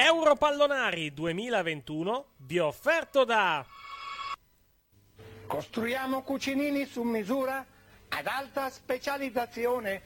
Europallonari 0.00 1.12
2021 1.12 2.26
vi 2.36 2.60
offerto 2.60 3.24
da 3.24 3.66
Costruiamo 5.44 6.22
cucinini 6.22 6.86
su 6.86 7.02
misura 7.02 7.66
ad 8.08 8.26
alta 8.28 8.70
specializzazione. 8.70 10.02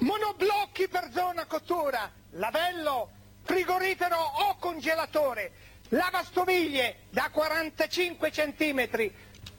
Monoblocchi 0.00 0.86
per 0.86 1.08
zona 1.14 1.46
cottura, 1.46 2.12
lavello, 2.32 3.10
frigorifero 3.40 4.18
o 4.18 4.56
congelatore, 4.58 5.52
lavastoviglie 5.88 7.04
da 7.08 7.30
45 7.32 8.30
cm 8.30 9.10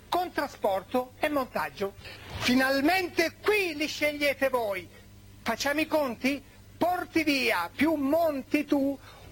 con 0.07 0.31
trasporto 0.31 1.13
e 1.17 1.29
montaggio. 1.29 1.95
Finalmente 2.41 3.37
qui 3.41 3.73
li 3.73 3.87
scegliete 3.87 4.49
voi. 4.49 4.87
Facciamo 5.41 5.79
i 5.79 5.87
conti? 5.87 6.43
Porti 6.77 7.23
via 7.23 7.71
più 7.73 7.95
monti 7.95 8.65
tu 8.65 8.99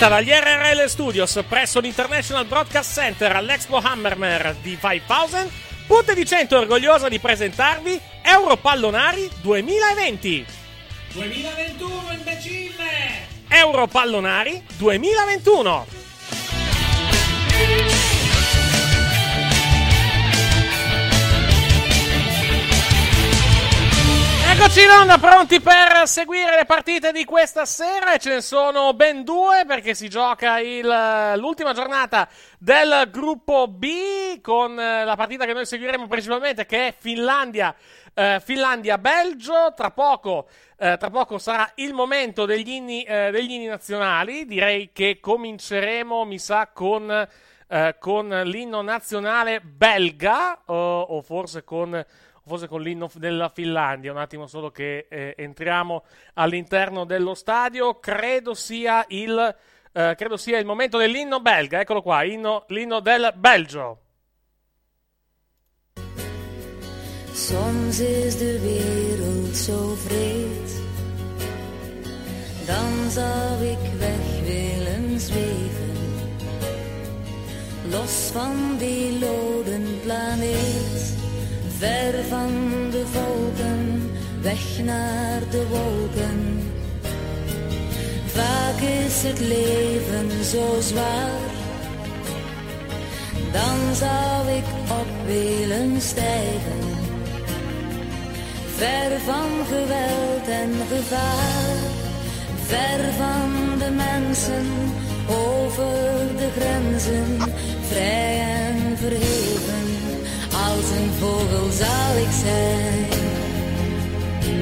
diretta 0.00 0.08
dagli 0.08 0.30
RRL 0.30 0.86
Studios 0.86 1.44
presso 1.46 1.78
l'International 1.78 2.46
Broadcast 2.46 2.94
Center 2.94 3.36
all'Expo 3.36 3.76
Hammermer 3.76 4.56
di 4.62 4.78
5000. 4.80 5.46
Punte 5.86 6.14
di 6.14 6.24
100 6.24 6.58
orgogliosa 6.58 7.08
di 7.10 7.18
presentarvi 7.18 8.00
Europallonari 8.22 9.28
2020. 9.42 10.46
2021 11.12 12.12
imbecille! 12.12 13.26
Europallonari 13.48 14.62
2021. 14.78 15.86
Eccoci 24.62 24.82
in 24.82 24.90
onda 24.90 25.16
pronti 25.16 25.58
per 25.58 26.02
seguire 26.06 26.54
le 26.54 26.66
partite 26.66 27.12
di 27.12 27.24
questa 27.24 27.64
sera 27.64 28.12
e 28.12 28.18
ce 28.18 28.28
ne 28.28 28.40
sono 28.42 28.92
ben 28.92 29.24
due 29.24 29.64
perché 29.66 29.94
si 29.94 30.06
gioca 30.10 30.58
il- 30.58 31.32
l'ultima 31.36 31.72
giornata 31.72 32.28
del 32.58 33.08
gruppo 33.10 33.68
B 33.68 34.38
con 34.42 34.78
eh, 34.78 35.02
la 35.06 35.16
partita 35.16 35.46
che 35.46 35.54
noi 35.54 35.64
seguiremo 35.64 36.06
principalmente 36.06 36.66
che 36.66 36.88
è 36.88 36.94
Finlandia, 36.96 37.74
eh, 38.12 38.38
Finlandia-Belgio. 38.44 39.72
Tra 39.74 39.92
poco, 39.92 40.46
eh, 40.78 40.98
tra 40.98 41.08
poco 41.08 41.38
sarà 41.38 41.72
il 41.76 41.94
momento 41.94 42.44
degli 42.44 42.68
inni, 42.68 43.02
eh, 43.04 43.30
degli 43.30 43.52
inni 43.52 43.66
nazionali. 43.66 44.44
Direi 44.44 44.90
che 44.92 45.20
cominceremo, 45.22 46.26
mi 46.26 46.38
sa, 46.38 46.68
con, 46.70 47.10
eh, 47.66 47.96
con 47.98 48.28
l'inno 48.44 48.82
nazionale 48.82 49.62
belga 49.62 50.60
o- 50.66 51.00
o 51.00 51.22
forse 51.22 51.64
con 51.64 52.04
forse 52.50 52.66
con 52.66 52.82
l'inno 52.82 53.08
della 53.14 53.48
Finlandia. 53.48 54.10
Un 54.10 54.18
attimo 54.18 54.46
solo 54.48 54.70
che 54.70 55.06
eh, 55.08 55.34
entriamo 55.36 56.02
all'interno 56.34 57.04
dello 57.04 57.34
stadio. 57.34 58.00
Credo 58.00 58.54
sia 58.54 59.04
il, 59.08 59.56
eh, 59.92 60.14
credo 60.16 60.36
sia 60.36 60.58
il 60.58 60.66
momento 60.66 60.98
dell'inno 60.98 61.40
belga. 61.40 61.78
Eccolo 61.78 62.02
qua, 62.02 62.24
inno- 62.24 62.64
l'inno 62.68 62.98
del 63.00 63.32
Belgio. 63.36 63.98
Soms 67.32 68.00
is 68.00 68.36
de 68.36 68.58
wereld 68.60 69.56
zo 69.56 69.94
vreed, 69.94 70.70
dan 72.66 73.10
zou 73.10 73.64
ik 73.64 73.98
weg 73.98 74.26
willen 74.44 75.20
zweven, 75.20 75.96
los 77.90 78.30
van 78.32 78.76
die 78.78 79.18
loden 79.18 80.00
planeet, 80.02 81.19
ver 81.80 82.24
van 82.28 82.52
de 82.90 83.04
volken, 83.12 84.10
weg 84.40 84.78
naar 84.84 85.40
de 85.50 85.66
wolken. 85.68 86.62
Vaak 88.26 88.80
is 88.80 89.22
het 89.22 89.40
leven 89.40 90.44
zo 90.44 90.80
zwaar 90.80 91.58
dan 93.52 93.94
zou 93.94 94.48
ik 94.48 94.64
op 94.90 95.26
willen 95.26 96.00
stijgen. 96.00 96.80
Ver 98.76 99.20
van 99.20 99.66
geweld 99.66 100.48
en 100.48 100.72
gevaar, 100.88 101.76
ver 102.66 103.12
van 103.12 103.78
de 103.78 103.90
mensen, 103.90 104.66
over 105.28 106.36
de 106.36 106.48
grenzen, 106.56 107.52
vrij 107.88 108.49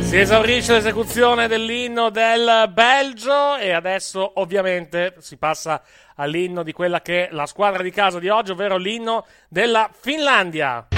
Si 0.09 0.19
esaurisce 0.19 0.72
l'esecuzione 0.72 1.49
dell'inno 1.49 2.09
del 2.09 2.71
Belgio 2.72 3.56
e 3.56 3.72
adesso 3.72 4.41
ovviamente 4.41 5.17
si 5.19 5.37
passa 5.37 5.82
all'inno 6.17 6.62
di 6.62 6.73
quella 6.73 7.02
che 7.02 7.29
è 7.29 7.32
la 7.32 7.44
squadra 7.44 7.82
di 7.82 7.90
casa 7.90 8.19
di 8.19 8.29
oggi, 8.31 8.52
ovvero 8.52 8.79
l'inno 8.79 9.26
della 9.49 9.90
Finlandia. 9.93 10.98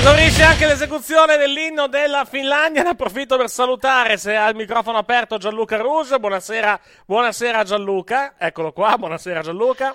Esaurisce 0.00 0.42
anche 0.42 0.66
l'esecuzione 0.66 1.36
dell'inno 1.36 1.86
della 1.86 2.24
Finlandia. 2.24 2.82
Ne 2.82 2.90
approfitto 2.90 3.36
per 3.36 3.50
salutare, 3.50 4.16
se 4.16 4.34
ha 4.34 4.48
il 4.48 4.56
microfono 4.56 4.96
aperto, 4.96 5.36
Gianluca 5.36 5.76
Rouge. 5.76 6.18
Buonasera, 6.18 6.80
buonasera 7.04 7.62
Gianluca. 7.64 8.34
Eccolo 8.38 8.72
qua, 8.72 8.96
buonasera 8.96 9.42
Gianluca. 9.42 9.94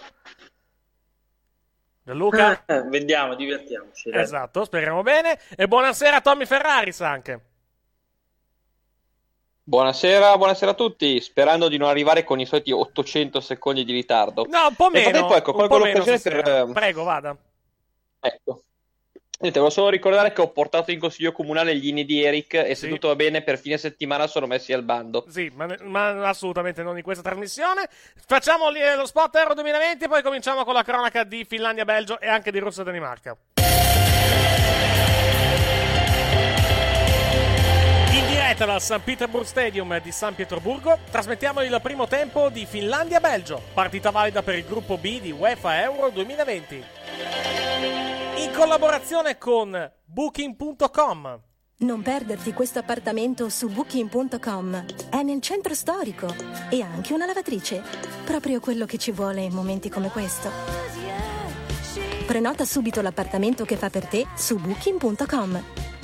Gianluca? 2.04 2.64
Vediamo, 2.88 3.34
divertiamoci. 3.34 4.12
dai. 4.12 4.22
Esatto, 4.22 4.64
speriamo 4.64 5.02
bene. 5.02 5.40
E 5.56 5.68
buonasera 5.68 6.22
Tommy 6.22 6.46
Ferraris 6.46 7.02
anche. 7.02 7.42
Buonasera, 9.64 10.38
buonasera 10.38 10.72
a 10.72 10.76
tutti, 10.76 11.20
sperando 11.20 11.68
di 11.68 11.78
non 11.78 11.90
arrivare 11.90 12.24
con 12.24 12.40
i 12.40 12.46
soliti 12.46 12.72
800 12.72 13.40
secondi 13.40 13.84
di 13.84 13.92
ritardo. 13.94 14.46
No, 14.48 14.68
un 14.68 14.76
po' 14.76 14.90
Nel 14.90 15.02
meno. 15.02 15.10
frattempo, 15.10 15.36
ecco, 15.36 15.50
un 15.50 15.58
colgo 15.58 15.78
po' 15.78 15.84
meno 15.84 15.98
l'occasione 15.98 16.42
per... 16.44 16.72
Prego, 16.72 17.04
vada. 17.04 17.36
Ecco. 18.20 18.62
Niente, 19.38 19.60
volevo 19.60 19.70
solo 19.70 19.90
ricordare 19.90 20.32
che 20.32 20.40
ho 20.40 20.50
portato 20.50 20.92
in 20.92 21.00
consiglio 21.00 21.34
comunale 21.34 21.76
gli 21.76 21.88
inni 21.88 22.06
di 22.06 22.24
Eric 22.24 22.54
e 22.54 22.74
se 22.74 22.88
tutto 22.88 23.10
va 23.10 23.16
bene 23.16 23.42
per 23.42 23.60
fine 23.60 23.78
settimana 23.78 24.28
sono 24.28 24.48
messi 24.48 24.72
al 24.72 24.84
bando. 24.84 25.26
Sì, 25.28 25.52
ma, 25.54 25.68
ma 25.82 26.30
assolutamente 26.30 26.84
non 26.84 26.96
in 26.96 27.04
questa 27.04 27.22
trasmissione. 27.22 27.90
Facciamo 28.26 28.70
lì 28.70 28.80
lo 28.96 29.06
spot 29.06 29.36
Euro 29.36 29.54
2020 29.54 30.06
e 30.06 30.08
poi 30.08 30.22
cominciamo 30.22 30.64
con 30.64 30.74
la 30.74 30.84
cronaca 30.84 31.26
di 31.26 31.44
Finlandia-Belgio 31.44 32.22
e 32.22 32.30
anche 32.30 32.50
di 32.50 32.60
Russia-Danimarca. 32.60 33.36
In 38.12 38.28
diretta 38.28 38.64
dal 38.64 38.82
St. 38.82 39.02
Petersburg 39.02 39.46
Stadium 39.46 40.00
di 40.02 40.14
San 40.14 40.34
Pietroburgo 40.34 41.00
trasmettiamo 41.12 41.62
il 41.62 41.78
primo 41.84 42.08
tempo 42.08 42.48
di 42.48 42.66
Finlandia-Belgio, 42.66 43.62
partita 43.74 44.12
valida 44.12 44.42
per 44.44 44.56
il 44.56 44.64
gruppo 44.64 44.98
B 44.98 45.20
di 45.20 45.32
UEFA 45.32 45.82
Euro 45.82 46.10
2020. 46.10 47.65
Collaborazione 48.56 49.38
con 49.38 49.92
Booking.com. 50.06 51.42
Non 51.80 52.02
perderti 52.02 52.54
questo 52.54 52.80
appartamento 52.80 53.50
su 53.50 53.68
booking.com. 53.68 54.86
È 55.10 55.22
nel 55.24 55.42
centro 55.42 55.74
storico 55.74 56.34
e 56.70 56.82
ha 56.82 56.88
anche 56.88 57.12
una 57.12 57.26
lavatrice. 57.26 57.84
Proprio 58.24 58.62
quello 58.62 58.86
che 58.86 58.98
ci 58.98 59.12
vuole 59.12 59.42
in 59.42 59.54
momenti 59.54 59.90
come 59.90 60.10
questo. 60.10 60.50
Prenota 62.26 62.64
subito 62.64 63.02
l'appartamento 63.02 63.66
che 63.66 63.76
fa 63.76 63.90
per 63.90 64.08
te 64.08 64.26
su 64.38 64.58
booking.com. 64.58 65.95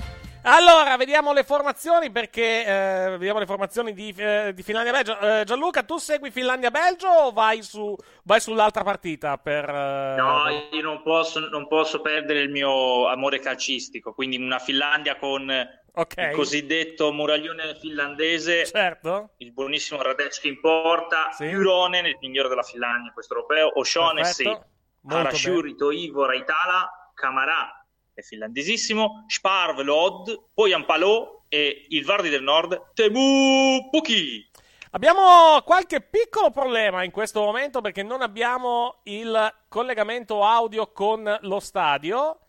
Allora, 0.43 0.97
vediamo 0.97 1.33
le 1.33 1.43
formazioni 1.43 2.09
perché 2.09 2.65
eh, 2.65 3.09
vediamo 3.11 3.37
le 3.37 3.45
formazioni 3.45 3.93
di, 3.93 4.11
eh, 4.17 4.53
di 4.55 4.63
Finlandia-Belgio. 4.63 5.19
Eh, 5.19 5.43
Gianluca, 5.45 5.83
tu 5.83 5.97
segui 5.97 6.31
Finlandia-Belgio 6.31 7.07
o 7.07 7.31
vai, 7.31 7.61
su, 7.61 7.95
vai 8.23 8.39
sull'altra 8.39 8.83
partita? 8.83 9.37
Per, 9.37 9.69
eh, 9.69 10.15
No, 10.17 10.43
io 10.71 10.81
non 10.81 11.03
posso, 11.03 11.39
non 11.47 11.67
posso 11.67 12.01
perdere 12.01 12.39
il 12.39 12.49
mio 12.49 13.07
amore 13.07 13.39
calcistico, 13.39 14.13
quindi 14.13 14.37
una 14.37 14.57
Finlandia 14.57 15.15
con 15.17 15.47
il 15.93 16.31
cosiddetto 16.33 17.11
muraglione 17.11 17.75
finlandese, 17.75 18.65
certo. 18.65 19.31
il 19.37 19.51
buonissimo 19.51 20.01
Radecki 20.01 20.47
in 20.47 20.59
porta, 20.59 21.29
Juronen, 21.37 22.05
il 22.05 22.17
migliore 22.21 22.47
della 22.47 22.63
Finlandia 22.63 23.07
in 23.07 23.13
questo 23.13 23.35
europeo, 23.35 23.77
O'Shaughnessy, 23.77 24.57
Arashuri, 25.07 25.75
Toivo, 25.75 26.25
Raitala, 26.25 27.11
Camarà, 27.13 27.80
è 28.13 28.21
finlandesissimo, 28.21 29.25
Sparv, 29.27 29.79
Lod, 29.79 30.49
poi 30.53 30.73
Ampalò 30.73 31.43
e 31.47 31.85
il 31.89 32.05
Vardi 32.05 32.29
del 32.29 32.43
Nord, 32.43 32.93
Temu 32.93 33.89
Puki. 33.89 34.49
Abbiamo 34.91 35.61
qualche 35.63 36.01
piccolo 36.01 36.51
problema 36.51 37.03
in 37.03 37.11
questo 37.11 37.41
momento 37.41 37.79
perché 37.79 38.03
non 38.03 38.21
abbiamo 38.21 38.99
il 39.03 39.53
collegamento 39.69 40.43
audio 40.43 40.91
con 40.91 41.37
lo 41.41 41.59
stadio. 41.61 42.40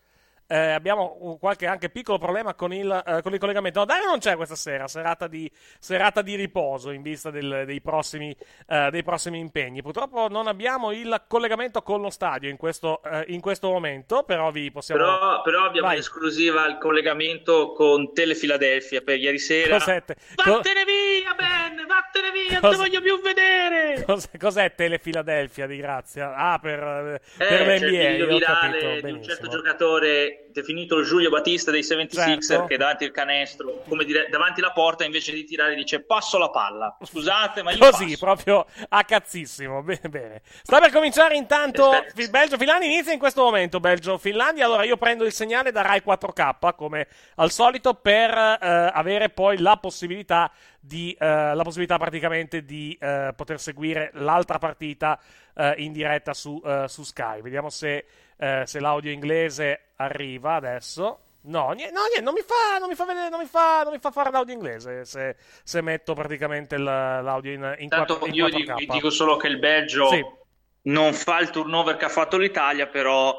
Eh, 0.53 0.71
abbiamo 0.71 1.37
qualche 1.39 1.65
anche 1.65 1.89
piccolo 1.89 2.19
problema 2.19 2.53
con 2.53 2.71
il, 2.71 3.03
eh, 3.07 3.21
con 3.23 3.33
il 3.33 3.39
collegamento. 3.39 3.79
No, 3.79 3.85
Dario 3.85 4.05
non 4.05 4.19
c'è 4.19 4.35
questa 4.35 4.53
sera, 4.55 4.87
serata 4.87 5.25
di, 5.25 5.51
serata 5.79 6.21
di 6.21 6.35
riposo 6.35 6.91
in 6.91 7.01
vista 7.01 7.31
del- 7.31 7.63
dei, 7.65 7.81
prossimi, 7.81 8.35
eh, 8.67 8.89
dei 8.91 9.01
prossimi 9.01 9.39
impegni. 9.39 9.81
Purtroppo 9.81 10.27
non 10.29 10.45
abbiamo 10.45 10.91
il 10.91 11.23
collegamento 11.27 11.81
con 11.81 12.01
lo 12.01 12.11
stadio 12.11 12.49
in 12.51 12.57
questo, 12.57 13.01
eh, 13.03 13.23
in 13.29 13.41
questo 13.41 13.71
momento, 13.71 14.21
però 14.23 14.51
vi 14.51 14.69
possiamo... 14.71 15.01
Però, 15.03 15.41
però 15.41 15.63
abbiamo 15.65 15.87
Vai. 15.87 15.95
in 15.95 16.01
esclusiva 16.01 16.67
il 16.67 16.77
collegamento 16.77 17.71
con 17.71 18.13
Telefiladelfia 18.13 19.01
per 19.01 19.17
ieri 19.17 19.39
sera. 19.39 19.77
Cos'è, 19.77 20.03
te- 20.03 20.15
co- 20.35 20.51
Vattene 20.51 20.83
via, 20.85 21.33
Ben! 21.33 21.83
Vattene 21.87 22.29
via, 22.31 22.59
non 22.59 22.71
ti 22.71 22.77
voglio 22.77 23.01
più 23.01 23.19
vedere! 23.21 24.03
cos'è, 24.05 24.37
cos'è 24.37 24.75
Telefiladelfia 24.75 25.65
di 25.65 25.77
grazia? 25.77 26.35
Ah, 26.35 26.59
per, 26.59 26.79
eh, 26.79 27.13
Eh, 27.43 27.47
per 27.47 27.79
c'è 27.79 27.85
il 27.87 27.91
l'NBA, 27.91 28.09
video 28.11 28.27
virale 28.27 29.01
di 29.01 29.11
un 29.11 29.23
certo 29.23 29.47
giocatore 29.47 30.42
definito 30.51 30.97
il 30.97 31.05
Giulio 31.05 31.29
Battista 31.29 31.71
dei 31.71 31.81
76er 31.81 32.41
Certo. 32.41 32.65
che 32.65 32.77
davanti 32.77 33.03
al 33.05 33.11
canestro, 33.11 33.83
come 33.87 34.03
dire, 34.05 34.27
davanti 34.29 34.59
alla 34.61 34.71
porta 34.71 35.03
invece 35.03 35.31
di 35.33 35.43
tirare 35.43 35.75
dice 35.75 36.01
passo 36.01 36.37
la 36.37 36.49
palla. 36.49 36.97
Scusate, 37.01 37.63
ma 37.63 37.71
io 37.71 37.77
Così, 37.89 38.05
passo. 38.11 38.25
proprio 38.25 38.65
a 38.89 39.03
cazzissimo. 39.03 39.81
Bene, 39.83 40.09
bene. 40.09 40.41
Sta 40.61 40.79
per 40.79 40.91
cominciare 40.91 41.35
intanto 41.35 41.91
il 42.15 42.29
Belgio-Finlandia. 42.29 42.89
Inizia 42.89 43.13
in 43.13 43.19
questo 43.19 43.43
momento 43.43 43.79
Belgio-Finlandia. 43.79 44.65
Allora 44.65 44.83
io 44.83 44.97
prendo 44.97 45.23
il 45.25 45.31
segnale 45.31 45.71
da 45.71 45.81
Rai 45.81 46.01
4K, 46.05 46.75
come 46.75 47.07
al 47.35 47.51
solito, 47.51 47.93
per 47.93 48.31
eh, 48.31 48.57
avere 48.93 49.29
poi 49.29 49.57
la 49.59 49.77
possibilità 49.77 50.51
di, 50.79 51.15
eh, 51.17 51.25
la 51.55 51.63
possibilità 51.63 51.97
praticamente 51.97 52.63
di 52.65 52.97
eh, 52.99 53.31
poter 53.35 53.59
seguire 53.59 54.11
l'altra 54.15 54.57
partita 54.57 55.17
eh, 55.55 55.75
in 55.77 55.93
diretta 55.93 56.33
su, 56.33 56.61
eh, 56.65 56.85
su 56.87 57.03
Sky. 57.03 57.41
Vediamo 57.41 57.69
se, 57.69 58.05
eh, 58.43 58.63
se 58.65 58.79
l'audio 58.79 59.11
inglese 59.11 59.93
arriva 59.97 60.55
adesso. 60.55 61.19
No, 61.45 61.71
niente, 61.71 61.93
no, 61.93 62.01
niente, 62.03 62.21
non 62.21 62.33
mi 62.33 62.41
fa, 62.41 62.77
non 62.79 62.87
mi 62.89 62.95
fa 62.95 63.05
vedere, 63.05 63.29
non 63.29 63.39
mi 63.39 63.45
fa, 63.45 63.81
non 63.83 63.91
mi 63.93 63.99
fa 63.99 64.11
fare 64.11 64.31
l'audio 64.31 64.53
inglese 64.53 65.03
se, 65.03 65.35
se 65.63 65.81
metto 65.81 66.13
praticamente 66.13 66.77
l'audio 66.77 67.51
in, 67.51 67.75
in, 67.77 67.83
Intanto 67.83 68.17
4, 68.17 68.27
in 68.27 68.33
io 68.33 68.47
4K. 68.47 68.55
dico, 68.55 68.75
vi 68.75 68.85
dico 68.87 69.09
solo 69.09 69.35
che 69.35 69.47
il 69.47 69.59
Belgio 69.59 70.07
Sì. 70.07 70.25
non 70.83 71.13
fa 71.13 71.39
il 71.39 71.49
turnover 71.49 71.97
che 71.97 72.05
ha 72.05 72.09
fatto 72.09 72.37
l'Italia, 72.37 72.87
però 72.87 73.35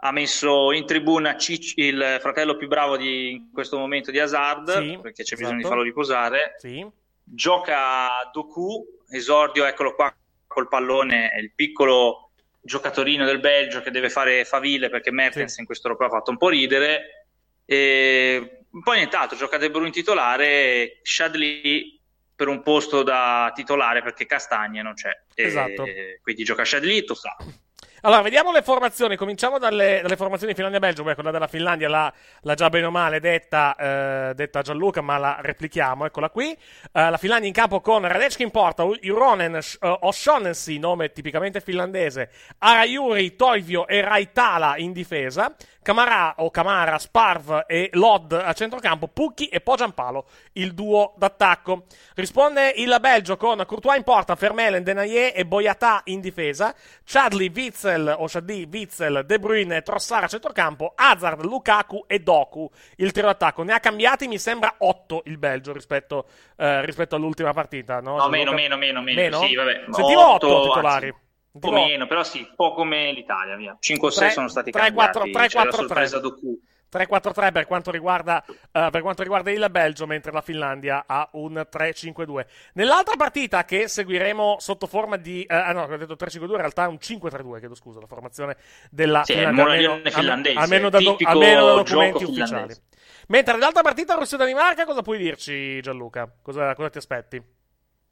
ha 0.00 0.12
messo 0.12 0.70
in 0.72 0.84
tribuna 0.84 1.36
Cic- 1.38 1.78
il 1.78 2.18
fratello 2.20 2.56
più 2.56 2.68
bravo 2.68 2.98
di, 2.98 3.30
in 3.32 3.50
questo 3.50 3.78
momento 3.78 4.10
di 4.10 4.18
Hazard, 4.20 4.78
Sì, 4.82 4.98
perché 5.00 5.22
c'è 5.22 5.36
bisogno 5.36 5.54
di 5.54 5.60
esatto. 5.60 5.68
farlo 5.68 5.82
riposare. 5.82 6.54
Sì. 6.58 6.86
Gioca 7.24 8.28
Doku, 8.32 8.84
esordio, 9.08 9.64
eccolo 9.64 9.94
qua 9.94 10.14
col 10.46 10.68
pallone, 10.68 11.30
il 11.40 11.52
piccolo 11.54 12.25
giocatorino 12.66 13.24
del 13.24 13.40
Belgio 13.40 13.80
che 13.80 13.90
deve 13.90 14.10
fare 14.10 14.44
faville 14.44 14.90
perché 14.90 15.10
Mertens 15.10 15.56
in 15.58 15.64
questo 15.64 15.86
europeo 15.86 16.08
ha 16.08 16.10
fatto 16.10 16.30
un 16.30 16.36
po' 16.36 16.50
ridere. 16.50 17.28
E 17.64 18.64
poi 18.82 18.96
nient'altro, 18.96 19.38
gioca 19.38 19.56
De 19.56 19.70
Bruyne 19.70 19.90
titolare, 19.90 20.98
Shadley 21.02 21.98
per 22.34 22.48
un 22.48 22.62
posto 22.62 23.02
da 23.02 23.50
titolare 23.54 24.02
perché 24.02 24.26
Castagne 24.26 24.82
non 24.82 24.92
c'è. 24.92 25.10
E 25.34 25.42
Esatto. 25.44 25.84
quindi 26.20 26.44
gioca 26.44 26.64
Shadley, 26.64 27.04
Tossà. 27.04 27.34
Allora, 28.02 28.20
vediamo 28.20 28.52
le 28.52 28.60
formazioni. 28.60 29.16
Cominciamo 29.16 29.58
dalle, 29.58 30.00
dalle 30.02 30.16
formazioni 30.16 30.52
di 30.52 30.54
Finlandia-Belgio. 30.54 31.02
Beh, 31.02 31.14
quella 31.14 31.30
della 31.30 31.46
Finlandia 31.46 31.88
l'ha, 31.88 32.12
l'ha 32.42 32.54
già 32.54 32.68
bene 32.68 32.86
o 32.86 32.90
male 32.90 33.20
detta, 33.20 33.74
eh, 33.74 34.34
detta 34.34 34.60
Gianluca, 34.60 35.00
ma 35.00 35.16
la 35.16 35.38
replichiamo. 35.40 36.04
Eccola 36.04 36.28
qui. 36.28 36.52
Eh, 36.52 36.58
la 36.92 37.16
Finlandia 37.16 37.48
in 37.48 37.54
campo 37.54 37.80
con 37.80 38.06
Radecki 38.06 38.42
in 38.42 38.50
porta, 38.50 38.84
Juronen, 39.00 39.60
Sh- 39.62 39.78
eh, 39.80 39.98
O'Shaughnessy, 40.02 40.78
nome 40.78 41.10
tipicamente 41.12 41.60
finlandese, 41.60 42.30
Arayuri, 42.58 43.34
Toivio 43.34 43.86
e 43.86 44.02
Raitala 44.02 44.76
in 44.76 44.92
difesa. 44.92 45.54
Camarà 45.86 46.34
o 46.38 46.50
Camara, 46.50 46.98
Sparv 46.98 47.62
e 47.68 47.90
Lod 47.92 48.32
a 48.32 48.52
centrocampo, 48.54 49.06
Pucchi 49.06 49.46
e 49.46 49.60
Pogiampalo, 49.60 50.26
il 50.54 50.74
duo 50.74 51.14
d'attacco. 51.16 51.84
Risponde 52.16 52.72
il 52.74 52.96
Belgio 53.00 53.36
con 53.36 53.62
Courtois 53.64 53.96
in 53.96 54.02
porta, 54.02 54.34
Vermelen, 54.34 54.82
Denayer 54.82 55.30
e 55.36 55.46
Boyata 55.46 56.00
in 56.06 56.20
difesa, 56.20 56.74
Chadli, 57.04 57.50
Witzel, 57.86 58.16
Oshadi, 58.18 58.68
Witzel, 58.70 59.24
De 59.24 59.38
Bruyne, 59.38 59.82
Trossara, 59.82 60.26
centrocampo, 60.26 60.92
Hazard, 60.94 61.44
Lukaku 61.44 62.04
e 62.06 62.18
Doku. 62.18 62.68
Il 62.96 63.12
trio 63.12 63.26
d'attacco 63.26 63.62
ne 63.62 63.72
ha 63.72 63.80
cambiati, 63.80 64.26
mi 64.26 64.38
sembra 64.38 64.74
8 64.78 65.22
il 65.26 65.38
Belgio 65.38 65.72
rispetto, 65.72 66.26
eh, 66.56 66.84
rispetto 66.84 67.14
all'ultima 67.14 67.52
partita. 67.52 68.00
No, 68.00 68.16
no 68.16 68.28
meno, 68.28 68.52
meno, 68.52 68.76
meno, 68.76 69.00
meno, 69.00 69.20
meno. 69.20 69.40
Sì, 69.40 69.54
vabbè. 69.54 69.84
Sentivo 69.90 70.32
8, 70.34 70.46
8 70.48 70.68
titolari. 70.68 71.06
Anzi. 71.06 71.24
Un 71.52 71.60
po' 71.60 71.72
meno, 71.72 72.06
però 72.06 72.22
sì, 72.22 72.40
un 72.40 72.54
po' 72.54 72.74
come 72.74 73.12
l'Italia, 73.12 73.56
via. 73.56 73.78
5-6 73.80 74.28
sono 74.28 74.48
stati 74.48 74.70
3, 74.70 74.80
cambiati. 74.80 75.18
4, 75.18 75.30
3, 75.30 75.48
4, 75.50 75.86
3. 75.86 76.08
3-4-3 76.90 77.52
per 77.52 77.66
quanto, 77.66 77.90
riguarda, 77.90 78.44
eh, 78.72 78.88
per 78.90 79.00
quanto 79.02 79.22
riguarda 79.22 79.50
il 79.50 79.66
Belgio, 79.70 80.06
mentre 80.06 80.32
la 80.32 80.40
Finlandia 80.40 81.04
ha 81.06 81.28
un 81.32 81.66
3-5-2. 81.70 82.46
Nell'altra 82.74 83.16
partita 83.16 83.64
che 83.64 83.88
seguiremo 83.88 84.56
sotto 84.58 84.86
forma 84.86 85.16
di. 85.16 85.42
eh, 85.42 85.54
ah 85.54 85.72
no, 85.72 85.82
ho 85.82 85.96
detto 85.96 86.14
3-5-2, 86.16 86.50
in 86.52 86.56
realtà 86.56 86.84
è 86.84 86.88
un 86.88 86.98
5-3-2, 87.00 87.58
chiedo 87.58 87.74
scusa, 87.74 88.00
la 88.00 88.06
formazione 88.06 88.56
della 88.90 89.22
Sì, 89.24 89.34
Finlandia. 89.34 89.64
almeno- 89.64 90.10
finlandese, 90.10 90.58
almeno 90.58 90.88
da, 90.90 90.98
do- 91.00 91.16
almeno 91.24 91.66
da 91.66 91.72
documenti 91.74 92.24
finlandese. 92.24 92.54
ufficiali. 92.54 92.74
Mentre 93.28 93.54
nell'altra 93.54 93.82
partita 93.82 94.14
Russia-Danimarca, 94.14 94.84
cosa 94.84 95.02
puoi 95.02 95.18
dirci, 95.18 95.80
Gianluca? 95.80 96.32
Cosa, 96.42 96.74
cosa 96.74 96.90
ti 96.90 96.98
aspetti? 96.98 97.42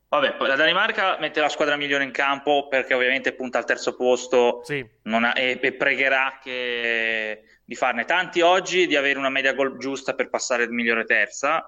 Vabbè, 0.09 0.37
la 0.47 0.55
Danimarca 0.55 1.17
mette 1.19 1.41
la 1.41 1.49
squadra 1.49 1.75
migliore 1.77 2.05
in 2.05 2.13
campo 2.13 2.69
perché 2.69 2.95
ovviamente 2.95 3.33
punta 3.33 3.59
al 3.59 3.65
terzo 3.65 3.97
posto 3.97 4.63
non 5.03 5.25
ha- 5.25 5.33
e, 5.37 5.59
e 5.61 5.73
pregherà 5.73 6.39
che 6.41 7.43
di 7.65 7.75
farne 7.75 8.05
tanti 8.05 8.41
oggi 8.43 8.83
e 8.83 8.87
di 8.87 8.97
avere 8.97 9.19
una 9.19 9.31
media 9.31 9.55
gol 9.55 9.79
giusta 9.79 10.15
per 10.15 10.29
passare 10.29 10.65
il 10.65 10.71
migliore 10.71 11.05
terza. 11.05 11.67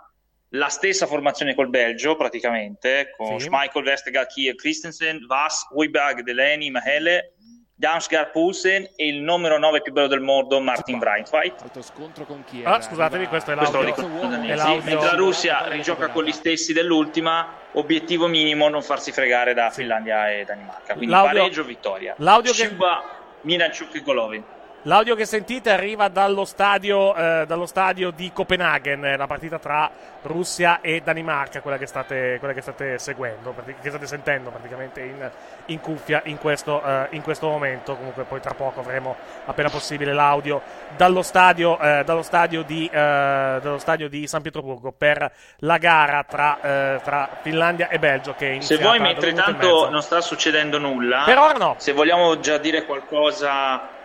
La 0.51 0.69
stessa 0.69 1.07
formazione 1.07 1.55
col 1.55 1.69
Belgio, 1.71 2.17
praticamente, 2.17 3.13
con 3.17 3.39
Sì. 3.41 3.47
Schmeichel, 3.47 3.83
Vestergaard, 3.83 4.29
Kier, 4.29 4.55
Christensen, 4.55 5.25
Vass, 5.27 5.67
Hoiberg, 5.75 6.21
Delaney, 6.21 6.71
Mahele, 6.71 7.33
Damsgaard, 7.79 8.31
Poulsen 8.31 8.89
e 8.95 9.07
il 9.09 9.21
numero 9.23 9.59
9 9.59 9.83
più 9.83 9.93
bello 9.93 10.07
del 10.07 10.21
mondo, 10.21 10.61
Martin 10.61 10.99
Kier. 10.99 12.67
Ah, 12.67 12.81
scusatemi, 12.81 13.27
questo 13.27 13.53
è 13.53 13.57
Questo 13.57 13.83
lo 13.83 13.89
l'audio. 13.89 14.05
dico 14.09 14.43
È 14.47 14.55
l'audio. 14.55 14.83
Mentre 14.85 15.07
la 15.07 15.15
Russia 15.15 15.67
rigioca 15.69 16.09
con 16.09 16.25
gli 16.25 16.33
stessi 16.33 16.73
dell'ultima, 16.73 17.49
obiettivo 17.73 18.29
minimo 18.29 18.69
non 18.69 18.83
farsi 18.83 19.13
fregare 19.13 19.53
da 19.53 19.71
Finlandia 19.71 20.31
e 20.33 20.45
Danimarca. 20.45 20.95
Quindi 20.95 21.11
L'audio- 21.13 21.41
pareggio, 21.41 21.65
vittoria. 21.65 22.15
l'audio 22.19 22.53
che- 22.53 22.65
Sciuba, 22.67 23.03
Miranchuk 23.43 23.95
e 23.95 24.01
Golovin. 24.01 24.45
L'audio 24.87 25.17
che 25.17 25.27
sentite 25.27 25.73
arriva 25.73 26.07
dallo 26.07 26.45
stadio, 26.45 27.13
eh, 27.17 27.45
dallo 27.45 27.67
stadio 27.67 28.13
di 28.13 28.31
Copenaghen, 28.33 29.05
eh, 29.05 29.17
la 29.17 29.27
partita 29.27 29.59
tra 29.59 29.91
Russia 30.23 30.81
e 30.81 31.03
Danimarca, 31.05 31.61
quella 31.61 31.77
che 31.77 31.87
state, 31.87 32.37
quella 32.39 32.55
che 32.55 32.61
state 32.61 32.97
seguendo, 33.01 33.53
che 33.83 33.89
state 33.89 34.07
sentendo 34.07 34.51
praticamente 34.51 35.01
in, 35.01 35.29
in 35.67 35.81
cuffia 35.81 36.23
in 36.27 36.39
questo, 36.39 36.81
eh, 36.85 37.09
in 37.11 37.23
questo 37.23 37.49
momento. 37.49 37.97
Comunque 37.97 38.23
poi 38.23 38.39
tra 38.41 38.55
poco 38.55 38.79
avremo 38.79 39.17
appena 39.47 39.71
possibile 39.71 40.13
l'audio 40.13 40.63
dallo 40.97 41.23
stadio, 41.23 41.81
eh, 41.81 42.05
dallo 42.05 42.23
stadio, 42.23 42.63
di, 42.63 42.87
eh, 42.87 43.59
dallo 43.61 43.79
stadio 43.79 44.09
di 44.09 44.29
San 44.29 44.41
Pietroburgo 44.41 44.93
per 44.93 45.33
la 45.59 45.79
gara 45.79 46.23
tra, 46.23 46.61
eh, 46.61 47.01
tra 47.03 47.29
Finlandia 47.43 47.89
e 47.89 47.99
Belgio 47.99 48.37
che 48.37 48.59
è 48.59 48.61
Se 48.61 48.77
vuoi, 48.77 49.01
mentre 49.01 49.33
tanto 49.33 49.91
non 49.91 50.01
sta 50.01 50.21
succedendo 50.21 50.79
nulla, 50.79 51.25
Per 51.27 51.39
ora 51.39 51.59
no. 51.59 51.75
se 51.77 51.91
vogliamo 51.91 52.39
già 52.39 52.59
dire 52.59 52.85
qualcosa 52.85 53.96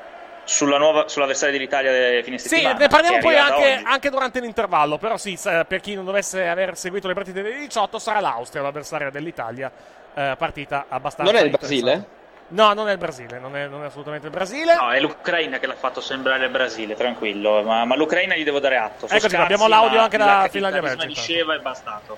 sulla 0.52 0.78
nuova, 0.78 1.08
sull'avversario 1.08 1.54
dell'Italia 1.58 1.92
delle 1.92 2.24
fine 2.24 2.38
Sì, 2.38 2.50
settimana, 2.50 2.78
ne 2.78 2.88
parliamo 2.90 3.18
poi 3.20 3.38
anche, 3.38 3.82
anche 3.84 4.10
durante 4.10 4.40
l'intervallo. 4.42 4.98
Però, 4.98 5.16
sì, 5.18 5.40
per 5.42 5.80
chi 5.80 5.96
non 5.96 6.04
dovesse 6.04 6.46
aver 6.48 6.78
seguito 6.78 7.08
le 7.08 7.14
partite 7.14 7.42
delle 7.42 7.58
18, 7.58 8.00
sarà 8.00 8.20
l'Austria 8.20 8.62
l'avversaria 8.62 9.10
dell'Italia. 9.10 9.72
eh, 10.14 10.36
partita 10.38 10.86
abbastanza. 10.90 11.32
Non 11.32 11.42
è 11.42 11.46
il. 11.46 11.52
Brasile? 11.52 12.06
No, 12.50 12.74
non 12.74 12.90
è 12.90 12.92
il 12.92 12.98
Brasile, 12.98 13.40
non 13.40 13.56
è, 13.56 13.68
non 13.68 13.82
è 13.84 13.86
assolutamente 13.86 14.28
il 14.28 14.34
Brasile. 14.34 14.76
No, 14.76 14.92
è 14.92 15.00
l'Ucraina 15.00 15.58
che 15.58 15.68
l'ha 15.68 15.76
fatto 15.76 16.02
sembrare 16.02 16.44
il 16.44 16.52
Brasile, 16.52 16.96
tranquillo. 16.96 17.64
Ma, 17.64 17.86
ma 17.86 17.96
l'Ucraina 17.96 18.36
gli 18.36 18.44
devo 18.44 18.60
dare 18.60 18.76
atto. 18.76 19.08
Eccoci, 19.08 19.36
abbiamo 19.38 19.70
l'audio 19.70 20.00
ma 20.00 20.04
anche 20.04 20.18
da 20.18 20.44
il 20.44 20.52
Finlandia-Belgio, 20.52 20.98
carisma 20.98 21.06
di 21.06 21.12
intanto. 21.12 21.32
Sheva 21.32 21.56
è 21.56 21.60
bastato. 21.60 22.18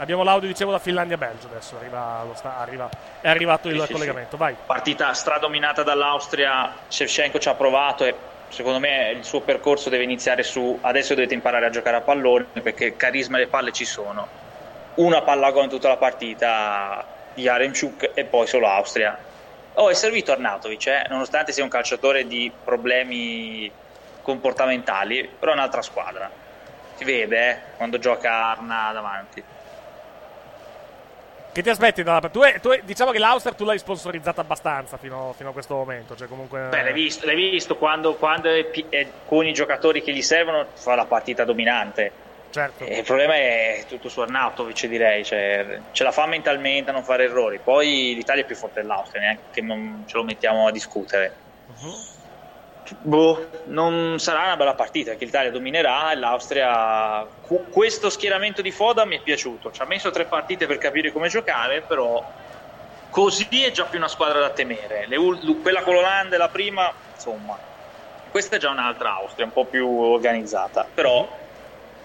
Abbiamo 0.00 0.22
l'audio, 0.22 0.48
dicevo, 0.48 0.70
da 0.70 0.78
Finlandia-Belgio. 0.78 1.46
Adesso 1.48 1.76
arriva 1.76 2.22
lo 2.24 2.32
sta- 2.34 2.56
arriva- 2.56 2.88
è 3.20 3.28
arrivato 3.28 3.68
il 3.68 3.78
Sì, 3.80 3.86
sì, 3.86 3.92
collegamento. 3.92 4.38
Vai. 4.38 4.56
Partita 4.64 5.12
stradominata 5.12 5.82
dall'Austria, 5.82 6.72
Shevchenko 6.88 7.38
ci 7.38 7.50
ha 7.50 7.54
provato 7.54 8.06
e 8.06 8.14
secondo 8.48 8.78
me 8.78 9.10
il 9.10 9.24
suo 9.24 9.42
percorso 9.42 9.90
deve 9.90 10.02
iniziare 10.04 10.42
su 10.42 10.78
adesso 10.80 11.14
dovete 11.14 11.34
imparare 11.34 11.66
a 11.66 11.70
giocare 11.70 11.98
a 11.98 12.00
pallone 12.00 12.46
perché 12.62 12.86
il 12.86 12.96
carisma 12.96 13.36
e 13.36 13.40
le 13.40 13.46
palle 13.48 13.72
ci 13.72 13.84
sono. 13.84 14.26
Una 14.94 15.20
palla 15.20 15.50
gol 15.50 15.64
in 15.64 15.68
tutta 15.68 15.88
la 15.88 15.98
partita 15.98 17.04
di 17.34 17.42
Yaremchuk 17.42 18.12
e 18.14 18.24
poi 18.24 18.46
solo 18.46 18.68
Austria. 18.68 19.18
Oh, 19.74 19.90
è 19.90 19.94
servito 19.94 20.32
Arnautovic, 20.32 20.86
eh, 20.86 21.06
nonostante 21.10 21.52
sia 21.52 21.62
un 21.62 21.68
calciatore 21.68 22.26
di 22.26 22.50
problemi 22.64 23.70
comportamentali, 24.22 25.28
però 25.38 25.52
è 25.52 25.54
un'altra 25.56 25.82
squadra. 25.82 26.28
Si 26.94 27.04
vede 27.04 27.50
eh, 27.50 27.56
quando 27.76 27.98
gioca 27.98 28.46
Arna 28.46 28.92
davanti. 28.94 29.44
Che 31.52 31.62
ti 31.62 31.68
aspetti? 31.68 32.02
dalla- 32.02 32.20
tu, 32.28 32.40
è- 32.40 32.60
tu 32.60 32.68
è- 32.70 32.80
diciamo 32.84 33.10
che 33.10 33.18
l'Austria 33.18 33.54
tu 33.54 33.64
l'hai 33.64 33.78
sponsorizzata 33.78 34.40
abbastanza 34.40 34.96
fino, 34.96 35.34
fino 35.36 35.50
a 35.50 35.52
questo 35.52 35.74
momento. 35.74 36.14
Cioè, 36.16 36.28
comunque. 36.28 36.68
Beh, 36.68 36.82
l'hai 36.84 36.92
visto, 36.92 37.26
l'hai 37.26 37.34
visto 37.50 37.76
quando, 37.76 38.14
quando 38.14 38.48
è 38.48 39.06
con 39.26 39.44
i 39.46 39.52
giocatori 39.52 40.02
che 40.02 40.12
gli 40.12 40.22
servono 40.22 40.66
fa 40.74 40.94
la 40.94 41.06
partita 41.06 41.44
dominante. 41.44 42.12
Certo. 42.50 42.84
E 42.84 42.98
il 42.98 43.04
problema 43.04 43.34
è 43.34 43.84
tutto 43.88 44.08
su 44.08 44.20
Arnautovic, 44.20 44.86
direi. 44.86 45.24
Cioè, 45.24 45.80
ce 45.92 46.02
la 46.04 46.10
fa 46.12 46.26
mentalmente 46.26 46.90
a 46.90 46.92
non 46.92 47.04
fare 47.04 47.24
errori. 47.24 47.58
Poi 47.62 48.12
l'Italia 48.14 48.42
è 48.42 48.46
più 48.46 48.56
forte 48.56 48.80
dell'Austria, 48.80 49.20
neanche 49.20 49.60
non 49.60 50.04
ce 50.06 50.16
lo 50.16 50.24
mettiamo 50.24 50.66
a 50.66 50.72
discutere. 50.72 51.34
Boh, 52.98 53.48
non 53.66 54.18
sarà 54.18 54.44
una 54.44 54.56
bella 54.56 54.74
partita 54.74 55.14
che 55.14 55.24
l'Italia 55.24 55.50
dominerà 55.50 56.12
e 56.12 56.16
l'Austria. 56.16 57.26
Questo 57.70 58.10
schieramento 58.10 58.62
di 58.62 58.70
Foda 58.70 59.04
mi 59.04 59.16
è 59.16 59.22
piaciuto. 59.22 59.70
Ci 59.70 59.82
ha 59.82 59.86
messo 59.86 60.10
tre 60.10 60.26
partite 60.26 60.66
per 60.66 60.78
capire 60.78 61.12
come 61.12 61.28
giocare, 61.28 61.82
però 61.82 62.22
così 63.08 63.64
è 63.64 63.70
già 63.70 63.84
più 63.84 63.98
una 63.98 64.08
squadra 64.08 64.40
da 64.40 64.50
temere. 64.50 65.06
Ul- 65.16 65.60
quella 65.60 65.82
con 65.82 65.94
l'Olanda 65.94 66.34
è 66.34 66.38
la 66.38 66.48
prima, 66.48 66.92
insomma, 67.12 67.58
questa 68.28 68.56
è 68.56 68.58
già 68.58 68.70
un'altra 68.70 69.14
Austria, 69.14 69.46
un 69.46 69.52
po' 69.52 69.66
più 69.68 69.88
organizzata, 69.88 70.90
però 70.92 71.28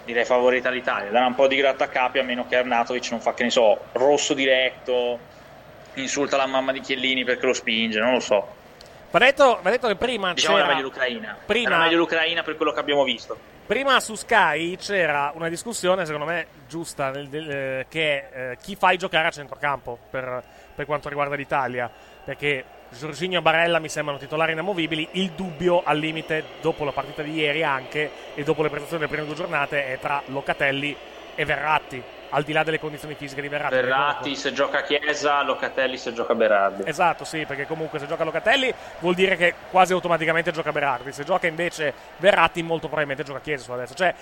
direi 0.03 0.25
favorita 0.25 0.69
l'Italia. 0.69 1.09
Darà 1.09 1.25
un 1.25 1.35
po' 1.35 1.47
di 1.47 1.55
grattacapi 1.55 2.19
a 2.19 2.23
meno 2.23 2.45
che 2.45 2.57
Arnatovic 2.57 3.09
non 3.11 3.21
fa, 3.21 3.33
che 3.33 3.43
ne 3.43 3.49
so, 3.49 3.89
rosso 3.93 4.33
diretto, 4.33 5.29
insulta 5.93 6.37
la 6.37 6.45
mamma 6.45 6.71
di 6.71 6.79
Chiellini 6.79 7.23
perché 7.23 7.45
lo 7.45 7.53
spinge, 7.53 7.99
non 7.99 8.13
lo 8.13 8.19
so. 8.19 8.64
Va 9.17 9.19
detto, 9.24 9.60
va 9.62 9.69
detto 9.69 9.88
che 9.88 9.95
prima 9.95 10.34
Diciamo 10.34 10.57
era 10.57 10.65
c'era. 10.65 10.75
meglio 10.75 10.89
l'Ucraina. 10.89 11.38
prima- 11.45 11.69
Era 11.69 11.77
meglio 11.84 11.98
l'Ucraina 12.00 12.43
per 12.43 12.57
quello 12.57 12.74
che 12.74 12.79
abbiamo 12.81 13.05
visto. 13.05 13.38
Prima 13.65 13.98
su 14.01 14.13
Sky 14.15 14.75
c'era 14.75 15.31
una 15.36 15.48
discussione, 15.48 16.05
secondo 16.05 16.25
me 16.25 16.48
giusta, 16.67 17.12
nel- 17.12 17.29
del- 17.29 17.50
eh, 17.50 17.86
che 17.88 18.29
è 18.29 18.51
eh, 18.51 18.57
chi 18.62 18.75
fai 18.75 18.98
giocare 18.98 19.27
a 19.27 19.31
centrocampo 19.31 19.98
per, 20.10 20.43
per 20.75 20.86
quanto 20.86 21.07
riguarda 21.07 21.34
l'Italia. 21.36 21.89
Perché 22.25 22.65
Giorginio 22.89 23.39
e 23.39 23.41
Barella 23.41 23.79
mi 23.79 23.88
sembrano 23.88 24.19
titolari 24.19 24.51
inamovibili. 24.51 25.07
Il 25.12 25.31
dubbio, 25.31 25.81
al 25.86 25.98
limite, 25.98 26.43
dopo 26.60 26.84
la 26.84 26.91
partita 26.91 27.22
di 27.22 27.36
ieri 27.36 27.63
anche 27.63 28.12
e 28.36 28.43
dopo 28.43 28.63
le 28.63 28.69
prestazioni 28.69 29.03
delle 29.05 29.13
prime 29.15 29.27
due 29.34 29.38
giornate, 29.41 29.93
è 29.93 29.98
tra 29.98 30.22
Locatelli 30.25 30.93
e 31.36 31.45
Verratti. 31.45 32.03
Al 32.35 32.43
di 32.43 32.51
là 32.51 32.63
delle 32.63 32.79
condizioni 32.79 33.15
fisiche 33.15 33.39
di 33.39 33.47
Verratti. 33.47 33.75
Verratti 33.75 34.35
se 34.35 34.51
gioca 34.51 34.83
Chiesa, 34.83 35.41
Locatelli 35.43 35.97
se 35.97 36.11
gioca 36.11 36.35
Berardi. 36.35 36.83
Esatto, 36.85 37.23
sì, 37.23 37.45
perché 37.45 37.65
comunque 37.65 37.97
se 37.97 38.07
gioca 38.07 38.25
Locatelli 38.25 38.73
vuol 38.99 39.15
dire 39.15 39.37
che 39.37 39.53
quasi 39.71 39.93
automaticamente 39.93 40.51
gioca 40.51 40.73
Berardi. 40.73 41.13
Se 41.13 41.23
gioca 41.23 41.47
invece 41.47 41.93
Verratti, 42.17 42.61
molto 42.61 42.87
probabilmente 42.87 43.23
gioca 43.23 43.39
Chiesa 43.39 43.63
su 43.63 43.71
adesso. 43.71 43.93
Cioè, 43.93 44.13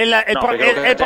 il, 0.00 0.10
è 0.10 0.30
il 0.30 0.32
No, 0.34 0.38
pro- 0.40 0.48
problema, 0.48 0.80
è 0.82 0.88
il 0.88 0.94
dà- 0.96 1.04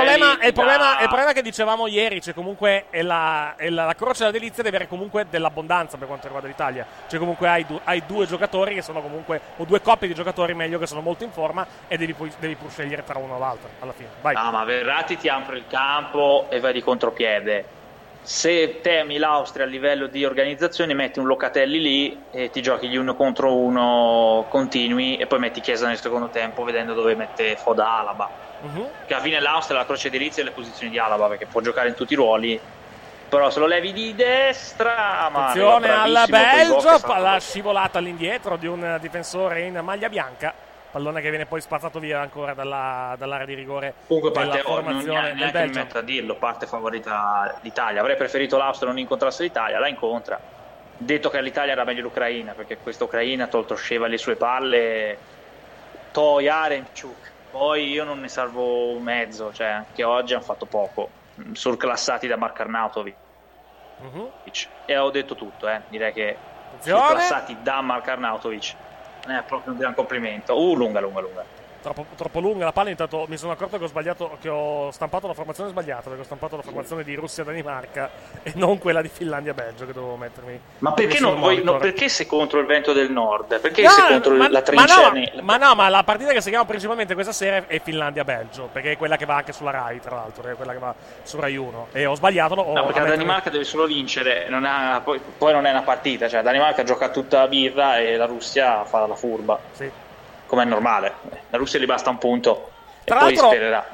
problema- 0.53 0.99
è 0.99 1.03
il 1.03 1.09
problema 1.09 1.33
che 1.33 1.43
dicevamo 1.43 1.87
ieri. 1.89 2.21
Cioè, 2.21 2.35
comunque 2.35 2.85
è 2.91 3.03
la, 3.03 3.55
è 3.57 3.69
la, 3.69 3.85
la 3.87 3.95
croce 3.95 4.19
della 4.21 4.31
delizia 4.31 4.63
di 4.63 4.69
avere 4.69 4.87
comunque 4.87 5.27
dell'abbondanza 5.29 5.97
per 5.97 6.07
quanto 6.07 6.25
riguarda 6.27 6.49
l'Italia. 6.49 6.87
Cioè, 7.09 7.19
comunque 7.19 7.49
hai, 7.49 7.67
du- 7.67 7.81
hai 7.85 8.03
due 8.07 8.27
giocatori 8.27 8.75
che 8.75 8.83
sono 8.83 9.01
comunque, 9.03 9.41
o 9.57 9.65
due 9.65 9.81
coppie 9.81 10.09
di 10.09 10.15
giocatori 10.15 10.55
meglio 10.55 10.79
che 10.79 10.87
sono 10.87 11.01
molto 11.01 11.25
in 11.25 11.33
forma 11.33 11.67
e 11.89 11.97
devi, 11.97 12.13
poi- 12.15 12.33
devi 12.39 12.55
pur 12.55 12.71
scegliere 12.71 13.03
tra 13.05 13.19
uno 13.19 13.35
o 13.35 13.39
l'altro 13.39 13.69
alla 13.81 13.93
fine. 13.93 14.09
Vai. 14.21 14.35
Ah, 14.37 14.51
ma 14.51 14.65
Verratti 14.65 15.17
ti 15.17 15.29
apre 15.29 15.57
il 15.57 15.65
campo 15.69 16.47
e 16.51 16.61
vai 16.61 16.73
di 16.73 16.83
contropiede. 16.83 17.75
Se 18.23 18.81
temi 18.81 19.19
l'Austria 19.19 19.65
a 19.65 19.69
livello 19.69 20.09
di 20.09 20.25
organizzazione, 20.25 20.95
metti 20.95 21.21
un 21.21 21.27
Locatelli 21.27 21.81
lì 21.81 22.23
e 22.33 22.51
ti 22.51 22.61
giochi 22.61 22.89
gli 22.89 22.97
uno 22.97 23.15
contro 23.15 23.55
uno 23.55 24.47
continui 24.49 25.17
e 25.17 25.27
poi 25.29 25.39
metti 25.39 25.61
Chiesa 25.61 25.87
nel 25.87 26.01
secondo 26.01 26.29
tempo 26.31 26.65
vedendo 26.65 26.93
dove 26.93 27.15
mette 27.15 27.55
Foda 27.55 27.89
Alaba. 27.99 28.29
Mhm. 28.61 28.89
Che 29.07 29.15
alla 29.15 29.23
fine 29.23 29.41
l'Austria 29.41 29.79
la 29.79 29.85
croce 29.85 30.11
delizia 30.11 30.43
è 30.43 30.45
le 30.47 30.53
posizioni 30.53 30.91
di 30.91 30.99
Alaba 30.99 31.29
perché 31.29 31.47
può 31.47 31.61
giocare 31.61 31.89
in 31.89 31.95
tutti 31.95 32.13
i 32.15 32.17
ruoli. 32.17 32.61
Però 33.29 33.51
se 33.51 33.59
lo 33.59 33.67
levi 33.67 33.93
di 33.93 34.15
destra, 34.15 35.29
ma 35.31 35.49
Attenzione 35.49 35.89
arriva 35.91 36.23
al 36.23 36.29
bravissimo, 36.29 36.77
poi 36.77 36.91
Belgio, 36.91 37.19
la 37.19 37.39
scivolata 37.41 37.99
all'indietro 37.99 38.57
di 38.57 38.67
un 38.67 38.99
difensore 39.01 39.63
in 39.63 39.81
maglia 39.83 40.09
bianca. 40.09 40.55
Pallone 40.93 41.21
che 41.21 41.29
viene 41.29 41.45
poi 41.45 41.61
spazzato 41.61 41.99
via 41.99 42.21
ancora 42.21 42.55
dalla- 42.55 43.15
dall'area 43.19 43.45
di 43.45 43.55
rigore 43.55 43.93
Comunque 44.07 44.31
parte, 44.31 44.63
oh, 44.65 44.75
non 44.81 44.85
formazione 44.85 45.23
del 45.29 45.35
neanche 45.37 45.59
Belgio. 45.59 45.79
metto 45.81 45.99
a 45.99 46.01
dirlo, 46.03 46.35
parte 46.37 46.67
favorita 46.67 47.59
l'Italia. 47.63 48.01
Avrei 48.01 48.17
preferito 48.17 48.57
l'Austria 48.57 48.89
non 48.89 48.99
incontrasse 48.99 49.43
l'Italia, 49.43 49.79
la 49.79 49.89
incontra. 49.89 50.41
Detto 50.97 51.29
che 51.29 51.43
l'Italia 51.43 51.73
era 51.73 51.85
meglio 51.85 52.03
l'Ucraina, 52.03 52.53
perché 52.53 52.79
questa 52.79 53.05
Ucraina, 53.05 53.49
tolto 53.49 53.75
Sceva 53.75 54.07
le 54.07 54.17
sue 54.17 54.37
palle, 54.37 55.19
To 56.13 56.41
Yaremchuk. 56.41 57.33
Poi 57.57 57.89
io 57.89 58.05
non 58.05 58.21
ne 58.21 58.29
salvo 58.29 58.99
mezzo, 58.99 59.51
cioè 59.53 59.69
anche 59.69 60.05
oggi 60.05 60.35
hanno 60.35 60.43
fatto 60.43 60.67
poco. 60.67 61.09
Mm, 61.41 61.53
Surclassati 61.53 62.27
da 62.27 62.37
Mark 62.37 62.61
Arnautovic. 62.61 63.15
Mhm. 64.01 64.29
E 64.85 64.97
ho 64.99 65.11
detto 65.11 65.35
tutto, 65.35 65.67
eh. 65.69 65.81
direi 65.89 66.13
che 66.13 66.37
Attenzione. 66.67 67.01
surclassati 67.01 67.57
da 67.63 67.81
Mark 67.81 68.07
Arnautovic. 68.09 68.75
È 69.27 69.43
proprio 69.47 69.73
un 69.73 69.79
gran 69.79 69.95
complimento. 69.95 70.55
Uh, 70.59 70.75
lunga, 70.77 71.01
lunga, 71.01 71.21
lunga. 71.21 71.45
Troppo, 71.87 72.07
troppo 72.17 72.41
lunga 72.41 72.65
la 72.65 72.73
palla. 72.73 72.91
Intanto 72.91 73.27
mi 73.29 73.37
sono 73.37 73.53
accorto 73.53 73.79
che 73.79 73.85
ho 73.85 73.87
sbagliato, 73.87 74.39
che 74.41 74.49
ho 74.49 74.91
stampato 74.91 75.29
la 75.29 75.35
formazione 75.35 75.71
sbagliata. 75.71 76.09
Perché 76.09 76.23
ho 76.23 76.25
stampato 76.25 76.57
la 76.57 76.63
formazione 76.63 77.05
di 77.05 77.15
Russia-Danimarca 77.15 78.11
e 78.43 78.53
non 78.57 78.79
quella 78.79 79.01
di 79.01 79.09
Finlandia-Belgio. 79.09 79.87
Che 79.87 79.93
dovevo 79.93 80.17
mettermi. 80.17 80.59
Ma 80.79 80.93
perché, 80.93 81.21
non 81.21 81.39
vuoi- 81.39 81.63
no, 81.63 81.77
perché 81.77 82.09
sei 82.09 82.27
contro 82.27 82.59
il 82.59 82.67
vento 82.67 82.93
del 82.93 83.13
nord? 83.13 83.61
Perché 83.61 83.83
No, 83.83 83.91
sei 83.91 84.07
contro 84.09 84.35
ma, 84.35 84.49
la 84.49 84.59
ma 84.59 84.63
trincea? 84.63 85.11
no, 85.13 85.43
ma 85.43 85.57
no, 85.59 85.75
ma 85.77 85.89
la 85.89 86.03
partita 86.03 86.33
che 86.33 86.41
seguiamo 86.41 86.67
principalmente 86.67 87.15
questa 87.15 87.31
sera 87.33 87.65
è 87.69 87.81
Finlandia-Belgio, 87.81 88.69
perché 88.73 88.93
è 88.93 88.97
quella 88.97 89.17
che 89.17 89.25
va 89.25 89.37
anche 89.37 89.53
sulla 89.53 89.71
Rai, 89.71 90.01
tra 90.01 90.17
l'altro, 90.17 90.49
è 90.51 90.55
quella 90.57 90.73
che 90.73 90.79
va 90.79 90.93
su 91.23 91.39
Rai 91.39 91.57
1. 91.57 91.87
E 91.93 92.05
ho 92.05 92.17
sbagliato, 92.17 92.55
ho 92.55 92.75
No, 92.75 92.85
perché 92.87 92.99
la 93.01 93.07
Danimarca 93.11 93.49
deve 93.51 93.63
solo 93.63 93.87
vincere, 93.87 94.47
non 94.49 94.65
ha- 94.65 95.01
poi, 95.05 95.21
poi 95.39 95.53
non 95.53 95.67
è 95.67 95.71
una 95.71 95.83
partita, 95.83 96.27
cioè 96.27 96.39
la 96.43 96.51
Danimarca 96.51 96.83
gioca 96.83 97.11
tutta 97.11 97.43
a 97.43 97.47
birra 97.47 97.99
e 97.99 98.17
la 98.17 98.27
Russia 98.27 98.85
fa 98.85 99.07
la 99.07 99.15
furba. 99.15 99.59
Sì. 99.71 99.89
Come 100.47 100.63
è 100.63 100.67
normale. 100.67 101.15
La 101.51 101.59
Russia 101.59 101.79
gli 101.79 101.87
basta 101.87 102.11
un 102.11 102.19
punto 102.19 102.71
Tra 103.05 103.21
l'altro, 103.21 103.51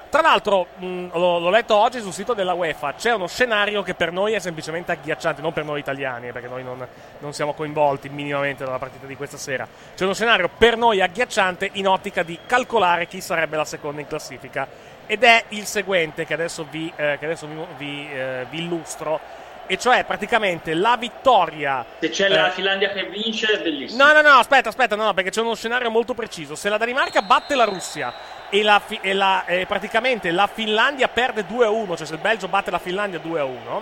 tra 0.08 0.22
l'altro, 0.22 0.66
mh, 0.78 1.08
l'ho, 1.12 1.38
l'ho 1.38 1.50
letto 1.50 1.74
oggi 1.74 2.00
sul 2.00 2.14
sito 2.14 2.32
della 2.32 2.54
UEFA, 2.54 2.94
c'è 2.94 3.12
uno 3.12 3.26
scenario 3.26 3.82
che 3.82 3.94
per 3.94 4.10
noi 4.10 4.32
è 4.32 4.38
semplicemente 4.38 4.92
agghiacciante, 4.92 5.42
non 5.42 5.52
per 5.52 5.64
noi 5.64 5.80
italiani, 5.80 6.28
eh, 6.28 6.32
perché 6.32 6.48
noi 6.48 6.64
non, 6.64 6.86
non 7.18 7.34
siamo 7.34 7.52
coinvolti 7.52 8.08
minimamente 8.08 8.64
dalla 8.64 8.78
partita 8.78 9.06
di 9.06 9.14
questa 9.14 9.36
sera. 9.36 9.68
C'è 9.94 10.04
uno 10.04 10.14
scenario 10.14 10.48
per 10.56 10.78
noi 10.78 11.02
agghiacciante 11.02 11.70
in 11.74 11.88
ottica 11.88 12.22
di 12.22 12.38
calcolare 12.46 13.06
chi 13.06 13.20
sarebbe 13.20 13.56
la 13.56 13.66
seconda 13.66 14.00
in 14.00 14.06
classifica. 14.06 14.66
Ed 15.04 15.24
è 15.24 15.44
il 15.48 15.66
seguente 15.66 16.24
che 16.24 16.32
adesso 16.32 16.66
vi, 16.70 16.90
eh, 16.96 17.16
che 17.18 17.24
adesso 17.26 17.46
vi, 17.46 17.66
vi, 17.76 18.08
eh, 18.10 18.46
vi 18.48 18.62
illustro. 18.62 19.20
E 19.66 19.78
cioè 19.78 20.04
praticamente 20.04 20.74
la 20.74 20.96
vittoria. 20.96 21.84
Se 22.00 22.10
c'è 22.10 22.26
eh, 22.26 22.28
la 22.28 22.50
Finlandia 22.50 22.90
che 22.90 23.04
vince, 23.04 23.46
è 23.46 23.62
bellissimo. 23.62 24.04
No, 24.04 24.12
no, 24.12 24.20
no, 24.20 24.34
aspetta, 24.38 24.68
aspetta, 24.68 24.96
no, 24.96 25.04
no, 25.04 25.14
perché 25.14 25.30
c'è 25.30 25.40
uno 25.40 25.54
scenario 25.54 25.90
molto 25.90 26.14
preciso. 26.14 26.54
Se 26.54 26.68
la 26.68 26.76
Danimarca 26.76 27.22
batte 27.22 27.54
la 27.54 27.64
Russia 27.64 28.12
e, 28.50 28.62
la, 28.62 28.82
e 29.00 29.12
la- 29.14 29.44
e 29.46 29.64
praticamente 29.66 30.30
la 30.30 30.46
Finlandia 30.52 31.08
perde 31.08 31.46
2-1, 31.48 31.96
cioè 31.96 32.06
se 32.06 32.14
il 32.14 32.20
Belgio 32.20 32.48
batte 32.48 32.70
la 32.70 32.78
Finlandia 32.78 33.20
2-1, 33.24 33.80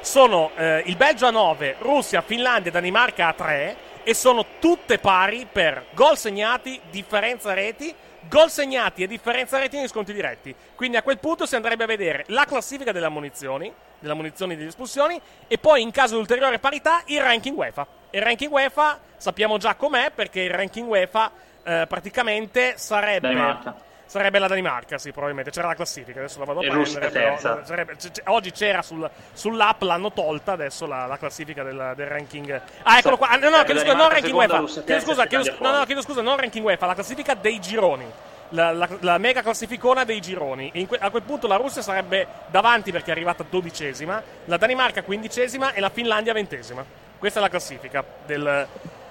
sono 0.00 0.50
eh, 0.56 0.82
il 0.86 0.96
Belgio 0.96 1.26
a 1.26 1.30
9, 1.30 1.76
Russia, 1.78 2.22
Finlandia 2.22 2.70
e 2.70 2.74
Danimarca 2.74 3.28
a 3.28 3.32
3 3.32 3.76
e 4.04 4.14
sono 4.14 4.44
tutte 4.58 4.98
pari 4.98 5.46
per 5.50 5.86
gol 5.92 6.18
segnati, 6.18 6.80
differenza 6.90 7.54
reti, 7.54 7.94
gol 8.28 8.50
segnati 8.50 9.02
e 9.02 9.06
differenza 9.06 9.58
reti 9.58 9.76
negli 9.76 9.88
sconti 9.88 10.12
diretti. 10.12 10.54
Quindi 10.74 10.96
a 10.96 11.02
quel 11.02 11.18
punto 11.18 11.46
si 11.46 11.56
andrebbe 11.56 11.84
a 11.84 11.86
vedere 11.86 12.24
la 12.28 12.44
classifica 12.44 12.92
delle 12.92 13.06
ammunizioni, 13.06 13.72
delle 13.98 14.12
ammunizioni 14.12 14.54
e 14.54 14.56
delle 14.56 14.68
espulsioni 14.68 15.20
e 15.46 15.58
poi 15.58 15.82
in 15.82 15.90
caso 15.90 16.14
di 16.14 16.20
ulteriore 16.20 16.58
parità 16.58 17.02
il 17.06 17.20
ranking 17.20 17.56
UEFA. 17.56 17.86
Il 18.10 18.22
ranking 18.22 18.50
UEFA 18.50 19.00
sappiamo 19.16 19.58
già 19.58 19.74
com'è 19.74 20.10
perché 20.14 20.40
il 20.40 20.50
ranking 20.50 20.88
UEFA 20.88 21.30
eh, 21.64 21.86
praticamente 21.88 22.74
sarebbe 22.76 23.28
Danimarca. 23.28 23.90
Sarebbe 24.12 24.38
la 24.38 24.46
Danimarca, 24.46 24.98
sì, 24.98 25.10
probabilmente. 25.10 25.50
C'era 25.50 25.68
la 25.68 25.74
classifica, 25.74 26.18
adesso 26.18 26.38
la 26.38 26.44
vado 26.44 26.60
a 26.60 26.64
E 26.64 26.68
prendere. 26.68 27.08
Però, 27.08 27.34
eh, 27.34 27.64
sarebbe- 27.64 27.96
c- 27.96 28.10
c- 28.10 28.20
oggi 28.26 28.50
c'era 28.50 28.82
sul- 28.82 29.08
sull'app, 29.32 29.80
l'hanno 29.84 30.12
tolta, 30.12 30.52
adesso 30.52 30.84
la, 30.86 31.06
la 31.06 31.16
classifica 31.16 31.62
del, 31.62 31.94
del 31.96 32.06
ranking. 32.08 32.60
Ah, 32.82 32.98
eccolo 32.98 33.16
qua. 33.16 33.28
Ah, 33.28 33.36
no, 33.36 33.48
no, 33.48 33.62
chiedo 33.64 33.80
scusa, 33.80 33.94
non 33.94 34.10
ranking 34.10 34.34
UEFA. 34.34 34.64
Chiedo 34.84 35.00
scusa, 35.00 35.24
chiedo, 35.26 35.56
no, 35.60 35.78
no, 35.78 35.84
chiedo 35.86 36.02
scusa, 36.02 36.20
non 36.20 36.36
ranking 36.36 36.62
UEFA, 36.62 36.84
la 36.84 36.92
classifica 36.92 37.32
dei 37.32 37.58
gironi. 37.58 38.04
La, 38.50 38.70
la- 38.72 38.88
la 39.00 39.16
mega 39.16 39.40
classificona 39.40 40.04
dei 40.04 40.20
gironi. 40.20 40.70
In 40.74 40.86
que- 40.88 40.98
a 41.00 41.08
quel 41.08 41.22
punto 41.22 41.46
la 41.46 41.56
Russia 41.56 41.80
sarebbe 41.80 42.26
davanti 42.48 42.92
perché 42.92 43.08
è 43.08 43.12
arrivata 43.14 43.46
dodicesima, 43.48 44.22
la 44.44 44.58
Danimarca 44.58 45.02
quindicesima 45.02 45.72
e 45.72 45.80
la 45.80 45.88
Finlandia 45.88 46.34
ventesima. 46.34 46.84
Questa 47.18 47.38
è 47.38 47.42
la 47.42 47.48
classifica 47.48 48.04
del, 48.26 48.66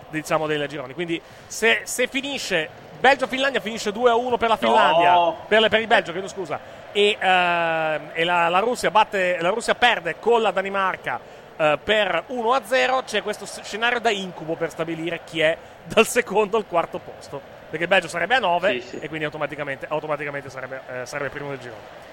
diciamo, 0.10 0.46
dei 0.46 0.68
gironi. 0.68 0.94
Quindi 0.94 1.20
se, 1.48 1.82
se 1.86 2.06
finisce 2.06 2.90
Belgio-Finlandia 3.02 3.60
finisce 3.60 3.90
2-1 3.92 4.38
per 4.38 4.48
la 4.50 4.56
Finlandia, 4.58 5.12
No. 5.14 5.38
per, 5.48 5.68
per 5.68 5.82
il 5.82 5.88
Belgio, 5.88 6.12
chiedo 6.14 6.28
scusa, 6.30 6.60
e, 6.94 7.18
ehm, 7.20 8.10
e 8.14 8.24
la, 8.24 8.48
la 8.48 8.60
Russia 8.60 8.90
batte, 8.92 9.38
la 9.42 9.50
Russia 9.50 9.76
perde 9.76 10.16
con 10.20 10.42
la 10.42 10.52
Danimarca 10.52 11.20
eh, 11.58 11.78
per 11.84 12.24
1-0, 12.30 13.04
c'è 13.04 13.22
questo 13.22 13.46
scenario 13.46 14.00
da 14.00 14.10
incubo 14.12 14.56
per 14.56 14.70
stabilire 14.70 15.22
chi 15.26 15.42
è 15.42 15.58
dal 15.86 16.08
secondo 16.08 16.58
al 16.58 16.66
quarto 16.68 17.00
posto. 17.00 17.42
Perché 17.70 17.86
il 17.86 17.90
Belgio 17.90 18.08
sarebbe 18.08 18.36
a 18.36 18.40
9 18.40 18.72
Sì, 18.82 18.88
sì. 18.88 19.00
e 19.00 19.08
quindi 19.08 19.26
automaticamente, 19.26 19.86
automaticamente 19.90 20.50
sarebbe, 20.50 20.82
eh, 20.92 21.06
sarebbe 21.06 21.30
primo 21.30 21.50
del 21.50 21.60
girone. 21.60 22.10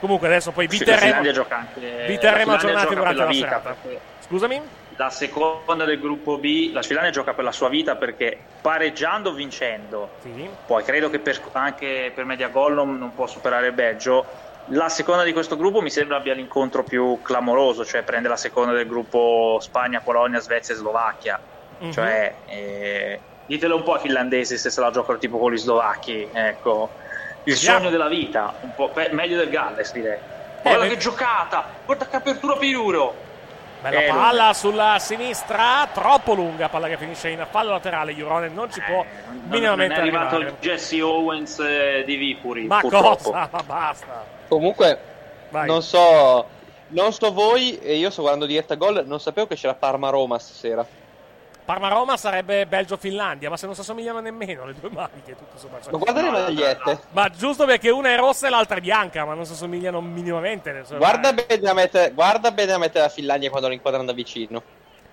Comunque 0.00 0.28
adesso 0.28 0.52
poi 0.52 0.68
vi 0.68 0.76
Sì, 0.76 0.84
la 0.84 0.92
terremo, 0.92 1.06
Finlandia 1.06 1.32
gioca 1.32 1.56
anche 1.56 1.80
vi 2.06 2.18
terremo 2.18 2.52
la 2.52 2.58
Finlandia 2.58 2.82
aggiornati 2.82 2.94
durante 2.94 3.18
la 3.18 3.24
la 3.24 3.30
vita, 3.30 3.46
serata. 3.48 3.74
perché 3.82 4.00
Scusami? 4.20 4.62
La 4.98 5.10
seconda 5.10 5.84
del 5.84 6.00
gruppo 6.00 6.38
B, 6.38 6.70
la 6.72 6.82
Finlandia 6.82 7.12
gioca 7.12 7.32
per 7.32 7.44
la 7.44 7.52
sua 7.52 7.68
vita 7.68 7.96
perché 7.96 8.48
pareggiando 8.60 9.30
o 9.30 9.32
vincendo, 9.32 10.16
poi 10.66 10.82
credo 10.82 11.08
che 11.08 11.20
per- 11.20 11.40
anche 11.52 12.10
per 12.12 12.24
media 12.24 12.48
gol 12.48 12.74
non, 12.74 12.98
non 12.98 13.14
può 13.14 13.28
superare 13.28 13.68
il 13.68 13.74
Belgio. 13.74 14.26
La 14.70 14.88
seconda 14.88 15.22
di 15.22 15.32
questo 15.32 15.56
gruppo 15.56 15.80
mi 15.80 15.88
sembra 15.90 16.16
abbia 16.16 16.34
l'incontro 16.34 16.82
più 16.82 17.20
clamoroso, 17.22 17.84
cioè 17.84 18.02
prende 18.02 18.28
la 18.28 18.36
seconda 18.36 18.72
del 18.72 18.88
gruppo 18.88 19.58
Spagna, 19.60 20.00
Polonia, 20.00 20.40
Svezia 20.40 20.74
e 20.74 20.78
Slovacchia. 20.78 21.40
Mhm. 21.78 21.90
Cioè, 21.92 22.42
eh, 22.46 23.22
ditelo 23.44 23.76
un 23.76 23.84
po' 23.84 23.94
ai 23.94 24.00
finlandesi 24.00 24.58
se 24.58 24.68
se 24.68 24.80
la 24.80 24.90
giocano 24.90 25.18
tipo 25.18 25.38
con 25.38 25.52
gli 25.52 25.58
slovacchi, 25.58 26.28
ecco. 26.34 26.94
Il 27.44 27.54
sogno 27.56 27.88
della 27.90 28.08
vita, 28.08 28.58
un 28.62 28.74
po' 28.74 28.90
pe- 28.90 29.10
meglio 29.12 29.36
del 29.38 29.48
Galles 29.48 29.92
direi. 29.92 30.20
Guarda 30.60 30.82
beh- 30.82 30.88
che 30.90 30.96
giocata! 30.96 31.80
Guarda 31.86 32.08
che 32.08 32.16
apertura 32.16 32.56
Piruro! 32.56 33.26
Bella 33.80 34.00
Eh, 34.02 34.08
palla 34.08 34.52
sulla 34.54 34.98
sinistra, 34.98 35.86
troppo 35.92 36.34
lunga, 36.34 36.68
palla 36.68 36.88
che 36.88 36.96
finisce 36.96 37.28
in 37.28 37.46
fallo 37.50 37.70
laterale. 37.70 38.12
Juronen 38.14 38.52
non 38.52 38.72
ci 38.72 38.80
può 38.80 39.04
Non, 39.28 39.42
minimamente 39.48 39.94
non 39.94 40.04
è 40.04 40.08
arrivato 40.08 40.34
arrivare. 40.36 40.56
il 40.60 40.68
Jesse 40.68 41.00
Owens 41.00 41.58
eh, 41.60 42.02
di 42.04 42.16
Vipuri. 42.16 42.64
Ma 42.66 42.80
purtroppo. 42.80 43.30
cosa? 43.30 43.48
Ma 43.52 43.62
basta. 43.62 44.24
Comunque, 44.48 44.98
Vai. 45.50 45.66
non 45.68 45.82
so, 45.82 46.44
non 46.88 47.12
so 47.12 47.32
voi, 47.32 47.78
e 47.78 47.94
io 47.96 48.10
sto 48.10 48.22
guardando 48.22 48.46
diretta 48.46 48.74
gol, 48.74 49.04
non 49.06 49.20
sapevo 49.20 49.46
che 49.46 49.54
c'era 49.54 49.74
Parma-Roma 49.74 50.38
stasera. 50.38 50.84
Parma-Roma 51.68 52.16
sarebbe 52.16 52.64
Belgio-Finlandia, 52.64 53.50
ma 53.50 53.58
se 53.58 53.66
non 53.66 53.74
si 53.74 53.82
assomigliano 53.82 54.20
nemmeno 54.20 54.64
le 54.64 54.72
due 54.80 54.88
maniche, 54.90 55.36
tutto 55.36 55.58
sommato. 55.58 55.90
Ma 55.90 55.98
guarda 55.98 56.22
le 56.22 56.30
magliette. 56.30 56.98
Ma 57.10 57.28
giusto 57.28 57.66
perché 57.66 57.90
una 57.90 58.08
è 58.08 58.16
rossa 58.16 58.46
e 58.46 58.50
l'altra 58.50 58.78
è 58.78 58.80
bianca, 58.80 59.26
ma 59.26 59.34
non 59.34 59.44
si 59.44 59.52
assomigliano 59.52 60.00
minimamente. 60.00 60.82
Guarda 60.96 61.34
bene, 61.34 61.68
a 61.68 61.74
mettere, 61.74 62.12
guarda 62.12 62.52
bene 62.52 62.72
a 62.72 62.78
mettere 62.78 63.00
la 63.04 63.10
Finlandia 63.10 63.50
quando 63.50 63.68
lo 63.68 63.74
inquadrano 63.74 64.06
da 64.06 64.14
vicino. 64.14 64.62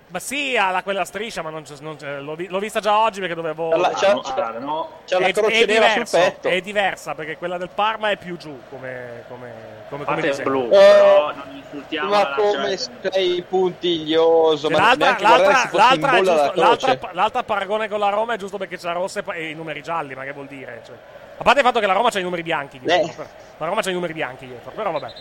Ma 0.06 0.18
sì, 0.18 0.56
ha 0.56 0.70
la- 0.70 0.82
quella 0.82 1.04
striscia, 1.04 1.42
ma 1.42 1.50
non 1.50 1.62
c'è- 1.62 1.74
non 1.80 1.96
c'è- 1.96 2.20
l'ho, 2.20 2.34
l'ho 2.38 2.58
vista 2.58 2.80
già 2.80 2.96
oggi 3.00 3.20
perché 3.20 3.34
dovevo. 3.34 3.68
C'ha 3.68 3.76
la- 3.76 3.90
c'ha- 3.92 4.12
no, 4.14 4.20
allora, 4.22 4.58
no. 4.58 4.88
C'ha 5.04 5.18
la 5.20 5.26
È- 5.26 5.32
croce 5.34 5.50
è 5.52 5.66
nera 5.66 5.82
sul 5.88 5.92
diverso, 5.92 6.16
petto. 6.16 6.48
È 6.48 6.60
diversa 6.62 7.14
perché 7.14 7.36
quella 7.36 7.58
del 7.58 7.68
Parma 7.74 8.08
è 8.10 8.16
più 8.16 8.38
giù 8.38 8.58
come, 8.70 9.24
come, 9.28 9.75
come, 9.88 10.04
come 10.04 10.20
disegno. 10.20 10.48
blu, 10.48 10.60
Oh, 10.64 10.68
però 10.68 11.32
non 11.34 11.56
insultiamo 11.56 12.08
Ma 12.10 12.18
la 12.22 12.34
come 12.34 12.76
sei 12.76 13.42
puntiglioso, 13.48 14.68
ma 14.70 14.78
L'altra, 14.78 15.16
l'altra, 15.20 15.70
l'altra, 15.72 16.10
è 16.10 16.22
giusto- 16.22 16.52
l'altra, 16.54 17.10
l'altra 17.12 17.42
paragone 17.42 17.88
con 17.88 17.98
la 17.98 18.08
Roma 18.10 18.34
è 18.34 18.36
giusto 18.36 18.56
perché 18.58 18.76
c'è 18.78 18.86
la 18.86 18.92
rossa 18.92 19.22
e 19.32 19.50
i 19.50 19.54
numeri 19.54 19.82
gialli, 19.82 20.14
ma 20.14 20.24
che 20.24 20.32
vuol 20.32 20.46
dire? 20.46 20.82
Cioè, 20.84 20.94
a 21.38 21.42
parte 21.42 21.60
il 21.60 21.66
fatto 21.66 21.80
che 21.80 21.86
la 21.86 21.92
Roma 21.92 22.10
c'ha 22.10 22.18
i 22.18 22.22
numeri 22.22 22.42
bianchi 22.42 22.78
dietro, 22.80 23.10
Eh. 23.10 23.14
però- 23.14 23.28
la 23.58 23.66
Roma 23.66 23.82
c'ha 23.82 23.90
i 23.90 23.94
numeri 23.94 24.12
bianchi 24.12 24.46
dietro, 24.46 24.70
però 24.72 24.90
vabbè. 24.90 25.12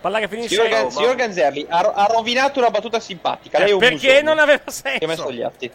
Palla 0.00 0.18
che 0.20 0.28
finisce 0.28 0.48
Signor, 0.54 0.68
Gan- 0.68 0.90
signor 0.90 1.14
Ganzerli 1.14 1.66
ha, 1.68 1.78
ha 1.94 2.06
rovinato 2.06 2.58
una 2.60 2.70
battuta 2.70 3.00
simpatica. 3.00 3.58
Lei 3.58 3.70
è 3.70 3.72
un 3.72 3.78
perché 3.78 3.96
musone. 4.06 4.22
non 4.22 4.38
aveva 4.38 4.58
Che 4.64 4.70
ha 4.70 5.06
messo 5.06 5.22
senso. 5.22 5.32
gli 5.32 5.42
atti. 5.42 5.70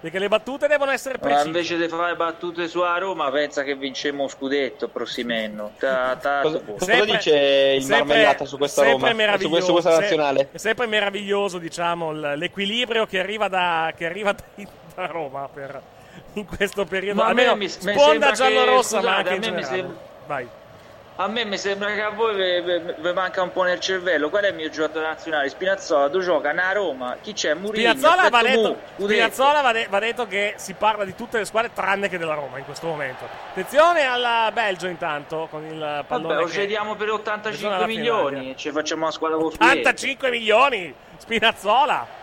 Perché 0.00 0.18
le 0.20 0.28
battute 0.28 0.68
devono 0.68 0.92
essere 0.92 1.14
Ma 1.14 1.26
precise. 1.26 1.46
invece 1.46 1.76
di 1.76 1.88
fare 1.88 2.14
battute 2.14 2.68
su 2.68 2.78
a 2.80 2.96
Roma, 2.98 3.30
pensa 3.30 3.64
che 3.64 3.74
vincemmo 3.74 4.28
scudetto 4.28 4.86
prossimenno. 4.88 5.72
Ta, 5.78 6.14
ta, 6.16 6.40
Cosa, 6.42 6.60
cosa 6.60 7.04
dice 7.04 7.74
il 7.76 7.82
sempre- 7.82 8.04
Marmellata 8.06 8.44
su 8.44 8.56
questa 8.58 8.84
Roma? 8.84 9.08
Su 9.10 9.14
meraviglioso, 9.16 9.48
questa, 9.50 9.66
su 9.66 9.72
questa 9.72 9.90
se- 9.94 10.00
nazionale? 10.00 10.48
È 10.52 10.58
sempre 10.58 10.86
meraviglioso, 10.86 11.58
diciamo, 11.58 12.12
l'equilibrio 12.12 13.06
che 13.06 13.18
arriva 13.18 13.48
da, 13.48 13.92
che 13.96 14.06
arriva 14.06 14.32
da, 14.32 14.42
da 14.94 15.06
Roma 15.06 15.48
per, 15.52 15.80
in 16.34 16.46
questo 16.46 16.84
periodo. 16.84 17.20
Ma 17.22 17.28
a 17.30 17.32
me 17.32 17.40
Almeno 17.42 17.56
mi- 17.56 17.64
mi 17.64 17.68
sponda 17.68 18.00
sembra 18.02 18.28
che- 18.30 18.34
giallorossa, 18.36 19.00
ma 19.02 19.16
anche 19.16 19.34
in 19.34 19.40
generale. 19.40 19.66
sembra- 19.76 19.96
Vai. 20.26 20.48
A 21.20 21.26
me 21.26 21.44
mi 21.44 21.58
sembra 21.58 21.92
che 21.94 22.00
a 22.00 22.10
voi 22.10 22.62
vi- 22.62 22.94
manca 23.12 23.42
un 23.42 23.50
po' 23.50 23.64
nel 23.64 23.80
cervello. 23.80 24.30
Qual 24.30 24.44
è 24.44 24.50
il 24.50 24.54
mio 24.54 24.70
giocatore 24.70 25.04
nazionale? 25.04 25.48
Spinazzola, 25.48 26.08
tu 26.10 26.20
gioca 26.20 26.50
a 26.50 26.72
Roma. 26.72 27.16
Chi 27.20 27.32
c'è? 27.32 27.54
Murillo. 27.54 27.90
Spinazzola 27.90 28.28
va, 28.28 28.42
detto, 28.42 28.76
mu. 28.98 29.06
Spinazzola 29.06 29.60
va, 29.60 29.72
de- 29.72 29.86
va 29.90 29.98
detto 29.98 30.28
che 30.28 30.54
si 30.58 30.74
parla 30.74 31.04
di 31.04 31.16
tutte 31.16 31.38
le 31.38 31.44
squadre 31.44 31.72
tranne 31.74 32.08
che 32.08 32.18
della 32.18 32.34
Roma 32.34 32.58
in 32.58 32.64
questo 32.64 32.86
momento. 32.86 33.24
Attenzione 33.50 34.06
al 34.06 34.52
Belgio 34.52 34.86
intanto 34.86 35.48
con 35.50 35.64
il 35.64 36.04
pallone. 36.06 36.34
Vabbè, 36.34 36.46
lo 36.46 36.48
cediamo 36.48 36.94
per 36.94 37.08
Attenzione 37.08 37.14
85 37.14 37.74
alla 37.74 37.86
milioni 37.86 38.50
e 38.52 38.56
ci 38.56 38.70
facciamo 38.70 39.02
una 39.02 39.10
squadra 39.10 39.38
con 39.38 39.50
scudetto. 39.50 39.70
85 39.72 40.30
milioni! 40.30 40.94
Spinazzola! 41.16 42.17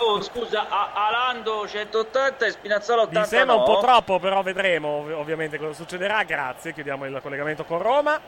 Oh, 0.00 0.20
scusa, 0.22 0.66
a- 0.68 0.90
Alando 1.06 1.66
180 1.66 2.46
e 2.46 2.50
Spinazzola 2.50 3.02
80 3.02 3.20
Mi 3.20 3.26
sembra 3.26 3.54
un 3.56 3.64
po' 3.64 3.78
troppo, 3.80 4.18
però 4.18 4.42
vedremo 4.42 4.88
ov- 4.98 5.12
ovviamente 5.12 5.58
cosa 5.58 5.72
succederà. 5.74 6.22
Grazie, 6.24 6.72
chiudiamo 6.72 7.04
il 7.06 7.18
collegamento 7.22 7.64
con 7.64 7.78
Roma. 7.80 8.20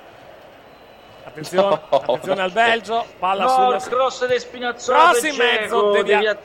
Attenzione, 1.24 1.68
No. 1.90 1.96
attenzione 1.98 2.42
al 2.42 2.52
Belgio, 2.52 3.04
palla 3.18 3.44
No, 3.44 3.48
sulla 3.50 3.78
cross 3.96 4.26
di 4.26 4.38
Spinazzola 4.38 5.10
Cross 5.10 5.22
in 5.24 5.36
mezzo, 5.36 5.90
devia- 5.90 6.38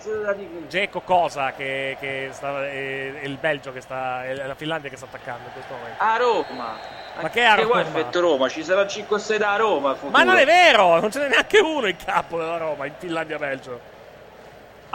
Geco 0.68 1.00
cosa 1.02 1.54
che, 1.54 1.96
che 2.00 2.30
sta, 2.32 2.66
è, 2.66 3.14
è 3.22 3.24
il 3.24 3.38
Belgio 3.38 3.72
che 3.72 3.80
sta 3.82 4.26
è 4.26 4.34
la 4.34 4.56
Finlandia 4.56 4.90
che 4.90 4.98
sta 4.98 5.06
attaccando 5.06 5.46
in 5.46 5.54
questo 5.54 5.74
momento. 5.74 6.04
A 6.04 6.18
Roma. 6.18 6.78
Ma 7.22 7.30
che 7.30 7.46
a 7.46 7.56
Che 7.56 7.64
vuoi 7.66 7.84
Roma? 7.84 7.98
effetto 8.00 8.20
Roma? 8.20 8.50
Ci 8.50 8.64
sarà 8.64 8.88
5 8.88 9.16
o 9.16 9.20
6 9.20 9.38
da 9.38 9.56
Roma. 9.56 9.96
Ma 10.10 10.24
non 10.24 10.38
è 10.38 10.46
vero, 10.46 11.00
non 11.00 11.12
ce 11.12 11.20
n'è 11.20 11.28
neanche 11.30 11.60
uno 11.60 11.88
in 11.88 11.96
campo 12.04 12.38
della 12.40 12.58
Roma 12.58 12.86
in 12.88 12.94
Finlandia-Belgio. 12.98 13.92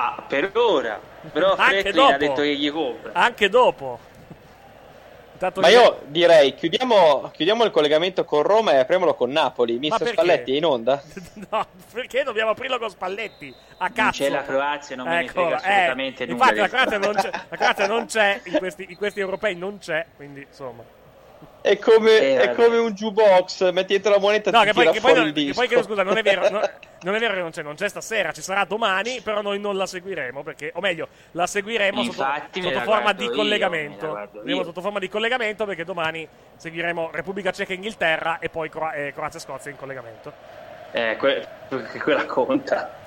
Ah, 0.00 0.22
per 0.28 0.52
ora. 0.54 1.00
Però 1.32 1.56
dopo. 1.56 1.62
ha 1.62 2.16
detto 2.16 2.42
che 2.42 2.54
gli 2.54 2.70
compra. 2.70 3.10
Anche 3.14 3.48
dopo. 3.48 3.98
Intanto 5.32 5.60
Ma 5.60 5.68
io 5.68 6.02
direi 6.06 6.54
chiudiamo, 6.54 7.30
chiudiamo 7.32 7.64
il 7.64 7.70
collegamento 7.72 8.24
con 8.24 8.42
Roma 8.42 8.72
e 8.72 8.76
apriamolo 8.78 9.14
con 9.14 9.30
Napoli. 9.30 9.78
Mister 9.78 9.98
perché? 9.98 10.12
Spalletti 10.14 10.52
è 10.52 10.56
in 10.56 10.64
onda? 10.64 11.02
No, 11.50 11.66
perché 11.92 12.22
dobbiamo 12.22 12.50
aprirlo 12.52 12.78
con 12.78 12.90
Spalletti? 12.90 13.52
A 13.78 13.84
Non 13.86 13.92
cazzo. 13.92 14.22
c'è 14.22 14.28
la 14.30 14.42
Croazia, 14.44 14.96
non 14.96 15.08
me 15.08 15.14
ne 15.14 15.20
Ecco, 15.22 15.32
frega 15.32 15.62
eh, 15.62 15.72
assolutamente 15.72 16.26
nulla. 16.26 16.36
Infatti 16.44 16.58
la. 16.58 16.68
Croazia 16.68 16.98
non 16.98 17.14
c'è, 17.14 17.30
la 17.30 17.56
Croazia 17.56 17.86
non 17.88 18.06
c'è 18.06 18.40
in, 18.44 18.58
questi, 18.58 18.86
in 18.88 18.96
questi 18.96 19.20
europei 19.20 19.56
non 19.56 19.78
c'è, 19.78 20.06
quindi 20.16 20.44
insomma. 20.48 20.82
È 21.60 21.76
come, 21.78 22.18
Eh, 22.18 22.40
è 22.40 22.54
come 22.54 22.76
un 22.78 22.92
jukebox, 22.92 23.72
metti 23.72 23.92
dentro 23.92 24.12
la 24.12 24.18
moneta 24.20 24.48
e 24.48 24.52
No, 24.52 24.60
ti 24.60 24.66
che 24.66 24.72
poi, 24.72 24.90
che 24.92 25.00
poi, 25.00 25.14
non- 25.14 25.26
il 25.26 25.32
che 25.32 25.52
poi 25.54 25.66
disco. 25.66 25.80
che, 25.80 25.82
scusa, 25.82 26.02
non 26.04 26.16
è 26.16 26.22
vero, 26.22 26.48
no- 26.48 26.60
non 27.02 27.14
è 27.16 27.18
vero 27.18 27.34
che 27.34 27.40
non 27.40 27.50
c'è, 27.50 27.62
non 27.62 27.74
c'è 27.74 27.88
stasera, 27.88 28.30
ci 28.32 28.42
sarà 28.42 28.64
domani, 28.64 29.20
però 29.20 29.42
noi 29.42 29.58
non 29.58 29.76
la 29.76 29.84
seguiremo 29.84 30.42
perché, 30.44 30.70
o 30.74 30.80
meglio, 30.80 31.08
la 31.32 31.46
seguiremo 31.48 32.00
sotto, 32.04 32.22
Infatti 32.22 32.62
sotto 32.62 32.74
la 32.74 32.82
forma 32.82 33.12
di 33.12 33.24
io, 33.24 33.32
collegamento. 33.32 34.28
io. 34.44 34.64
sotto 34.64 34.80
forma 34.80 34.98
di 35.00 35.08
collegamento 35.08 35.64
perché 35.66 35.84
domani 35.84 36.26
seguiremo 36.56 37.10
Repubblica 37.12 37.50
Ceca 37.50 37.72
e 37.72 37.74
Inghilterra 37.74 38.38
e 38.38 38.48
poi 38.48 38.68
Cro- 38.70 38.92
eh, 38.92 39.12
Croazia 39.12 39.38
e 39.40 39.42
Scozia 39.42 39.70
in 39.70 39.76
collegamento. 39.76 40.32
Eh, 40.92 41.16
que- 41.18 41.46
che 41.92 41.98
quella 42.00 42.24
conta. 42.24 43.06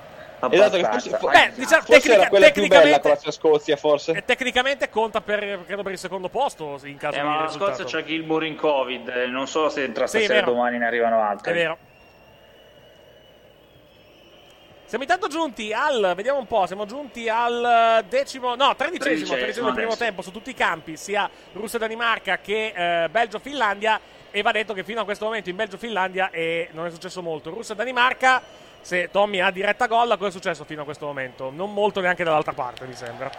Esatto, 0.50 0.76
che 0.76 0.84
forse, 0.84 1.10
fo- 1.18 1.28
Beh, 1.28 1.52
diciamo, 1.54 1.82
forse 1.82 2.00
tecnica- 2.00 2.20
era 2.20 2.28
quella 2.28 2.50
più 2.50 2.66
bella 2.66 3.00
Croazia-Scozia, 3.00 3.76
forse. 3.76 4.12
E 4.12 4.24
tecnicamente 4.24 4.88
conta 4.90 5.20
per, 5.20 5.64
credo 5.66 5.82
per 5.82 5.92
il 5.92 5.98
secondo 5.98 6.28
posto 6.28 6.78
in 6.84 6.96
caso 6.96 7.16
Eh, 7.16 7.20
di 7.20 7.26
ma 7.26 7.36
la 7.36 7.42
risultato. 7.46 7.74
Scozia 7.82 8.00
c'ha 8.00 8.04
Gilmour 8.06 8.44
in 8.44 8.56
Covid, 8.56 9.08
eh, 9.08 9.26
non 9.26 9.46
so 9.46 9.68
se 9.68 9.90
tra 9.92 10.06
Sì, 10.06 10.18
stasera 10.18 10.40
e 10.40 10.44
domani 10.44 10.78
ne 10.78 10.86
arrivano 10.86 11.20
altri. 11.20 11.50
È 11.52 11.54
vero. 11.54 11.78
Siamo 14.84 15.04
intanto 15.04 15.28
giunti 15.28 15.72
al, 15.72 16.12
vediamo 16.14 16.38
un 16.38 16.46
po', 16.46 16.66
siamo 16.66 16.84
giunti 16.84 17.26
al 17.26 18.04
decimo, 18.10 18.54
no, 18.56 18.74
tredicesimo, 18.76 19.28
Tredicesimo 19.30 19.66
del 19.66 19.74
primo 19.74 19.96
tempo 19.96 20.20
su 20.20 20.30
tutti 20.30 20.50
i 20.50 20.54
campi, 20.54 20.98
sia 20.98 21.30
Russia 21.54 21.78
e 21.78 21.80
Danimarca 21.80 22.38
che 22.40 22.74
eh, 23.04 23.08
Belgio-Finlandia 23.08 23.98
e 24.30 24.42
va 24.42 24.50
detto 24.52 24.74
che 24.74 24.84
fino 24.84 25.00
a 25.00 25.04
questo 25.04 25.24
momento 25.24 25.48
in 25.48 25.56
Belgio-Finlandia 25.56 26.28
eh, 26.30 26.68
non 26.72 26.84
è 26.84 26.90
successo 26.90 27.22
molto. 27.22 27.48
Russia 27.48 27.72
e 27.72 27.76
Danimarca, 27.78 28.42
se 28.82 29.10
Tommy 29.10 29.40
ha 29.40 29.50
diretta 29.50 29.86
gol, 29.86 30.08
cosa 30.16 30.28
è 30.28 30.30
successo 30.30 30.64
fino 30.64 30.82
a 30.82 30.84
questo 30.84 31.06
momento? 31.06 31.50
Non 31.50 31.72
molto 31.72 32.00
neanche 32.00 32.24
dall'altra 32.24 32.52
parte, 32.52 32.84
mi 32.84 32.94
sembra. 32.94 33.30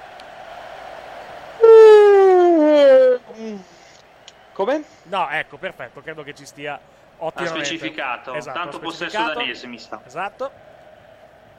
Come? 4.54 4.84
No, 5.04 5.30
ecco, 5.30 5.58
perfetto, 5.58 6.02
credo 6.02 6.24
che 6.24 6.34
ci 6.34 6.46
stia 6.46 6.74
Ha 6.74 6.80
ottimamente. 7.18 7.66
specificato, 7.66 8.34
Esatto, 8.34 8.60
tanto 8.60 8.78
ha 8.78 8.80
possesso 8.80 9.18
danese 9.18 9.68
mi 9.68 9.80
sa. 9.80 10.02
Esatto. 10.06 10.52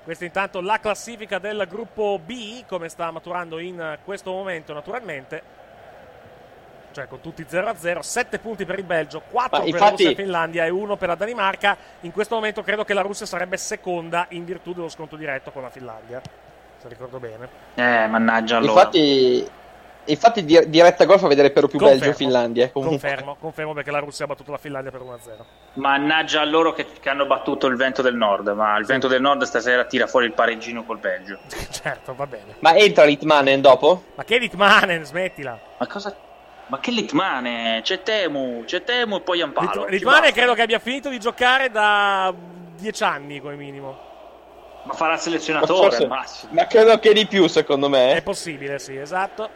Questa 0.04 0.24
intanto 0.24 0.60
la 0.60 0.78
classifica 0.80 1.38
del 1.38 1.64
gruppo 1.68 2.18
B, 2.22 2.64
come 2.66 2.88
sta 2.88 3.10
maturando 3.10 3.58
in 3.58 3.98
questo 4.04 4.30
momento 4.30 4.72
naturalmente. 4.74 5.62
Cioè 6.94 7.08
con 7.08 7.20
tutti 7.20 7.44
0-0, 7.50 7.98
7 7.98 8.38
punti 8.38 8.64
per 8.64 8.78
il 8.78 8.84
Belgio, 8.84 9.20
4 9.28 9.58
Ma 9.58 9.64
per 9.64 9.72
infatti- 9.72 9.82
la 9.84 9.90
Russia 9.90 10.10
e 10.10 10.14
Finlandia 10.14 10.64
e 10.64 10.70
1 10.70 10.96
per 10.96 11.08
la 11.08 11.14
Danimarca. 11.16 11.76
In 12.02 12.12
questo 12.12 12.36
momento 12.36 12.62
credo 12.62 12.84
che 12.84 12.94
la 12.94 13.00
Russia 13.00 13.26
sarebbe 13.26 13.56
seconda 13.56 14.26
in 14.28 14.44
virtù 14.44 14.72
dello 14.72 14.88
sconto 14.88 15.16
diretto 15.16 15.50
con 15.50 15.62
la 15.62 15.70
Finlandia, 15.70 16.22
se 16.80 16.88
ricordo 16.88 17.18
bene. 17.18 17.48
Eh, 17.74 18.06
mannaggia 18.06 18.58
allora. 18.58 18.82
Infatti, 18.82 19.50
infatti 20.04 20.44
di- 20.44 20.68
diretta 20.68 21.04
gol 21.04 21.18
fa 21.18 21.26
vedere 21.26 21.50
per 21.50 21.62
lo 21.62 21.68
più 21.68 21.80
Confermo. 21.80 22.00
Belgio-Finlandia. 22.04 22.70
Comunque. 22.70 22.98
Confermo, 23.00 23.36
confermo 23.40 23.72
perché 23.72 23.90
la 23.90 23.98
Russia 23.98 24.24
ha 24.26 24.28
battuto 24.28 24.52
la 24.52 24.58
Finlandia 24.58 24.92
per 24.92 25.00
1-0. 25.00 25.44
Mannaggia 25.72 26.42
a 26.42 26.44
loro 26.44 26.74
che, 26.74 26.86
che 27.00 27.08
hanno 27.08 27.26
battuto 27.26 27.66
il 27.66 27.74
vento 27.74 28.02
del 28.02 28.14
nord, 28.14 28.46
ma 28.54 28.78
il 28.78 28.86
vento 28.86 29.08
del 29.08 29.20
nord 29.20 29.42
stasera 29.42 29.84
tira 29.86 30.06
fuori 30.06 30.26
il 30.26 30.32
pareggino 30.32 30.84
col 30.84 30.98
Belgio. 30.98 31.38
certo, 31.70 32.14
va 32.14 32.26
bene. 32.28 32.54
Ma 32.60 32.76
entra 32.76 33.02
Litmanen 33.02 33.60
dopo? 33.60 34.04
Ma 34.14 34.22
che 34.22 34.38
Litmanen, 34.38 35.02
smettila. 35.04 35.58
Ma 35.78 35.86
cosa... 35.88 36.14
Ma 36.66 36.80
che 36.80 36.90
Litmane? 36.90 37.80
C'è 37.82 38.02
Temu, 38.02 38.64
c'è 38.64 38.82
Temu 38.84 39.16
e 39.16 39.20
poi 39.20 39.40
Ampalo. 39.42 39.66
Lit- 39.82 39.84
Ci 39.84 39.90
Litmanen 39.96 40.20
basta. 40.20 40.34
credo 40.36 40.54
che 40.54 40.62
abbia 40.62 40.78
finito 40.78 41.08
di 41.10 41.18
giocare 41.20 41.70
da 41.70 42.32
10 42.78 43.02
anni 43.04 43.40
come 43.40 43.54
minimo. 43.56 44.12
Ma 44.84 44.92
farà 44.94 45.12
il 45.12 45.16
Ma, 45.18 45.22
selezionatore 45.22 45.80
forse- 45.88 46.02
al 46.02 46.08
massimo. 46.08 46.52
ma 46.54 46.66
credo 46.66 46.98
che 46.98 47.12
di 47.12 47.26
più, 47.26 47.46
secondo 47.48 47.88
me. 47.88 48.14
È 48.14 48.22
possibile, 48.22 48.78
sì, 48.78 48.96
esatto. 48.96 49.48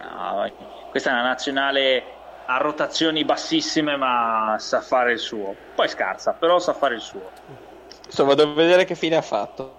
No, 0.00 0.50
questa 0.90 1.10
è 1.10 1.12
una 1.12 1.22
nazionale 1.22 2.02
a 2.46 2.56
rotazioni 2.56 3.24
bassissime, 3.24 3.96
ma 3.96 4.56
sa 4.58 4.80
fare 4.80 5.12
il 5.12 5.18
suo. 5.18 5.54
Poi 5.74 5.88
scarsa, 5.88 6.32
però 6.32 6.58
sa 6.58 6.72
fare 6.74 6.94
il 6.94 7.00
suo. 7.00 7.30
Insomma, 8.06 8.34
devo 8.34 8.54
vedere 8.54 8.84
che 8.84 8.94
fine 8.94 9.16
ha 9.16 9.22
fatto. 9.22 9.78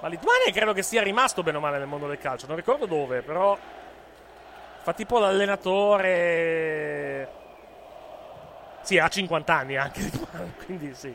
Ma 0.00 0.08
Litmanen 0.08 0.52
credo 0.52 0.72
che 0.72 0.82
sia 0.82 1.02
rimasto 1.02 1.42
bene 1.42 1.56
o 1.56 1.60
male 1.60 1.78
nel 1.78 1.86
mondo 1.86 2.06
del 2.06 2.18
calcio. 2.18 2.46
Non 2.46 2.56
ricordo 2.56 2.86
dove, 2.86 3.22
però. 3.22 3.56
Fa 4.82 4.92
tipo 4.92 5.18
l'allenatore. 5.18 7.28
Sì, 8.82 8.98
ha 8.98 9.08
50 9.08 9.54
anni 9.54 9.76
anche 9.76 10.00
Litmanen, 10.00 10.52
quindi 10.64 10.92
sì. 10.94 11.14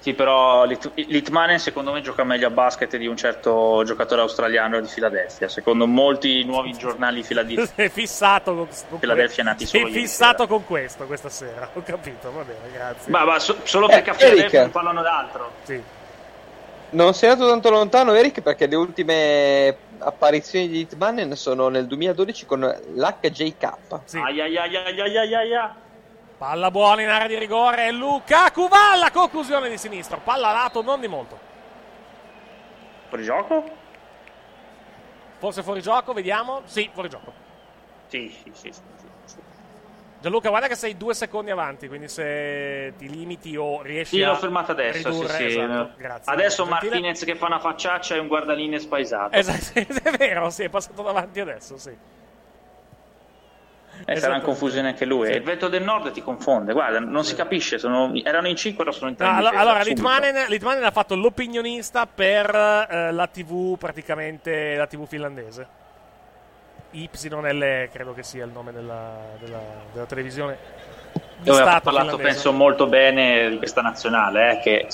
Sì, 0.00 0.14
però 0.14 0.64
Lit- 0.64 0.92
Litmanen 0.94 1.58
secondo 1.58 1.90
me 1.90 2.00
gioca 2.02 2.22
meglio 2.22 2.46
a 2.46 2.50
basket 2.50 2.96
di 2.96 3.08
un 3.08 3.16
certo 3.16 3.82
giocatore 3.84 4.20
australiano 4.20 4.80
di 4.80 4.86
Filadelfia. 4.86 5.48
Secondo 5.48 5.88
molti 5.88 6.44
nuovi 6.44 6.72
giornali 6.74 7.24
filadi- 7.24 7.58
Sei 7.74 7.88
fissato 7.90 8.54
con, 8.54 8.68
con 8.90 8.98
Philadelphia 9.00 9.42
nati 9.42 9.66
Sei 9.66 9.80
solo 9.80 9.92
ieri 9.92 10.06
fissato 10.06 10.46
con 10.46 10.64
questo 10.64 11.04
questa 11.06 11.28
sera. 11.30 11.68
Ho 11.74 11.82
capito, 11.82 12.30
va 12.30 12.44
bene, 12.44 12.70
grazie. 12.72 13.10
Ma, 13.10 13.24
ma 13.24 13.38
so- 13.40 13.56
solo 13.64 13.88
Eh, 13.88 13.94
perché 13.94 14.10
a 14.10 14.14
Filadelfia 14.14 14.46
Eric. 14.60 14.60
non 14.60 14.70
parlano 14.70 15.02
d'altro. 15.02 15.50
Sì. 15.64 15.82
Non 16.90 17.12
sei 17.14 17.30
andato 17.30 17.50
tanto 17.50 17.68
lontano, 17.70 18.14
Eric, 18.14 18.40
perché 18.40 18.66
le 18.66 18.76
ultime 18.76 19.76
apparizioni 19.98 20.68
di 20.68 20.78
Litmanen 20.78 21.34
sono 21.36 21.68
nel 21.68 21.86
2012 21.86 22.46
con 22.46 22.60
l'HJK. 22.60 23.72
Sì. 24.04 24.20
Palla 26.38 26.70
buona 26.70 27.02
in 27.02 27.08
area 27.08 27.26
di 27.26 27.38
rigore. 27.38 27.90
Lukaku 27.90 28.68
va 28.68 28.92
alla 28.92 29.10
conclusione 29.10 29.68
di 29.68 29.76
sinistro. 29.76 30.20
Palla 30.22 30.50
a 30.50 30.52
lato, 30.52 30.82
non 30.82 31.00
di 31.00 31.08
molto. 31.08 31.38
Fuori 33.08 33.24
gioco? 33.24 33.64
Forse 35.38 35.62
fuori 35.62 35.80
gioco, 35.80 36.12
vediamo. 36.12 36.62
Sì, 36.64 36.88
fuori 36.92 37.08
gioco. 37.08 37.32
Sì, 38.06 38.34
sì, 38.52 38.52
sì. 38.52 38.80
Sì, 40.18 40.22
sì. 40.22 40.22
Gianluca, 40.22 40.48
guarda 40.48 40.66
che 40.68 40.74
sei 40.74 40.96
due 40.96 41.14
secondi 41.14 41.50
avanti, 41.50 41.88
quindi 41.88 42.08
se 42.08 42.92
ti 42.98 43.08
limiti 43.08 43.56
o 43.56 43.82
riesci 43.82 44.16
Sì, 44.16 44.22
a 44.22 44.28
l'ho 44.28 44.36
fermata 44.36 44.72
adesso. 44.72 44.98
Sì, 44.98 45.08
ridurre, 45.20 45.36
sì. 45.36 45.44
esatto. 45.44 45.90
Grazie. 45.96 46.32
Adesso 46.32 46.64
gentile. 46.64 46.90
Martinez 46.90 47.24
che 47.24 47.34
fa 47.36 47.46
una 47.46 47.58
facciaccia 47.58 48.14
e 48.14 48.18
un 48.18 48.26
guardaline 48.26 48.78
spaesato. 48.78 49.36
Esatto, 49.36 49.78
è 49.78 50.10
vero, 50.16 50.50
sì, 50.50 50.64
è 50.64 50.68
passato 50.68 51.02
davanti 51.02 51.40
adesso, 51.40 51.78
sì. 51.78 51.96
Eh, 54.04 54.16
sarà 54.16 54.36
in 54.36 54.42
confusione 54.42 54.88
anche 54.88 55.04
lui. 55.04 55.26
Sì. 55.26 55.32
Il 55.34 55.42
vento 55.42 55.68
del 55.68 55.82
nord 55.82 56.12
ti 56.12 56.22
confonde. 56.22 56.72
Guarda, 56.72 57.00
non 57.00 57.24
si 57.24 57.34
capisce. 57.34 57.78
sono- 57.78 58.12
erano 58.22 58.46
in 58.46 58.54
5, 58.54 58.84
ora 58.84 58.92
sono 58.92 59.10
in 59.10 59.16
3. 59.16 59.26
No, 59.26 59.36
allo- 59.36 59.48
allora, 59.48 59.82
Litmanen, 59.82 60.46
Litmanen 60.48 60.84
ha 60.84 60.90
fatto 60.92 61.16
l'opinionista 61.16 62.06
per 62.06 62.48
eh, 62.88 63.10
la 63.12 63.26
TV, 63.26 63.76
praticamente 63.76 64.76
la 64.76 64.86
TV 64.86 65.04
finlandese. 65.06 65.86
YL 66.92 67.88
credo 67.92 68.14
che 68.14 68.22
sia 68.22 68.44
il 68.44 68.50
nome 68.50 68.72
della, 68.72 69.16
della- 69.38 69.60
della 69.92 70.06
televisione 70.06 70.56
di 71.38 71.44
Dove 71.44 71.60
ha 71.60 71.80
parlato, 71.80 71.90
finlandese. 72.16 72.22
penso, 72.22 72.52
molto 72.52 72.86
bene 72.86 73.50
di 73.50 73.58
questa 73.58 73.80
nazionale, 73.80 74.52
eh, 74.52 74.60
che 74.60 74.86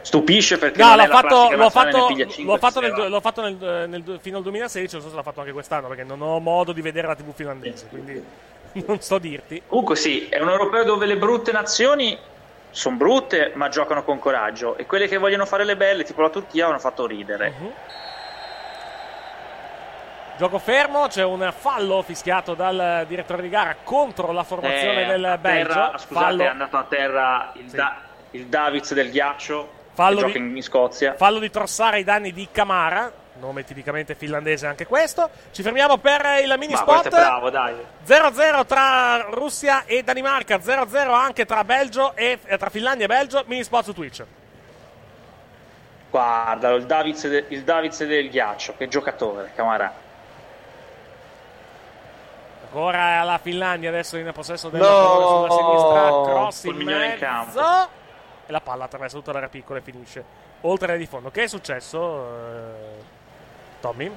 stupisce 0.00 0.58
perché 0.58 0.82
No, 0.82 0.96
l'ho 0.96 1.06
fatto, 1.06 1.50
l'ho 1.54 1.70
fatto, 1.70 2.08
l'ho 2.44 2.56
fatto, 2.58 2.80
nel, 2.80 3.08
l'ho 3.08 3.20
fatto 3.20 3.40
nel- 3.42 3.88
nel- 3.88 4.18
fino 4.20 4.38
al 4.38 4.42
2016, 4.42 4.94
non 4.94 5.04
so 5.04 5.10
se 5.10 5.16
l'ha 5.16 5.22
fatto 5.22 5.40
anche 5.40 5.52
quest'anno, 5.52 5.88
perché 5.88 6.04
non 6.04 6.20
ho 6.22 6.38
modo 6.40 6.72
di 6.72 6.80
vedere 6.80 7.06
la 7.06 7.14
TV 7.14 7.32
finlandese, 7.34 7.86
quindi 7.88 8.24
non 8.86 9.00
so 9.00 9.18
dirti. 9.18 9.62
Comunque 9.66 9.96
sì, 9.96 10.28
è 10.28 10.40
un 10.40 10.48
europeo 10.48 10.84
dove 10.84 11.06
le 11.06 11.16
brutte 11.16 11.52
nazioni 11.52 12.16
sono 12.70 12.96
brutte, 12.96 13.52
ma 13.54 13.68
giocano 13.68 14.02
con 14.02 14.18
coraggio. 14.18 14.76
E 14.78 14.86
quelle 14.86 15.06
che 15.06 15.18
vogliono 15.18 15.44
fare 15.44 15.64
le 15.64 15.76
belle, 15.76 16.04
tipo 16.04 16.22
la 16.22 16.30
Turchia, 16.30 16.68
hanno 16.68 16.78
fatto 16.78 17.06
ridere. 17.06 17.52
Mhm. 17.58 17.72
Gioco 20.42 20.58
fermo, 20.58 21.06
c'è 21.06 21.22
un 21.22 21.52
fallo 21.56 22.02
fischiato 22.02 22.54
dal 22.54 23.04
direttore 23.06 23.42
di 23.42 23.48
gara 23.48 23.76
contro 23.84 24.32
la 24.32 24.42
formazione 24.42 25.04
Eh, 25.04 25.06
del 25.06 25.38
Belgio. 25.40 25.68
terra- 25.72 25.98
scusate, 25.98 26.24
fallo, 26.26 26.42
è 26.42 26.46
andato 26.48 26.76
a 26.78 26.82
terra 26.82 27.52
il, 27.54 27.66
Da- 27.70 27.96
il 28.32 28.46
Davids 28.46 28.92
del 28.92 29.10
ghiaccio, 29.12 29.70
Fallo 29.92 30.16
di- 30.16 30.20
gioca 30.26 30.38
in, 30.38 30.60
Scozia. 30.60 31.14
fallo 31.14 31.38
di 31.38 31.48
Trossare 31.48 31.98
ai 31.98 32.02
danni 32.02 32.32
di 32.32 32.48
Camara, 32.50 33.12
nome 33.38 33.62
tipicamente 33.62 34.16
finlandese 34.16 34.66
anche 34.66 34.84
questo. 34.84 35.30
Ci 35.52 35.62
fermiamo 35.62 35.98
per 35.98 36.22
il 36.42 36.52
mini 36.58 36.72
Ma 36.72 36.78
spot. 36.80 37.08
bravo, 37.10 37.48
dai. 37.48 37.74
0-0 38.02 38.64
tra 38.66 39.18
Russia 39.30 39.84
e 39.84 40.02
Danimarca, 40.02 40.58
0-0 40.60 41.12
anche 41.12 41.44
tra 41.44 41.62
Belgio 41.62 42.16
e 42.16 42.40
eh, 42.46 42.58
tra 42.58 42.68
Finlandia 42.68 43.04
e 43.04 43.08
Belgio. 43.08 43.44
Mini 43.46 43.62
spot 43.62 43.84
su 43.84 43.92
Twitch. 43.94 44.24
Guardalo, 46.10 46.74
il 46.74 46.86
Davids, 46.86 47.28
de- 47.28 47.44
il 47.50 47.62
Davids 47.62 48.04
del 48.04 48.28
ghiaccio, 48.28 48.74
che 48.76 48.88
giocatore, 48.88 49.52
Camara. 49.54 50.01
Ancora 52.74 53.22
la 53.22 53.36
Finlandia 53.38 53.90
adesso 53.90 54.16
in 54.16 54.30
possesso 54.32 54.70
del 54.70 54.80
No! 54.80 54.86
pallone 54.86 55.50
sulla 55.50 55.60
sinistra, 55.60 56.32
cross 56.32 56.64
in 56.64 56.80
in 56.80 56.86
mezzo 56.86 57.18
campo. 57.18 57.60
e 58.46 58.50
la 58.52 58.60
palla 58.62 58.84
attraversa 58.84 59.16
tutta 59.18 59.32
l'area 59.32 59.50
piccola 59.50 59.78
e 59.78 59.82
finisce 59.82 60.24
oltre 60.62 60.86
l'area 60.86 61.02
di 61.04 61.06
fondo. 61.10 61.30
Che 61.30 61.42
è 61.42 61.46
successo, 61.48 62.26
eh, 62.28 63.02
Tommy? 63.80 64.10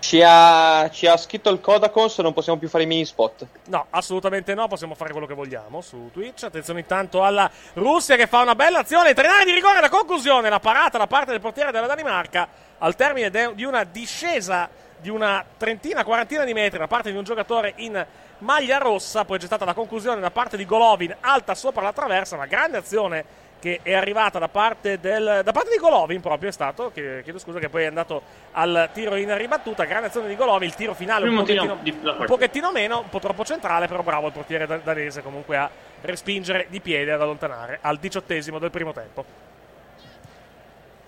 Ci 0.00 0.20
ha, 0.20 0.90
ci 0.90 1.06
ha 1.06 1.16
scritto 1.16 1.48
il 1.50 1.60
Codacons, 1.60 2.18
non 2.18 2.32
possiamo 2.32 2.58
più 2.58 2.68
fare 2.68 2.82
i 2.82 2.86
mini 2.88 3.04
spot. 3.04 3.46
No, 3.66 3.86
assolutamente 3.90 4.52
no, 4.54 4.66
possiamo 4.66 4.96
fare 4.96 5.12
quello 5.12 5.28
che 5.28 5.34
vogliamo 5.34 5.80
su 5.80 6.10
Twitch. 6.12 6.42
Attenzione 6.42 6.80
intanto 6.80 7.22
alla 7.22 7.48
Russia 7.74 8.16
che 8.16 8.26
fa 8.26 8.40
una 8.40 8.56
bella 8.56 8.80
azione. 8.80 9.14
Trenare 9.14 9.44
di 9.44 9.52
rigore, 9.52 9.78
la 9.80 9.88
conclusione, 9.88 10.48
la 10.50 10.58
parata 10.58 10.98
da 10.98 11.06
parte 11.06 11.30
del 11.30 11.40
portiere 11.40 11.70
della 11.70 11.86
Danimarca 11.86 12.48
al 12.78 12.96
termine 12.96 13.30
de- 13.30 13.54
di 13.54 13.62
una 13.62 13.84
discesa 13.84 14.68
di 15.02 15.10
una 15.10 15.44
trentina, 15.56 16.04
quarantina 16.04 16.44
di 16.44 16.54
metri 16.54 16.78
da 16.78 16.86
parte 16.86 17.10
di 17.10 17.16
un 17.18 17.24
giocatore 17.24 17.74
in 17.76 18.06
maglia 18.38 18.78
rossa. 18.78 19.24
Poi 19.24 19.38
c'è 19.38 19.46
stata 19.46 19.64
la 19.64 19.74
conclusione 19.74 20.20
da 20.20 20.30
parte 20.30 20.56
di 20.56 20.64
Golovin, 20.64 21.14
alta 21.20 21.54
sopra 21.54 21.82
la 21.82 21.92
traversa, 21.92 22.36
una 22.36 22.46
grande 22.46 22.78
azione 22.78 23.40
che 23.58 23.78
è 23.82 23.94
arrivata 23.94 24.40
da 24.40 24.48
parte, 24.48 24.98
del, 24.98 25.42
da 25.44 25.52
parte 25.52 25.70
di 25.70 25.76
Golovin 25.76 26.20
proprio 26.20 26.48
è 26.48 26.52
stato, 26.52 26.90
che, 26.92 27.20
chiedo 27.22 27.38
scusa 27.38 27.60
che 27.60 27.68
poi 27.68 27.84
è 27.84 27.86
andato 27.86 28.22
al 28.52 28.90
tiro 28.92 29.14
in 29.14 29.36
ribattuta, 29.36 29.84
grande 29.84 30.08
azione 30.08 30.26
di 30.26 30.34
Golovin, 30.34 30.68
il 30.68 30.74
tiro 30.74 30.94
finale 30.94 31.28
un 31.28 31.36
pochettino, 31.36 31.78
un 31.82 32.24
pochettino 32.26 32.72
meno, 32.72 33.00
un 33.00 33.08
po' 33.08 33.20
troppo 33.20 33.44
centrale, 33.44 33.86
però 33.86 34.02
bravo 34.02 34.26
il 34.28 34.32
portiere 34.32 34.66
da- 34.66 34.78
danese 34.78 35.22
comunque 35.22 35.56
a 35.56 35.70
respingere 36.00 36.66
di 36.70 36.80
piede 36.80 37.12
ad 37.12 37.22
allontanare 37.22 37.78
al 37.82 37.98
diciottesimo 37.98 38.58
del 38.58 38.70
primo 38.70 38.92
tempo. 38.92 39.24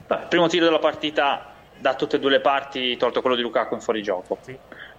Beh, 0.06 0.18
primo 0.28 0.46
tiro 0.46 0.66
della 0.66 0.78
partita 0.78 1.53
da 1.84 1.94
tutte 1.96 2.16
e 2.16 2.18
due 2.18 2.30
le 2.30 2.40
parti, 2.40 2.96
tolto 2.96 3.20
quello 3.20 3.36
di 3.36 3.42
Lukaku 3.42 3.74
in 3.74 3.80
fuorigioco. 3.82 4.38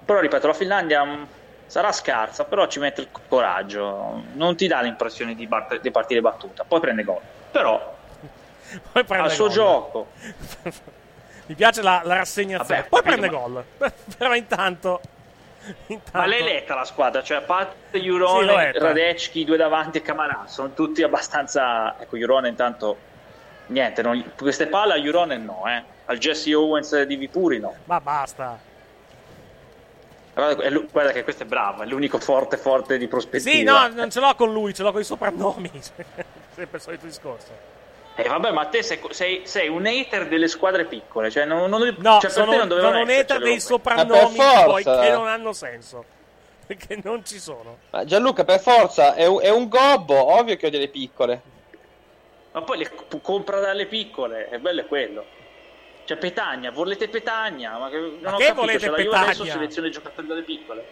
Però 0.06 0.20
ripeto, 0.20 0.46
la 0.46 0.54
Finlandia 0.54 1.04
mh, 1.04 1.28
sarà 1.66 1.92
scarsa, 1.92 2.44
però 2.44 2.68
ci 2.68 2.78
mette 2.78 3.02
il 3.02 3.08
coraggio, 3.28 4.22
non 4.34 4.56
ti 4.56 4.68
dà 4.68 4.82
l'impressione 4.82 5.34
di, 5.34 5.48
bat- 5.48 5.82
di 5.82 5.90
partire 5.90 6.22
battuta, 6.22 6.64
poi 6.64 6.80
prende 6.80 7.04
gol. 7.04 7.22
Però 7.50 7.94
Poi 8.92 9.04
prende 9.04 9.30
al 9.30 9.32
suo 9.32 9.46
gol. 9.46 9.54
gioco, 9.56 10.08
Mi 11.48 11.56
piace 11.56 11.82
la, 11.82 12.02
la 12.04 12.18
rassegnazione. 12.18 12.82
Vabbè, 12.82 12.88
poi 12.88 13.02
prende 13.02 13.30
ma- 13.32 13.36
gol. 13.36 13.64
però 14.18 14.36
intanto, 14.36 15.02
intanto... 15.88 16.18
ma 16.20 16.28
l'hai 16.28 16.44
letta 16.44 16.76
la 16.76 16.86
squadra, 16.86 17.24
cioè 17.24 17.38
a 17.38 17.42
parte 17.42 17.98
Sì, 17.98 18.02
Jurone, 18.02 18.56
letta. 18.58 18.86
Radecki, 18.86 19.44
due 19.44 19.58
davanti 19.58 19.98
e 19.98 20.02
Camarà, 20.04 20.44
sono 20.46 20.72
tutti 20.76 21.02
abbastanza... 21.02 22.00
Ecco, 22.00 22.16
Jurone 22.16 22.48
intanto, 22.50 22.96
niente, 23.68 24.02
non 24.02 24.32
queste 24.38 24.68
palle 24.68 24.94
a 24.94 24.98
Jurone 24.98 25.38
no, 25.38 25.64
eh. 25.68 25.84
al 26.06 26.18
Jesse 26.18 26.54
Owens 26.54 27.02
di 27.04 27.16
Vipuri 27.16 27.60
no. 27.60 27.76
Ma 27.86 28.00
basta. 28.00 28.74
Guarda, 30.34 30.70
guarda 30.92 31.12
che 31.14 31.24
questo 31.24 31.44
è 31.44 31.46
bravo, 31.46 31.84
è 31.84 31.86
l'unico 31.86 32.20
forte 32.20 32.58
forte 32.58 32.98
di 32.98 33.08
prospettiva. 33.08 33.52
Sì, 33.52 33.64
no, 33.64 33.88
non 33.96 34.12
ce 34.12 34.20
l'ho 34.20 34.36
con 34.36 34.52
lui, 34.52 34.74
ce 34.74 34.84
l'ho 34.84 34.92
con 34.92 35.00
i 35.00 35.06
soprannomi. 35.06 35.72
Sempre 35.82 36.78
il 36.78 36.82
solito 36.82 37.06
discorso. 37.06 37.74
Eh, 38.18 38.28
vabbè, 38.28 38.52
ma 38.52 38.66
te 38.66 38.82
sei, 38.82 39.00
sei- 39.10 39.42
sei 39.46 39.68
un 39.70 39.86
hater 39.86 40.28
delle 40.28 40.48
squadre 40.48 40.86
piccole, 40.86 41.30
cioè 41.30 41.46
non, 41.46 41.70
non, 41.70 41.82
No, 42.00 42.20
cioè, 42.20 42.22
per 42.22 42.32
sono, 42.32 42.52
te 42.52 42.58
non 42.58 42.68
dovevano 42.68 42.94
sono 42.94 43.04
un 43.04 43.10
hater 43.10 43.38
dei 43.40 43.48
robe. 43.48 43.60
soprannomi 43.60 44.38
poi 44.66 44.84
che 44.84 45.10
non 45.12 45.28
hanno 45.28 45.54
senso. 45.54 46.04
Perché 46.66 47.00
non 47.04 47.24
ci 47.26 47.40
sono. 47.40 47.78
Ma 47.92 48.04
Gianluca, 48.06 48.44
per 48.44 48.60
forza, 48.60 49.14
è 49.16 49.26
un, 49.26 49.40
è 49.42 49.50
un 49.50 49.68
gobbo, 49.68 50.34
ovvio 50.38 50.56
che 50.56 50.68
ho 50.68 50.70
delle 50.70 50.88
piccole. 50.88 51.42
Ma 52.56 52.62
poi 52.62 52.78
le 52.78 52.92
compra 53.22 53.60
dalle 53.60 53.86
piccole, 53.86 54.48
è 54.48 54.60
bello 54.60 54.80
è 54.80 54.86
quello. 54.86 55.26
Cioè 56.06 56.16
Petagna, 56.16 56.72
volete 56.72 57.10
Petagna? 57.10 57.78
Ma 57.78 57.90
che, 57.90 57.98
non 57.98 58.18
Ma 58.22 58.34
ho 58.36 58.38
che 58.38 58.46
capito, 58.46 58.62
volete 58.62 58.80
cioè, 58.80 58.90
adesso 59.02 59.10
Petagna? 59.10 59.52
seleziona 59.52 59.88
i 59.90 59.92
giocatori 59.92 60.26
dalle 60.28 60.44
piccole. 60.44 60.86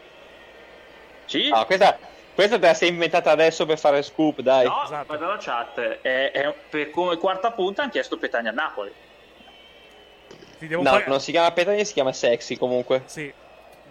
Sì? 1.23 1.49
Ah, 1.53 1.63
questa, 1.63 1.97
questa 2.35 2.59
te 2.59 2.65
la 2.65 2.73
sei 2.73 2.89
inventata 2.89 3.31
adesso 3.31 3.65
per 3.65 3.79
fare 3.79 4.01
scoop, 4.01 4.41
dai. 4.41 4.65
No, 4.65 4.83
Esatto. 4.83 5.05
guarda 5.05 5.27
la 5.27 5.37
chat, 5.39 5.79
è, 6.01 6.31
è- 6.31 6.53
per 6.69 6.89
come 6.89 7.15
quarta 7.15 7.53
punta 7.53 7.83
hanno 7.83 7.91
chiesto 7.91 8.17
Petagna 8.17 8.49
a 8.49 8.53
Napoli. 8.53 8.91
No, 10.59 10.81
pag- 10.81 11.07
non 11.07 11.21
si 11.21 11.31
chiama 11.31 11.49
Petagna, 11.53 11.83
si 11.85 11.93
chiama 11.93 12.11
Sexy 12.11 12.57
comunque. 12.57 13.03
Sì. 13.05 13.33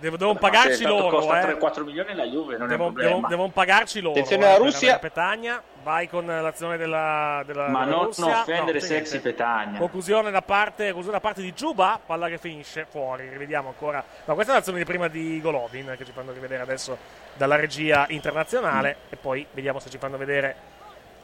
Devo, 0.02 0.16
devono 0.16 0.38
Ma 0.40 0.48
pagarci 0.50 0.84
loro, 0.84 1.16
costa 1.16 1.40
eh. 1.48 1.54
3-4 1.56 1.84
milioni 1.84 2.14
la 2.14 2.24
Juve, 2.24 2.56
non 2.56 2.66
è 2.66 2.70
Devo- 2.70 2.86
un 2.86 2.92
problema. 2.92 3.14
devo- 3.16 3.28
devono 3.28 3.48
pagarci 3.50 4.00
loro. 4.00 4.14
Attenzione 4.14 4.42
eh, 4.42 4.46
alla 4.48 4.56
per 4.56 4.64
Russia. 4.64 4.98
Petagna, 4.98 5.62
vai 5.84 6.08
con 6.08 6.26
l'azione 6.26 6.76
della, 6.76 7.42
della, 7.46 7.68
Ma 7.68 7.84
della 7.84 7.96
non 7.96 8.04
Russia. 8.06 8.40
offendere 8.40 8.80
No, 8.80 8.84
sexy. 8.84 9.20
Petagna. 9.20 9.78
Conclusione 9.78 10.32
da 10.32 10.42
parte, 10.42 10.86
conclusione 10.86 11.16
da 11.18 11.22
parte 11.22 11.40
di 11.40 11.52
Giuba, 11.54 12.00
palla 12.04 12.26
che 12.28 12.38
finisce 12.38 12.84
fuori. 12.90 13.28
Rivediamo 13.28 13.68
ancora. 13.68 14.02
No, 14.24 14.34
questa 14.34 14.52
è 14.52 14.56
l'azione 14.56 14.78
di 14.78 14.84
prima 14.84 15.06
di 15.06 15.40
Golovin 15.40 15.94
che 15.96 16.04
ci 16.04 16.10
fanno 16.12 16.32
rivedere 16.32 16.62
adesso 16.62 16.98
dalla 17.34 17.54
regia 17.54 18.04
internazionale. 18.08 18.96
Mm. 18.98 19.12
E 19.12 19.16
poi 19.16 19.46
vediamo 19.52 19.78
se 19.78 19.88
ci 19.88 19.98
fanno 19.98 20.16
vedere 20.16 20.56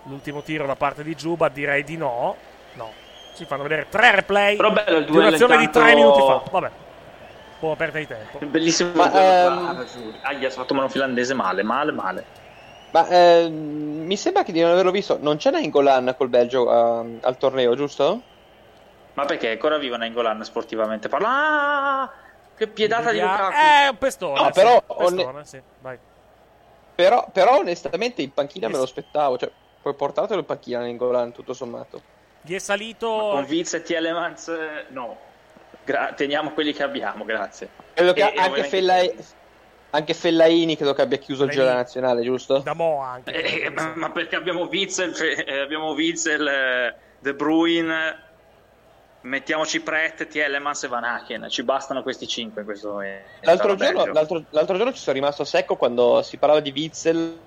l'ultimo 0.05 0.43
tiro 0.43 0.67
da 0.67 0.77
parte 0.77 1.03
di 1.03 1.17
Giuba. 1.17 1.49
Direi 1.49 1.83
di 1.83 1.97
no. 1.97 2.37
No, 2.75 2.93
ci 3.35 3.45
fanno 3.45 3.65
vedere 3.65 3.87
tre 3.89 4.13
replay 4.15 4.55
Però 4.55 4.71
bello 4.71 4.99
il 4.99 5.05
di 5.05 5.11
duello 5.11 5.29
un'azione 5.29 5.57
di 5.57 5.65
intanto- 5.65 5.89
tre 5.89 5.97
minuti 5.97 6.21
fa. 6.21 6.43
Vabbè, 6.51 6.71
un 7.61 7.67
po' 7.67 7.73
aperta 7.73 7.99
di 7.99 8.07
tempo. 8.07 8.39
Bellissimo. 8.47 8.93
Ma, 8.95 9.11
ehm, 9.13 9.59
Ah. 10.23 10.29
Aia, 10.29 10.49
si 10.51 10.57
è 10.57 10.59
fatto 10.61 10.75
mano 10.75 10.89
finlandese 10.89 11.35
male, 11.35 11.63
male, 11.63 11.93
male. 11.93 12.25
Ma 12.91 13.07
ehm, 13.09 13.53
mi 14.07 14.17
sembra 14.17 14.43
che 14.45 14.53
di 14.53 14.61
non 14.61 14.71
averlo 14.71 14.91
visto. 14.91 15.19
Non 15.21 15.37
c'è 15.37 15.51
Nainggolan 15.51 16.15
col 16.17 16.29
Belgio 16.29 16.71
ehm, 16.73 17.19
al 17.23 17.37
torneo, 17.37 17.75
giusto? 17.75 18.23
Ma 19.15 19.25
perché 19.25 19.49
è 19.49 19.53
ancora 19.53 19.77
viva 19.79 19.97
Nainggolan 19.97 20.45
sportivamente? 20.45 21.09
Parla. 21.09 21.29
Ah, 22.03 22.11
che 22.57 22.69
piedata 22.69 23.11
di 23.11 23.19
Vediamo- 23.19 23.33
Lukaku. 23.33 23.53
Eh, 23.57 23.89
un 23.89 23.99
pestone. 23.99 24.39
No, 24.41 24.45
sì, 24.47 24.53
però- 24.53 24.83
pestone, 24.97 25.45
sì, 25.45 25.61
vai. 25.81 25.99
Però, 26.95 27.29
però 27.33 27.59
onestamente 27.59 28.23
in 28.23 28.33
panchina 28.33 28.69
me 28.69 28.77
lo 28.77 28.83
aspettavo. 28.85 29.37
Cioè, 29.37 29.51
poi 29.83 29.95
portatelo 29.95 30.41
in 30.41 30.47
panchina 30.47 30.79
Nainggolan, 30.81 31.33
tutto 31.33 31.53
sommato. 31.53 32.01
Gli 32.41 32.55
è 32.55 32.59
salito. 32.59 33.09
Con 33.33 33.45
Viz 33.45 33.75
e 33.75 33.83
Tielemans, 33.83 34.49
eh, 34.49 34.87
no. 34.91 35.27
Gra- 35.89 36.13
teniamo 36.15 36.51
quelli 36.51 36.75
che 36.75 36.83
abbiamo, 36.83 37.25
grazie. 37.25 37.71
Credo 37.95 38.13
che 38.13 38.21
E- 38.21 38.23
e 38.25 38.27
anche, 38.27 38.41
ovviamente- 38.41 38.69
Fellai- 38.69 39.17
anche 39.91 40.13
Fellaini 40.13 40.77
credo 40.77 40.93
che 40.93 41.01
abbia 41.01 41.17
chiuso 41.17 41.45
il 41.45 41.49
giro 41.51 41.63
Fellaini. 41.63 41.83
della 41.87 42.03
nazionale, 42.05 42.23
giusto? 42.23 42.59
Da 42.59 42.75
Mo 42.75 43.01
anche. 43.01 43.33
Eh, 43.33 43.71
ma, 43.71 43.95
ma 43.97 44.11
perché 44.11 44.37
abbiamo 44.37 44.65
Witzel, 44.65 45.15
cioè, 45.15 45.45
eh, 45.47 45.61
abbiamo 45.61 45.93
Witzel, 45.93 46.47
eh, 46.47 46.95
De 47.21 47.35
Bruyne, 47.35 48.23
mettiamoci 49.23 49.81
Pret, 49.81 50.27
Tielemans 50.27 50.83
e 50.83 50.89
Van 50.89 51.05
Aken. 51.05 51.47
Ci 51.49 51.63
bastano 51.63 52.03
questi 52.03 52.27
cinque 52.29 52.61
in 52.61 52.67
questo 52.67 52.91
momento. 52.91 53.29
L'altro 53.41 53.75
giorno, 53.77 54.05
l'altro, 54.13 54.45
l'altro 54.51 54.77
giorno 54.77 54.93
ci 54.93 55.01
sono 55.01 55.17
rimasto 55.17 55.45
secco 55.45 55.77
quando 55.77 56.21
si 56.21 56.37
parlava 56.37 56.61
di 56.61 56.71
Witzel 56.71 57.39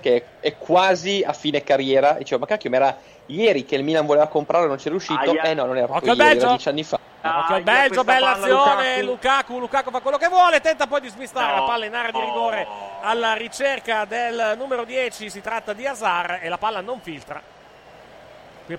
che 0.00 0.24
è 0.40 0.56
quasi 0.56 1.22
a 1.24 1.32
fine 1.32 1.62
carriera 1.62 2.16
e 2.16 2.18
dicevo 2.18 2.40
ma 2.40 2.46
cacchio 2.46 2.70
ma 2.70 2.76
era 2.76 2.96
ieri 3.26 3.64
che 3.64 3.76
il 3.76 3.84
Milan 3.84 4.04
voleva 4.06 4.26
comprarlo 4.26 4.66
non 4.66 4.76
c'è 4.76 4.88
riuscito 4.90 5.18
Aia. 5.30 5.42
eh 5.42 5.54
no 5.54 5.64
non 5.66 5.76
era 5.76 5.86
Occhio 5.86 6.00
proprio 6.00 6.12
al 6.12 6.18
ieri 6.18 6.28
Belgio. 6.30 6.44
era 6.46 6.54
dieci 6.54 6.68
anni 6.68 6.82
fa 6.84 6.94
Occhio 6.96 7.56
Ah, 7.56 7.60
Belgio, 7.60 8.04
questa 8.04 8.04
bella 8.04 8.32
azione. 8.34 9.02
Lukaku. 9.02 9.08
Lukaku. 9.10 9.58
Lukaku 9.58 9.90
fa 9.90 9.98
quello 10.00 10.16
che 10.16 10.28
vuole. 10.28 10.60
Tenta 10.60 10.86
poi 10.86 11.00
di 11.00 11.08
smistare 11.08 11.54
No. 11.54 11.58
la 11.58 11.64
palla 11.66 11.84
in 11.84 11.94
area 11.94 12.12
di 12.12 12.20
rigore 12.20 12.64
alla 13.02 13.32
ricerca 13.32 14.04
del 14.04 14.54
numero 14.56 14.84
10. 14.84 15.28
Si 15.28 15.40
tratta 15.40 15.72
di 15.72 15.84
Azar 15.88 16.38
e 16.40 16.48
la 16.48 16.56
palla 16.58 16.80
non 16.80 17.00
filtra. 17.00 17.42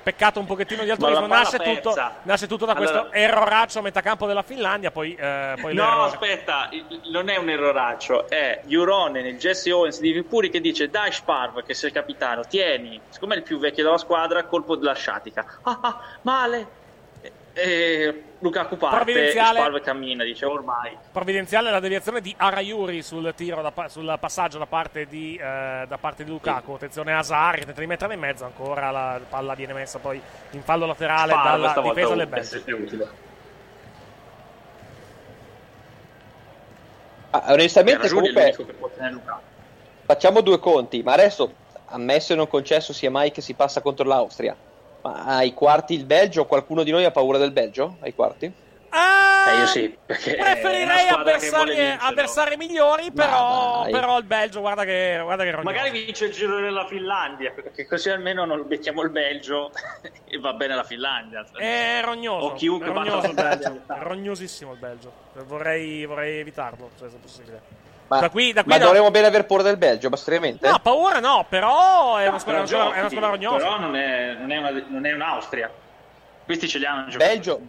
Peccato 0.02 0.40
un 0.40 0.46
pochettino 0.46 0.84
di 0.84 0.90
altruismo. 0.90 1.28
Nasce 1.28 1.58
tutto, 1.60 1.96
nasce 2.24 2.48
tutto 2.48 2.66
da 2.66 2.74
Allora- 2.74 3.02
questo 3.04 3.14
erroraccio 3.18 3.80
a 3.80 3.82
metà 3.82 4.02
campo 4.02 4.28
della 4.28 4.44
Finlandia. 4.44 4.92
Poi, 4.92 5.16
eh, 5.16 5.56
poi 5.62 5.74
No, 5.74 5.84
l'errore- 5.86 6.08
aspetta, 6.12 6.70
non 7.12 7.30
è 7.30 7.38
un 7.38 7.50
erroraccio, 7.50 8.28
è 8.30 8.62
Jurone 8.66 9.22
nel 9.22 9.38
Jesse 9.38 9.72
Owens 9.72 10.00
di 10.00 10.12
Vipuri 10.12 10.50
che 10.50 10.60
dice 10.60 10.90
dai 10.90 11.12
Sparv 11.12 11.64
che 11.64 11.74
sei 11.74 11.90
il 11.90 11.96
capitano, 11.96 12.44
tieni, 12.44 13.00
siccome 13.10 13.36
è 13.36 13.38
il 13.38 13.44
più 13.44 13.60
vecchio 13.60 13.84
della 13.84 13.98
squadra, 13.98 14.44
colpo 14.44 14.76
della 14.76 14.94
sciatica. 14.94 15.46
Ah, 15.64 15.80
ah, 15.82 16.00
male! 16.24 16.68
Lukaku 18.40 18.78
parte, 18.78 18.96
e 18.96 19.04
Provvidenziale. 19.04 19.60
Sparv 19.60 19.82
cammina, 19.82 20.24
dice 20.24 20.46
ormai. 20.46 20.96
provvidenziale 21.12 21.72
la 21.72 21.80
deviazione 21.80 22.22
di 22.22 22.34
Arayuri 22.38 23.02
sul 23.02 23.34
tiro 23.36 23.64
da 23.64 23.88
sul 23.88 24.16
passaggio 24.20 24.60
da 24.60 24.68
parte 24.68 25.08
di, 25.08 25.36
eh, 25.36 25.86
da 25.88 25.98
parte 26.00 26.24
di 26.24 26.30
Lukaku 26.30 26.74
attenzione 26.74 27.14
a 27.14 27.24
che 27.56 27.66
tenta 27.66 27.80
di 27.82 27.88
metterla 27.88 28.14
in 28.14 28.20
mezzo 28.20 28.46
ancora 28.46 28.92
la 28.92 29.20
palla 29.28 29.56
viene 29.56 29.74
messa 29.74 29.98
poi 29.98 30.22
in 30.52 30.62
fallo 30.62 30.86
laterale 30.86 31.32
Sparv 31.32 31.62
dalla 31.62 31.82
difesa 31.82 32.16
del 32.16 32.28
Belgio. 32.28 33.26
Ah, 37.32 37.44
onestamente 37.50 38.08
comunque 38.08 38.42
l'unico 38.42 38.66
che 38.66 38.74
può 38.74 38.90
tenere 38.90 39.14
Lukaku. 39.14 39.42
facciamo 40.06 40.42
due 40.42 40.60
conti 40.60 41.02
ma 41.02 41.14
adesso 41.14 41.52
ammesso 41.88 42.34
e 42.34 42.36
non 42.36 42.48
concesso 42.48 42.94
sia 42.94 43.10
mai 43.10 43.32
che 43.32 43.42
si 43.42 43.56
passa 43.56 43.82
contro 43.82 44.06
l'Austria 44.06 44.56
ma 45.08 45.38
ai 45.38 45.54
quarti 45.54 45.94
il 45.94 46.06
Belgio 46.06 46.46
qualcuno 46.46 46.84
di 46.84 46.92
noi 46.92 47.06
ha 47.06 47.12
paura 47.12 47.38
del 47.38 47.52
Belgio 47.52 47.98
ai 48.02 48.14
quarti? 48.14 48.52
Ah, 48.90 49.52
Eh, 49.52 49.60
io 49.60 49.66
sì, 49.68 49.84
è 49.84 49.98
preferirei 50.06 51.10
avversari, 51.10 51.78
avversari 52.00 52.58
migliori 52.58 53.12
però, 53.12 53.86
però 53.90 54.18
il 54.18 54.24
Belgio 54.24 54.62
guarda 54.62 54.86
che, 54.86 55.20
guarda 55.22 55.44
che 55.44 55.52
rognoso. 55.52 55.70
Magari 55.70 55.92
vince 55.92 56.26
il 56.26 56.32
giro 56.32 56.60
della 56.60 56.86
Finlandia, 56.86 57.52
perché 57.52 57.86
così 57.86 58.10
almeno 58.10 58.46
non 58.46 58.66
becchiamo 58.66 59.02
il 59.04 59.10
Belgio 59.10 59.72
e 60.26 60.40
va 60.40 60.54
bene 60.54 60.76
la 60.76 60.84
Finlandia. 60.84 61.46
è 61.58 62.02
rognoso 62.04 62.46
O 62.48 62.54
chiunque 62.54 62.90
è 62.90 62.94
rognoso 62.94 63.28
il 63.28 63.36
la 63.36 63.44
Belgio 63.44 63.70
Finlandia. 63.70 63.96
è 63.96 64.04
rognosissimo 64.04 64.72
il 64.74 64.80
Belgio 64.80 65.12
vorrei, 65.46 66.06
vorrei 66.06 66.40
evitarlo 66.40 66.90
cioè, 66.98 67.10
se 67.10 67.18
possibile 67.18 67.77
ma, 68.08 68.20
Da 68.20 68.30
qui- 68.30 68.54
da 68.54 68.64
qui 68.64 68.72
ma 68.72 68.78
no. 68.78 68.86
dovremmo 68.86 69.12
bene 69.12 69.28
aver 69.28 69.46
paura 69.46 69.64
del 69.64 69.78
Belgio 69.78 70.10
bastoriamente? 70.10 70.70
no 70.70 70.80
paura 70.80 71.20
no 71.20 71.46
però 71.48 72.18
è 72.18 72.28
una 72.28 72.40
squadra, 72.40 72.64
però 72.64 72.92
è 72.92 73.00
una 73.00 73.10
squadra 73.10 73.30
rognosa 73.30 73.58
Però 73.58 73.80
non 73.80 73.96
è, 73.96 74.34
non 74.40 74.52
è 74.52 74.58
una- 74.58 74.84
non 74.88 75.06
è 75.06 75.14
un'Austria. 75.14 75.70
Questi 76.46 76.68
ce 76.68 76.78
li 76.80 76.86
hanno 76.86 77.08
giocatori. 77.10 77.28
Belgio, 77.36 77.60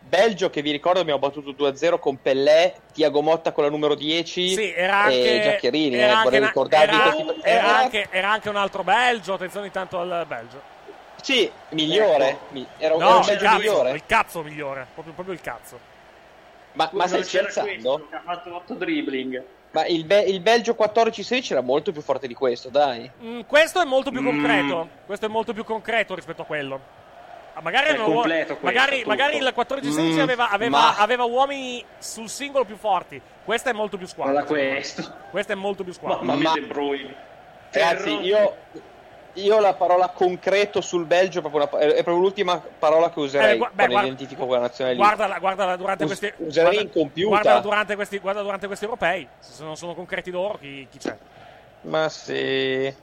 Belgio 0.00 0.50
che 0.50 0.62
vi 0.62 0.72
ricordo 0.72 0.98
abbiamo 0.98 1.20
battuto 1.20 1.52
2-0 1.52 1.98
con 2.00 2.20
Pellè, 2.20 2.74
Tiago 2.92 3.22
Motta 3.22 3.52
con 3.52 3.62
la 3.62 3.70
numero 3.70 3.94
10 3.94 4.48
Sì, 4.54 4.72
era 4.74 5.02
anche, 5.02 5.36
e 5.38 5.42
Giaccherini, 5.42 5.94
era 5.96 6.06
eh, 6.06 6.10
anche 6.14 6.24
vorrei 6.24 6.40
ricordarvi 6.40 6.94
era- 6.96 7.10
tipo- 7.12 7.36
era 7.42 7.76
anche, 7.76 8.06
era 8.10 8.30
anche 8.30 8.48
un 8.48 8.56
altro 8.56 8.82
Belgio. 8.82 9.34
Attenzione 9.34 9.66
intanto 9.66 10.00
al 10.00 10.24
Belgio. 10.26 10.60
Sì, 11.22 11.48
migliore, 11.70 12.38
mi- 12.48 12.66
era, 12.78 12.94
un- 12.94 13.00
No, 13.00 13.06
era 13.06 13.14
un 13.16 13.20
il 13.20 13.26
Belgio 13.28 13.44
cazzo, 13.44 13.56
migliore. 13.58 13.90
il 13.92 14.02
cazzo 14.06 14.42
migliore. 14.42 14.86
Proprio, 14.92 15.14
proprio 15.14 15.34
il 15.34 15.40
cazzo. 15.42 15.78
Ma, 16.72 16.88
ma 16.92 17.06
stai 17.06 17.22
scherzando? 17.22 18.08
ha 18.10 18.20
fatto 18.24 18.54
8 18.56 18.74
dribbling. 18.74 19.44
Ma 19.72 19.86
il, 19.86 20.04
Be- 20.04 20.22
il 20.22 20.40
Belgio 20.40 20.74
14-16 20.78 21.52
era 21.52 21.60
molto 21.60 21.92
più 21.92 22.02
forte 22.02 22.26
di 22.26 22.34
questo, 22.34 22.68
dai. 22.70 23.08
Mm, 23.22 23.40
questo 23.46 23.80
è 23.80 23.84
molto 23.84 24.10
più 24.10 24.20
Mm. 24.20 24.24
concreto. 24.26 24.88
Questo 25.06 25.26
è 25.26 25.28
molto 25.28 25.52
più 25.52 25.64
concreto 25.64 26.14
rispetto 26.14 26.42
a 26.42 26.44
quello. 26.44 26.80
Ah, 27.54 27.62
Magari, 27.62 27.94
completo 27.96 28.56
questo, 28.56 28.64
magari, 28.64 29.02
magari 29.04 29.36
il 29.36 29.52
14-16 29.54 30.16
Mm, 30.16 30.20
aveva, 30.20 30.50
aveva- 30.50 30.78
ma- 30.78 30.96
aveva 30.96 31.24
uomini 31.24 31.84
sul 31.98 32.28
singolo 32.28 32.64
più 32.64 32.76
forti. 32.76 33.20
Questa 33.44 33.70
è 33.70 33.72
molto 33.72 33.96
più 33.96 34.06
squadra. 34.06 34.42
Guarda 34.44 34.48
questo. 34.48 35.12
Questa 35.30 35.52
è 35.52 35.56
molto 35.56 35.84
più 35.84 35.92
squadra. 35.92 36.18
Mamma 36.24 36.34
mia, 36.34 36.48
Ma- 36.48 36.54
De 36.54 36.60
Bruyne. 36.62 37.14
Ragazzi, 37.70 38.10
io, 38.22 38.56
io 39.34 39.60
la 39.60 39.74
parola 39.74 40.08
concreto 40.08 40.80
sul 40.80 41.04
Belgio 41.06 41.38
è 41.38 41.42
proprio, 41.42 41.68
una- 41.72 41.84
è 41.86 42.02
proprio 42.02 42.18
l'ultima 42.18 42.58
parola 42.78 43.10
che 43.10 43.20
userei 43.20 43.54
Eh, 43.54 43.56
gua- 43.58 43.68
beh, 43.68 43.74
quando 43.74 43.92
guarda- 43.92 44.08
identifico 44.08 44.46
quella 44.46 44.62
nazionale 44.62 44.96
lì. 44.96 45.00
Guardala, 45.02 45.38
guardala 45.38 45.76
durante 45.76 46.04
Us- 46.04 46.18
questi. 46.18 46.42
userei 46.42 46.70
guarda- 46.72 46.80
incompiuta. 46.88 47.28
Guardala 47.30 47.60
durante 47.60 47.94
questi, 47.94 48.18
guarda 48.18 48.42
durante 48.42 48.66
questi 48.66 48.84
europei. 48.84 49.28
Se 49.38 49.62
non 49.64 49.76
sono 49.76 49.94
concreti 49.94 50.30
loro, 50.30 50.58
chi, 50.58 50.86
chi 50.90 50.98
c'è? 50.98 51.16
Ma 51.82 52.08
sì. 52.08 52.32
E, 52.34 52.94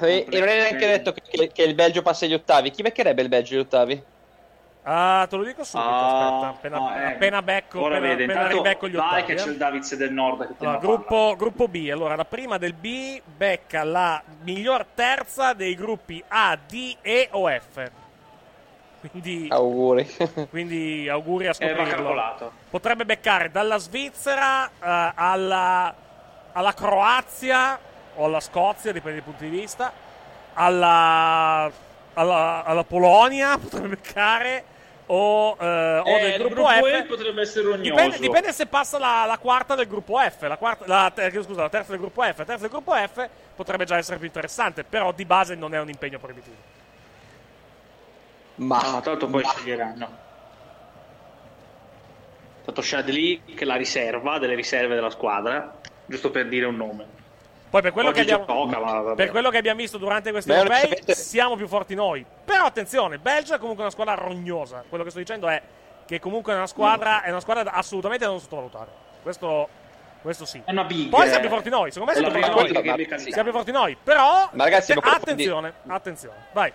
e 0.00 0.38
non 0.38 0.48
è 0.48 0.56
neanche 0.56 0.86
detto 0.86 1.12
che, 1.12 1.20
che- 1.28 1.50
che 1.52 1.62
il 1.62 1.74
Belgio 1.74 2.00
passa 2.02 2.24
agli 2.24 2.32
ottavi. 2.34 2.70
Chi 2.70 2.82
beccherebbe 2.82 3.22
il 3.22 3.28
Belgio 3.28 3.54
agli 3.54 3.60
ottavi? 3.60 4.02
Ah, 4.88 5.26
te 5.28 5.36
lo 5.36 5.42
dico 5.42 5.64
subito. 5.64 5.88
Ah, 5.90 6.26
aspetta, 6.26 6.48
appena, 6.48 6.78
no, 6.78 6.94
eh. 6.94 7.04
appena 7.06 7.42
becco, 7.42 7.80
Ora 7.80 7.96
appena, 7.96 8.14
vede, 8.14 8.22
appena 8.24 8.40
intanto 8.42 8.62
ribecco 8.62 8.88
gli 8.88 8.94
vai 8.94 9.06
ottavi. 9.06 9.24
che 9.24 9.32
eh. 9.32 9.36
c'è 9.36 9.48
il 9.48 9.56
Davids 9.56 9.94
del 9.96 10.12
Nord 10.12 10.46
che 10.46 10.64
Allora, 10.64 10.78
gruppo, 10.78 11.34
gruppo 11.36 11.66
B. 11.68 11.88
Allora, 11.90 12.14
la 12.14 12.24
prima 12.24 12.56
del 12.56 12.72
B 12.72 13.20
becca 13.24 13.82
la 13.82 14.22
miglior 14.42 14.86
terza 14.94 15.54
dei 15.54 15.74
gruppi 15.74 16.22
A, 16.28 16.56
D, 16.68 16.96
E 17.02 17.28
o 17.32 17.48
F. 17.50 17.90
Quindi, 19.10 19.48
Auguri. 19.50 20.06
quindi 20.50 21.08
auguri 21.08 21.46
a 21.46 21.50
Eh, 21.50 21.54
scoprirlo. 21.54 22.52
Potrebbe 22.70 23.04
beccare 23.04 23.50
dalla 23.50 23.78
Svizzera 23.78 24.66
eh, 24.66 25.12
alla, 25.14 25.94
alla 26.52 26.74
Croazia 26.74 27.78
o 28.14 28.24
alla 28.24 28.40
Scozia, 28.40 28.92
dipende 28.92 29.18
dai 29.18 29.26
punti 29.26 29.48
di 29.50 29.56
vista, 29.56 29.92
alla, 30.54 31.70
alla, 32.14 32.64
alla 32.64 32.84
Polonia, 32.84 33.58
potrebbe 33.62 33.88
beccare, 33.88 34.64
o, 35.06 35.56
eh, 35.60 35.98
o 35.98 36.04
Eh, 36.06 36.20
del 36.20 36.32
il 36.32 36.38
gruppo, 36.38 36.64
gruppo 36.64 36.86
F. 36.86 36.92
E 36.92 37.02
potrebbe 37.04 37.40
essere 37.42 37.64
rognoso. 37.64 37.82
Dipende, 37.82 38.18
dipende 38.18 38.52
se 38.52 38.66
passa 38.66 38.98
la, 38.98 39.24
la 39.26 39.38
quarta 39.38 39.74
del 39.74 39.86
gruppo 39.86 40.18
F. 40.18 40.42
La, 40.42 40.56
quarta, 40.56 40.84
la, 40.86 41.12
scusa, 41.42 41.62
la 41.62 41.68
terza 41.68 41.90
del 41.90 42.00
gruppo 42.00 42.22
F. 42.22 42.38
La 42.38 42.44
terza 42.44 42.62
del 42.62 42.70
gruppo 42.70 42.94
F 42.94 43.28
potrebbe 43.54 43.84
già 43.84 43.96
essere 43.96 44.18
più 44.18 44.26
interessante, 44.26 44.84
però 44.84 45.12
di 45.12 45.24
base 45.24 45.54
non 45.54 45.74
è 45.74 45.80
un 45.80 45.88
impegno 45.88 46.18
proibitivo. 46.18 46.56
Ma 48.56 48.80
No, 48.90 49.00
tanto 49.00 49.26
poi 49.28 49.44
sceglieranno. 49.44 50.24
Tanto 52.64 52.82
Shadley 52.82 53.54
che 53.54 53.64
la 53.64 53.76
riserva, 53.76 54.38
delle 54.38 54.54
riserve 54.54 54.94
della 54.94 55.10
squadra, 55.10 55.78
giusto 56.06 56.30
per 56.30 56.48
dire 56.48 56.66
un 56.66 56.76
nome. 56.76 57.15
Poi 57.68 57.82
per 57.82 57.92
quello, 57.92 58.12
che 58.12 58.20
abbiamo, 58.20 58.44
gioca, 58.46 58.78
ma 58.78 59.14
per 59.14 59.30
quello 59.30 59.50
che 59.50 59.58
abbiamo 59.58 59.80
visto 59.80 59.98
durante 59.98 60.30
questi 60.30 60.50
Beh, 60.50 60.56
europei, 60.56 61.02
siamo 61.14 61.56
più 61.56 61.66
forti 61.66 61.94
noi. 61.94 62.24
Però 62.44 62.64
attenzione, 62.64 63.18
Belgio 63.18 63.54
è 63.54 63.58
comunque 63.58 63.82
una 63.82 63.92
squadra 63.92 64.14
rognosa. 64.14 64.84
Quello 64.88 65.02
che 65.02 65.10
sto 65.10 65.18
dicendo 65.18 65.48
è 65.48 65.60
che 66.06 66.20
comunque 66.20 66.52
è 66.52 66.56
una 66.56 66.68
squadra, 66.68 67.22
è 67.22 67.30
una 67.30 67.40
squadra 67.40 67.64
da- 67.64 67.72
assolutamente 67.72 68.24
da 68.24 68.30
non 68.30 68.40
sottovalutare. 68.40 68.90
Questo, 69.22 69.68
questo 70.22 70.44
sì. 70.44 70.62
È 70.64 70.70
una 70.70 70.84
big. 70.84 71.08
Poi 71.08 71.24
eh. 71.24 71.26
siamo 71.26 71.40
più 71.40 71.48
forti 71.50 71.68
noi, 71.68 71.90
secondo 71.90 72.12
me 72.12 72.18
siamo 72.18 72.32
più 72.32 72.52
forti 72.52 72.72
noi. 72.72 72.96
becca 72.96 73.18
Siamo 73.18 73.42
più 73.42 73.52
forti 73.52 73.72
noi, 73.72 73.96
però 74.02 74.48
Ma 74.52 74.64
ragazzi, 74.64 74.94
ma 74.94 75.00
quello- 75.00 75.16
attenzione, 75.16 75.72
attenzione. 75.88 76.36
Vai. 76.52 76.72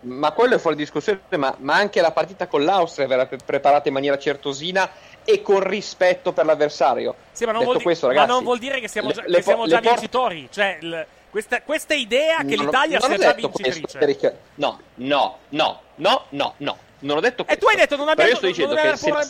Ma 0.00 0.30
quello 0.30 0.54
è 0.54 0.58
fuori 0.58 0.76
discussione, 0.76 1.20
ma, 1.36 1.52
ma 1.58 1.74
anche 1.74 2.00
la 2.00 2.12
partita 2.12 2.46
con 2.46 2.64
l'Austria 2.64 3.08
verrà 3.08 3.26
pre- 3.26 3.38
preparata 3.44 3.88
in 3.88 3.94
maniera 3.94 4.16
certosina 4.16 4.88
e 5.30 5.42
con 5.42 5.60
rispetto 5.60 6.32
per 6.32 6.46
l'avversario. 6.46 7.14
Sì, 7.32 7.44
ma 7.44 7.50
non, 7.52 7.58
Detto 7.60 7.64
vuol, 7.72 7.76
di- 7.76 7.84
questo, 7.84 8.06
ma 8.06 8.12
ragazzi, 8.14 8.30
non 8.32 8.44
vuol 8.44 8.58
dire 8.58 8.80
che 8.80 8.88
siamo 8.88 9.08
le- 9.08 9.14
già, 9.14 9.22
le 9.26 9.36
che 9.36 9.42
siamo 9.42 9.62
po- 9.62 9.68
già 9.68 9.80
le 9.80 9.88
vincitori. 9.90 10.48
Cioè, 10.50 10.78
il- 10.80 11.06
questa, 11.28 11.60
questa 11.60 11.92
idea 11.92 12.38
che 12.38 12.54
ho- 12.56 12.62
l'Italia 12.62 12.98
sia 12.98 13.16
già 13.18 13.34
questo 13.34 13.50
vincitrice. 13.62 13.98
il- 14.26 14.34
No, 14.54 14.80
no, 14.94 15.38
no, 15.50 15.80
no, 15.96 16.24
no, 16.30 16.54
no. 16.56 16.78
Non 17.00 17.16
ho 17.18 17.20
detto 17.20 17.42
E 17.42 17.44
questo. 17.44 17.64
tu 17.64 17.70
hai 17.70 17.76
detto 17.76 17.96
non 17.96 18.06
Però 18.06 18.12
abbiamo 18.22 18.30
io 18.30 18.36
sto 18.36 18.46
dicendo 18.46 18.74
che 18.74 18.94
paura- 18.98 19.24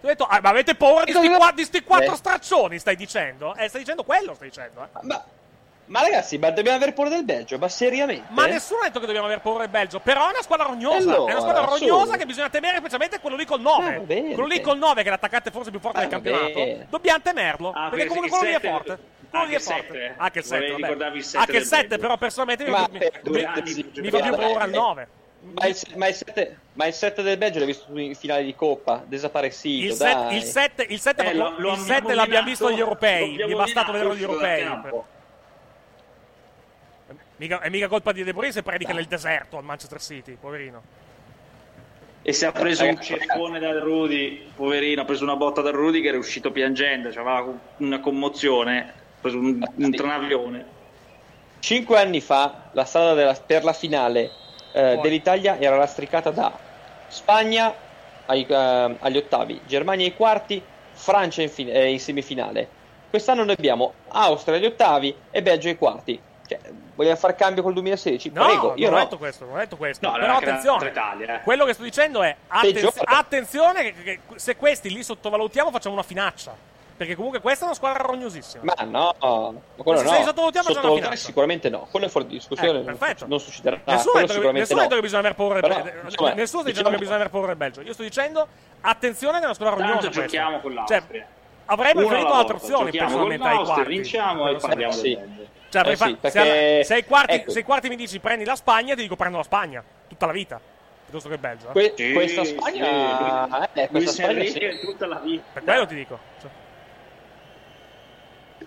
Tu 0.00 0.06
hai 0.06 0.14
detto, 0.14 0.26
ah, 0.26 0.38
ma 0.42 0.48
avete 0.50 0.74
paura 0.74 1.04
di 1.04 1.12
Cosa 1.12 1.18
sti, 1.24 1.28
deve- 1.32 1.40
qua- 1.42 1.52
di 1.52 1.64
sti 1.64 1.82
quattro 1.82 2.12
Eh. 2.12 2.16
straccioni, 2.16 2.78
stai 2.78 2.94
dicendo? 2.96 3.54
Eh, 3.56 3.68
stai 3.68 3.80
dicendo 3.80 4.04
quello, 4.04 4.34
stai 4.34 4.48
dicendo, 4.48 4.82
eh. 4.84 4.88
Ma, 5.00 5.24
ma 5.88 6.00
ragazzi, 6.00 6.38
ma 6.38 6.50
dobbiamo 6.50 6.76
aver 6.76 6.92
paura 6.94 7.10
del 7.10 7.24
Belgio, 7.24 7.58
ma 7.58 7.68
seriamente? 7.68 8.24
Ma 8.30 8.46
nessuno 8.46 8.80
ha 8.80 8.84
detto 8.84 9.00
che 9.00 9.06
dobbiamo 9.06 9.26
avere 9.26 9.40
paura 9.40 9.60
del 9.60 9.70
Belgio. 9.70 10.00
Però 10.00 10.26
è 10.26 10.30
una 10.30 10.42
squadra 10.42 10.66
rognosa. 10.66 10.96
E 10.96 11.00
allora, 11.14 11.30
è 11.30 11.34
una 11.34 11.40
squadra 11.40 11.64
rognosa 11.64 12.12
su. 12.12 12.18
che 12.18 12.26
bisogna 12.26 12.48
temere, 12.50 12.76
specialmente 12.78 13.20
quello 13.20 13.36
lì 13.36 13.44
col 13.44 13.60
9. 13.60 13.94
Ah, 13.94 14.00
quello 14.00 14.46
lì 14.46 14.60
col 14.60 14.78
9, 14.78 15.02
che 15.02 15.08
è 15.08 15.10
l'attaccante 15.10 15.50
forse 15.50 15.70
più 15.70 15.80
forte 15.80 15.98
Ah, 15.98 16.00
del 16.02 16.10
campionato. 16.10 16.86
Dobbiamo 16.88 17.20
temerlo. 17.22 17.68
Ah, 17.70 17.88
perché 17.88 18.06
perché 18.06 18.08
comunque 18.08 18.28
quello 18.38 18.44
lì 18.44 18.54
è 18.54 18.70
forte. 18.70 18.98
Quello 19.30 19.44
lì 19.44 19.52
è 19.52 19.56
anche 19.56 19.56
il 19.56 19.62
forte. 19.62 20.14
Anche 20.16 20.38
il 20.38 20.44
7. 20.44 20.58
Vorrei 20.60 20.76
ricordarvi 20.76 21.18
il 21.18 21.24
sette 21.24 21.38
Anche 21.38 21.50
il 21.52 21.58
del 21.58 21.66
7, 21.66 21.86
Belgio. 21.86 22.02
però 22.02 22.16
personalmente 22.16 22.64
mi, 22.64 22.70
Ma 22.70 22.88
mi- 22.90 22.98
per 22.98 23.10
mi- 23.14 23.20
due 23.30 23.38
mi- 23.38 23.44
anni, 23.44 23.90
mi 23.96 24.10
fa 24.10 24.18
più 24.20 24.34
paura 24.34 24.64
il 24.64 24.70
eh. 24.72 24.76
9. 24.76 25.08
Ma 25.40 25.66
il, 25.66 25.76
ma 25.94 26.08
il 26.08 26.14
7, 26.14 26.58
ma 26.72 26.86
il 26.86 26.92
7 26.92 27.22
del 27.22 27.38
Belgio 27.38 27.58
l'hai 27.58 27.66
visto 27.68 27.86
in 27.98 28.14
finale 28.16 28.42
di 28.42 28.54
Coppa, 28.56 29.04
desaparecido, 29.06 29.86
Il 29.86 29.92
7, 29.94 30.14
dai. 30.14 30.36
il 30.36 30.42
7, 30.42 30.86
il 30.88 31.00
7, 31.00 31.24
Eh, 31.24 31.34
lo- 31.34 31.54
lo 31.58 31.72
il 31.72 31.78
7 31.78 31.92
abbiamo 31.94 32.14
l'abbiamo 32.14 32.46
visto 32.48 32.66
agli 32.66 32.78
europei. 32.80 33.36
Mi 33.36 33.52
è 33.52 33.54
bastato 33.54 33.92
vedere 33.92 34.16
gli 34.16 34.22
europei. 34.22 34.66
Mica- 37.38 37.60
è 37.60 37.68
mica 37.68 37.86
colpa 37.88 38.10
di 38.12 38.24
De 38.24 38.32
Bruyne 38.32 38.52
se 38.52 38.62
predica 38.62 38.92
nel 38.92 39.06
deserto 39.06 39.58
al 39.58 39.64
Manchester 39.64 40.00
City, 40.00 40.36
poverino. 40.40 40.82
E 42.22 42.32
si 42.32 42.44
è 42.44 42.52
preso 42.52 42.84
un 42.84 43.00
ceffone 43.00 43.60
dal 43.60 43.78
Rudy, 43.78 44.50
poverino, 44.54 45.02
ha 45.02 45.04
preso 45.04 45.22
una 45.22 45.36
botta 45.36 45.60
dal 45.60 45.72
Rudy 45.72 46.00
che 46.02 46.08
era 46.08 46.18
uscito 46.18 46.50
piangendo, 46.50 47.12
cioè 47.12 47.22
aveva 47.24 47.56
una 47.78 48.00
commozione, 48.00 48.80
ha 48.80 49.20
preso 49.20 49.38
un, 49.38 49.64
un 49.76 49.90
tranavione. 49.92 50.76
Cinque 51.60 51.98
anni 52.00 52.20
fa 52.20 52.70
la 52.72 52.84
strada 52.84 53.14
della- 53.14 53.34
per 53.34 53.62
la 53.64 53.72
finale 53.72 54.30
eh, 54.72 54.98
dell'Italia 55.00 55.58
era 55.58 55.76
lastricata 55.76 56.30
da 56.30 56.56
Spagna 57.06 57.72
ai- 58.26 58.46
eh, 58.48 58.96
agli 58.98 59.16
ottavi, 59.16 59.60
Germania 59.66 60.06
ai 60.06 60.14
quarti, 60.14 60.60
Francia 60.92 61.40
in, 61.42 61.48
fin- 61.48 61.70
eh, 61.70 61.90
in 61.90 62.00
semifinale. 62.00 62.68
Quest'anno 63.08 63.44
noi 63.44 63.54
abbiamo 63.56 63.94
Austria 64.08 64.56
agli 64.56 64.66
ottavi 64.66 65.14
e 65.30 65.40
Belgio 65.40 65.68
ai 65.68 65.78
quarti. 65.78 66.20
Cioè, 66.48 66.58
vogliamo 66.94 67.16
fare 67.16 67.34
cambio 67.34 67.62
col 67.62 67.74
2016? 67.74 68.30
No, 68.32 68.44
Prego, 68.44 68.72
io 68.76 68.86
non 68.86 68.94
ho 68.94 68.98
no. 68.98 69.04
detto 69.04 69.18
questo, 69.18 69.44
non 69.44 69.54
ho 69.54 69.58
detto 69.58 69.76
questo. 69.76 70.06
No, 70.08 70.14
Però 70.18 70.36
attenzione, 70.36 70.88
Italia, 70.88 71.34
eh. 71.40 71.42
quello 71.42 71.64
che 71.66 71.74
sto 71.74 71.82
dicendo 71.82 72.22
è 72.22 72.34
atten- 72.48 72.88
attenzione 73.04 73.82
che, 73.92 74.02
che 74.02 74.20
se 74.36 74.56
questi 74.56 74.90
li 74.90 75.02
sottovalutiamo 75.02 75.70
facciamo 75.70 75.94
una 75.94 76.04
finaccia. 76.04 76.76
Perché 76.98 77.14
comunque 77.14 77.40
questa 77.40 77.62
è 77.62 77.66
una 77.66 77.76
squadra 77.76 78.02
rognosissima. 78.02 78.64
Ma 78.64 78.84
no, 78.84 79.14
ma 79.20 79.82
quello 79.84 79.98
Se 80.00 80.04
no. 80.04 80.10
sei 80.10 80.24
sottovalutiamo, 80.24 80.68
c'è 80.70 80.78
una 80.80 80.94
finale. 80.94 81.16
sicuramente 81.16 81.68
no. 81.68 81.86
Quello 81.88 82.06
è 82.06 82.08
fuori 82.08 82.26
discussione. 82.26 82.80
Eh, 82.80 82.82
perfetto. 82.82 83.26
non 83.28 83.38
succederà. 83.38 83.80
nessuno 83.84 84.14
ha 84.14 84.20
detto 84.20 84.26
che, 84.26 84.32
sicuramente 84.32 84.58
nessuno 84.58 84.80
ha 84.80 84.82
no. 84.82 84.88
detto 84.88 84.94
che 84.96 85.06
bisogna 85.06 85.20
aver 85.20 85.34
paura 85.36 85.60
del 85.60 85.70
Belgio. 85.70 86.00
insomma, 86.06 86.32
Nessuno 86.34 86.60
sta 86.62 86.70
dicendo 86.70 86.90
che 86.90 86.96
bisogna 86.96 87.16
aver 87.16 87.30
paura 87.30 87.46
del 87.46 87.56
Belgio. 87.56 87.80
Io 87.82 87.92
sto 87.92 88.02
dicendo 88.02 88.48
attenzione 88.80 89.34
che 89.36 89.42
è 89.42 89.44
una 89.44 89.54
squadra 89.54 89.76
Tanto 89.76 89.90
rognosa. 89.92 90.08
questa. 90.08 90.22
giochiamo 90.22 90.60
con 90.60 90.74
l'Austria. 90.74 91.02
Cioè, 91.08 91.26
avrei 91.66 91.94
preferito 91.94 92.32
altre 92.32 92.54
opzioni 92.56 92.90
personalmente 92.90 93.46
ai 93.46 93.64
quarti. 93.64 93.84
vinciamo 93.88 94.48
e 94.48 94.58
sì. 94.58 94.66
parliamo 94.66 94.92
Sì. 94.92 95.18
Cioè, 95.70 95.86
Eh 95.86 95.96
sì, 95.96 96.04
se, 96.04 96.16
perché- 96.16 96.84
se 96.84 96.94
ai 96.94 97.04
quarti, 97.04 97.34
ecco. 97.34 97.50
se 97.50 97.58
ai 97.58 97.64
quarti 97.64 97.88
mi 97.88 97.96
dici 97.96 98.18
prendi 98.20 98.44
la 98.44 98.56
Spagna, 98.56 98.94
ti 98.94 99.02
dico 99.02 99.16
prendo 99.16 99.36
la 99.36 99.42
Spagna. 99.42 99.82
Tutta 100.08 100.26
la 100.26 100.32
vita. 100.32 100.60
Piuttosto 101.04 101.28
che 101.28 101.34
il 101.34 101.40
Belgio. 101.40 101.68
eh. 101.68 101.72
Que- 101.72 101.92
Sì, 101.96 102.12
questa 102.12 102.44
sì, 102.44 102.50
Spagna, 102.56 103.46
lui- 103.46 103.66
eh, 103.82 103.88
questa 103.88 104.10
Spagna 104.12 104.44
sì. 104.44 104.78
tutta 104.82 105.06
la 105.06 105.18
vita. 105.20 105.42
Per 105.52 105.62
quello 105.64 105.86
ti 105.86 105.94
dico. 105.94 106.18
Cioè, 106.40 106.50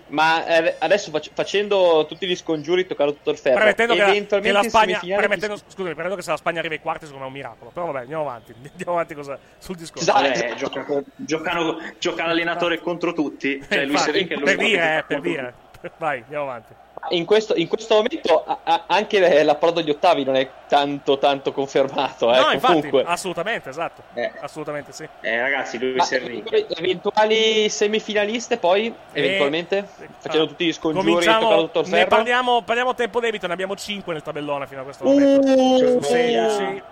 Ma 0.08 0.44
eh, 0.46 0.76
adesso 0.78 1.10
fac- 1.10 1.30
facendo 1.32 2.04
tutti 2.06 2.26
gli 2.26 2.36
scongiuri, 2.36 2.86
toccando 2.86 3.14
tutto 3.14 3.30
il 3.30 3.38
ferro. 3.38 3.56
premettendo 3.56 3.94
che 3.94 4.00
la, 4.00 4.08
eventualmente 4.08 4.56
che 4.58 4.62
la 4.64 4.68
Spagna. 4.68 4.98
Premettendo, 5.16 5.54
chi- 5.56 5.62
scusami, 5.68 5.94
premettendo 5.94 6.16
che 6.16 6.22
se 6.22 6.30
la 6.30 6.36
Spagna 6.36 6.58
arriva 6.58 6.74
ai 6.74 6.80
quarti, 6.80 7.06
secondo 7.06 7.26
me 7.28 7.30
è 7.30 7.34
un 7.34 7.40
miracolo. 7.40 7.70
Però 7.70 7.86
vabbè, 7.86 7.98
andiamo 8.00 8.22
avanti. 8.22 8.52
Andiamo 8.70 8.92
avanti 8.92 9.14
cosa- 9.14 9.38
sul 9.58 9.76
discorso. 9.76 10.02
Esatto. 10.10 10.22
Vabbè, 10.28 10.54
gioca, 10.54 11.02
giocano, 11.16 11.78
gioca 11.98 12.26
l'allenatore 12.26 12.78
contro 12.80 13.12
tutti. 13.12 13.58
Cioè, 13.68 13.78
Eh, 13.78 13.84
Luis 13.86 14.00
infatti, 14.00 14.18
Enrique 14.18 14.36
è 14.36 14.40
per 14.42 14.56
dire, 14.56 14.96
eh, 14.98 15.02
per 15.04 15.20
dire. 15.20 15.54
Vai, 15.98 16.20
andiamo 16.20 16.44
avanti. 16.44 16.74
In 17.10 17.24
questo, 17.24 17.54
in 17.56 17.66
questo 17.68 17.94
momento 17.96 18.44
a- 18.46 18.58
a- 18.62 18.84
anche 18.86 19.42
l'approdo 19.42 19.80
agli 19.80 19.90
ottavi 19.90 20.24
non 20.24 20.36
è 20.36 20.48
tanto 20.68 21.18
tanto 21.18 21.52
confermato. 21.52 22.32
Eh, 22.32 22.38
no, 22.40 22.50
infatti, 22.52 22.74
comunque. 22.74 23.02
assolutamente, 23.04 23.68
esatto. 23.68 24.02
Assolutamente 24.40 24.92
sì. 24.92 25.06
Eh, 25.20 25.40
ragazzi, 25.40 25.78
lui 25.78 26.00
si 26.00 26.14
eventuali- 26.14 26.66
eventuali 26.76 27.68
semifinaliste 27.68 28.56
poi, 28.58 28.94
eventualmente, 29.12 29.86
facendo 30.18 30.46
tutti 30.46 30.64
gli 30.66 30.72
scongiuri 30.72 31.24
e 31.26 31.38
tutto 31.38 31.80
il 31.80 31.88
ne 31.88 32.06
parliamo, 32.06 32.62
parliamo 32.62 32.90
a 32.90 32.94
tempo 32.94 33.20
debito, 33.20 33.46
ne 33.46 33.52
abbiamo 33.52 33.74
5 33.76 34.12
nel 34.12 34.22
tabellone 34.22 34.66
fino 34.66 34.80
a 34.80 34.84
questo 34.84 35.04
Uh, 35.04 35.10
momento. 35.10 36.02
Sì, 36.02 36.14
via. 36.22 36.48
sì. 36.48 36.82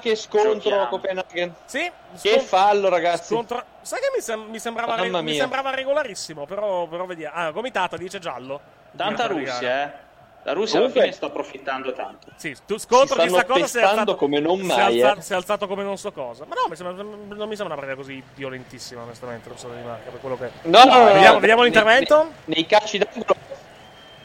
Che 0.00 0.14
scontro 0.16 0.88
Copenaghen. 0.88 1.54
Sì, 1.64 1.90
Che 2.20 2.40
fallo, 2.40 2.88
ragazzi. 2.88 3.34
Scontro- 3.34 3.64
Sai 3.82 4.00
che 4.00 4.10
mi, 4.14 4.20
sem- 4.20 4.48
mi 4.50 4.58
sembrava, 4.58 4.94
re- 4.96 5.22
mi 5.22 5.34
sembrava 5.34 5.70
regolarissimo, 5.74 6.44
però, 6.44 6.86
però 6.86 7.06
vediamo. 7.06 7.34
Ah, 7.36 7.50
Gomitata 7.50 7.96
dice 7.96 8.18
giallo. 8.18 8.60
Tanta. 8.96 9.26
Russia, 9.26 9.82
eh. 9.84 10.08
La 10.42 10.52
Russia 10.54 10.78
Comunque- 10.78 11.00
alla 11.02 11.10
fine 11.10 11.12
sta 11.12 11.26
approfittando 11.26 11.92
tanto. 11.92 12.28
Sì, 12.36 12.56
tu 12.66 12.78
scontro 12.78 13.20
sta 13.28 13.44
cosa 13.44 13.66
si 13.66 13.78
è 13.78 13.82
alzato 13.82 14.16
come 14.16 14.40
non 14.40 14.56
si 14.56 14.62
è 14.62 14.66
mai, 14.66 15.02
alza- 15.02 15.18
eh. 15.20 15.22
si 15.22 15.32
è 15.32 15.36
alzato 15.36 15.66
come 15.66 15.82
non 15.82 15.98
so 15.98 16.12
cosa. 16.12 16.46
Ma 16.46 16.54
no, 16.54 16.62
mi 16.70 16.76
sembra- 16.76 17.02
non 17.02 17.48
mi 17.48 17.56
sembra 17.56 17.66
una 17.66 17.74
partita 17.74 17.94
così 17.94 18.22
violentissima, 18.34 19.02
onestamente. 19.02 19.48
Non 19.50 19.58
so 19.58 19.68
di 19.68 19.82
marca, 19.82 20.10
per 20.10 20.18
quello 20.20 20.38
che. 20.38 20.50
No, 20.62 20.82
no, 20.84 20.98
no, 20.98 21.04
vediamo, 21.12 21.34
no. 21.34 21.40
vediamo 21.40 21.62
Nei- 21.62 21.70
l'intervento. 21.70 22.22
Nei, 22.22 22.32
nei 22.46 22.66
calci 22.66 22.96
d'angolo 22.96 23.34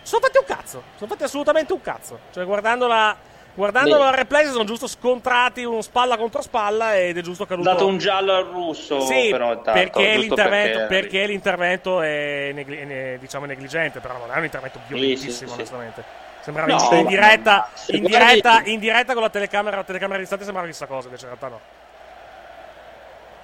Sono 0.03 0.21
fatti 0.21 0.37
un 0.37 0.45
cazzo. 0.45 0.83
Sono 0.95 1.09
fatti 1.11 1.23
assolutamente 1.23 1.73
un 1.73 1.81
cazzo. 1.81 2.19
Cioè, 2.31 2.45
guardando 2.45 2.87
la. 2.87 3.15
Guardando 3.55 3.97
Beh. 3.97 4.03
la 4.03 4.11
replay 4.11 4.45
si 4.45 4.51
sono 4.51 4.65
giusto 4.65 4.85
scontrati 4.85 5.63
uno 5.63 5.81
spalla 5.81 6.17
contro 6.17 6.41
spalla 6.41 6.97
ed 6.97 7.17
è 7.17 7.21
giusto 7.21 7.43
Ha 7.43 7.47
caduto. 7.47 7.69
dato 7.69 7.87
un 7.87 7.97
giallo 7.97 8.33
al 8.35 8.43
russo, 8.45 8.99
Sì, 8.99 9.29
però 9.31 9.53
intanto, 9.53 9.71
perché, 9.71 10.17
l'intervento, 10.17 10.77
perché- 10.79 10.93
perché 10.99 11.25
l'intervento 11.25 12.01
è, 12.01 12.51
negli- 12.53 12.83
ne- 12.83 13.17
diciamo 13.17 13.45
negligente, 13.45 14.01
però 14.01 14.17
non 14.17 14.29
è 14.33 14.37
un 14.37 14.43
intervento 14.43 14.79
violentissimo, 14.87 15.31
sì, 15.31 15.45
sì. 15.47 15.53
onestamente. 15.53 16.03
Sembrava 16.41 16.73
No, 16.75 16.89
in, 16.99 17.05
diretta, 17.07 17.69
in, 17.87 18.03
diretta, 18.03 18.61
in 18.65 18.79
diretta 18.79 19.13
con 19.13 19.21
la 19.23 19.29
telecamera, 19.29 19.77
la 19.77 19.83
telecamera 19.83 20.19
distante 20.19 20.43
sembrava 20.43 20.67
chissà 20.67 20.85
cosa, 20.85 21.05
invece 21.07 21.25
in 21.25 21.29
realtà 21.37 21.47
no. 21.47 21.59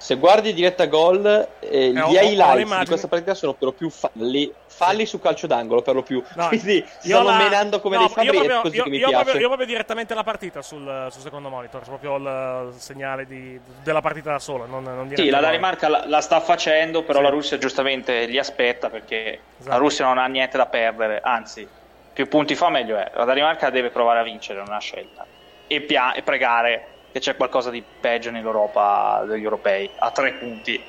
Se 0.02 0.16
guardi 0.16 0.52
diretta 0.52 0.86
gol, 0.86 1.24
eh, 1.60 1.90
gli 1.90 1.94
le 1.94 2.00
highlights 2.00 2.60
immagini. 2.60 2.80
di 2.80 2.86
questa 2.86 3.06
partita 3.06 3.34
sono 3.34 3.52
per 3.54 3.68
lo 3.68 3.72
più 3.72 3.88
falli, 3.88 4.52
falli 4.66 5.06
su 5.06 5.20
calcio 5.20 5.46
d'angolo 5.46 5.80
per 5.82 5.94
lo 5.94 6.02
più. 6.02 6.20
No, 6.34 6.48
Quindi 6.50 6.84
stanno 6.98 7.22
la- 7.28 7.36
menando 7.36 7.80
come 7.80 7.94
no, 7.94 8.00
dei 8.06 8.10
fabbri 8.12 8.36
io 8.36 8.44
proprio, 8.44 8.72
io- 8.74 8.82
che 8.82 8.90
mi 8.90 8.96
io 8.96 9.06
piace. 9.06 9.22
proprio, 9.22 9.40
io 9.42 9.46
proprio 9.46 9.66
direttamente 9.68 10.14
la 10.14 10.24
partita 10.24 10.60
sul, 10.60 11.06
sul 11.12 11.22
secondo 11.22 11.48
monitor, 11.50 11.82
c'è 11.82 11.86
proprio 11.86 12.16
il, 12.16 12.72
segnale 12.78 13.26
di- 13.28 13.60
della 13.84 14.00
partita 14.00 14.32
da 14.32 14.40
sola, 14.40 14.64
non, 14.66 14.82
non 14.82 15.08
Sì, 15.14 15.30
la. 15.30 15.38
Danimarca 15.38 15.88
la, 15.88 16.02
la 16.08 16.20
sta 16.20 16.40
facendo, 16.40 17.04
però 17.04 17.18
Sì. 17.18 17.24
la 17.24 17.30
Russia 17.30 17.58
giustamente 17.58 18.24
li 18.26 18.38
aspetta 18.38 18.90
perché 18.90 19.38
Esatto. 19.60 19.70
la 19.70 19.76
Russia 19.76 20.04
non 20.04 20.18
ha 20.18 20.26
niente 20.26 20.56
da 20.56 20.66
perdere, 20.66 21.20
anzi, 21.22 21.64
più 22.12 22.26
punti 22.26 22.56
fa 22.56 22.70
meglio 22.70 22.96
è. 22.96 23.08
La 23.14 23.24
Danimarca 23.24 23.70
deve 23.70 23.90
provare 23.90 24.18
a 24.18 24.24
vincere, 24.24 24.58
non 24.64 24.72
ha 24.74 24.80
scelta. 24.80 25.24
E, 25.68 25.80
pia- 25.82 26.12
e 26.12 26.22
pregare 26.22 26.86
che 27.12 27.20
c'è 27.20 27.36
qualcosa 27.36 27.70
di 27.70 27.82
peggio 28.00 28.30
nell'Europa 28.30 29.22
degli 29.26 29.44
europei, 29.44 29.88
a 29.98 30.10
tre 30.10 30.32
punti. 30.32 30.82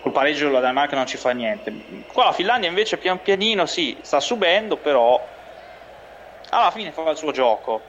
Col 0.00 0.12
pareggio 0.12 0.50
la 0.50 0.60
Danimarca 0.60 0.96
non 0.96 1.06
ci 1.06 1.18
fa 1.18 1.32
niente. 1.32 1.72
Qua 2.10 2.24
la 2.24 2.32
Finlandia 2.32 2.70
invece 2.70 2.96
pian 2.96 3.20
pianino 3.22 3.66
sì, 3.66 3.98
sta 4.00 4.18
subendo, 4.18 4.76
però 4.76 5.20
alla 6.48 6.70
fine 6.70 6.90
fa 6.90 7.10
il 7.10 7.16
suo 7.18 7.32
gioco. 7.32 7.82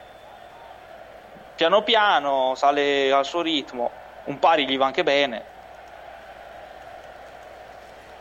Piano 1.55 1.83
piano 1.83 2.53
sale 2.55 3.11
al 3.11 3.25
suo 3.25 3.41
ritmo, 3.41 3.89
un 4.25 4.37
pari 4.39 4.67
gli 4.67 4.77
va 4.77 4.87
anche 4.87 5.03
bene. 5.03 5.43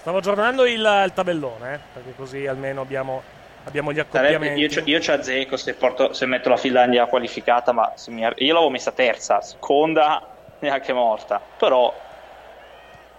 Stavo 0.01 0.19
aggiornando 0.19 0.67
il, 0.67 0.81
il 1.05 1.13
tabellone, 1.13 1.75
eh, 1.75 1.79
perché 1.93 2.15
così 2.15 2.47
almeno 2.47 2.81
abbiamo, 2.81 3.23
abbiamo 3.65 3.93
gli 3.93 3.97
Sarebbe- 3.97 4.19
accoppiamenti. 4.35 4.61
io, 4.61 4.69
ci- 4.69 4.83
io 4.85 5.01
ci 5.01 5.11
azzecco 5.11 5.57
se, 5.57 5.75
porto- 5.75 6.13
se 6.13 6.27
metto 6.27 6.49
la 6.49 6.57
Finlandia 6.57 7.07
qualificata, 7.07 7.73
ma 7.73 7.93
mi 8.09 8.21
io 8.23 8.53
l'avevo 8.53 8.71
messa 8.71 8.93
terza, 8.93 9.41
seconda 9.41 10.27
neanche 10.61 10.93
morta. 10.93 11.41
Però 11.59 11.95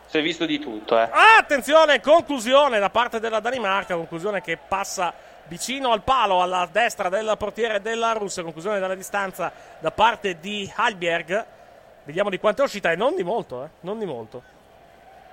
si 0.05 0.17
è 0.17 0.21
visto 0.21 0.45
di 0.45 0.59
tutto, 0.59 0.97
eh. 0.99 1.03
Ah, 1.03 1.37
attenzione, 1.39 2.01
conclusione 2.01 2.79
da 2.79 2.89
parte 2.89 3.19
della 3.19 3.39
Danimarca, 3.39 3.95
conclusione 3.95 4.41
che 4.41 4.57
passa 4.57 5.13
vicino 5.47 5.91
al 5.91 6.01
palo 6.01 6.41
alla 6.41 6.67
destra 6.71 7.09
del 7.09 7.33
portiere 7.37 7.81
della 7.81 8.11
Russia, 8.13 8.43
conclusione 8.43 8.79
dalla 8.79 8.95
distanza 8.95 9.51
da 9.79 9.91
parte 9.91 10.39
di 10.39 10.71
Halberg. 10.75 11.45
Vediamo 12.03 12.29
di 12.29 12.39
quanto 12.39 12.61
è 12.61 12.65
uscita 12.65 12.91
e 12.91 12.95
non 12.95 13.15
di 13.15 13.23
molto, 13.23 13.63
eh, 13.63 13.67
non 13.81 13.99
di 13.99 14.05
molto. 14.05 14.41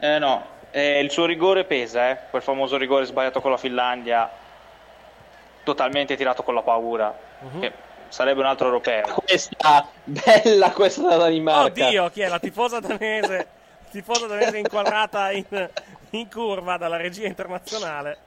Eh 0.01 0.19
no, 0.19 0.45
eh, 0.71 1.01
il 1.01 1.11
suo 1.11 1.25
rigore 1.25 1.65
pesa, 1.65 2.11
eh. 2.11 2.19
Quel 2.31 2.43
famoso 2.43 2.77
rigore 2.77 3.05
sbagliato 3.05 3.41
con 3.41 3.51
la 3.51 3.57
Finlandia, 3.57 4.31
totalmente 5.69 6.17
tirato 6.17 6.43
con 6.43 6.55
la 6.55 6.63
paura. 6.63 7.15
Mhm. 7.41 7.61
Che 7.61 7.73
sarebbe 8.09 8.41
un 8.41 8.47
altro 8.47 8.67
europeo. 8.67 9.23
Questa, 9.27 9.87
bella 10.03 10.71
questa 10.73 11.03
da 11.03 11.17
Danimarca. 11.17 11.87
Oddio, 11.87 12.09
chi 12.09 12.23
è 12.23 12.29
la 12.29 12.39
tifosa 12.39 12.81
danese? 12.81 13.47
Tifosa 13.91 14.27
danese 14.27 14.57
inquadrata 14.59 15.31
in, 15.31 15.69
in 16.11 16.31
curva 16.31 16.79
dalla 16.79 16.97
regia 16.97 17.27
internazionale. 17.27 18.19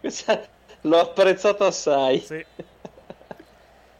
Questa 0.00 0.40
l'ho 0.82 1.00
apprezzato 1.00 1.66
assai. 1.66 2.18
Sì. 2.20 2.44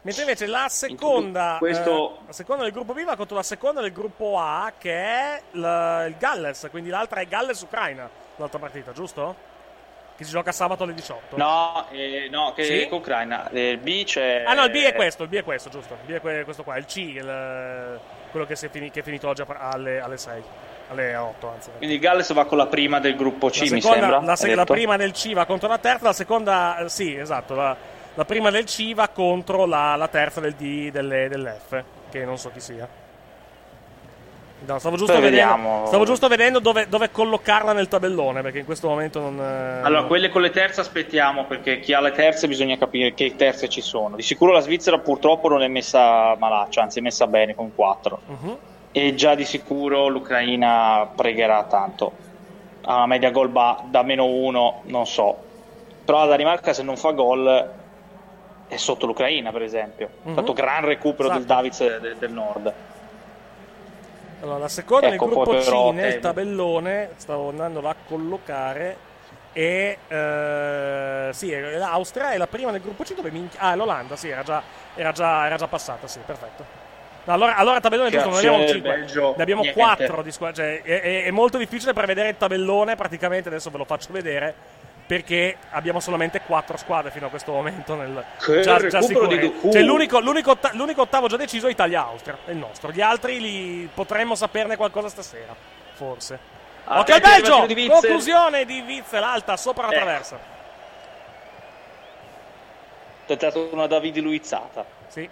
Mentre 0.02 0.22
invece 0.22 0.46
la 0.46 0.68
seconda, 0.68 1.56
questo- 1.58 2.16
eh, 2.16 2.26
la 2.26 2.32
seconda 2.32 2.62
del 2.64 2.72
gruppo 2.72 2.92
B 2.92 3.04
va 3.04 3.16
contro 3.16 3.36
la 3.36 3.42
seconda 3.42 3.80
del 3.80 3.92
gruppo 3.92 4.38
A, 4.38 4.72
che 4.76 4.92
è 4.92 5.42
il, 5.52 6.04
il 6.08 6.16
Galles, 6.18 6.68
quindi 6.70 6.90
l'altra 6.90 7.20
è 7.20 7.26
Galles-Ucraina, 7.26 8.08
l'altra 8.36 8.58
partita, 8.58 8.92
giusto? 8.92 9.52
Che 10.16 10.22
si 10.24 10.30
gioca 10.30 10.52
sabato 10.52 10.84
alle 10.84 10.94
18. 10.94 11.36
No, 11.36 11.86
eh, 11.90 12.28
no, 12.30 12.52
che 12.54 12.62
Sì? 12.64 12.86
con 12.88 12.98
Ucraina. 12.98 13.48
Eh, 13.50 13.70
Il 13.70 13.78
B 13.78 14.04
c'è. 14.04 14.44
Ah 14.46 14.54
no, 14.54 14.64
il 14.64 14.70
B 14.70 14.76
è 14.76 14.94
questo, 14.94 15.24
il 15.24 15.28
B 15.28 15.34
è 15.34 15.42
questo, 15.42 15.70
giusto. 15.70 15.96
Il 16.06 16.12
B 16.12 16.16
è 16.16 16.20
que- 16.20 16.44
questo 16.44 16.62
qua, 16.62 16.76
il 16.76 16.84
C, 16.86 16.96
il- 16.98 17.98
quello 18.30 18.46
che, 18.46 18.54
fini- 18.54 18.90
che 18.92 19.00
è 19.00 19.02
finito 19.02 19.28
oggi 19.28 19.42
alle, 19.48 20.00
alle 20.00 20.16
6, 20.16 20.40
alle 20.90 21.16
8 21.16 21.48
anzi. 21.48 21.70
Quindi 21.78 21.96
il 21.96 22.00
Galles 22.00 22.32
va 22.32 22.44
con 22.44 22.58
la 22.58 22.66
prima 22.66 23.00
del 23.00 23.16
gruppo 23.16 23.48
C, 23.50 23.56
La 23.56 23.74
mi 23.74 23.80
seconda- 23.80 23.98
sembra. 24.08 24.20
La, 24.20 24.36
se- 24.36 24.54
la 24.54 24.64
prima 24.64 24.96
del 24.96 25.10
C 25.12 25.32
va 25.32 25.46
contro 25.46 25.68
la 25.68 25.78
terza, 25.78 26.04
la 26.04 26.12
seconda, 26.12 26.78
eh, 26.78 26.88
sì, 26.88 27.16
esatto, 27.16 27.54
la, 27.56 27.76
la 28.14 28.24
prima 28.24 28.50
del 28.50 28.64
C 28.66 28.94
va 28.94 29.08
contro 29.08 29.66
la, 29.66 29.96
la 29.96 30.06
terza 30.08 30.40
del 30.40 30.54
D 30.54 30.90
delle- 30.92 31.28
dell'F, 31.28 31.82
che 32.10 32.24
non 32.24 32.38
so 32.38 32.50
chi 32.52 32.60
sia. 32.60 32.86
No, 34.66 34.78
stavo, 34.78 34.96
giusto 34.96 35.20
vedendo, 35.20 35.82
stavo 35.86 36.04
giusto 36.04 36.26
vedendo 36.28 36.58
dove, 36.58 36.88
dove 36.88 37.10
collocarla 37.10 37.72
nel 37.74 37.86
tabellone, 37.88 38.40
perché 38.40 38.60
in 38.60 38.64
questo 38.64 38.88
momento 38.88 39.20
non... 39.20 39.38
eh, 39.38 39.80
Allora, 39.82 40.04
quelle 40.04 40.30
con 40.30 40.40
le 40.40 40.50
terze 40.50 40.80
aspettiamo 40.80 41.44
perché 41.44 41.80
chi 41.80 41.92
ha 41.92 42.00
le 42.00 42.12
terze 42.12 42.48
bisogna 42.48 42.78
capire 42.78 43.12
che 43.12 43.34
terze 43.36 43.68
ci 43.68 43.82
sono. 43.82 44.16
Di 44.16 44.22
sicuro 44.22 44.52
la 44.52 44.60
Svizzera 44.60 44.98
purtroppo 44.98 45.48
non 45.48 45.62
è 45.62 45.68
messa 45.68 46.34
malaccia, 46.38 46.80
anzi 46.80 47.00
è 47.00 47.02
messa 47.02 47.26
bene 47.26 47.54
con 47.54 47.74
4. 47.74 48.20
Mhm. 48.26 48.56
E 48.92 49.14
già 49.14 49.34
di 49.34 49.44
sicuro 49.44 50.06
l'Ucraina 50.08 51.10
pregherà 51.14 51.64
tanto. 51.64 52.12
Ha 52.86 52.94
una 52.96 53.06
media 53.06 53.30
gol 53.30 53.48
ba- 53.48 53.82
da 53.84 54.02
meno 54.02 54.24
1, 54.24 54.82
non 54.84 55.04
so. 55.06 55.36
Però 56.06 56.20
la 56.20 56.26
Danimarca 56.26 56.72
se 56.72 56.82
non 56.82 56.96
fa 56.96 57.10
gol 57.10 57.70
è 58.66 58.76
sotto 58.76 59.04
l'Ucraina, 59.04 59.50
per 59.52 59.62
esempio. 59.62 60.08
Ha 60.24 60.28
Mhm. 60.30 60.34
fatto 60.36 60.52
gran 60.54 60.84
recupero 60.86 61.28
del 61.28 61.38
Esatto. 61.38 61.52
Davids 61.54 61.98
del, 62.00 62.16
del 62.18 62.32
nord. 62.32 62.72
Allora, 64.44 64.58
la 64.58 64.68
seconda 64.68 65.06
Ecco, 65.06 65.24
nel 65.24 65.32
gruppo 65.34 65.50
poi 65.50 65.60
C 65.60 65.64
però 65.64 65.90
nel 65.92 66.12
te- 66.12 66.20
tabellone, 66.20 67.10
stavo 67.16 67.48
andando 67.48 67.80
a 67.88 67.94
collocare, 68.06 68.96
e 69.54 69.98
eh, 70.06 71.28
sì, 71.32 71.58
l'Austria 71.58 72.32
è 72.32 72.36
la 72.36 72.46
prima 72.46 72.70
nel 72.70 72.82
gruppo 72.82 73.04
C 73.04 73.14
dove 73.14 73.30
minchia... 73.30 73.60
Ah, 73.60 73.74
l'Olanda, 73.74 74.16
sì, 74.16 74.28
era 74.28 74.42
già, 74.42 74.62
era 74.94 75.12
già, 75.12 75.46
era 75.46 75.56
già 75.56 75.66
passata, 75.66 76.06
sì, 76.06 76.18
perfetto. 76.24 76.82
No, 77.24 77.32
allora, 77.32 77.56
allora 77.56 77.80
tabellone 77.80 78.10
giusto, 78.10 78.28
non 78.28 78.36
abbiamo 78.36 78.56
azione 78.56 78.72
del 78.72 78.82
5, 78.82 78.96
Belgio, 78.98 79.34
ne 79.34 79.42
abbiamo 79.42 79.62
niente. 79.62 79.80
4 79.80 80.22
di 80.22 80.30
squadre, 80.30 80.82
cioè, 80.82 80.82
è, 80.82 81.00
è- 81.00 81.24
è 81.24 81.30
molto 81.30 81.56
difficile 81.56 81.94
prevedere 81.94 82.28
il 82.28 82.36
tabellone, 82.36 82.96
praticamente, 82.96 83.48
adesso 83.48 83.70
ve 83.70 83.78
lo 83.78 83.84
faccio 83.86 84.12
vedere, 84.12 84.54
perché 85.06 85.56
abbiamo 85.70 86.00
solamente 86.00 86.40
4 86.40 86.76
squadre 86.78 87.10
fino 87.10 87.26
a 87.26 87.28
questo 87.28 87.52
momento 87.52 87.94
nel 87.94 88.24
Che 88.38 88.60
già, 88.60 88.78
già. 88.88 89.02
Cioè, 89.02 89.82
l'unico, 89.82 90.18
l'unico 90.20 90.56
l'unico 90.72 91.02
ottavo 91.02 91.26
già 91.26 91.36
deciso 91.36 91.66
è 91.66 91.70
Italia-Austria, 91.70 92.38
è 92.46 92.50
il 92.50 92.56
nostro. 92.56 92.90
Gli 92.90 93.00
altri 93.02 93.40
li 93.40 93.88
potremmo 93.92 94.34
saperne 94.34 94.76
qualcosa 94.76 95.08
stasera, 95.08 95.54
forse. 95.92 96.52
Ah, 96.84 97.00
Occhio 97.00 97.14
al 97.14 97.20
attenzione, 97.22 97.66
Belgio! 97.66 97.74
di. 97.80 97.88
Conclusione 97.88 98.64
di 98.64 98.80
Witzel, 98.86 99.22
alta 99.22 99.56
sopra 99.56 99.86
la 99.86 99.92
Eh. 99.92 99.96
traversa. 99.96 100.38
Tentato 103.26 103.68
una 103.72 103.86
Davide 103.86 104.20
Luizzata. 104.20 104.84
Sì. 105.08 105.28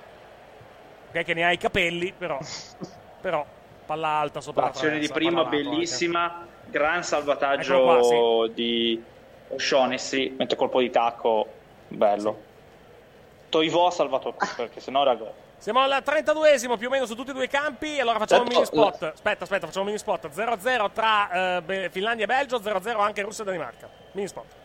Ok, 1.14 1.24
che 1.24 1.34
ne 1.34 1.44
ha 1.44 1.52
i 1.52 1.58
capelli, 1.58 2.12
però. 2.16 2.38
però, 3.20 3.44
palla 3.84 4.08
alta 4.08 4.40
sopra 4.40 4.62
la 4.62 4.66
L'azione 4.68 4.98
traversa. 4.98 5.12
di 5.12 5.18
prima 5.18 5.44
bellissima, 5.44 6.46
gran 6.66 7.02
salvataggio 7.02 7.82
qua, 7.82 8.48
di 8.48 9.02
O'Shaughnessy, 9.52 10.34
mentre 10.36 10.56
colpo 10.56 10.80
di 10.80 10.90
tacco, 10.90 11.46
bello. 11.88 12.50
Toivò 13.48 13.86
ha 13.88 13.90
salvato 13.90 14.30
tutto, 14.30 14.46
perché 14.56 14.80
sennò 14.80 15.02
era 15.02 15.14
gol. 15.14 15.32
Siamo 15.58 15.80
al 15.80 16.02
32esimo 16.04 16.76
più 16.76 16.88
o 16.88 16.90
meno 16.90 17.06
su 17.06 17.14
tutti 17.14 17.30
e 17.30 17.32
due 17.32 17.44
i 17.44 17.48
campi. 17.48 18.00
Allora 18.00 18.18
facciamo 18.18 18.42
un 18.42 18.48
mini 18.48 18.64
Certo, 18.64 18.76
spot. 18.76 19.02
Aspetta, 19.14 19.44
aspetta, 19.44 19.66
facciamo 19.66 19.84
un 19.84 19.92
mini 19.92 19.98
spot. 19.98 20.28
0-0 20.28 20.90
tra 20.92 21.60
eh, 21.60 21.88
Finlandia 21.90 22.24
e 22.24 22.26
Belgio, 22.26 22.58
0-0 22.58 23.00
anche 23.00 23.22
Russia 23.22 23.44
e 23.44 23.46
Danimarca. 23.46 23.88
Mini 24.12 24.26
spot. 24.26 24.60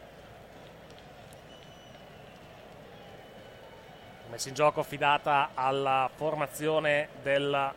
messa 4.37 4.49
in 4.49 4.55
gioco 4.55 4.81
affidata 4.81 5.49
alla 5.55 6.09
formazione 6.13 7.09
della, 7.23 7.73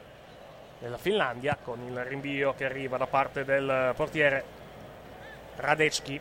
della 0.79 0.99
Finlandia 0.99 1.57
con 1.63 1.81
il 1.83 2.05
rinvio 2.05 2.55
che 2.55 2.67
arriva 2.67 2.99
da 2.99 3.07
parte 3.07 3.45
del 3.45 3.95
portiere 3.97 4.45
Radecki. 5.57 6.21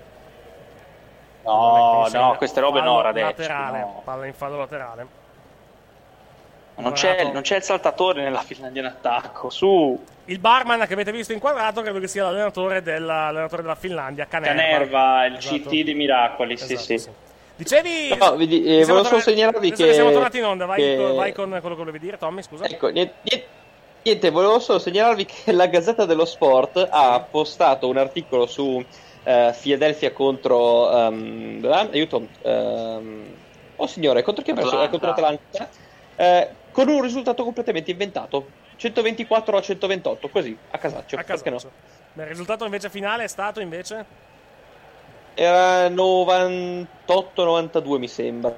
No, 1.53 2.07
no, 2.11 2.35
queste 2.37 2.59
robe 2.59 2.79
no, 2.81 2.85
Fallo 2.95 3.01
Radecki. 3.01 3.25
laterale, 3.25 3.79
no. 3.79 4.01
palla 4.03 4.25
in 4.25 4.33
fallo 4.33 4.57
laterale. 4.57 5.07
Non 6.75 6.93
c'è, 6.93 7.29
non 7.33 7.41
c'è 7.41 7.57
il 7.57 7.63
saltatore 7.63 8.23
nella 8.23 8.39
Finlandia 8.41 8.81
in 8.81 8.87
attacco. 8.87 9.49
Su, 9.49 10.01
Il 10.25 10.39
barman 10.39 10.85
che 10.87 10.93
avete 10.93 11.11
visto 11.11 11.33
inquadrato 11.33 11.81
credo 11.81 11.99
che 11.99 12.07
sia 12.07 12.23
l'allenatore 12.23 12.81
della, 12.81 13.25
l'allenatore 13.25 13.63
della 13.63 13.75
Finlandia, 13.75 14.27
Canerva. 14.27 14.61
Canerva, 14.61 15.25
il 15.25 15.35
Esatto. 15.35 15.57
CT 15.57 15.69
di 15.69 15.93
Miracoli. 15.93 16.55
Sì, 16.57 16.73
Esatto, 16.73 16.97
sì. 16.97 17.09
Dicevi... 17.57 18.15
No, 18.17 18.37
vedi, 18.37 18.63
eh, 18.63 18.85
volevo 18.85 19.03
solo 19.03 19.19
segnalarvi 19.19 19.71
che- 19.73 19.93
siamo 19.93 20.11
tornati 20.11 20.37
in 20.37 20.45
onda, 20.45 20.65
vai, 20.65 20.77
che- 20.81 20.95
con, 20.95 21.15
vai 21.17 21.33
con 21.33 21.49
quello 21.49 21.75
che 21.75 21.81
volevi 21.81 21.99
dire, 21.99 22.17
Tommy, 22.17 22.41
scusa. 22.43 22.63
Ecco, 22.63 22.87
niente, 22.87 23.15
niente- 23.23 23.47
niente, 24.01 24.29
volevo 24.29 24.59
solo 24.59 24.79
segnalarvi 24.79 25.25
che 25.25 25.51
la 25.51 25.65
Gazzetta 25.65 26.05
dello 26.05 26.23
Sport 26.23 26.87
ha 26.89 27.19
postato 27.29 27.89
un 27.89 27.97
articolo 27.97 28.45
su 28.45 28.81
eh, 29.23 29.55
Philadelphia 29.59 30.11
contro 30.11 30.89
ah, 30.89 31.07
aiuto 31.91 32.27
ehm, 32.41 33.23
oh 33.75 33.87
signore, 33.87 34.21
contro 34.23 34.43
chi 34.43 34.51
ha 34.51 34.53
perso? 34.53 34.71
Eh, 34.71 34.83
Atlanta. 34.83 34.89
contro 34.89 35.09
Atlanta 35.09 35.69
eh, 36.15 36.49
con 36.71 36.87
un 36.87 37.01
risultato 37.01 37.43
completamente 37.43 37.91
inventato 37.91 38.47
124 38.75 39.57
a 39.57 39.61
128, 39.61 40.29
così, 40.29 40.57
a 40.71 40.77
casaccio, 40.77 41.15
A 41.15 41.19
no? 41.19 41.25
casaccio. 41.25 41.71
Beh, 42.13 42.23
il 42.23 42.29
risultato 42.29 42.65
invece 42.65 42.89
finale 42.89 43.25
è 43.25 43.27
stato 43.27 43.59
invece... 43.59 44.05
Era 45.33 45.87
98-92 45.87 47.97
mi 47.97 48.07
sembra. 48.07 48.55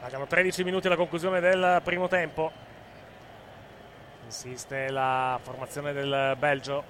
Mancano 0.00 0.26
13 0.26 0.64
minuti 0.64 0.86
alla 0.86 0.96
conclusione 0.96 1.40
del 1.40 1.80
primo 1.82 2.08
tempo. 2.08 2.52
Insiste 4.44 4.90
la 4.90 5.38
formazione 5.40 5.92
del 5.92 6.34
Belgio. 6.36 6.82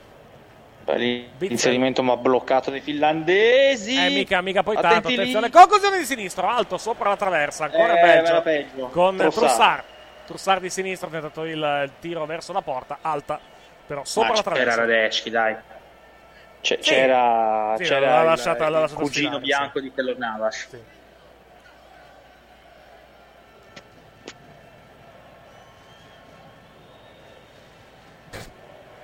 L'inserimento 0.86 2.02
ma 2.02 2.16
bloccato 2.16 2.70
dei 2.70 2.80
finlandesi. 2.80 3.96
Eh, 4.02 4.08
mica, 4.08 4.40
mica 4.40 4.62
poi 4.62 4.76
tanto. 4.76 4.88
Attenti 4.88 5.08
lì. 5.10 5.14
Attenzione. 5.16 5.50
Conclusione 5.50 5.98
di 5.98 6.04
sinistro, 6.06 6.48
alto 6.48 6.78
sopra 6.78 7.10
la 7.10 7.16
traversa. 7.16 7.64
Ancora 7.64 7.98
Eh, 7.98 8.02
Belgio. 8.02 8.42
peggio. 8.42 8.86
Con. 8.88 9.16
Trussard. 9.18 9.84
Trussard 10.24 10.62
di 10.62 10.70
sinistra 10.70 11.08
ha 11.08 11.10
tentato 11.10 11.44
il, 11.44 11.52
il 11.84 11.90
tiro 12.00 12.24
verso 12.24 12.54
la 12.54 12.62
porta, 12.62 12.98
alta, 13.02 13.38
però 13.86 14.04
sopra 14.06 14.30
Ah, 14.30 14.32
la 14.36 14.42
c'era 14.42 14.54
traversa. 14.54 14.80
Radecki, 14.80 15.30
dai. 15.30 15.54
C'è- 16.62 16.78
Sì. 16.80 16.90
C'era, 16.90 17.74
Sì, 17.76 17.82
c'era 17.84 18.00
l'ha 18.08 18.20
il, 18.20 18.24
lasciata- 18.26 18.68
l'ha 18.70 18.84
il 18.84 18.92
cugino 18.94 19.10
sfilare, 19.10 19.40
bianco 19.40 19.80
di 19.80 19.92
Kellor 19.92 20.16
Navas. 20.16 20.68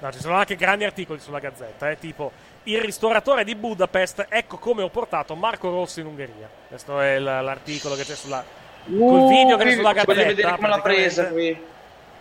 No, 0.01 0.11
ci 0.13 0.19
sono 0.19 0.35
anche 0.35 0.57
grandi 0.57 0.85
articoli 0.85 1.19
sulla 1.21 1.39
Gazzetta, 1.41 1.91
eh, 1.91 1.99
tipo 1.99 2.33
il 2.65 2.81
ristoratore 2.81 3.45
di 3.45 3.55
Budapest, 3.55 4.27
ecco 4.31 4.57
come 4.59 4.83
ho 4.83 4.89
portato 4.89 5.35
Marco 5.35 5.69
Rossi 5.71 6.01
in 6.01 6.07
Ungheria. 6.07 6.49
Questo 6.69 7.01
è 7.01 7.19
l'articolo 7.19 7.95
che 7.95 8.05
c'è 8.05 8.15
sulla 8.15 8.43
col 8.87 9.29
video 9.29 9.57
che 9.59 9.65
c'è 9.65 9.73
sulla 9.75 9.93
Gazzetta. 9.93 10.23
vedere 10.25 10.55
come 10.57 10.69
l'ha 10.69 10.81
presa 10.81 11.23
praticamente. 11.25 11.69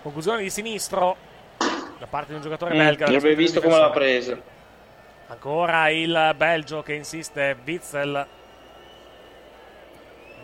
Conclusione 0.01 0.41
di 0.41 0.49
sinistro 0.49 1.15
da 1.97 2.05
parte 2.07 2.30
di 2.30 2.36
un 2.36 2.41
giocatore 2.41 2.73
Mm, 2.73 2.77
belga. 2.77 3.05
avrebbe 3.05 3.36
visto 3.36 3.61
come 3.61 3.77
l'ha 3.77 3.89
presa. 3.91 4.38
Ancora 5.27 5.89
il 5.89 6.34
Belgio 6.36 6.82
che 6.84 6.93
insiste, 6.93 7.55
Witzel. 7.65 8.27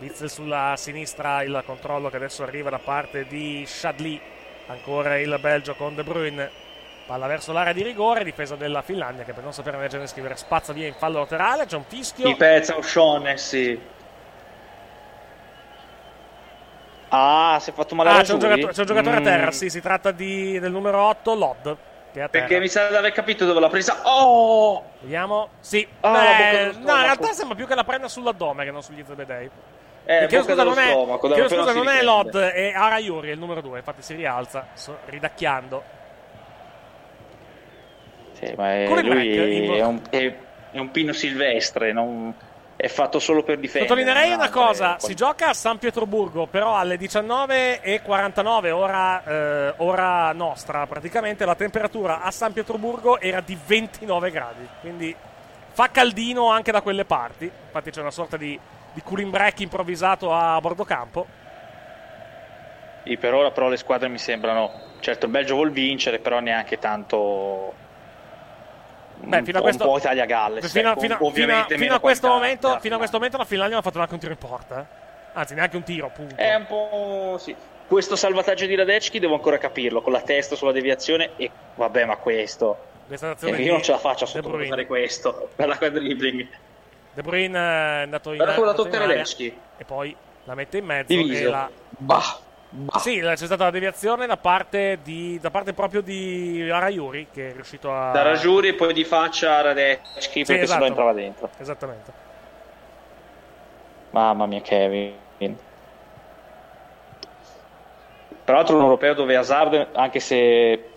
Witzel 0.00 0.30
sulla 0.30 0.74
sinistra, 0.76 1.42
il 1.42 1.62
controllo 1.66 2.08
che 2.10 2.16
adesso 2.16 2.42
arriva 2.42 2.70
da 2.70 2.78
parte 2.78 3.26
di 3.26 3.64
Shadli. 3.66 4.20
Ancora 4.68 5.18
il 5.18 5.36
Belgio 5.40 5.74
con 5.74 5.94
De 5.94 6.02
Bruyne. 6.02 6.64
Palla 7.06 7.26
verso 7.28 7.52
l'area 7.52 7.72
di 7.72 7.82
rigore, 7.84 8.24
difesa 8.24 8.56
della 8.56 8.82
Finlandia 8.82 9.22
che 9.22 9.32
per 9.32 9.44
non 9.44 9.52
sapere 9.52 9.78
leggere 9.78 10.02
e 10.02 10.06
scrivere 10.08 10.34
spazza 10.36 10.72
via 10.72 10.88
in 10.88 10.94
fallo 10.94 11.20
laterale. 11.20 11.64
C'è 11.66 11.76
un 11.76 11.84
fischio. 11.86 12.26
Di 12.26 12.34
pezza 12.34 12.76
O'Shaughnessy. 12.76 13.80
Ah, 17.08 17.58
si 17.60 17.70
è 17.70 17.72
fatto 17.72 17.94
male 17.94 18.10
Ah, 18.10 18.22
c'è 18.22 18.32
un, 18.32 18.40
giocatore, 18.40 18.72
c'è 18.72 18.80
un 18.80 18.86
giocatore 18.86 19.16
a 19.16 19.20
Mm, 19.20 19.24
terra, 19.24 19.50
sì, 19.52 19.70
si 19.70 19.80
tratta 19.80 20.10
di- 20.10 20.58
del 20.58 20.72
numero 20.72 21.00
8, 21.02 21.34
Lod. 21.34 21.76
A. 22.18 22.28
Perché 22.28 22.58
mi 22.58 22.66
sa 22.68 22.88
di 22.88 22.94
aver 22.96 23.12
capito 23.12 23.44
dove 23.44 23.60
l'ha 23.60 23.68
presa. 23.68 24.00
Oh! 24.04 24.82
Vediamo. 25.00 25.50
Sì. 25.60 25.86
La 26.00 26.10
Beh, 26.12 26.72
no, 26.78 26.96
in 26.96 27.02
realtà 27.02 27.32
sembra 27.34 27.54
più 27.54 27.66
che 27.66 27.74
la 27.74 27.84
prenda 27.84 28.08
sull'addome 28.08 28.64
che 28.64 28.70
non 28.70 28.82
sugli 28.82 29.04
zebedei. 29.06 29.48
Eh, 30.06 30.26
chiedo 30.26 30.44
scusa, 30.44 30.62
non 30.64 30.78
è, 30.78 30.92
scusa, 31.46 31.72
si 31.72 31.76
non 31.76 31.88
è. 31.88 32.02
Lod, 32.02 32.36
è 32.36 32.72
Arayuri, 32.72 33.30
il 33.30 33.38
numero 33.38 33.60
2. 33.60 33.78
Infatti 33.78 34.00
si 34.02 34.14
rialza, 34.14 34.66
so- 34.72 34.98
ridacchiando. 35.06 35.82
Sì, 38.38 38.52
ma 38.56 38.72
è- 38.74 38.86
lui 39.02 39.34
in- 39.64 39.72
è 39.72 39.84
un, 39.84 40.00
è- 40.10 40.34
è 40.72 40.78
un 40.78 40.90
pino 40.90 41.12
silvestre, 41.12 41.92
non- 41.92 42.34
è 42.76 42.88
fatto 42.88 43.18
solo 43.18 43.42
per 43.42 43.58
difendere. 43.58 43.88
Sottolineerei 43.88 44.32
una 44.34 44.50
cosa: 44.50 44.96
si 44.98 45.14
gioca 45.14 45.48
a 45.48 45.54
San 45.54 45.78
Pietroburgo, 45.78 46.46
però 46.46 46.76
alle 46.76 46.98
19.49, 46.98 48.70
ora, 48.70 49.22
eh, 49.24 49.74
ora 49.78 50.32
nostra, 50.32 50.86
praticamente 50.86 51.44
la 51.46 51.54
temperatura 51.54 52.20
a 52.20 52.30
San 52.30 52.52
Pietroburgo 52.52 53.18
era 53.20 53.40
di 53.40 53.56
29 53.66 54.30
gradi. 54.30 54.68
Quindi 54.80 55.14
fa 55.72 55.88
caldino 55.90 56.50
anche 56.50 56.70
da 56.72 56.82
quelle 56.82 57.04
parti. 57.06 57.44
Infatti 57.44 57.90
c'è 57.90 58.00
una 58.00 58.10
sorta 58.10 58.36
di, 58.36 58.58
di 58.92 59.02
cooling 59.02 59.30
break 59.30 59.60
improvvisato 59.60 60.32
a 60.34 60.60
bordo 60.60 60.84
campo. 60.84 61.26
Sì, 63.04 63.16
per 63.16 63.34
ora 63.34 63.50
però 63.52 63.68
le 63.68 63.76
squadre 63.76 64.08
mi 64.08 64.18
sembrano... 64.18 64.84
Certo, 65.00 65.26
il 65.26 65.32
Belgio 65.32 65.54
vuol 65.54 65.70
vincere, 65.70 66.18
però 66.18 66.40
neanche 66.40 66.78
tanto... 66.78 67.72
Beh, 69.18 69.42
fino 69.42 69.58
a 69.58 69.60
un 69.60 69.66
questo, 69.66 69.84
po' 69.84 69.96
Italia-Galles. 69.98 70.70
fino, 70.70 70.90
ecco, 70.90 71.00
fino 71.00 71.16
fino 71.32 71.56
a- 71.56 71.64
fino 71.66 71.78
meno 71.78 71.94
a 71.94 72.00
questo 72.00 72.28
momento, 72.28 72.78
fino 72.80 72.94
a 72.94 72.98
questo 72.98 73.16
momento 73.16 73.36
la 73.38 73.44
Finlandia 73.44 73.76
non 73.76 73.84
ha 73.84 73.86
fatto 73.86 73.96
neanche 73.98 74.14
un 74.14 74.20
tiro 74.20 74.32
in 74.32 74.38
porta. 74.38 74.80
eh. 74.80 75.04
Anzi, 75.32 75.54
neanche 75.54 75.76
un 75.76 75.82
tiro, 75.82 76.06
appunto. 76.06 76.34
È 76.36 76.54
un 76.54 76.66
po'. 76.66 77.36
Sì. 77.38 77.54
Questo 77.86 78.16
salvataggio 78.16 78.66
di 78.66 78.74
Radecki 78.74 79.18
devo 79.18 79.34
ancora 79.34 79.58
capirlo, 79.58 80.00
con 80.00 80.12
la 80.12 80.20
testa 80.20 80.56
sulla 80.56 80.72
deviazione 80.72 81.30
e 81.36 81.50
vabbè, 81.74 82.04
ma 82.04 82.16
questo. 82.16 82.76
Questa 83.06 83.28
Eh, 83.28 83.30
azione 83.32 83.56
io 83.58 83.62
di 83.64 83.70
non 83.70 83.82
ce 83.82 83.92
la 83.92 83.98
faccio 83.98 84.24
a 84.24 84.26
sottovalutare 84.26 84.86
questo. 84.86 85.50
Per 85.54 85.68
la 85.68 85.76
quadribbling. 85.76 86.48
De 87.14 87.22
Bruyne 87.22 87.58
è 87.58 88.02
andato 88.02 88.32
in 88.32 88.38
tocca 88.38 88.96
area 88.96 89.06
Radecki. 89.06 89.56
e 89.78 89.84
poi 89.84 90.14
la 90.44 90.54
mette 90.54 90.78
in 90.78 90.84
mezzo 90.84 91.14
Diviso. 91.14 91.46
e 91.46 91.50
la... 91.50 91.70
Bah. 91.90 92.38
Sì, 92.98 93.20
c'è 93.20 93.36
stata 93.36 93.64
la 93.64 93.70
deviazione 93.70 94.26
da 94.26 94.36
parte, 94.36 94.98
di, 95.02 95.38
da 95.40 95.50
parte 95.50 95.72
proprio 95.72 96.02
di 96.02 96.68
Arayuri 96.70 97.28
che 97.32 97.50
è 97.50 97.52
riuscito 97.54 97.90
a... 97.92 98.10
Da 98.10 98.22
Rajuri 98.22 98.68
e 98.68 98.74
poi 98.74 98.92
di 98.92 99.04
faccia 99.04 99.56
a 99.56 99.60
Radecki 99.62 100.04
Sì, 100.20 100.42
perché 100.44 100.62
esatto. 100.62 100.72
sennò 100.72 100.86
entrava 100.86 101.12
dentro. 101.12 101.50
Esattamente. 101.58 102.12
Mamma 104.10 104.46
mia, 104.46 104.60
Kevin. 104.60 105.14
Tra 108.44 108.54
l'altro 108.56 108.76
un 108.76 108.82
europeo 108.82 109.14
dove 109.14 109.36
Hazard, 109.36 109.88
anche 109.92 110.20
se 110.20 110.90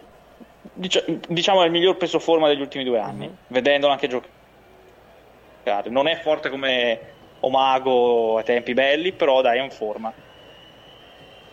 dicia- 0.73 1.03
diciamo 1.27 1.63
è 1.63 1.65
il 1.65 1.71
miglior 1.71 1.97
peso 1.97 2.19
forma 2.19 2.47
degli 2.47 2.61
ultimi 2.61 2.83
due 2.83 2.99
anni, 2.99 3.27
Mhm. 3.27 3.35
vedendolo 3.47 3.91
anche 3.91 4.07
giocare. 4.07 5.89
Non 5.89 6.07
è 6.07 6.19
forte 6.19 6.49
come 6.49 6.99
Omago 7.39 8.37
a 8.37 8.43
tempi 8.43 8.73
belli, 8.73 9.13
però 9.13 9.41
dai, 9.41 9.59
è 9.59 9.63
in 9.63 9.71
forma. 9.71 10.13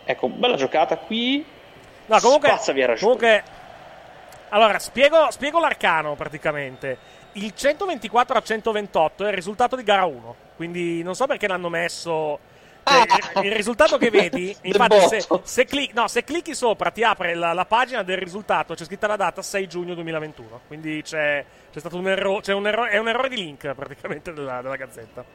Ecco, 0.09 0.29
bella 0.29 0.55
giocata 0.55 0.95
qui. 0.97 1.45
No, 2.05 2.19
comunque, 2.21 2.47
Spazza 2.47 2.71
via 2.71 2.85
Rajuri. 2.85 3.01
comunque 3.17 3.43
allora, 4.49 4.79
spiego, 4.79 5.29
spiego 5.31 5.59
l'arcano 5.59 6.15
praticamente. 6.15 6.97
Il 7.33 7.53
124 7.53 8.37
a 8.37 8.41
128 8.41 9.25
è 9.25 9.27
il 9.27 9.33
risultato 9.33 9.75
di 9.75 9.83
gara 9.83 10.05
1. 10.05 10.35
Quindi 10.55 11.03
non 11.03 11.15
so 11.15 11.27
perché 11.27 11.47
l'hanno 11.47 11.67
messo. 11.69 12.39
cioè, 12.83 13.03
il, 13.41 13.45
il 13.47 13.51
risultato 13.51 13.97
che 13.97 14.09
vedi, 14.09 14.55
infatti, 14.63 14.99
se, 15.07 15.27
se 15.43 15.65
cli- 15.65 15.91
no, 15.93 16.07
se 16.07 16.23
clicchi 16.23 16.55
sopra 16.55 16.89
ti 16.91 17.03
apre 17.03 17.35
la, 17.35 17.51
la 17.51 17.65
pagina 17.65 18.03
del 18.03 18.17
risultato, 18.17 18.73
c'è 18.73 18.85
scritta 18.85 19.07
la 19.07 19.17
data 19.17 19.41
6 19.41 19.67
giugno 19.67 19.93
2021. 19.93 20.61
Quindi 20.67 21.01
c'è, 21.03 21.43
c'è 21.69 21.79
stato 21.79 21.97
un 21.97 22.07
errore, 22.07 22.41
c'è 22.41 22.53
un 22.53 22.65
errore, 22.67 22.91
è 22.91 22.97
un 22.97 23.09
errore 23.09 23.27
di 23.27 23.35
link 23.35 23.73
praticamente 23.73 24.31
della, 24.31 24.61
della 24.61 24.77
gazzetta. 24.77 25.25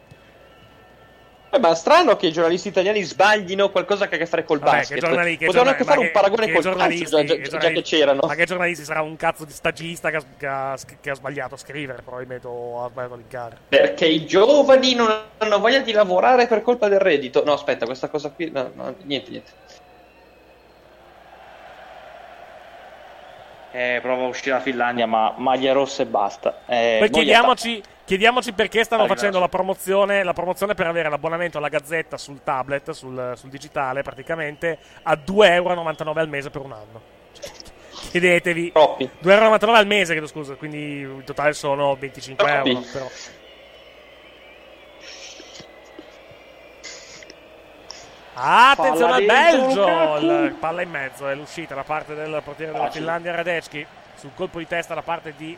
Eh, 1.54 1.58
ma 1.58 1.74
strano 1.74 2.16
che 2.16 2.28
i 2.28 2.32
giornalisti 2.32 2.68
italiani 2.68 3.02
sbaglino 3.02 3.68
qualcosa 3.68 4.08
che 4.08 4.14
ha 4.14 4.16
a 4.16 4.20
che 4.20 4.26
fare 4.26 4.42
col 4.42 4.58
Vabbè, 4.58 4.78
basket. 4.78 4.94
Potevano 5.00 5.22
giornali- 5.36 5.68
anche 5.68 5.84
fare 5.84 5.98
un 6.00 6.10
paragone 6.10 6.46
che 6.46 6.52
col 6.54 6.62
calcio, 6.76 7.04
già, 7.04 7.24
già- 7.24 7.34
che 7.36 7.42
già 7.42 7.58
che 7.58 7.82
c'erano. 7.82 8.20
Ma 8.26 8.34
che 8.34 8.44
giornalisti 8.46 8.84
sarà 8.84 9.02
un 9.02 9.16
cazzo 9.16 9.44
di 9.44 9.52
stagista 9.52 10.08
che 10.08 10.16
ha, 10.16 10.22
che 10.38 10.46
ha- 10.46 10.78
che 10.98 11.10
ha 11.10 11.14
sbagliato 11.14 11.54
a 11.56 11.58
scrivere, 11.58 12.00
probabilmente, 12.00 12.46
o 12.46 12.82
ha 12.82 12.88
sbagliato 12.88 13.12
a 13.12 13.16
linkare. 13.18 13.58
Perché 13.68 14.06
i 14.06 14.24
giovani 14.24 14.94
non 14.94 15.14
hanno 15.36 15.58
voglia 15.58 15.80
di 15.80 15.92
lavorare 15.92 16.46
per 16.46 16.62
colpa 16.62 16.88
del 16.88 17.00
reddito. 17.00 17.44
No, 17.44 17.52
aspetta, 17.52 17.84
questa 17.84 18.08
cosa 18.08 18.30
qui. 18.30 18.50
No, 18.50 18.70
no, 18.74 18.94
niente, 19.02 19.30
niente. 19.30 19.50
Eh, 23.74 24.00
prova 24.02 24.24
a 24.24 24.26
uscire 24.26 24.54
la 24.56 24.60
Finlandia, 24.60 25.06
ma 25.06 25.32
maglia 25.36 25.72
rossa 25.72 26.02
e 26.02 26.06
basta. 26.06 26.60
Eh, 26.66 26.96
Poi 26.98 27.10
chiediamoci, 27.10 27.82
chiediamoci 28.12 28.52
perché 28.52 28.84
stanno 28.84 29.06
facendo 29.06 29.38
la 29.38 29.48
promozione, 29.48 30.22
la 30.22 30.34
promozione 30.34 30.74
per 30.74 30.86
avere 30.86 31.08
l'abbonamento 31.08 31.56
alla 31.56 31.68
Gazzetta 31.68 32.18
sul 32.18 32.42
tablet, 32.42 32.90
sul, 32.90 33.32
sul 33.36 33.48
digitale, 33.48 34.02
praticamente 34.02 34.76
a 35.04 35.14
2,99€ 35.14 36.18
al 36.18 36.28
mese 36.28 36.50
per 36.50 36.60
un 36.60 36.72
anno. 36.72 37.00
Chiedetevi. 38.10 38.72
Troppi. 38.72 39.08
2,99€ 39.22 39.74
al 39.74 39.86
mese, 39.86 40.12
chiedo 40.12 40.26
scusa, 40.26 40.56
quindi 40.56 41.00
in 41.00 41.22
totale 41.24 41.54
sono 41.54 41.96
25 41.96 42.44
Troppi. 42.44 42.68
euro. 42.68 42.84
Però. 42.92 43.08
Attenzione 48.34 49.12
al 49.12 49.24
Belgio! 49.24 50.56
Palla 50.58 50.82
in 50.82 50.90
mezzo, 50.90 51.28
è 51.28 51.34
l'uscita 51.34 51.74
da 51.74 51.82
parte 51.82 52.14
del 52.14 52.42
portiere 52.44 52.72
della. 52.72 52.90
Finlandia 52.90 53.34
Radecki. 53.34 53.86
Sul 54.16 54.32
colpo 54.34 54.58
di 54.58 54.66
testa 54.66 54.94
da 54.94 55.02
parte 55.02 55.32
di, 55.34 55.56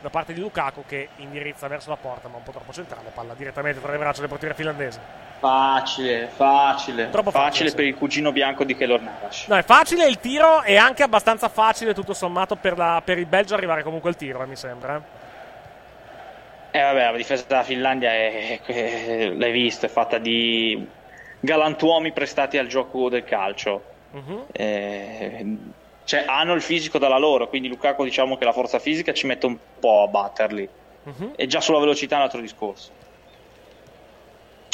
da 0.00 0.10
parte 0.10 0.32
di 0.32 0.40
Lukaku 0.40 0.84
che 0.86 1.08
indirizza 1.16 1.68
verso 1.68 1.90
la 1.90 1.96
porta, 1.96 2.28
ma 2.28 2.36
un 2.38 2.42
po' 2.42 2.52
troppo 2.52 2.72
centrale. 2.72 3.10
Palla 3.14 3.34
direttamente 3.34 3.80
tra 3.80 3.92
le 3.92 3.98
braccia 3.98 4.20
del 4.20 4.28
portiere 4.28 4.54
finlandese. 4.54 5.00
Facile, 5.40 6.28
facile. 6.34 7.10
Troppo 7.10 7.30
facile, 7.30 7.70
sì. 7.70 7.74
per 7.74 7.84
il 7.86 7.94
cugino 7.94 8.30
bianco 8.32 8.64
di 8.64 8.74
Keylor 8.76 9.00
Navas. 9.00 9.46
No, 9.48 9.56
è 9.56 9.62
facile 9.62 10.06
il 10.06 10.18
tiro 10.18 10.62
e 10.62 10.76
anche 10.76 11.02
abbastanza 11.02 11.48
facile, 11.48 11.94
tutto 11.94 12.12
sommato, 12.12 12.56
per, 12.56 12.76
la- 12.76 13.00
per 13.04 13.18
il 13.18 13.26
Belgio 13.26 13.54
arrivare 13.54 13.82
comunque 13.82 14.10
al 14.10 14.16
tiro, 14.16 14.42
eh, 14.42 14.46
mi 14.46 14.56
sembra. 14.56 14.96
eh. 14.96 15.18
Eh 16.78 16.82
vabbè, 16.82 17.10
la 17.10 17.16
difesa 17.16 17.44
della 17.48 17.62
Finlandia 17.64 18.10
è, 18.12 18.60
è- 18.62 19.28
l'hai 19.34 19.50
visto, 19.52 19.86
è 19.86 19.88
fatta 19.88 20.18
di 20.18 20.86
galantuomi 21.40 22.12
prestati 22.12 22.58
al 22.58 22.66
gioco 22.66 23.08
del 23.08 23.24
calcio. 23.24 23.82
Mhm. 24.12 24.44
Eh, 24.52 25.56
cioè, 26.10 26.24
hanno 26.26 26.54
il 26.54 26.60
fisico 26.60 26.98
dalla 26.98 27.18
loro, 27.18 27.46
quindi 27.46 27.68
Lukaku 27.68 28.02
diciamo 28.02 28.36
che 28.36 28.44
la 28.44 28.50
forza 28.50 28.80
fisica 28.80 29.12
ci 29.12 29.28
mette 29.28 29.46
un 29.46 29.56
po' 29.78 30.02
a 30.02 30.08
batterli. 30.08 30.68
Mhm. 31.04 31.34
E 31.36 31.46
già 31.46 31.60
sulla 31.60 31.78
velocità 31.78 32.16
è 32.16 32.18
un 32.18 32.24
altro 32.24 32.40
discorso. 32.40 32.90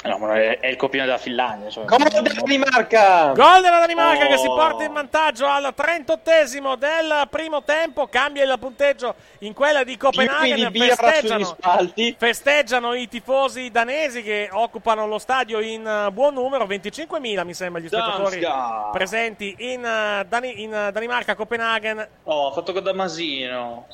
No, 0.06 0.18
ma 0.18 0.34
è, 0.36 0.58
è 0.60 0.66
il 0.68 0.76
copione 0.76 1.06
della 1.06 1.18
Finlandia. 1.18 1.68
Cioè, 1.70 1.84
Gol 1.84 1.98
della 2.08 2.20
Danimarca! 2.32 3.32
Gol 3.32 3.62
della 3.62 3.78
Danimarca 3.78 4.24
Oh. 4.24 4.28
che 4.28 4.36
si 4.38 4.46
porta 4.46 4.84
in 4.84 4.92
vantaggio 4.92 5.46
al 5.46 5.72
38esimo 5.76 6.76
del 6.76 7.26
primo 7.30 7.62
tempo. 7.64 8.06
Cambia 8.08 8.44
il 8.44 8.54
punteggio 8.58 9.14
in 9.40 9.52
quella 9.52 9.84
di 9.84 9.96
Copenaghen. 9.96 10.70
di 10.70 10.80
Festeggiano, 10.80 11.44
spalti. 11.44 12.14
festeggiano 12.18 12.94
i 12.94 13.08
tifosi 13.08 13.70
danesi 13.70 14.22
che 14.22 14.48
occupano 14.50 15.06
lo 15.06 15.18
stadio 15.18 15.60
in 15.60 15.86
eh, 15.86 16.10
buon 16.12 16.34
numero. 16.34 16.64
25.000 16.66 17.44
mi 17.44 17.54
sembra 17.54 17.80
gli 17.80 17.86
spettatori 17.88 18.40
Danska. 18.40 18.90
presenti 18.92 19.54
in, 19.58 19.84
eh, 19.84 20.24
Dani- 20.28 20.62
in, 20.62 20.72
eh, 20.74 20.92
Danimarca, 20.92 21.34
Copenaghen. 21.34 22.06
Oh, 22.24 22.48
ha 22.48 22.52
fatto 22.52 22.72
con 22.72 22.82
Damasino. 22.82 23.86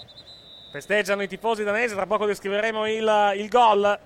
Festeggiano 0.73 1.23
i 1.23 1.29
tifosi 1.29 1.65
danesi. 1.65 1.95
Tra 1.95 2.07
poco 2.07 2.27
descriveremo 2.27 2.87
il, 2.89 3.33
il 3.37 3.49
gol. 3.49 3.99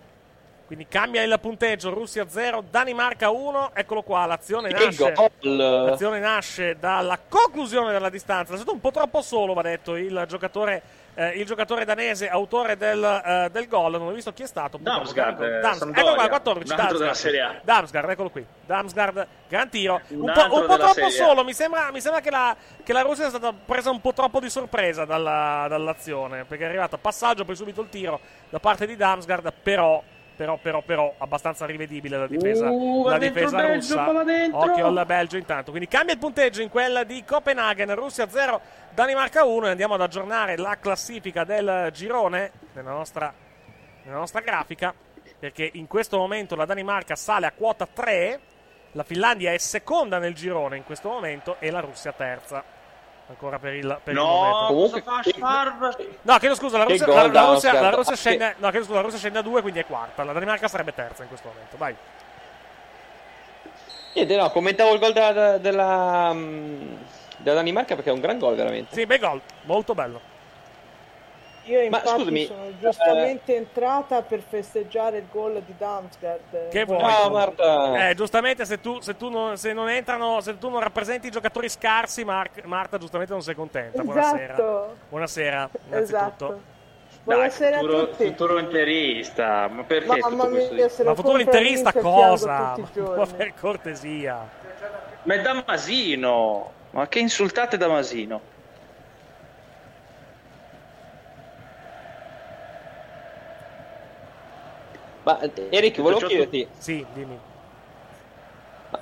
Quindi 0.67 0.87
cambia 0.89 1.23
il 1.23 1.39
punteggio. 1.41 1.91
Russia 1.95 2.29
0, 2.29 2.64
Danimarca 2.69 3.31
1. 3.31 3.71
Eccolo 3.73 4.03
qua. 4.03 4.27
L'azione 4.27 4.73
Che 4.73 4.85
nasce. 4.85 5.12
gol! 5.12 5.57
L'azione 5.57 6.19
nasce 6.19 6.77
dalla 6.79 7.19
conclusione 7.29 7.93
della 7.93 8.11
distanza. 8.11 8.53
È 8.53 8.57
stato 8.57 8.73
un 8.73 8.81
po' 8.81 8.91
troppo 8.91 9.23
solo, 9.23 9.55
va 9.55 9.62
detto, 9.62 9.95
il 9.95 10.25
giocatore, 10.27 10.83
eh, 11.14 11.29
il 11.39 11.47
giocatore 11.47 11.85
danese, 11.85 12.29
autore 12.29 12.77
del, 12.77 13.01
eh, 13.05 13.49
del 13.53 13.69
gol. 13.69 13.93
Non 13.93 14.09
ho 14.09 14.11
visto 14.11 14.33
chi 14.33 14.43
è 14.43 14.47
stato. 14.47 14.77
Damsgaard, 14.81 15.41
eh, 15.41 15.61
Damsgaard. 15.61 15.97
Eccolo 15.97 16.14
qua, 16.17 16.29
14. 16.29 16.73
Un 16.73 16.81
altro 16.81 16.99
della 16.99 17.12
Damsgaard. 17.12 17.61
Damsgaard, 17.62 18.11
eccolo 18.11 18.31
qui. 18.31 18.47
Damsgaard, 18.67 19.27
gran 19.49 19.69
tiro. 19.71 20.01
Un, 20.09 20.21
Un 20.23 20.33
po', 20.35 20.55
un 20.61 20.67
po' 20.67 20.77
troppo 20.79 21.11
solo. 21.11 21.45
Mi 21.45 21.53
sembra, 21.55 21.93
mi 21.93 22.01
sembra 22.01 22.21
che, 22.21 22.31
la, 22.31 22.57
che 22.83 22.93
la 22.93 23.03
Russia 23.03 23.29
sia 23.29 23.39
stata 23.39 23.55
presa 23.64 23.91
un 23.91 24.01
po' 24.01 24.12
troppo 24.12 24.41
di 24.41 24.51
sorpresa 24.51 25.05
dalla- 25.05 25.67
dall'azione. 25.69 26.45
Perché 26.45 26.64
è 26.64 26.67
arrivato 26.67 26.97
a 26.97 26.99
passaggio, 26.99 27.45
poi 27.45 27.55
subito 27.55 27.81
il 27.83 27.89
tiro 27.89 28.19
da 28.51 28.59
parte 28.59 28.85
di 28.85 28.97
Damsgaard. 28.97 29.53
Però. 29.62 30.03
Però, 30.37 30.59
però, 30.61 30.82
però, 30.82 31.14
abbastanza 31.16 31.64
rivedibile 31.64 32.18
la 32.18 32.26
difesa, 32.26 32.68
Uh, 32.68 33.09
la 33.09 33.18
difesa 33.18 33.57
Belgio, 33.57 33.97
russa. 33.97 34.59
Occhio 34.59 34.87
al 34.87 35.07
Belgio 35.07 35.37
intanto. 35.39 35.70
Quindi 35.70 35.89
cambia 35.89 36.12
il 36.12 36.20
punteggio 36.20 36.61
in 36.61 36.68
quella 36.68 37.05
di 37.05 37.24
Copenaghen, 37.24 37.95
Russia 37.95 38.28
0, 38.28 38.61
Danimarca 38.93 39.45
1 39.45 39.66
e 39.66 39.70
andiamo 39.70 39.95
ad 39.95 40.03
aggiornare 40.03 40.59
la 40.59 40.76
classifica 40.78 41.45
del 41.45 41.89
girone 41.93 42.53
nella 42.74 42.91
nostra, 42.91 43.32
nella 44.03 44.18
nostra 44.18 44.41
grafica 44.41 44.95
perché 45.39 45.70
in 45.74 45.87
questo 45.87 46.16
momento 46.16 46.57
la 46.57 46.64
Danimarca 46.64 47.14
sale 47.14 47.47
a 47.47 47.53
quota 47.53 47.87
3, 47.87 48.41
la 48.93 49.03
Finlandia 49.03 49.53
è 49.53 49.59
seconda 49.59 50.18
nel 50.18 50.34
girone 50.34 50.76
in 50.76 50.84
questo 50.84 51.09
momento 51.09 51.57
e 51.59 51.70
la 51.70 51.80
Russia 51.80 52.12
terza. 52.12 52.64
Ancora 53.29 53.59
per 53.59 53.74
il, 53.74 54.01
per 54.03 54.14
il 54.14 54.20
momento. 54.20 54.59
No, 54.59 54.66
Comunque-? 54.68 55.03
No, 56.22 56.39
chiedo 56.39 56.55
scusa, 56.55 56.79
la 56.79 56.85
Che 56.85 56.93
Russia, 56.93 57.07
la, 57.07 57.27
la 57.27 57.45
Russia, 57.45 57.81
la 57.81 57.91
Russia 57.91 58.14
scende, 58.14 58.55
no, 58.59 58.70
chiedo 58.70 58.85
scusa, 58.85 58.97
la 58.99 59.03
Russia 59.03 59.18
scende 59.18 59.39
a 59.39 59.43
2, 59.43 59.61
quindi 59.62 59.81
è 59.81 59.87
quarta. 59.87 60.22
La 60.22 60.33
Danimarca 60.33 60.68
sarebbe 60.68 60.95
terza 60.95 61.22
in 61.22 61.29
questo 61.29 61.49
momento. 61.49 61.77
Vai. 61.77 61.97
Niente, 64.12 64.37
no, 64.37 64.51
commentavo 64.51 64.93
il 64.95 65.01
gol 65.01 65.12
della, 65.12 65.59
della, 65.59 66.33
mm, 66.33 66.95
della 67.39 67.57
Danimarca 67.57 67.97
perché 67.97 68.11
è 68.11 68.12
un 68.12 68.20
gran 68.20 68.39
gol 68.39 68.55
veramente. 68.55 68.95
Sì, 68.95 69.07
bel 69.07 69.18
gol, 69.18 69.41
molto 69.62 69.95
bello. 69.95 70.35
Io 71.67 71.79
Ma 71.91 71.99
infatti 71.99 72.09
scusami, 72.09 72.47
sono 72.47 72.79
giustamente 72.79 73.57
entrata 73.57 74.23
per 74.23 74.41
festeggiare 74.41 75.19
il 75.19 75.25
gol 75.33 75.61
di 75.67 75.75
Damsgaard. 75.77 76.69
Che 76.69 76.85
vuoi? 76.85 77.01
No, 77.01 77.31
Marta. 77.31 78.09
Eh, 78.09 78.14
giustamente 78.14 78.64
se 78.64 78.81
tu, 78.81 79.01
se 79.01 79.17
tu 79.17 79.29
non, 79.29 79.57
se 79.57 79.73
non 79.73 79.89
entrano, 79.89 80.41
se 80.41 80.57
tu 80.59 80.69
non 80.69 80.81
rappresenti 80.81 81.27
i 81.27 81.31
giocatori 81.31 81.69
scarsi, 81.69 82.25
Mar- 82.25 82.51
Marta 82.64 82.99
giustamente 82.99 83.33
non 83.33 83.43
sei 83.43 83.57
contenta. 83.57 84.03
Buonasera. 84.03 84.55
Esatto. 84.55 84.97
Buonasera, 85.09 85.71
innanzitutto. 85.89 86.25
Esatto. 86.25 86.75
Buonasera 87.25 87.79
futuro, 87.79 87.99
a 87.99 88.07
tutti. 88.07 88.25
futuro 88.27 88.59
interista. 88.61 89.67
Ma 89.67 89.83
perché 89.83 90.21
Mamma 90.21 90.47
mia, 90.47 90.89
se 90.89 91.03
Ma 91.03 91.14
futuro 91.17 91.41
interista 91.41 91.93
cosa? 91.93 92.77
Ma 92.95 93.27
per 93.27 93.55
cortesia. 93.59 94.49
Ma 95.25 95.35
è 95.35 95.41
Damasino. 95.41 96.71
Ma 96.91 97.09
che 97.09 97.19
insultate 97.19 97.77
Damasino? 97.77 98.55
Ma 105.27 105.41
Eric, 105.70 106.01
volevo 106.01 106.20
Perciò 106.20 106.27
tu- 106.29 106.49
chiederti, 106.49 106.68
Sì, 106.79 107.05
dimmi. 107.12 107.37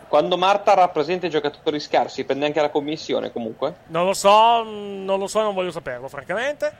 quando 0.08 0.38
Marta 0.38 0.72
rappresenta 0.72 1.26
i 1.26 1.30
giocatori 1.30 1.78
scarsi, 1.78 2.24
prende 2.24 2.46
anche 2.46 2.62
la 2.62 2.70
commissione 2.70 3.30
comunque? 3.30 3.74
Non 3.88 4.06
lo 4.06 4.14
so, 4.14 4.62
non 4.62 5.18
lo 5.18 5.26
so, 5.26 5.42
non 5.42 5.52
voglio 5.52 5.70
saperlo, 5.70 6.08
francamente. 6.08 6.72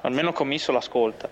Almeno 0.00 0.32
commisso 0.32 0.72
l'ascolta. 0.72 1.28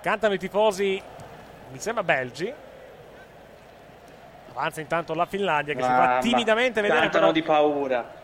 Cantano 0.00 0.34
i 0.34 0.38
tifosi, 0.38 1.00
mi 1.70 1.78
sembra 1.78 2.02
belgi. 2.02 2.52
Avanza 4.50 4.80
intanto 4.80 5.14
la 5.14 5.26
Finlandia 5.26 5.74
che 5.74 5.82
si 5.82 5.88
Ma- 5.88 5.96
fa 5.96 6.18
timidamente 6.18 6.80
vedere. 6.80 7.02
Cantano 7.02 7.26
però- 7.30 7.32
di 7.32 7.42
paura. 7.44 8.16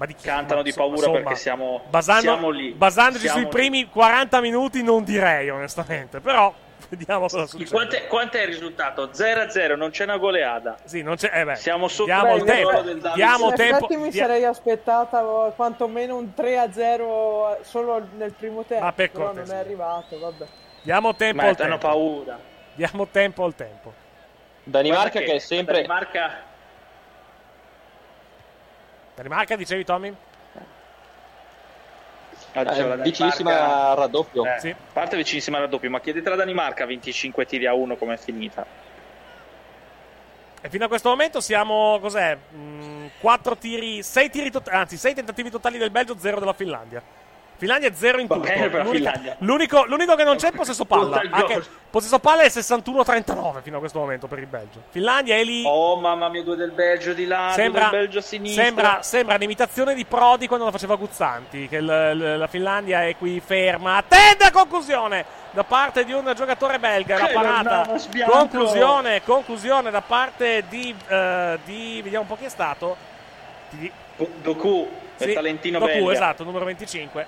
Ma 0.00 0.06
di 0.06 0.14
chi? 0.14 0.24
Cantano 0.24 0.56
Ma 0.60 0.62
di 0.62 0.72
paura 0.72 0.96
insomma, 0.96 1.18
perché 1.18 1.34
siamo, 1.36 1.82
basando- 1.90 2.22
siamo 2.22 2.48
lì. 2.48 2.70
Basandoci 2.70 3.24
Siamo 3.24 3.36
sui 3.36 3.44
lì. 3.44 3.50
primi 3.50 3.86
40 3.90 4.40
minuti, 4.40 4.82
non 4.82 5.04
direi 5.04 5.50
onestamente. 5.50 6.20
Però 6.20 6.54
vediamo 6.88 7.20
cosa 7.28 7.44
succede. 7.46 7.68
Quant'è, 7.68 8.06
quant'è 8.06 8.40
il 8.40 8.46
risultato? 8.46 9.10
0-0, 9.10 9.76
non 9.76 9.90
c'è 9.90 10.04
una 10.04 10.16
goleada. 10.16 10.76
Sì, 10.84 11.02
non 11.02 11.16
c'è. 11.16 11.30
Eh 11.34 11.44
beh, 11.44 11.56
Siamo 11.56 11.86
sotto 11.88 12.04
diamo 12.06 12.34
il 12.36 12.44
tempo. 12.44 12.80
del 12.80 12.98
Davide. 12.98 13.14
Diamo 13.22 13.48
In 13.50 13.54
tempo. 13.56 13.86
mi 13.90 14.08
dia- 14.08 14.24
sarei 14.24 14.44
aspettata 14.46 15.22
oh, 15.22 15.50
quantomeno 15.52 16.16
un 16.16 16.32
3-0 16.34 17.58
solo 17.60 18.08
nel 18.16 18.32
primo 18.32 18.62
tempo, 18.64 18.84
Ma 18.84 18.92
per 18.94 19.10
però 19.10 19.24
non 19.24 19.34
cortesia. 19.34 19.56
è 19.56 19.60
arrivato, 19.60 20.18
vabbè. 20.18 20.44
Diamo 20.80 21.14
tempo 21.14 21.42
Ma 21.42 21.48
al 21.48 21.56
hanno 21.58 21.68
tempo. 21.78 21.86
paura. 21.88 22.38
Diamo 22.72 23.06
tempo 23.08 23.44
al 23.44 23.54
tempo. 23.54 23.92
Danimarca 24.64 25.10
Guarda 25.10 25.28
che 25.30 25.34
è 25.36 25.38
sempre... 25.40 25.74
Danimarca 25.74 26.48
Danimarca, 29.22 29.54
dicevi 29.54 29.84
Tommy? 29.84 30.14
Ah, 32.52 32.62
la 32.62 32.94
eh, 32.94 32.96
vicinissima 33.02 33.90
al 33.90 33.96
raddoppio. 33.96 34.44
Eh, 34.44 34.58
Sì. 34.58 34.74
Parte 34.92 35.16
vicinissima 35.16 35.58
al 35.58 35.64
raddoppio, 35.64 35.90
ma 35.90 36.00
chiedete 36.00 36.26
alla 36.26 36.36
Danimarca 36.36 36.86
25 36.86 37.44
tiri 37.44 37.66
a 37.66 37.74
1 37.74 37.96
come 37.96 38.14
è 38.14 38.16
finita. 38.16 38.66
E 40.62 40.68
fino 40.68 40.84
a 40.84 40.88
questo 40.88 41.10
momento 41.10 41.40
siamo, 41.40 41.98
cos'è? 42.00 42.36
4 43.20 43.56
tiri, 43.56 44.02
6 44.02 44.30
tiri 44.30 44.50
totali, 44.50 44.76
anzi 44.76 44.96
6 44.96 45.14
tentativi 45.14 45.50
totali 45.50 45.78
del 45.78 45.90
Belgio, 45.90 46.18
0 46.18 46.40
della 46.40 46.52
Finlandia. 46.52 47.02
Finlandia 47.60 47.92
0 47.94 48.20
in 48.20 48.26
tutto. 48.26 48.42
Finlandia. 48.90 49.36
l'unico, 49.40 49.84
l'unico 49.84 50.14
che 50.14 50.24
non 50.24 50.36
c'è 50.36 50.48
è 50.48 50.52
possesso 50.52 50.86
palla. 50.86 51.20
Il 51.20 51.28
Anche, 51.30 51.62
possesso 51.90 52.18
palla 52.18 52.40
è 52.40 52.46
61-39 52.48 53.60
fino 53.60 53.76
a 53.76 53.80
questo 53.80 53.98
momento 53.98 54.26
per 54.26 54.38
il 54.38 54.46
Belgio. 54.46 54.82
Finlandia 54.88 55.34
è 55.36 55.44
lì. 55.44 55.62
Oh 55.66 55.96
mamma 56.00 56.30
mia, 56.30 56.42
due 56.42 56.56
del 56.56 56.70
Belgio 56.70 57.12
di 57.12 57.26
là, 57.26 57.50
Sembra, 57.54 57.88
due 57.88 57.90
del 57.90 58.00
Belgio 58.00 58.18
a 58.20 58.22
sinistra. 58.22 58.64
sembra, 58.64 59.02
sembra 59.02 59.34
un'imitazione 59.34 59.94
di 59.94 60.06
Prodi 60.06 60.46
quando 60.46 60.64
la 60.64 60.70
faceva 60.70 60.94
Guzzanti. 60.96 61.68
Che 61.68 61.76
il- 61.76 61.84
l- 61.84 62.38
la 62.38 62.46
Finlandia 62.46 63.04
è 63.04 63.14
qui 63.18 63.38
ferma. 63.44 63.98
Attenta 63.98 64.46
a 64.46 64.50
conclusione 64.50 65.24
da 65.50 65.62
parte 65.64 66.04
di 66.06 66.12
un 66.12 66.32
giocatore 66.34 66.78
belga. 66.78 67.18
La 67.18 67.26
Che 67.26 67.32
parata. 67.34 67.86
Conclusione, 68.26 69.22
conclusione 69.22 69.90
da 69.90 70.00
parte 70.00 70.64
di, 70.70 70.94
eh, 71.08 71.58
di. 71.64 72.00
Vediamo 72.02 72.22
un 72.22 72.26
po' 72.28 72.36
chi 72.36 72.46
è 72.46 72.48
stato. 72.48 72.96
Ti- 73.68 73.92
Doku, 74.42 74.88
Sì, 75.16 75.28
il 75.28 75.34
talentino 75.34 75.78
Doku, 75.78 75.92
belga. 75.92 76.12
esatto, 76.12 76.44
numero 76.44 76.64
25. 76.64 77.26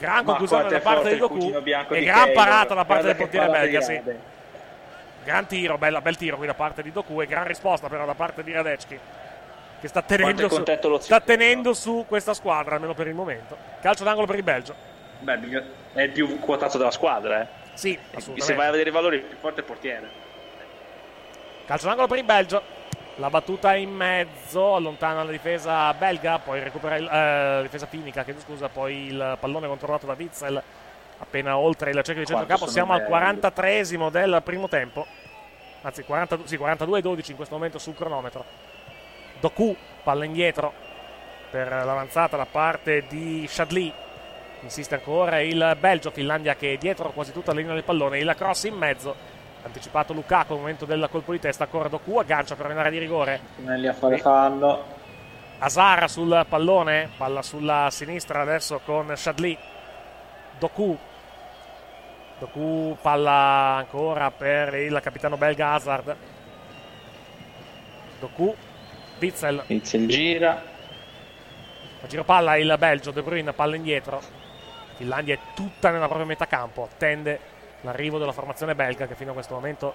Gran 0.00 0.24
conclusione 0.24 0.68
da 0.68 0.80
parte 0.80 1.10
di 1.12 1.18
Doku 1.18 1.60
bianco 1.60 1.94
e 1.94 2.02
gran 2.02 2.24
Taylor. 2.24 2.34
parata 2.34 2.74
da 2.74 2.84
parte 2.86 3.02
Guarda 3.02 3.06
del 3.08 3.16
portiere 3.16 3.48
belga, 3.50 3.80
sì. 3.82 4.00
Gran 5.22 5.46
tiro, 5.46 5.76
bella- 5.76 6.00
bel 6.00 6.16
tiro 6.16 6.36
qui 6.38 6.46
da 6.46 6.54
parte 6.54 6.82
di 6.82 6.90
Doku 6.90 7.20
e 7.20 7.26
gran 7.26 7.46
risposta 7.46 7.88
però 7.88 8.06
da 8.06 8.14
parte 8.14 8.42
di 8.42 8.50
Radecki 8.52 8.98
che 9.80 9.88
sta 9.88 10.02
tenendo, 10.02 10.48
su, 10.48 10.62
sta 11.00 11.20
tenendo 11.20 11.74
su 11.74 12.04
questa 12.08 12.34
squadra, 12.34 12.74
almeno 12.74 12.94
per 12.94 13.06
il 13.06 13.14
momento. 13.14 13.56
Calcio 13.80 14.04
d'angolo 14.04 14.26
per 14.26 14.36
il 14.36 14.42
Belgio. 14.42 14.74
Beh, 15.20 15.38
è 15.94 16.02
il 16.02 16.10
più 16.10 16.38
quotato 16.38 16.76
della 16.78 16.90
squadra, 16.90 17.42
eh. 17.42 17.46
Sì, 17.74 17.92
Se 17.92 18.16
assolutamente. 18.16 18.54
vai 18.54 18.66
a 18.66 18.70
vedere 18.72 18.88
i 18.90 18.92
valori, 18.92 19.16
il 19.16 19.22
più 19.22 19.36
forte 19.38 19.56
è 19.56 19.60
il 19.60 19.66
portiere. 19.66 20.08
Calcio 21.66 21.86
d'angolo 21.86 22.06
per 22.08 22.18
il 22.18 22.24
Belgio. 22.24 22.62
La 23.20 23.28
battuta 23.28 23.74
in 23.74 23.94
mezzo, 23.94 24.76
allontana 24.76 25.22
la 25.22 25.30
difesa 25.30 25.92
belga, 25.92 26.38
poi 26.38 26.62
recupera 26.62 26.96
il, 26.96 27.04
eh, 27.04 27.54
la 27.56 27.60
difesa 27.60 27.84
finica, 27.84 28.24
chiedo 28.24 28.40
scusa, 28.40 28.70
poi 28.70 29.08
il 29.08 29.36
pallone 29.38 29.66
controllato 29.66 30.06
da 30.06 30.14
Witzel 30.16 30.62
appena 31.18 31.58
oltre 31.58 31.90
il 31.90 31.96
cerchio 31.96 32.22
di 32.22 32.26
centrocampo. 32.26 32.66
Siamo 32.66 32.94
al 32.94 33.02
belli. 33.02 33.38
43esimo 33.38 34.10
del 34.10 34.40
primo 34.42 34.68
tempo. 34.68 35.06
Anzi, 35.82 36.02
42, 36.02 36.46
sì, 36.46 36.56
42-12 36.56 37.30
in 37.32 37.36
questo 37.36 37.54
momento 37.56 37.78
sul 37.78 37.94
cronometro. 37.94 38.42
Doku, 39.38 39.76
palla 40.02 40.24
indietro 40.24 40.72
per 41.50 41.68
l'avanzata 41.68 42.38
da 42.38 42.46
parte 42.46 43.04
di 43.06 43.46
Shadli. 43.46 43.92
Insiste 44.62 44.94
ancora 44.94 45.40
il 45.40 45.76
Belgio, 45.78 46.10
Finlandia 46.10 46.54
che 46.54 46.72
è 46.72 46.76
dietro 46.78 47.10
quasi 47.10 47.32
tutta 47.32 47.52
la 47.52 47.60
linea 47.60 47.74
del 47.74 47.84
pallone. 47.84 48.18
Il 48.18 48.34
cross 48.34 48.64
in 48.64 48.76
mezzo. 48.76 49.38
Anticipato 49.62 50.12
Lukaku 50.12 50.54
al 50.54 50.58
momento 50.58 50.84
del 50.84 51.06
colpo 51.10 51.32
di 51.32 51.38
testa. 51.38 51.64
Ancora 51.64 51.88
Doku 51.88 52.18
aggancia 52.18 52.54
per 52.54 52.66
un'area 52.66 52.90
di 52.90 52.98
rigore. 52.98 53.40
Lì 53.56 53.86
a 53.86 53.92
fare 53.92 54.18
fallo. 54.18 54.98
Asara 55.58 56.08
sul 56.08 56.46
pallone, 56.48 57.10
palla 57.16 57.42
sulla 57.42 57.88
sinistra 57.90 58.40
adesso 58.40 58.80
con 58.84 59.14
Shadli. 59.14 59.56
Doku. 60.58 60.98
Doku, 62.38 62.96
palla 63.02 63.76
ancora 63.76 64.30
per 64.30 64.74
il 64.74 64.98
capitano 65.02 65.36
belga 65.36 65.74
Hazard. 65.74 66.16
Doku, 68.18 68.54
Witzel. 69.18 69.64
Witzel 69.66 70.06
gira. 70.06 70.62
A 72.02 72.06
giro 72.06 72.24
palla 72.24 72.56
il 72.56 72.74
Belgio, 72.78 73.10
De 73.10 73.22
Bruyne, 73.22 73.52
palla 73.52 73.76
indietro. 73.76 74.22
Finlandia 74.96 75.34
è 75.34 75.38
tutta 75.54 75.90
nella 75.90 76.06
propria 76.06 76.26
metà 76.26 76.46
campo, 76.46 76.84
attende 76.84 77.58
l'arrivo 77.82 78.18
della 78.18 78.32
formazione 78.32 78.74
belga 78.74 79.06
che 79.06 79.14
fino 79.14 79.30
a 79.30 79.34
questo 79.34 79.54
momento 79.54 79.94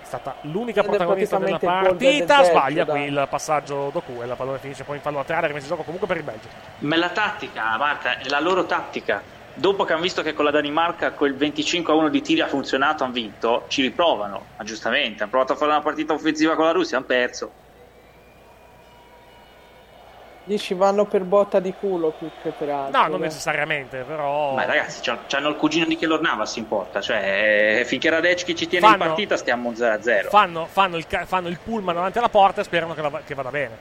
è 0.00 0.04
stata 0.04 0.36
l'unica 0.42 0.80
Ed 0.80 0.86
protagonista 0.86 1.38
della 1.38 1.58
del 1.58 1.68
partita. 1.68 2.36
Belgio, 2.36 2.50
Sbaglia 2.50 2.84
qui 2.84 3.02
il 3.02 3.26
passaggio 3.28 3.90
Doku 3.92 4.22
e 4.22 4.26
la 4.26 4.36
pallone 4.36 4.58
finisce 4.58 4.84
poi 4.84 4.96
in 4.96 5.02
fallo 5.02 5.18
laterale, 5.18 5.48
rimessa 5.48 5.66
in 5.66 5.70
gioco 5.70 5.82
comunque 5.82 6.06
per 6.06 6.16
il 6.18 6.22
Belgio. 6.22 6.48
Ma 6.78 6.96
la 6.96 7.10
tattica, 7.10 7.76
Marta, 7.76 8.18
è 8.18 8.28
la 8.28 8.40
loro 8.40 8.66
tattica. 8.66 9.22
Dopo 9.54 9.84
che 9.84 9.94
hanno 9.94 10.02
visto 10.02 10.22
che 10.22 10.34
con 10.34 10.44
la 10.44 10.50
Danimarca 10.50 11.12
quel 11.12 11.34
25 11.34 11.92
a 11.92 11.96
1 11.96 12.08
di 12.10 12.20
tiri 12.20 12.42
ha 12.42 12.46
funzionato, 12.46 13.04
hanno 13.04 13.14
vinto, 13.14 13.64
ci 13.68 13.80
riprovano, 13.80 14.44
ma 14.56 14.64
giustamente. 14.64 15.22
Hanno 15.22 15.30
provato 15.30 15.54
a 15.54 15.56
fare 15.56 15.70
una 15.70 15.80
partita 15.80 16.12
offensiva 16.12 16.54
con 16.54 16.66
la 16.66 16.72
Russia, 16.72 16.98
hanno 16.98 17.06
perso. 17.06 17.50
Dici 20.48 20.74
vanno 20.74 21.06
per 21.06 21.24
botta 21.24 21.58
di 21.58 21.74
culo 21.78 22.10
più 22.16 22.30
che 22.40 22.50
per 22.50 22.70
altro. 22.70 23.00
No, 23.00 23.08
non 23.08 23.20
necessariamente, 23.20 24.04
però. 24.06 24.54
Ma 24.54 24.64
ragazzi, 24.64 25.00
c'hanno 25.26 25.48
il 25.48 25.56
cugino 25.56 25.86
di 25.86 25.96
Keylor 25.96 26.20
Navas 26.20 26.54
in 26.54 26.68
porta. 26.68 27.00
Cioè, 27.00 27.80
eh, 27.80 27.84
finché 27.84 28.08
Radecki 28.10 28.54
ci 28.54 28.68
tiene 28.68 28.86
Fanno- 28.86 29.02
in 29.02 29.08
partita, 29.08 29.36
stiamo 29.36 29.72
0-0. 29.74 30.28
Fanno, 30.28 30.66
fanno 30.70 30.98
il, 30.98 31.04
fanno 31.24 31.48
il 31.48 31.58
pullman 31.58 31.96
davanti 31.96 32.18
alla 32.18 32.28
porta 32.28 32.60
e 32.60 32.64
sperano 32.64 32.94
che, 32.94 33.02
la- 33.02 33.20
che 33.26 33.34
vada 33.34 33.50
bene. 33.50 33.76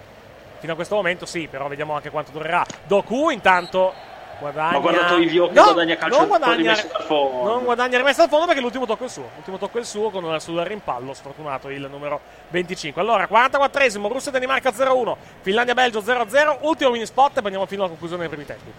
Fino 0.58 0.72
a 0.74 0.76
questo 0.76 0.96
momento 0.96 1.28
sì, 1.28 1.48
però 1.48 1.68
vediamo 1.68 1.94
anche 1.94 2.10
quanto 2.10 2.32
durerà. 2.32 2.66
Doku 2.88 3.30
intanto 3.30 3.94
guadagna... 4.40 4.72
Ma 4.72 4.80
guarda 4.80 5.06
Toivio 5.06 5.48
che 5.48 5.54
No, 5.54 5.64
guadagna 5.64 5.96
calcio 5.96 6.18
non 6.18 6.28
guadagna, 6.28 6.56
rimesso 6.56 6.88
dal 6.92 7.04
fondo. 7.04 7.50
non 7.52 7.64
guadagna 7.64 7.98
rimessa 7.98 8.24
al 8.24 8.30
fondo 8.30 8.46
perché 8.46 8.62
l'ultimo 8.62 8.86
tocco 8.86 9.04
è 9.04 9.06
il 9.06 9.12
suo. 9.12 9.30
L'ultimo 9.36 9.58
tocco 9.58 9.78
è 9.78 9.80
il 9.80 9.86
suo 9.86 10.10
con 10.10 10.40
sul 10.40 10.60
rimpallo 10.62 11.14
sfortunato 11.14 11.70
il 11.70 11.88
numero 11.90 12.20
25. 12.50 13.02
Allora, 13.02 13.28
44esimo, 13.30 14.08
Russia 14.08 14.30
e 14.30 14.34
Danimarca 14.34 14.70
0-1, 14.72 15.16
Finlandia-Belgio 15.42 16.00
0-0, 16.02 16.58
ultimo 16.62 16.92
mini 16.92 17.06
spot 17.06 17.38
e 17.38 17.42
andiamo 17.44 17.66
fino 17.66 17.82
alla 17.82 17.90
conclusione 17.90 18.28
dei 18.28 18.32
primi 18.32 18.46
tempi. 18.46 18.72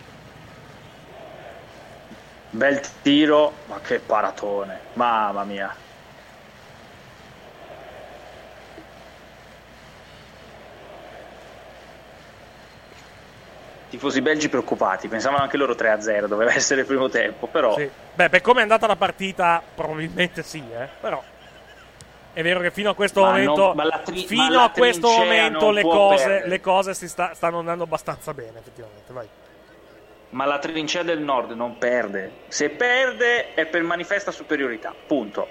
Bel 2.50 2.80
tiro, 3.02 3.52
ma 3.66 3.80
che 3.80 3.98
paratone. 3.98 4.80
Mamma 4.94 5.44
mia. 5.44 5.74
Tifosi 13.88 14.20
belgi 14.20 14.48
preoccupati, 14.48 15.06
pensavano 15.08 15.42
anche 15.42 15.56
loro 15.56 15.74
3-0, 15.74 16.26
doveva 16.26 16.52
essere 16.54 16.80
il 16.80 16.86
primo 16.86 17.08
tempo, 17.08 17.46
però 17.46 17.76
Sì. 17.76 17.88
Beh, 18.14 18.28
per 18.28 18.40
come 18.40 18.58
è 18.60 18.62
andata 18.62 18.86
la 18.86 18.96
partita, 18.96 19.62
probabilmente 19.74 20.42
sì, 20.42 20.62
eh. 20.72 20.88
Però 21.00 21.22
è 22.32 22.42
vero 22.42 22.60
che 22.60 22.70
fino 22.70 22.90
a 22.90 22.94
questo 22.94 23.20
Ma 23.22 23.28
momento, 23.28 23.72
non- 23.74 24.00
tri- 24.04 24.26
fino 24.26 24.60
a 24.62 24.70
questo 24.70 25.06
trincea 25.08 25.24
momento 25.24 25.70
le 25.70 25.82
cose, 25.82 26.42
le 26.46 26.60
cose 26.60 26.94
si 26.94 27.08
sta- 27.08 27.32
stanno 27.34 27.60
andando 27.60 27.84
abbastanza 27.84 28.34
bene, 28.34 28.58
effettivamente. 28.58 29.12
Vai. 29.12 29.28
ma 30.30 30.44
la 30.44 30.58
trincea 30.58 31.02
del 31.02 31.20
nord 31.20 31.52
non 31.52 31.78
perde. 31.78 32.30
Se 32.48 32.68
perde 32.68 33.54
è 33.54 33.64
per 33.66 33.82
manifesta 33.84 34.30
superiorità, 34.32 34.92
punto. 35.06 35.46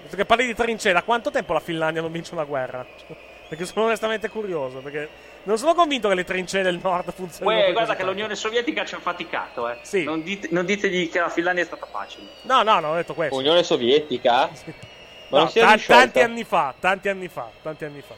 Visto 0.00 0.16
che 0.16 0.24
parli 0.24 0.46
di 0.46 0.54
trincee, 0.54 0.92
da 0.92 1.02
quanto 1.02 1.30
tempo 1.30 1.52
la 1.52 1.60
Finlandia 1.60 2.00
non 2.00 2.10
vince 2.10 2.32
una 2.34 2.44
guerra? 2.44 2.84
Perché 3.48 3.64
sono 3.66 3.84
onestamente 3.86 4.28
curioso, 4.28 4.78
perché 4.80 5.08
non 5.48 5.56
sono 5.58 5.74
convinto 5.74 6.08
che 6.08 6.14
le 6.14 6.24
trincee 6.24 6.62
del 6.62 6.78
nord 6.82 7.10
funzionino. 7.12 7.58
Uè, 7.58 7.72
guarda 7.72 7.92
che 7.92 7.96
tanto. 7.98 8.12
l'Unione 8.12 8.34
Sovietica 8.34 8.84
ci 8.84 8.94
ha 8.94 8.98
faticato, 9.00 9.68
eh. 9.70 9.78
Sì. 9.82 10.04
Non, 10.04 10.22
dite- 10.22 10.48
non 10.50 10.66
ditegli 10.66 11.10
che 11.10 11.20
la 11.20 11.30
Finlandia 11.30 11.62
è 11.62 11.66
stata 11.66 11.86
facile. 11.86 12.26
No, 12.42 12.62
no, 12.62 12.80
non 12.80 12.90
ho 12.92 12.94
detto 12.96 13.14
questo. 13.14 13.34
Unione 13.36 13.62
Sovietica? 13.62 14.50
Ma 15.30 15.38
No, 15.38 15.38
non 15.44 15.48
si 15.50 15.58
è 15.58 15.62
ta- 15.62 15.78
tanti 15.86 16.20
anni 16.20 16.44
fa, 16.44 16.74
tanti 16.78 17.08
anni 17.08 17.28
fa, 17.28 17.48
tanti 17.62 17.84
anni 17.86 18.02
fa. 18.02 18.14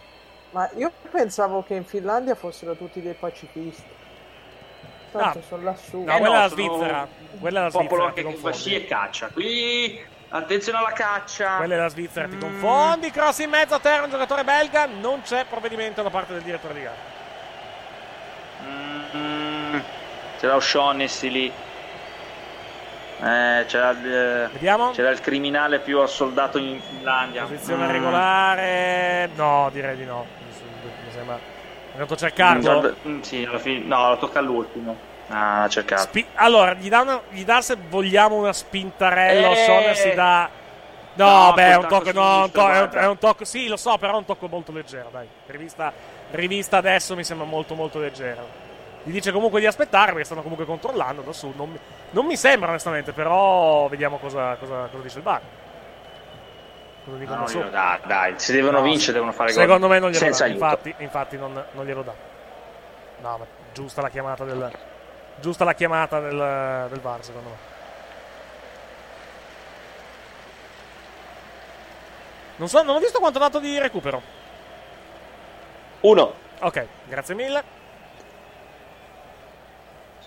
Ma 0.51 0.69
io 0.77 0.91
pensavo 1.11 1.63
che 1.63 1.75
in 1.75 1.85
Finlandia 1.85 2.35
fossero 2.35 2.75
tutti 2.75 3.01
dei 3.01 3.15
pacifisti. 3.15 3.99
Tanto 5.13 5.39
No. 5.39 5.45
sono 5.47 5.63
lassù. 5.63 6.03
No, 6.03 6.19
quella 6.19 6.37
è 6.37 6.39
la 6.41 6.49
Svizzera. 6.49 7.09
Quella 7.39 7.61
è 7.61 7.63
la 7.63 7.71
popolo 7.71 7.87
Svizzera, 7.89 8.05
anche 8.09 8.23
che 8.23 8.41
confondi. 8.43 8.75
e 8.75 8.87
caccia. 8.87 9.29
Qui 9.29 10.05
attenzione 10.29 10.79
alla 10.79 10.93
caccia. 10.93 11.57
Quella 11.57 11.75
è 11.75 11.79
la 11.79 11.89
Svizzera, 11.89 12.29
ti 12.29 12.39
confondi. 12.39 13.11
Cross 13.11 13.39
in 13.39 13.51
mezzo 13.51 13.75
a 13.75 13.79
terra, 13.81 14.05
un 14.05 14.11
giocatore 14.11 14.43
belga. 14.45 14.87
Non 14.87 15.23
c'è 15.23 15.45
provvedimento 15.49 16.03
da 16.03 16.11
parte 16.11 16.33
del 16.33 16.43
direttore 16.43 16.75
di 16.75 16.81
gara. 16.83 17.19
Mm, 18.63 19.79
c'era 20.41 20.55
O'Shaughnessy 20.57 21.29
lì. 21.29 21.53
Eh, 23.23 23.65
c'era, 23.67 23.91
il, 23.91 24.49
Vediamo. 24.53 24.91
c'era 24.93 25.11
il 25.11 25.21
criminale 25.21 25.79
più 25.81 26.01
assoldato 26.01 26.57
in 26.57 26.81
Finlandia. 26.81 27.43
Posizione 27.43 27.87
Mm. 27.87 27.91
regolare. 27.91 29.29
No, 29.35 29.69
direi 29.73 29.97
di 29.97 30.05
no. 30.07 30.25
Mi, 30.39 31.13
sembra. 31.13 31.37
È 31.37 31.93
andato 31.93 32.15
a 32.15 32.17
cercarlo. 32.17 32.97
Mm, 33.07 33.21
sì, 33.21 33.45
alla 33.45 33.59
fine. 33.59 33.85
No, 33.85 34.09
lo 34.09 34.17
tocca 34.17 34.39
all'ultimo. 34.39 34.97
Ah, 35.29 35.69
cercato. 35.69 36.03
Spi- 36.03 36.27
allora, 36.37 36.73
gli 36.73 36.89
dà, 36.89 37.03
una- 37.03 37.21
gli 37.29 37.45
dà 37.45 37.61
se 37.61 37.77
vogliamo 37.89 38.37
una 38.37 38.53
spintarella. 38.55 39.49
Eh. 39.49 39.51
O'Shaughnessy 39.51 40.15
dà. 40.15 40.49
No, 41.13 41.27
No, 41.47 41.53
beh, 41.53 41.71
è 41.73 41.77
un 41.77 41.87
tocco. 41.89 42.13
No, 42.13 42.43
un 42.45 42.51
to- 42.51 42.69
è, 42.71 42.81
un, 42.81 42.89
è 42.93 43.07
un 43.07 43.19
tocco. 43.19 43.45
Sì, 43.45 43.69
lo 43.69 43.77
so, 43.77 43.99
però 43.99 44.15
è 44.15 44.17
un 44.17 44.25
tocco 44.25 44.49
molto 44.49 44.73
leggero. 44.73 45.11
Dai, 45.13 45.29
rivista, 45.49 45.93
rivista 46.31 46.79
adesso 46.79 47.15
mi 47.15 47.25
sembra 47.25 47.47
molto, 47.47 47.75
molto 47.75 47.99
leggero. 47.99 48.69
Gli 49.03 49.13
dice 49.13 49.33
comunque 49.33 49.61
di 49.61 49.67
aspettare 49.67 50.11
perché 50.13 50.25
stanno 50.25 50.43
comunque 50.43 50.67
controllando 50.67 51.23
da 51.23 51.33
su. 51.33 51.53
Non 51.57 51.71
mi, 51.71 51.79
non 52.11 52.27
mi 52.27 52.37
sembra, 52.37 52.69
onestamente, 52.69 53.13
però 53.13 53.89
vediamo 53.89 54.19
cosa, 54.19 54.57
cosa, 54.57 54.89
cosa 54.91 55.03
dice 55.03 55.19
il 55.19 55.25
bar. 55.25 55.41
Cosa 57.05 57.17
dicono 57.17 57.37
No, 57.39 57.43
da 57.45 57.49
su. 57.49 57.59
glielo 57.59 57.71
dà, 57.71 58.01
dai, 58.05 58.35
se 58.37 58.53
devono 58.53 58.79
No, 58.79 58.85
vincere 58.85 59.13
devono 59.15 59.33
fare 59.33 59.53
gol. 59.53 59.63
Secondo 59.63 59.89
me 59.89 59.99
non 59.99 60.11
glielo 60.11 60.23
senza 60.25 60.45
dà. 60.47 60.53
Infatti, 60.53 60.95
infatti 60.99 61.37
non, 61.39 61.65
non 61.73 61.85
glielo 61.87 62.03
dà. 62.03 62.13
No, 63.23 63.39
ma 63.39 63.47
giusta 63.73 64.03
la 64.03 64.11
chiamata 64.11 64.45
del. 64.45 64.71
Giusta 65.41 65.65
la 65.65 65.73
chiamata 65.73 66.21
del, 66.21 66.87
del 66.91 67.01
VAR, 67.01 67.25
secondo 67.25 67.49
me. 67.49 67.57
Non, 72.57 72.69
so, 72.69 72.83
non 72.83 72.97
ho 72.97 72.99
visto 72.99 73.19
quanto 73.19 73.39
ha 73.39 73.43
dato 73.43 73.59
di 73.59 73.79
recupero. 73.79 74.21
Uno. 76.01 76.35
Ok, 76.61 76.87
grazie 77.09 77.35
mille. 77.35 77.79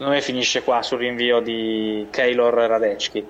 Secondo 0.04 0.20
me 0.20 0.28
finisce 0.28 0.64
qua 0.64 0.82
sul 0.82 0.98
rinvio 0.98 1.40
di 1.40 2.08
Keylor 2.12 2.54
Radecki. 2.54 3.26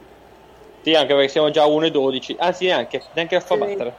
Sì, 0.82 0.96
anche 0.96 1.14
perché 1.14 1.28
siamo 1.28 1.52
già 1.52 1.62
a 1.62 1.68
1 1.68 1.86
e 1.86 1.92
12. 1.92 2.36
Anzi, 2.40 2.66
neanche, 2.66 3.00
neanche 3.14 3.36
a 3.36 3.42
fa 3.42 3.56
battere. 3.56 3.96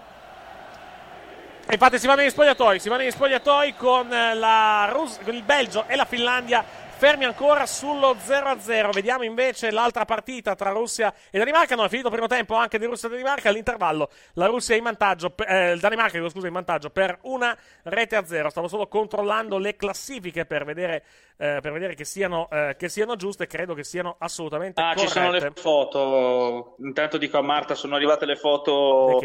E 1.68 1.72
infatti 1.74 2.00
si 2.00 2.08
va 2.08 2.16
negli 2.16 2.30
spogliatoi. 2.30 2.80
Si 2.80 2.88
va 2.88 2.96
negli 2.96 3.12
spogliatoi 3.12 3.74
con, 3.76 4.12
eh, 4.12 4.34
la 4.34 4.88
Rus- 4.90 5.20
con 5.22 5.36
il 5.36 5.44
Belgio 5.44 5.84
e 5.86 5.94
la 5.94 6.04
Finlandia 6.04 6.64
fermi 7.04 7.26
ancora 7.26 7.66
sullo 7.66 8.14
0-0. 8.14 8.90
Vediamo 8.90 9.24
invece 9.24 9.70
l'altra 9.70 10.06
partita 10.06 10.54
tra 10.54 10.70
Russia 10.70 11.12
e 11.30 11.36
Danimarca. 11.38 11.74
Non 11.74 11.84
è 11.84 11.88
finito 11.90 12.06
il 12.06 12.14
primo 12.14 12.28
tempo 12.28 12.54
anche 12.54 12.78
di 12.78 12.86
Russia 12.86 13.08
e 13.08 13.10
Danimarca. 13.10 13.50
All'intervallo 13.50 14.08
la 14.34 14.46
Russia 14.46 14.74
è 14.74 14.78
in 14.78 14.84
vantaggio, 14.84 15.34
eh, 15.46 15.72
il 15.72 15.80
Danimarca 15.80 16.18
scusa, 16.30 16.46
in 16.46 16.54
vantaggio 16.54 16.88
per 16.88 17.18
una 17.24 17.54
rete 17.82 18.16
a 18.16 18.24
zero. 18.24 18.48
Stavo 18.48 18.68
solo 18.68 18.86
controllando 18.88 19.58
le 19.58 19.76
classifiche 19.76 20.46
per 20.46 20.64
vedere, 20.64 21.04
eh, 21.36 21.58
per 21.60 21.72
vedere 21.72 21.94
che, 21.94 22.06
siano, 22.06 22.48
eh, 22.50 22.74
che 22.78 22.88
siano 22.88 23.16
giuste. 23.16 23.46
Credo 23.46 23.74
che 23.74 23.84
siano 23.84 24.16
assolutamente 24.18 24.80
Ah, 24.80 24.94
corrette. 24.94 25.06
ci 25.06 25.12
sono 25.12 25.30
le 25.30 25.52
foto. 25.54 26.76
Intanto 26.78 27.18
dico 27.18 27.36
a 27.36 27.42
Marta, 27.42 27.74
sono 27.74 27.96
arrivate 27.96 28.24
le 28.24 28.36
foto 28.36 29.18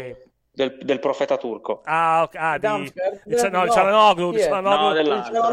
del, 0.52 0.78
del 0.82 0.98
profeta 0.98 1.36
turco. 1.36 1.80
Ah, 1.84 2.22
ok, 2.22 2.34
ah, 2.36 2.58
di... 2.58 2.66
Il- 2.66 2.92
no, 3.50 3.64
il 3.64 3.70
No, 3.70 3.70
Cialanoglu, 3.70 4.32
il? 4.32 4.40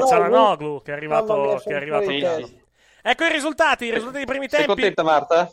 Cialanoglu, 0.07 0.73
No, 0.73 0.81
che 0.81 0.91
è 0.91 0.95
arrivato, 0.95 1.37
mia, 1.37 1.59
che 1.59 1.69
è 1.69 1.75
arrivato 1.75 2.11
in 2.11 2.21
testa. 2.21 2.55
Ecco 3.03 3.23
i 3.23 3.31
risultati, 3.31 3.85
i 3.85 3.91
risultati 3.93 4.17
dei 4.17 4.25
primi 4.25 4.49
Sei 4.49 4.65
tempi. 4.65 4.73
contenta, 4.73 5.03
Marta? 5.03 5.51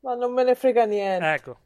Ma 0.00 0.14
non 0.14 0.32
me 0.32 0.44
ne 0.44 0.54
frega 0.54 0.84
niente. 0.84 1.26
Ecco. 1.32 1.58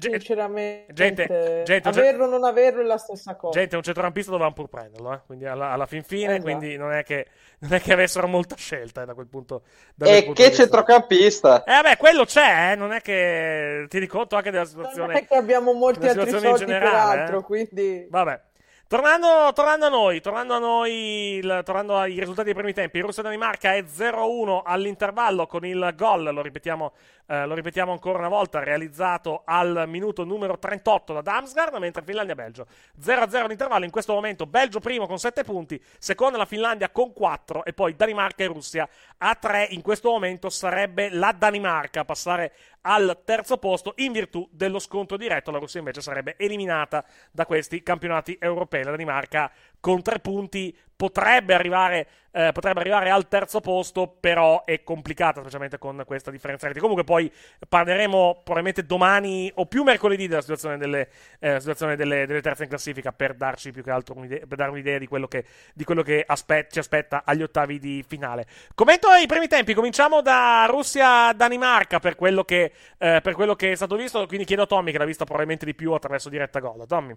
Sinceramente, 0.00 0.92
gente- 0.92 1.62
gente, 1.64 1.88
averlo 1.88 2.24
o 2.24 2.28
non 2.28 2.44
averlo 2.44 2.80
è 2.80 2.84
la 2.84 2.98
stessa 2.98 3.34
cosa. 3.36 3.58
Gente, 3.58 3.76
un 3.76 3.82
centrocampista 3.82 4.30
dovevamo 4.30 4.54
pur 4.54 4.68
prenderlo, 4.68 5.12
eh? 5.12 5.20
quindi 5.26 5.46
alla, 5.46 5.70
alla 5.70 5.86
fin 5.86 6.02
fine, 6.02 6.32
Esatto. 6.36 6.42
quindi 6.42 6.76
non 6.76 6.92
è, 6.92 7.02
che, 7.04 7.26
non 7.60 7.72
è 7.72 7.80
che 7.80 7.92
avessero 7.92 8.26
molta 8.28 8.56
scelta 8.56 9.02
eh, 9.02 9.04
da 9.06 9.14
quel 9.14 9.26
punto, 9.28 9.62
da 9.94 10.06
quel 10.06 10.18
E 10.18 10.24
punto 10.24 10.42
che 10.42 10.52
centrocampista! 10.52 11.64
Eh 11.64 11.72
vabbè, 11.72 11.96
quello 11.96 12.24
c'è, 12.24 12.72
eh? 12.72 12.74
non 12.76 12.92
è 12.92 13.00
che 13.00 13.86
ti 13.88 14.00
di 14.00 14.06
conto 14.06 14.36
anche 14.36 14.50
della 14.50 14.62
non 14.64 14.72
situazione. 14.72 15.14
è 15.18 15.26
che 15.26 15.34
abbiamo 15.36 15.72
molti 15.72 16.06
altri 16.06 16.24
situazione 16.26 16.48
in 16.50 16.56
soldi 16.56 16.72
generale, 16.72 17.10
peraltro, 17.10 17.38
eh. 17.38 17.42
quindi... 17.42 18.06
Vabbè. 18.10 18.40
Tornando, 18.88 19.52
tornando 19.52 19.84
a 19.84 19.88
noi, 19.90 20.18
tornando 20.22 20.54
a 20.54 20.58
noi, 20.58 21.34
il- 21.36 21.60
tornando 21.62 21.98
ai 21.98 22.18
risultati 22.18 22.46
dei 22.46 22.54
primi 22.54 22.72
tempi, 22.72 23.00
Russia-Danimarca 23.00 23.74
è 23.74 23.82
0-1 23.82 24.62
all'intervallo 24.64 25.46
con 25.46 25.66
il 25.66 25.92
gol, 25.94 26.32
lo 26.32 26.40
ripetiamo, 26.40 26.92
eh, 27.30 27.44
lo 27.44 27.54
ripetiamo 27.54 27.92
ancora 27.92 28.18
una 28.18 28.28
volta, 28.28 28.64
realizzato 28.64 29.42
al 29.44 29.84
minuto 29.86 30.24
numero 30.24 30.58
38 30.58 31.12
da 31.12 31.20
Damsgaard, 31.20 31.74
mentre 31.76 32.02
Finlandia-Belgio 32.02 32.66
0-0 32.98 33.36
all'intervallo, 33.36 33.84
in 33.84 33.90
questo 33.90 34.14
momento 34.14 34.46
Belgio 34.46 34.80
primo 34.80 35.06
con 35.06 35.18
7 35.18 35.44
punti, 35.44 35.78
seconda 35.98 36.38
la 36.38 36.46
Finlandia 36.46 36.88
con 36.88 37.12
4 37.12 37.66
e 37.66 37.74
poi 37.74 37.94
Danimarca 37.94 38.44
e 38.44 38.46
Russia 38.46 38.88
a 39.18 39.34
3, 39.34 39.68
in 39.70 39.82
questo 39.82 40.08
momento 40.08 40.48
sarebbe 40.48 41.10
la 41.10 41.32
Danimarca 41.32 42.00
a 42.00 42.04
passare 42.06 42.52
al 42.82 43.20
terzo 43.24 43.58
posto 43.58 43.92
in 43.96 44.12
virtù 44.12 44.48
dello 44.50 44.78
scontro 44.78 45.18
diretto. 45.18 45.50
La 45.50 45.58
Russia 45.58 45.80
invece 45.80 46.00
sarebbe 46.00 46.36
eliminata 46.38 47.04
da 47.30 47.44
questi 47.44 47.82
campionati 47.82 48.38
europei. 48.40 48.84
La 48.84 48.92
Danimarca 48.92 49.50
con 49.80 50.02
tre 50.02 50.18
punti 50.18 50.76
potrebbe 50.98 51.54
arrivare, 51.54 52.08
eh, 52.32 52.50
potrebbe 52.52 52.80
arrivare 52.80 53.08
al 53.08 53.28
terzo 53.28 53.60
posto, 53.60 54.08
però 54.08 54.64
è 54.64 54.82
complicata, 54.82 55.38
specialmente 55.38 55.78
con 55.78 56.02
questa 56.04 56.32
differenza. 56.32 56.68
Comunque 56.72 57.04
poi 57.04 57.32
parleremo 57.68 58.40
probabilmente 58.42 58.84
domani 58.84 59.48
o 59.54 59.66
più 59.66 59.84
mercoledì 59.84 60.26
della 60.26 60.40
situazione 60.40 60.76
delle, 60.76 61.08
eh, 61.38 61.60
situazione 61.60 61.94
delle, 61.94 62.26
delle 62.26 62.40
terze 62.40 62.64
in 62.64 62.68
classifica 62.68 63.12
per 63.12 63.34
darci 63.34 63.70
più 63.70 63.84
che 63.84 63.92
altro 63.92 64.16
un'idea, 64.16 64.44
per 64.44 64.58
dare 64.58 64.72
un'idea 64.72 64.98
di 64.98 65.06
quello 65.06 65.28
che, 65.28 65.44
di 65.72 65.84
quello 65.84 66.02
che 66.02 66.24
aspe- 66.26 66.66
ci 66.68 66.80
aspetta 66.80 67.22
agli 67.24 67.42
ottavi 67.42 67.78
di 67.78 68.04
finale. 68.04 68.44
Commento 68.74 69.06
i 69.12 69.26
primi 69.26 69.46
tempi, 69.46 69.74
cominciamo 69.74 70.20
da 70.20 70.66
Russia-Danimarca 70.68 72.00
per 72.00 72.16
quello, 72.16 72.42
che, 72.42 72.72
eh, 72.98 73.20
per 73.22 73.34
quello 73.34 73.54
che 73.54 73.70
è 73.70 73.74
stato 73.76 73.94
visto, 73.94 74.26
quindi 74.26 74.44
chiedo 74.44 74.62
a 74.62 74.66
Tommy 74.66 74.90
che 74.90 74.98
l'ha 74.98 75.04
vista 75.04 75.22
probabilmente 75.22 75.64
di 75.64 75.76
più 75.76 75.92
attraverso 75.92 76.28
diretta 76.28 76.58
gol. 76.58 76.84
Tommy. 76.88 77.14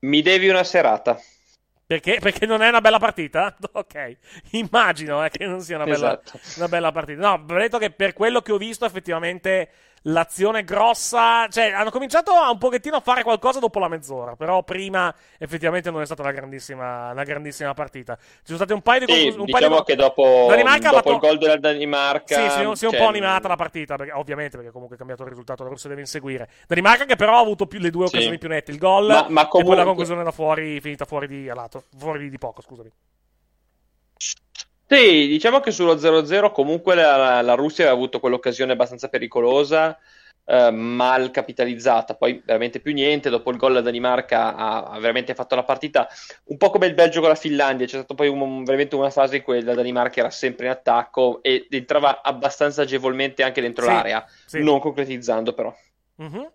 Mi 0.00 0.22
devi 0.22 0.48
una 0.48 0.64
serata. 0.64 1.18
Perché? 1.86 2.18
Perché 2.20 2.46
non 2.46 2.62
è 2.62 2.68
una 2.68 2.80
bella 2.80 2.98
partita? 2.98 3.54
Ok, 3.72 4.16
immagino 4.52 5.24
eh, 5.24 5.30
che 5.30 5.46
non 5.46 5.60
sia 5.60 5.76
una 5.76 5.84
bella, 5.84 6.20
Esatto. 6.22 6.40
una 6.56 6.68
bella 6.68 6.92
partita. 6.92 7.20
No, 7.20 7.44
ho 7.48 7.58
detto 7.58 7.78
che 7.78 7.90
per 7.90 8.12
quello 8.12 8.40
che 8.42 8.52
ho 8.52 8.58
visto, 8.58 8.84
effettivamente 8.84 9.70
l'azione 10.06 10.64
grossa. 10.64 11.46
Cioè, 11.48 11.70
hanno 11.72 11.90
cominciato 11.90 12.32
a 12.32 12.50
un 12.50 12.58
pochettino 12.58 12.96
a 12.96 13.00
fare 13.00 13.22
qualcosa 13.22 13.58
dopo 13.58 13.78
la 13.78 13.88
mezz'ora. 13.88 14.36
Però 14.36 14.62
prima, 14.62 15.14
effettivamente, 15.38 15.90
non 15.90 16.02
è 16.02 16.04
stata 16.06 16.22
una 16.22 16.32
grandissima, 16.32 17.10
una 17.12 17.22
grandissima 17.24 17.72
partita. 17.74 18.16
Ci 18.16 18.24
sono 18.44 18.58
state 18.58 18.72
un 18.72 18.82
paio 18.82 19.06
di 19.06 19.12
Sì, 19.12 19.28
un 19.38 19.44
diciamo 19.44 19.76
di- 19.78 19.84
che 19.84 19.94
dopo, 19.96 20.46
Danimarca 20.48 20.90
dopo 20.90 21.12
il 21.12 21.18
gol 21.18 21.38
della 21.38 21.56
Danimarca... 21.56 22.34
Sì, 22.34 22.40
si 22.50 22.60
è, 22.60 22.74
si 22.76 22.84
è 22.84 22.88
un 22.88 22.92
cioè, 22.92 22.96
po' 22.98 23.06
animata 23.08 23.48
la 23.48 23.56
partita, 23.56 23.96
perché- 23.96 24.12
ovviamente, 24.12 24.56
perché 24.56 24.72
comunque 24.72 24.96
è 24.96 24.98
cambiato 24.98 25.22
il 25.22 25.28
risultato, 25.28 25.62
la 25.62 25.68
Russia 25.70 25.88
deve 25.88 26.00
inseguire. 26.02 26.48
Danimarca 26.66 27.04
che 27.04 27.16
però 27.16 27.36
ha 27.36 27.40
avuto 27.40 27.66
più, 27.66 27.78
le 27.78 27.90
due 27.90 28.06
Sì. 28.06 28.14
occasioni 28.14 28.38
più 28.38 28.48
nette, 28.48 28.70
il 28.70 28.78
gol 28.78 29.06
Ma- 29.06 29.26
ma 29.28 29.42
e 29.42 29.48
poi 29.48 29.48
la 29.48 29.48
comunque- 29.48 29.84
conclusione 29.84 30.22
da 30.24 30.30
fuori, 30.30 30.80
finita 30.80 31.04
fuori 31.04 31.26
di, 31.26 31.48
a 31.48 31.54
lato, 31.54 31.84
fuori 31.98 32.28
di 32.30 32.38
poco, 32.38 32.62
scusami. 32.62 32.90
Sì, 34.88 35.26
diciamo 35.26 35.58
che 35.60 35.72
sullo 35.72 35.98
0-0 35.98 36.52
comunque 36.52 36.94
la, 36.94 37.40
la 37.42 37.54
Russia 37.54 37.84
aveva 37.84 37.98
avuto 37.98 38.20
quell'occasione 38.20 38.70
abbastanza 38.72 39.08
pericolosa, 39.08 39.98
eh, 40.44 40.70
mal 40.70 41.32
capitalizzata, 41.32 42.14
poi 42.14 42.40
veramente 42.44 42.78
più 42.80 42.92
niente, 42.92 43.28
dopo 43.28 43.50
il 43.50 43.56
gol 43.56 43.72
la 43.72 43.80
Danimarca 43.80 44.54
ha, 44.54 44.84
ha 44.84 44.98
veramente 45.00 45.34
fatto 45.34 45.56
la 45.56 45.64
partita 45.64 46.06
un 46.44 46.56
po' 46.56 46.70
come 46.70 46.86
il 46.86 46.94
Belgio 46.94 47.18
con 47.20 47.30
la 47.30 47.34
Finlandia, 47.34 47.84
c'è 47.86 47.96
stata 47.96 48.14
poi 48.14 48.28
un- 48.28 48.62
veramente 48.62 48.94
una 48.94 49.10
fase 49.10 49.36
in 49.38 49.42
cui 49.42 49.60
la 49.62 49.74
Danimarca 49.74 50.20
era 50.20 50.30
sempre 50.30 50.66
in 50.66 50.70
attacco 50.72 51.42
ed 51.42 51.66
entrava 51.70 52.22
abbastanza 52.22 52.82
agevolmente 52.82 53.42
anche 53.42 53.60
dentro 53.60 53.86
Sì, 53.86 53.90
l'area, 53.90 54.24
sì. 54.44 54.58
non 54.62 54.78
concretizzando 54.78 55.52
però. 55.52 55.74
Mhm. 56.16 56.50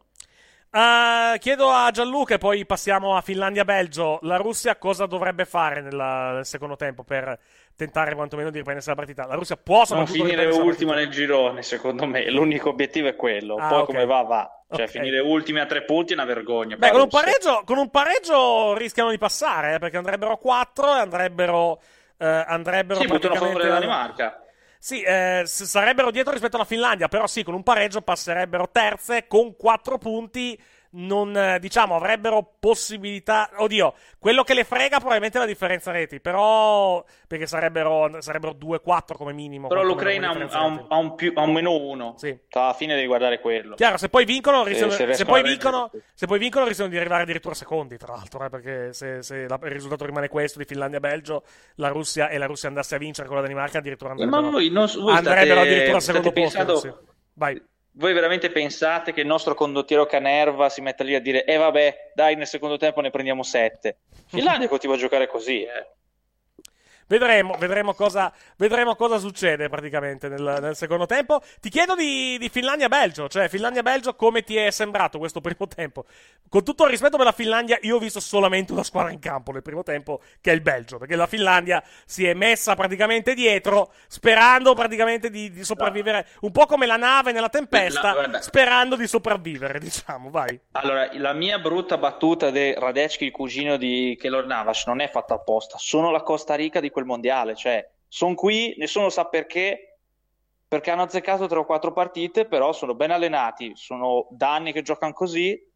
Eh, 0.74 1.38
chiedo 1.40 1.70
a 1.70 1.92
Gianluca 1.92 2.36
e 2.36 2.38
poi 2.38 2.66
passiamo 2.66 3.16
a 3.18 3.22
Finlandia-Belgio. 3.22 4.20
La 4.24 4.38
Russia 4.38 4.78
cosa 4.78 5.06
dovrebbe 5.06 5.46
fare 5.46 5.82
nella- 5.82 6.32
nel 6.34 6.46
secondo 6.46 6.76
tempo 6.78 7.04
per 7.04 7.38
tentare 7.82 8.14
quantomeno 8.14 8.52
di 8.52 8.58
riprendersi 8.58 8.90
la 8.90 8.96
partita? 8.96 9.26
La 9.26 9.34
Russia 9.34 9.58
può 9.58 9.86
soprattutto 9.86 10.24
finire 10.24 10.46
ultima 10.46 10.94
nel 10.94 11.10
girone, 11.10 11.64
secondo 11.64 12.06
me. 12.06 12.30
L'unico 12.30 12.70
obiettivo 12.70 13.08
è 13.08 13.16
quello. 13.16 13.56
Ah, 13.56 13.68
Poi 13.70 13.80
ok. 13.80 13.86
come 13.86 14.06
va, 14.06 14.22
va. 14.22 14.64
Cioè, 14.70 14.86
Ok. 14.86 14.92
finire 14.92 15.20
ultimi 15.20 15.60
a 15.60 15.66
tre 15.66 15.84
punti 15.84 16.12
è 16.14 16.16
una 16.16 16.26
vergogna. 16.26 16.76
Beh, 16.76 16.92
con 16.92 17.02
un, 17.02 17.08
pareggio, 17.08 17.64
con 17.66 17.78
un 17.78 17.90
pareggio 17.90 18.76
rischiano 18.78 19.10
di 19.10 19.18
passare, 19.18 19.76
eh, 19.76 19.80
perché 19.80 19.98
andrebbero 19.98 20.34
a 20.34 20.38
4 20.38 20.96
e 20.96 21.00
andrebbero, 21.00 21.82
eh, 22.18 22.26
andrebbero 22.48 23.00
Sì, 23.00 23.08
buttano 23.08 23.34
a 23.34 23.38
favore 23.38 23.54
praticamente... 23.56 23.86
della 23.88 23.98
Danimarca. 23.98 24.44
Sì, 24.78 25.02
eh, 25.02 25.44
sarebbero 25.46 26.12
dietro 26.12 26.32
rispetto 26.32 26.56
alla 26.56 26.66
Finlandia, 26.66 27.08
però 27.08 27.28
sì, 27.28 27.44
con 27.44 27.54
un 27.54 27.64
pareggio 27.64 28.02
passerebbero 28.02 28.70
terze 28.72 29.28
con 29.28 29.56
4 29.56 29.98
punti. 29.98 30.60
Non, 30.94 31.36
eh, 31.38 31.58
diciamo, 31.60 31.96
avrebbero 31.96 32.56
possibilità. 32.60 33.50
Oddio, 33.58 33.94
quello 34.20 34.44
che 34.44 34.54
le 34.54 34.66
frega 34.66 34.98
probabilmente 34.98 35.38
è 35.38 35.40
la 35.42 35.48
differenza 35.48 35.92
reti, 35.92 36.20
però. 36.20 37.02
Perché 37.28 37.48
sarebbero, 37.48 38.22
sarebbero 38.22 38.54
2-4 38.54 39.16
come 39.16 39.32
minimo. 39.32 39.68
Però 39.70 39.84
l'Ucraina 39.84 40.30
ha 40.30 40.32
un, 40.34 40.48
ha 40.52 40.64
un- 40.66 40.86
ha 40.90 40.98
un 40.98 41.16
più- 41.16 41.32
ha 41.34 41.42
un 41.44 41.54
meno 41.54 41.72
uno. 41.78 42.16
Sì. 42.18 42.38
Cioè, 42.50 42.64
alla 42.64 42.74
fine 42.74 42.96
devi 42.96 43.08
guardare 43.08 43.40
quello. 43.40 43.76
Chiaro, 43.76 43.96
se 43.96 44.10
poi 44.10 44.26
vincono, 44.26 44.64
Se- 44.64 44.70
rischiano, 44.70 44.92
se 44.92 45.14
se, 45.14 45.24
poi 45.26 45.42
vincono, 45.44 45.92
se 46.14 46.28
poi 46.28 46.40
vincono 46.40 46.66
rischiano 46.66 46.90
di 46.90 46.98
arrivare 46.98 47.24
addirittura 47.24 47.54
secondi, 47.56 47.98
tra 47.98 48.14
l'altro, 48.14 48.44
eh, 48.44 48.50
perché 48.50 48.94
se, 48.94 49.24
se 49.24 49.48
la- 49.48 49.60
il 49.64 49.72
risultato 49.72 50.06
rimane 50.06 50.28
questo 50.28 50.60
di 50.60 50.66
Finlandia-Belgio, 50.66 51.44
la 51.76 51.88
Russia 51.88 52.28
e 52.28 52.38
la 52.38 52.48
Russia 52.48 52.68
andasse 52.68 52.96
a 52.96 52.98
vincere 52.98 53.28
con 53.28 53.38
la 53.38 53.44
Danimarca, 53.44 53.78
addirittura 53.78 54.14
Ma 54.14 54.24
andrebbero, 54.24 54.52
voi, 54.52 54.70
non, 54.70 54.88
voi 54.94 55.16
andrebbero 55.16 55.46
state, 55.54 55.60
addirittura 55.70 55.96
al 55.96 56.02
secondo 56.02 56.32
pensando, 56.34 56.72
posto. 56.74 56.88
sì. 56.90 57.10
Vai. 57.34 57.62
Voi 57.94 58.14
veramente 58.14 58.50
pensate 58.50 59.12
che 59.12 59.22
il 59.22 59.28
nostro 59.28 59.54
condottiero 59.54 60.06
Canerva 60.06 60.70
si 60.70 60.82
metta 60.82 61.04
lì 61.04 61.14
a 61.14 61.20
dire 61.20 61.44
eh 61.44 61.58
vabbè, 61.58 62.12
dai, 62.14 62.36
nel 62.36 62.48
secondo 62.48 62.78
tempo 62.78 63.02
ne 63.02 63.10
prendiamo 63.10 63.44
sette. 63.44 63.98
Finlandia 64.28 64.68
continua 64.70 64.96
a 64.96 65.00
giocare 65.00 65.28
così, 65.28 65.64
eh. 65.64 65.88
Vedremo, 67.12 67.58
vedremo, 67.60 67.94
cosa, 67.94 68.32
vedremo 68.56 68.96
cosa 68.96 69.18
succede 69.18 69.68
praticamente 69.68 70.30
nel, 70.30 70.60
nel 70.62 70.78
secondo 70.78 71.06
tempo. 71.06 71.42
Ti 71.60 71.68
chiedo 71.68 71.94
di, 71.94 72.38
di 72.40 72.48
Finlandia-Belgio, 72.48 73.28
cioè 73.28 73.50
Finlandia-Belgio 73.50 74.16
come 74.16 74.44
ti 74.44 74.56
è 74.56 74.72
sembrato 74.72 75.18
questo 75.18 75.42
primo 75.42 75.68
tempo? 75.68 76.06
Con 76.48 76.64
tutto 76.64 76.86
il 76.86 76.90
rispetto 76.90 77.18
per 77.18 77.26
la 77.26 77.34
Finlandia, 77.34 77.78
io 77.82 77.98
ho 77.98 78.00
visto 78.00 78.22
solamente 78.22 78.72
una 78.72 78.84
squadra 78.84 79.12
in 79.12 79.20
campo 79.20 79.52
nel 79.52 79.62
primo 79.62 79.84
tempo, 79.84 80.22
che 80.40 80.52
è 80.52 80.54
il 80.54 80.62
Belgio, 80.62 81.00
perché 81.00 81.18
la 81.18 81.28
Finlandia 81.28 81.84
si 82.06 82.26
è 82.26 82.34
messa 82.34 82.76
praticamente 82.76 83.34
dietro, 83.34 83.92
sperando 84.08 84.74
praticamente 84.74 85.30
di, 85.30 85.52
di 85.52 85.66
sopravvivere, 85.66 86.28
un 86.42 86.52
po' 86.52 86.66
come 86.66 86.86
la 86.86 86.96
nave 86.96 87.34
nella 87.34 87.50
tempesta, 87.50 88.26
No, 88.28 88.42
sperando 88.42 88.96
di 88.96 89.08
sopravvivere, 89.08 89.80
diciamo, 89.80 90.30
vai. 90.30 90.58
Allora, 90.72 91.10
la 91.14 91.34
mia 91.34 91.60
brutta 91.60 91.98
battuta 91.98 92.52
di 92.52 92.74
Radecki, 92.74 93.26
il 93.26 93.32
cugino 93.32 93.76
di 93.76 94.18
Keylor 94.18 94.46
Navas, 94.46 94.86
non 94.88 95.02
è 95.02 95.10
fatta 95.10 95.34
apposta. 95.34 95.78
Sono 95.78 96.10
la 96.10 96.22
Costa 96.22 96.56
Rica 96.56 96.80
di 96.80 96.90
quel 96.90 97.00
mondiale, 97.06 97.56
cioè, 97.56 97.88
sono 98.08 98.36
qui, 98.36 98.76
nessuno 98.78 99.10
sa 99.10 99.26
perché, 99.26 100.00
perché 100.68 100.92
hanno 100.92 101.04
azzeccato 101.04 101.48
tre 101.48 101.60
o 101.60 101.66
quattro 101.66 101.94
partite, 101.94 102.46
però 102.46 102.72
sono 102.74 102.96
ben 102.96 103.12
allenati, 103.12 103.72
sono 103.76 104.28
da 104.32 104.54
anni 104.54 104.72
che 104.74 104.82
giocano 104.82 105.14
così, 105.14 105.70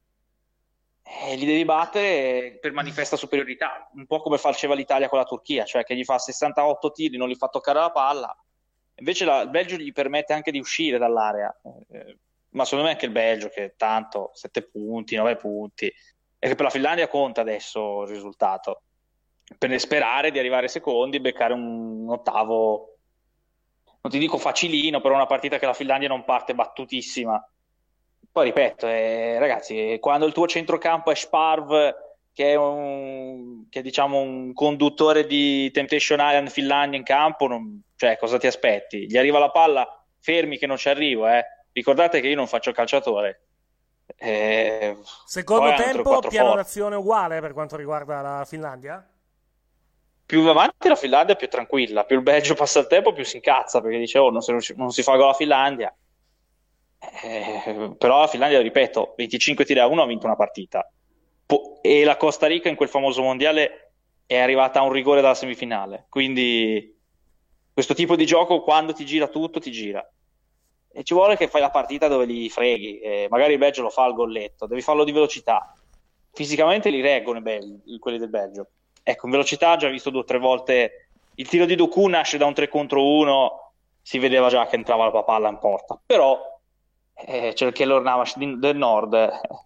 e 1.08 1.36
li 1.36 1.46
devi 1.46 1.66
battere 1.66 2.58
per 2.60 2.72
manifesta 2.72 3.16
superiorità, 3.16 3.90
un 3.94 4.08
po' 4.08 4.22
come 4.22 4.38
faceva 4.38 4.74
l'Italia 4.74 5.08
con 5.08 5.20
la 5.20 5.26
Turchia, 5.26 5.64
cioè 5.64 5.84
che 5.84 5.96
gli 5.96 6.04
fa 6.04 6.18
68 6.18 6.92
tiri, 6.92 7.18
non 7.18 7.30
gli 7.30 7.36
fa 7.36 7.48
toccare 7.48 7.80
la 7.80 7.92
palla, 7.92 8.36
invece 8.96 9.26
la- 9.26 9.42
il 9.42 9.50
Belgio 9.50 9.76
gli 9.76 9.92
permette 9.92 10.34
anche 10.34 10.52
di 10.52 10.60
uscire 10.60 10.98
dall'area. 10.98 11.56
Eh, 11.92 12.18
ma 12.50 12.64
secondo 12.64 12.86
me 12.86 12.92
anche 12.92 13.06
il 13.06 13.12
Belgio, 13.12 13.50
che 13.50 13.76
tanto 13.78 14.32
7 14.34 14.64
punti, 14.64 15.16
9 15.16 15.36
punti, 15.36 15.86
e 15.86 16.48
che 16.48 16.56
per 16.56 16.66
la 16.66 16.72
Finlandia 16.72 17.08
conta 17.08 17.42
adesso 17.42 18.04
il 18.04 18.08
risultato. 18.10 18.82
Per 19.58 19.80
sperare 19.80 20.32
di 20.32 20.40
arrivare 20.40 20.68
secondi 20.68 21.18
e 21.18 21.22
beccare 21.22 21.54
un, 21.54 22.06
ottavo, 22.10 22.98
non 24.02 24.12
ti 24.12 24.18
dico 24.20 24.38
facilino, 24.38 25.02
però 25.02 25.16
una 25.16 25.26
partita 25.26 25.58
che 25.58 25.66
la 25.66 25.74
Finlandia 25.74 26.08
non 26.08 26.24
parte 26.24 26.56
battutissima. 26.56 27.44
Poi 28.32 28.46
ripeto, 28.46 28.88
eh, 28.88 29.40
ragazzi, 29.40 29.98
quando 30.02 30.26
il 30.26 30.34
tuo 30.34 30.48
centrocampo 30.48 31.12
è 31.12 31.16
Sparv, 31.16 31.96
che 32.34 32.52
è, 32.52 32.56
un, 32.56 33.68
che 33.70 33.80
è 33.80 33.82
diciamo 33.82 34.20
un 34.20 34.52
conduttore 34.52 35.26
di 35.26 35.72
Temptation 35.72 36.20
Island 36.20 36.50
Finlandia 36.50 36.98
in 36.98 37.06
campo, 37.06 37.48
non, 37.48 37.82
cioè 37.96 38.18
cosa 38.18 38.38
ti 38.38 38.48
aspetti? 38.48 39.06
Gli 39.08 39.18
arriva 39.18 39.40
la 39.40 39.52
palla, 39.52 40.06
fermi 40.20 40.58
che 40.58 40.68
non 40.68 40.78
ci 40.78 40.90
arrivo, 40.90 41.28
eh. 41.28 41.46
Ricordate 41.72 42.20
che 42.20 42.28
io 42.28 42.36
non 42.36 42.48
faccio 42.48 42.72
calciatore. 42.74 43.42
Eh, 44.18 44.98
Secondo 45.26 45.74
tempo, 45.74 46.20
piano 46.28 46.56
d'azione 46.56 46.96
uguale 46.96 47.40
per 47.40 47.54
quanto 47.54 47.76
riguarda 47.76 48.22
la 48.22 48.46
Finlandia? 48.46 49.06
Più 50.26 50.42
avanti 50.48 50.88
la 50.88 50.96
Finlandia 50.96 51.36
è 51.36 51.38
più 51.38 51.48
tranquilla, 51.48 52.04
più 52.04 52.18
il 52.18 52.24
Belgio 52.24 52.54
passa 52.56 52.80
il 52.80 52.88
tempo 52.88 53.14
più 53.14 53.24
si 53.24 53.36
incazza 53.36 53.82
perché 53.82 54.00
dice 54.00 54.18
oh 54.18 54.30
non 54.32 54.42
si, 54.42 54.74
non 54.76 54.92
si 54.92 55.04
fa 55.04 55.16
gol 55.16 55.28
la 55.28 55.34
Finlandia. 55.34 55.96
Eh, 57.24 57.96
però 57.98 58.22
la 58.22 58.28
Finlandia, 58.28 58.62
ripeto, 58.62 59.14
25 59.16 59.66
tiri 59.66 59.80
a 59.80 59.88
1 59.88 60.02
ha 60.02 60.08
vinto 60.08 60.26
una 60.26 60.36
partita. 60.36 60.90
Po- 61.46 61.80
e 61.82 62.04
la 62.04 62.18
Costa 62.18 62.48
Rica 62.48 62.70
in 62.70 62.76
quel 62.76 62.90
famoso 62.90 63.22
mondiale 63.22 63.94
è 64.26 64.38
arrivata 64.38 64.80
a 64.80 64.84
un 64.84 64.92
rigore 64.92 65.22
dalla 65.22 65.36
semifinale. 65.36 66.08
Quindi 66.10 66.98
questo 67.72 67.94
tipo 67.94 68.16
di 68.16 68.26
gioco 68.26 68.62
quando 68.62 68.94
ti 68.94 69.06
gira 69.06 69.28
tutto 69.28 69.60
ti 69.60 69.70
gira 69.72 70.08
e 70.98 71.04
ci 71.04 71.14
vuole 71.14 71.36
che 71.36 71.50
fai 71.50 71.60
la 71.60 71.70
partita 71.70 72.08
dove 72.08 72.26
li 72.26 72.50
freghi. 72.50 73.00
Eh, 73.00 73.28
magari 73.30 73.52
il 73.52 73.60
Belgio 73.60 73.82
lo 73.82 73.90
fa 73.90 74.06
al 74.06 74.14
golletto, 74.14 74.66
devi 74.66 74.82
farlo 74.82 75.04
di 75.04 75.12
velocità. 75.12 75.76
Fisicamente 76.32 76.90
li 76.90 77.02
reggono 77.02 77.40
i 77.40 77.42
belli, 77.42 78.00
quelli 78.00 78.18
del 78.18 78.30
Belgio. 78.30 78.70
Ecco, 79.08 79.28
in 79.28 79.32
velocità 79.32 79.74
ho 79.74 79.78
già 79.78 79.88
visto 79.88 80.10
due 80.10 80.22
o 80.22 80.24
tre 80.24 80.40
volte 80.40 81.10
il 81.36 81.48
tiro 81.48 81.66
di 81.66 81.76
Doku 81.76 82.08
nasce 82.08 82.40
da 82.40 82.48
un 82.48 82.56
3 82.56 82.68
contro 82.70 83.08
1, 83.08 83.72
si 84.02 84.18
vedeva 84.18 84.48
già 84.50 84.66
che 84.66 84.76
entrava 84.76 85.12
la 85.12 85.22
palla 85.22 85.48
in 85.50 85.60
porta. 85.60 86.00
Però 86.04 86.60
eh, 87.14 87.52
c'è 87.54 87.68
il 87.68 87.72
Keller 87.72 88.02
Navas 88.02 88.36
del 88.36 88.76
nord, 88.76 89.14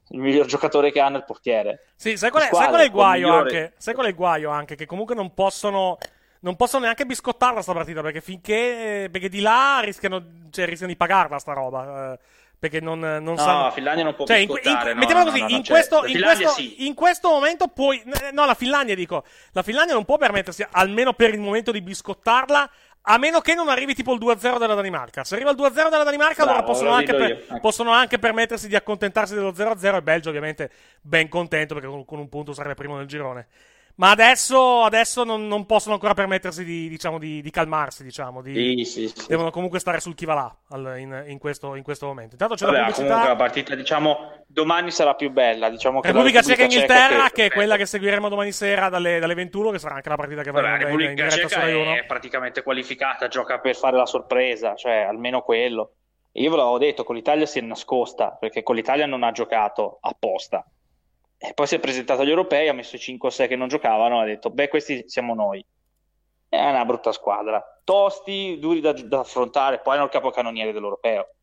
il 0.09 0.19
miglior 0.19 0.45
giocatore 0.45 0.91
che 0.91 0.99
ha 0.99 1.07
nel 1.07 1.23
portiere. 1.23 1.85
Sì, 1.95 2.17
sai 2.17 2.31
qual 2.31 2.43
è, 2.43 2.49
sai 2.53 2.67
qual 2.67 2.81
è 2.81 2.83
il 2.83 2.91
guaio 2.91 3.31
anche? 3.31 3.73
Sai 3.77 3.93
qual 3.93 4.07
è 4.07 4.09
il 4.09 4.15
guaio 4.15 4.49
anche? 4.49 4.75
Che 4.75 4.85
comunque 4.85 5.15
non 5.15 5.33
possono 5.33 5.97
non 6.41 6.55
possono 6.55 6.83
neanche 6.83 7.05
biscottarla 7.05 7.61
sta 7.61 7.73
partita 7.73 8.01
perché 8.01 8.21
finché 8.21 9.09
perché 9.11 9.27
di 9.27 9.41
là 9.41 9.79
rischiano, 9.83 10.23
cioè, 10.51 10.65
rischiano 10.65 10.91
di 10.91 10.97
pagarla 10.97 11.37
sta 11.37 11.53
roba 11.53 12.13
eh, 12.13 12.19
perché 12.59 12.81
non, 12.81 12.99
non 12.99 13.23
no, 13.23 13.37
sanno 13.37 13.63
la 13.63 13.71
Finlandia 13.71 14.03
non 14.03 14.15
può 14.15 14.25
cioè, 14.25 14.37
in, 14.37 14.49
in, 14.49 14.71
no, 14.73 14.95
mettiamola 14.95 15.23
no, 15.23 15.31
così 15.31 15.41
no, 15.41 15.47
in, 15.47 15.63
cioè, 15.63 15.77
questo, 15.77 16.05
in, 16.05 16.21
questo, 16.21 16.49
sì. 16.49 16.85
in 16.85 16.93
questo 16.93 17.29
momento 17.29 17.67
puoi 17.67 18.03
no 18.33 18.45
la 18.45 18.53
Finlandia 18.53 18.95
dico 18.95 19.23
la 19.53 19.63
Finlandia 19.63 19.93
non 19.93 20.03
può 20.03 20.17
permettersi 20.17 20.65
almeno 20.71 21.13
per 21.13 21.33
il 21.33 21.39
momento 21.39 21.71
di 21.71 21.81
biscottarla 21.81 22.69
a 23.03 23.17
meno 23.17 23.39
che 23.39 23.55
non 23.55 23.69
arrivi 23.69 23.95
tipo 23.95 24.13
il 24.13 24.19
2-0 24.19 24.59
della 24.59 24.75
Danimarca. 24.75 25.23
Se 25.23 25.33
arriva 25.35 25.51
il 25.51 25.57
2-0 25.57 25.89
della 25.89 26.03
Danimarca, 26.03 26.43
Bravo, 26.43 26.51
allora 26.51 26.63
possono 26.63 26.91
anche, 26.91 27.15
per, 27.15 27.31
ecco. 27.31 27.59
possono 27.59 27.91
anche, 27.91 28.19
permettersi 28.19 28.67
di 28.67 28.75
accontentarsi 28.75 29.33
dello 29.33 29.51
0-0. 29.51 29.95
E 29.95 30.01
Belgio, 30.01 30.29
ovviamente, 30.29 30.69
ben 31.01 31.27
contento 31.29 31.73
perché 31.73 31.89
con, 31.89 32.05
con 32.05 32.19
un 32.19 32.29
punto 32.29 32.53
sarebbe 32.53 32.75
primo 32.75 32.97
nel 32.97 33.07
girone. 33.07 33.47
Ma 33.99 34.11
adesso, 34.11 34.83
adesso 34.83 35.25
non, 35.25 35.45
non, 35.45 35.65
possono 35.65 35.95
ancora 35.95 36.13
permettersi 36.13 36.63
di, 36.63 36.87
diciamo, 36.87 37.19
di, 37.19 37.41
di 37.41 37.49
calmarsi, 37.51 38.01
diciamo. 38.01 38.41
Di, 38.41 38.85
sì, 38.85 38.85
sì, 38.85 39.07
sì. 39.13 39.27
Devono 39.27 39.51
comunque 39.51 39.79
stare 39.79 39.99
sul 39.99 40.15
chi 40.15 40.23
va 40.23 40.57
là 40.69 40.97
in, 40.97 41.25
in, 41.27 41.37
questo, 41.37 41.75
in, 41.75 41.83
questo, 41.83 42.05
momento. 42.05 42.31
Intanto 42.31 42.55
c'è 42.55 42.65
Vabbè, 42.65 42.77
la 42.77 42.83
pubblicità. 42.83 43.07
comunque 43.07 43.33
la 43.33 43.35
partita, 43.35 43.75
diciamo, 43.75 44.43
domani 44.47 44.89
sarà 44.91 45.15
più 45.15 45.31
bella. 45.31 45.69
Diciamo 45.69 45.99
che 45.99 46.07
Repubblica, 46.07 46.41
Ceca 46.41 46.63
Inghilterra, 46.63 47.25
che... 47.25 47.33
che... 47.33 47.45
è 47.47 47.51
quella 47.51 47.75
che 47.75 47.85
seguiremo 47.85 48.29
domani 48.29 48.53
sera 48.53 48.87
dalle, 48.87 49.19
dalle 49.19 49.33
21, 49.33 49.71
che 49.71 49.79
sarà 49.79 49.95
anche 49.95 50.07
la 50.07 50.15
partita 50.15 50.43
che 50.43 50.51
Vabbè, 50.51 50.91
in, 50.91 50.99
in, 51.01 51.15
diretta 51.15 51.35
su 51.35 51.47
Ceca 51.49 51.59
Rai 51.59 51.73
1. 51.73 51.95
è 51.95 52.05
praticamente 52.05 52.63
qualificata, 52.63 53.27
gioca 53.27 53.59
per 53.59 53.75
fare 53.75 53.97
la 53.97 54.05
sorpresa, 54.05 54.75
cioè 54.75 54.99
almeno 54.99 55.41
quello. 55.41 55.95
Io 56.33 56.49
ve 56.49 56.55
l'avevo 56.55 56.77
detto, 56.77 57.03
con 57.03 57.15
l'Italia 57.15 57.45
si 57.45 57.59
è 57.59 57.61
nascosta, 57.61 58.29
perché 58.29 58.63
con 58.63 58.75
l'Italia 58.75 59.05
non 59.05 59.23
ha 59.23 59.33
giocato 59.33 59.97
apposta. 59.99 60.65
E 61.41 61.53
poi 61.53 61.67
si 61.67 61.75
è 61.75 61.79
presentato 61.79 62.21
agli 62.21 62.29
europei, 62.29 62.67
ha 62.67 62.73
messo 62.73 62.97
i 62.97 62.99
5 62.99 63.29
o 63.29 63.31
6 63.31 63.47
che 63.47 63.55
non 63.55 63.69
giocavano, 63.69 64.19
ha 64.19 64.25
detto, 64.25 64.49
beh, 64.49 64.67
questi 64.67 65.05
siamo 65.07 65.33
noi. 65.33 65.65
È 66.49 66.69
una 66.69 66.83
brutta 66.83 67.13
squadra. 67.13 67.63
Tosti, 67.85 68.57
duri 68.59 68.81
da, 68.81 68.91
da 68.91 69.19
affrontare, 69.19 69.79
poi 69.79 69.95
hanno 69.95 70.03
il 70.03 70.09
capocannoniere 70.09 70.73
dell'europeo. 70.73 71.35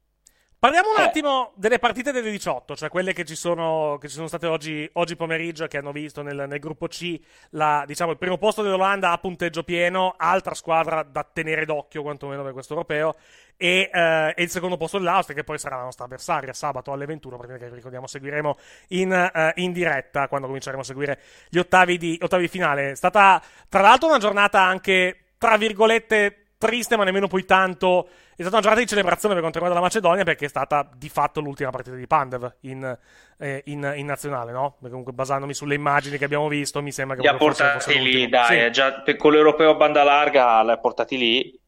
Parliamo 0.58 0.88
un 0.90 1.00
Eh. 1.00 1.02
attimo 1.02 1.52
delle 1.56 1.78
partite 1.78 2.12
delle 2.12 2.30
18, 2.30 2.76
cioè 2.76 2.88
quelle 2.88 3.12
che 3.12 3.24
ci 3.24 3.36
sono, 3.36 3.98
che 4.00 4.08
ci 4.08 4.14
sono 4.14 4.26
state 4.26 4.46
oggi, 4.46 4.88
oggi 4.94 5.14
pomeriggio 5.14 5.64
e 5.64 5.68
che 5.68 5.76
hanno 5.76 5.92
visto 5.92 6.22
nel, 6.22 6.46
nel 6.48 6.58
gruppo 6.58 6.86
C 6.88 7.20
la, 7.50 7.84
diciamo, 7.86 8.12
il 8.12 8.16
primo 8.16 8.38
posto 8.38 8.62
dell'Olanda 8.62 9.10
a 9.10 9.18
punteggio 9.18 9.64
pieno, 9.64 10.14
altra 10.16 10.54
squadra 10.54 11.02
da 11.02 11.28
tenere 11.30 11.66
d'occhio 11.66 12.00
quantomeno 12.00 12.42
per 12.42 12.54
questo 12.54 12.72
europeo, 12.72 13.16
e, 13.58 13.90
eh, 13.92 14.32
e 14.34 14.42
il 14.42 14.48
secondo 14.48 14.78
posto 14.78 14.96
dell'Austria 14.96 15.36
che 15.36 15.44
poi 15.44 15.58
sarà 15.58 15.76
la 15.76 15.82
nostra 15.84 16.06
avversaria 16.06 16.54
sabato 16.54 16.90
alle 16.90 17.04
21, 17.04 17.36
partita 17.36 17.58
che 17.58 17.68
ricordiamo 17.68 18.06
seguiremo 18.06 18.56
in, 18.88 19.12
eh, 19.12 19.52
in 19.56 19.72
diretta 19.72 20.26
quando 20.26 20.46
cominceremo 20.46 20.80
a 20.80 20.84
seguire 20.84 21.20
gli 21.50 21.58
ottavi 21.58 21.98
di, 21.98 22.18
ottavi 22.20 22.42
di 22.42 22.48
finale. 22.48 22.92
È 22.92 22.94
stata 22.94 23.42
tra 23.68 23.82
l'altro 23.82 24.08
una 24.08 24.18
giornata 24.18 24.62
anche, 24.62 25.26
tra 25.36 25.58
virgolette, 25.58 26.45
triste 26.58 26.96
ma 26.96 27.04
nemmeno 27.04 27.26
poi 27.26 27.44
tanto 27.44 28.06
è 28.36 28.40
stata 28.42 28.50
una 28.50 28.60
giornata 28.60 28.80
di 28.80 28.86
celebrazione 28.86 29.34
per 29.34 29.42
quanto 29.42 29.58
riguarda 29.58 29.80
la 29.80 29.86
Macedonia 29.86 30.24
perché 30.24 30.46
è 30.46 30.48
stata 30.48 30.88
di 30.94 31.08
fatto 31.08 31.40
l'ultima 31.40 31.70
partita 31.70 31.96
di 31.96 32.06
Pandev 32.06 32.56
in, 32.60 32.98
eh, 33.38 33.62
in, 33.66 33.92
in 33.96 34.06
nazionale, 34.06 34.52
no? 34.52 34.72
Perché 34.72 34.88
comunque 34.88 35.12
basandomi 35.12 35.54
sulle 35.54 35.74
immagini 35.74 36.18
che 36.18 36.24
abbiamo 36.24 36.48
visto 36.48 36.80
mi 36.82 36.92
sembra 36.92 37.16
che 37.16 37.22
Li 37.22 37.28
ha 37.28 37.36
portati 37.36 37.98
lì, 38.00 38.28
dai, 38.28 38.64
Sì. 38.66 38.70
già, 38.72 39.00
per- 39.02 39.16
con 39.16 39.32
l'europeo 39.32 39.70
a 39.70 39.74
banda 39.74 40.02
larga 40.02 40.62
li 40.62 40.70
ha 40.70 40.78
portati 40.78 41.16
lì. 41.18 41.60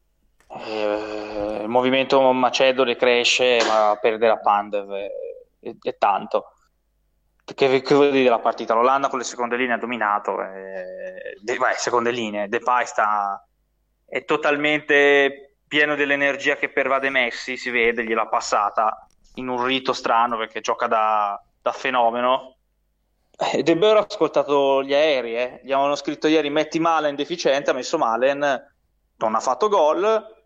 Eh, 0.51 1.59
il 1.61 1.67
movimento 1.67 2.31
macedone 2.33 2.95
cresce, 2.95 3.59
ma 3.67 3.97
perdere 4.01 4.31
a 4.33 4.39
Pandev 4.39 4.91
è, 4.91 5.07
è- 5.59 5.75
è 5.79 5.97
tanto. 5.97 6.53
Che, 7.43 7.81
che 7.81 7.95
vuol 7.95 8.11
dire 8.11 8.23
della 8.25 8.39
partita? 8.39 8.73
L'Olanda 8.75 9.07
con 9.09 9.17
le 9.19 9.25
seconde 9.25 9.57
linee 9.57 9.73
ha 9.75 9.79
dominato. 9.79 10.39
eh, 10.41 11.35
de- 11.41 11.57
vai, 11.57 11.73
seconde 11.77 12.11
linee. 12.11 12.47
Depay 12.47 12.85
sta, 12.85 13.43
è 14.09 14.25
totalmente 14.25 15.57
pieno 15.67 15.95
dell'energia 15.95 16.55
che 16.55 16.69
pervade 16.69 17.09
Messi, 17.09 17.55
si 17.55 17.69
vede, 17.69 18.03
gliel'ha 18.03 18.27
passata 18.27 19.07
in 19.35 19.47
un 19.47 19.63
rito 19.63 19.93
strano 19.93 20.37
perché 20.37 20.61
gioca 20.61 20.87
da, 20.87 21.41
da 21.61 21.71
fenomeno. 21.71 22.57
Eh, 23.37 23.63
De 23.63 23.77
Boer 23.77 23.97
ha 23.97 24.05
ascoltato 24.09 24.83
gli 24.83 24.93
aerei, 24.93 25.35
eh. 25.35 25.61
gli 25.63 25.71
avevano 25.71 25.95
scritto 25.95 26.27
ieri 26.27 26.49
metti 26.49 26.79
Malen 26.79 27.15
deficiente, 27.15 27.69
ha 27.69 27.73
messo 27.73 27.97
Malen, 27.97 28.73
non 29.17 29.35
ha 29.35 29.39
fatto 29.39 29.69
gol, 29.69 30.37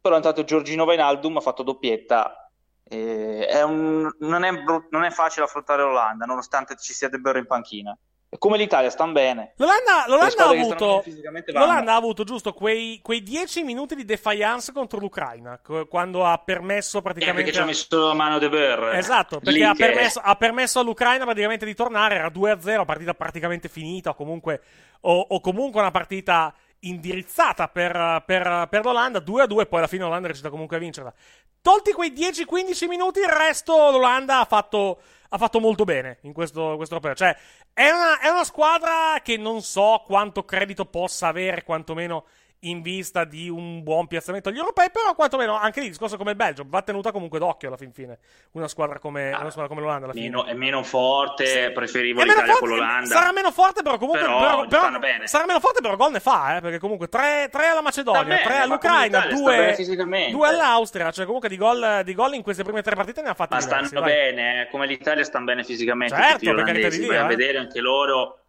però 0.00 0.16
intanto 0.16 0.44
Giorgino 0.44 0.84
Vainaldum 0.84 1.36
ha 1.36 1.40
fatto 1.40 1.62
doppietta. 1.62 2.50
Eh, 2.82 3.46
è 3.46 3.62
un- 3.62 4.10
non, 4.18 4.42
è 4.42 4.52
bru- 4.62 4.88
non 4.90 5.04
è 5.04 5.10
facile 5.10 5.44
affrontare 5.44 5.82
l'Olanda, 5.82 6.24
nonostante 6.24 6.76
ci 6.76 6.92
sia 6.92 7.08
De 7.08 7.18
Boer 7.18 7.36
in 7.36 7.46
panchina. 7.46 7.96
Come 8.38 8.56
l'Italia 8.58 8.90
stanno 8.90 9.10
bene. 9.10 9.54
L'Olanda, 9.56 10.04
l'Olanda 10.06 10.44
ha 10.44 10.48
avuto, 10.50 11.02
l'Olanda 11.46 11.92
ha 11.92 11.96
avuto 11.96 12.22
giusto 12.22 12.52
quei, 12.52 13.00
quei 13.02 13.24
10 13.24 13.64
minuti 13.64 13.96
di 13.96 14.04
defiance 14.04 14.70
contro 14.72 15.00
l'Ucraina, 15.00 15.60
quando 15.88 16.24
ha 16.24 16.38
permesso 16.38 16.98
Eh, 16.98 17.02
praticamente... 17.02 17.42
perché 17.42 17.56
ci 17.56 17.62
ha 17.62 17.66
messo 17.66 18.06
la 18.06 18.14
mano 18.14 18.38
De 18.38 18.48
Boer. 18.48 18.94
Esatto, 18.94 19.40
perché 19.40 19.64
ha 19.64 19.74
permesso, 19.74 20.20
ha 20.22 20.36
permesso 20.36 20.78
all'Ucraina 20.78 21.24
praticamente 21.24 21.66
di 21.66 21.74
tornare, 21.74 22.14
era 22.14 22.28
2-0, 22.28 22.84
partita 22.84 23.14
praticamente 23.14 23.68
finita, 23.68 24.10
o 24.10 24.14
comunque, 24.14 24.62
o, 25.00 25.26
o 25.30 25.40
comunque 25.40 25.80
una 25.80 25.90
partita 25.90 26.54
indirizzata 26.82 27.66
per, 27.68 28.22
per- 28.24 28.68
per 28.70 28.84
l'Olanda, 28.84 29.18
2-2, 29.18 29.66
poi 29.66 29.78
alla 29.78 29.86
fine 29.88 30.02
l'Olanda 30.04 30.22
è 30.22 30.26
riuscita 30.26 30.50
comunque 30.50 30.76
a 30.76 30.78
vincerla. 30.80 31.12
Tolti 31.60 31.92
quei 31.92 32.12
10-15 32.12 32.86
minuti, 32.86 33.18
il 33.18 33.28
resto 33.28 33.90
l'Olanda 33.90 34.38
ha 34.40 34.44
fatto, 34.44 35.00
ha 35.32 35.38
fatto 35.38 35.60
molto 35.60 35.84
bene 35.84 36.18
in 36.22 36.32
questo, 36.32 36.76
questo 36.76 36.94
europeo. 36.94 37.14
Cioè, 37.14 37.36
è 37.72 37.90
una, 37.90 38.18
è 38.20 38.28
una 38.28 38.44
squadra 38.44 39.20
che 39.22 39.36
non 39.36 39.62
so 39.62 40.02
quanto 40.04 40.44
credito 40.44 40.84
possa 40.84 41.28
avere, 41.28 41.64
quantomeno 41.64 42.24
in 42.64 42.82
vista 42.82 43.24
di 43.24 43.48
un 43.48 43.82
buon 43.82 44.06
piazzamento 44.06 44.50
agli 44.50 44.58
europei, 44.58 44.90
però 44.90 45.14
quantomeno 45.14 45.54
anche 45.56 45.80
lì 45.80 45.86
il 45.86 45.92
discorso 45.92 46.16
come 46.18 46.30
il 46.32 46.36
Belgio 46.36 46.64
va 46.66 46.82
tenuta 46.82 47.10
comunque 47.10 47.38
d'occhio 47.38 47.68
alla 47.68 47.76
fin 47.78 47.92
fine. 47.92 48.18
Una 48.52 48.68
squadra 48.68 48.98
come, 48.98 49.28
una 49.28 49.48
squadra 49.48 49.68
come 49.68 49.80
l'Olanda. 49.80 50.10
Meno- 50.12 50.44
è 50.44 50.52
meno 50.52 50.82
forte, 50.82 51.70
preferivo 51.72 52.20
È 52.20 52.24
meno 52.24 52.32
l'Italia 52.34 52.52
forte- 52.54 52.68
con 52.68 52.76
l'Olanda. 52.76 53.14
Sarà 53.14 53.32
meno 53.32 53.50
forte, 53.50 53.82
però 53.82 53.96
comunque. 53.96 54.20
Però 54.20 54.66
però- 54.66 54.66
però- 54.66 55.26
sarà 55.26 55.46
meno 55.46 55.60
forte, 55.60 55.80
però 55.80 55.96
gol 55.96 56.12
ne 56.12 56.20
fa, 56.20 56.56
eh, 56.56 56.60
perché 56.60 56.78
comunque 56.78 57.08
3, 57.08 57.48
alla 57.50 57.80
Macedonia, 57.80 58.20
Sta 58.20 58.28
bene, 58.28 58.42
3 58.42 58.54
ma 58.56 58.62
all'Ucraina, 58.62 59.22
come 59.22 59.30
l'Italia 59.30 59.36
sta 59.36 59.46
bene 59.48 59.64
2 59.66 59.74
fisicamente. 59.74 60.46
all'Austria. 60.46 61.10
Cioè, 61.10 61.24
comunque 61.24 61.48
di 61.48 61.56
gol, 61.56 62.00
di 62.04 62.14
gol 62.14 62.34
in 62.34 62.42
queste 62.42 62.62
prime 62.62 62.82
tre 62.82 62.94
partite 62.94 63.22
ne 63.22 63.30
ha 63.30 63.34
fatti 63.34 63.54
Ma 63.54 63.60
diversi. 63.60 63.86
stanno 63.86 64.00
vai. 64.04 64.12
bene, 64.12 64.62
eh, 64.62 64.68
come 64.70 64.86
l'Italia 64.86 65.24
stanno 65.24 65.44
bene 65.46 65.64
fisicamente 65.64 66.14
Certo, 66.14 66.54
per 66.54 66.64
carità 66.64 66.88
di 66.88 66.98
Dio, 66.98 67.08
vai 67.08 67.16
a 67.16 67.24
eh. 67.24 67.26
vedere 67.26 67.58
anche 67.58 67.80
loro. 67.80 68.39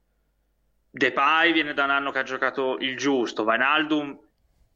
Depay 0.91 1.53
viene 1.53 1.73
da 1.73 1.85
un 1.85 1.89
anno 1.89 2.11
che 2.11 2.19
ha 2.19 2.23
giocato 2.23 2.77
il 2.79 2.97
giusto, 2.97 3.43
Wijnaldum 3.43 4.19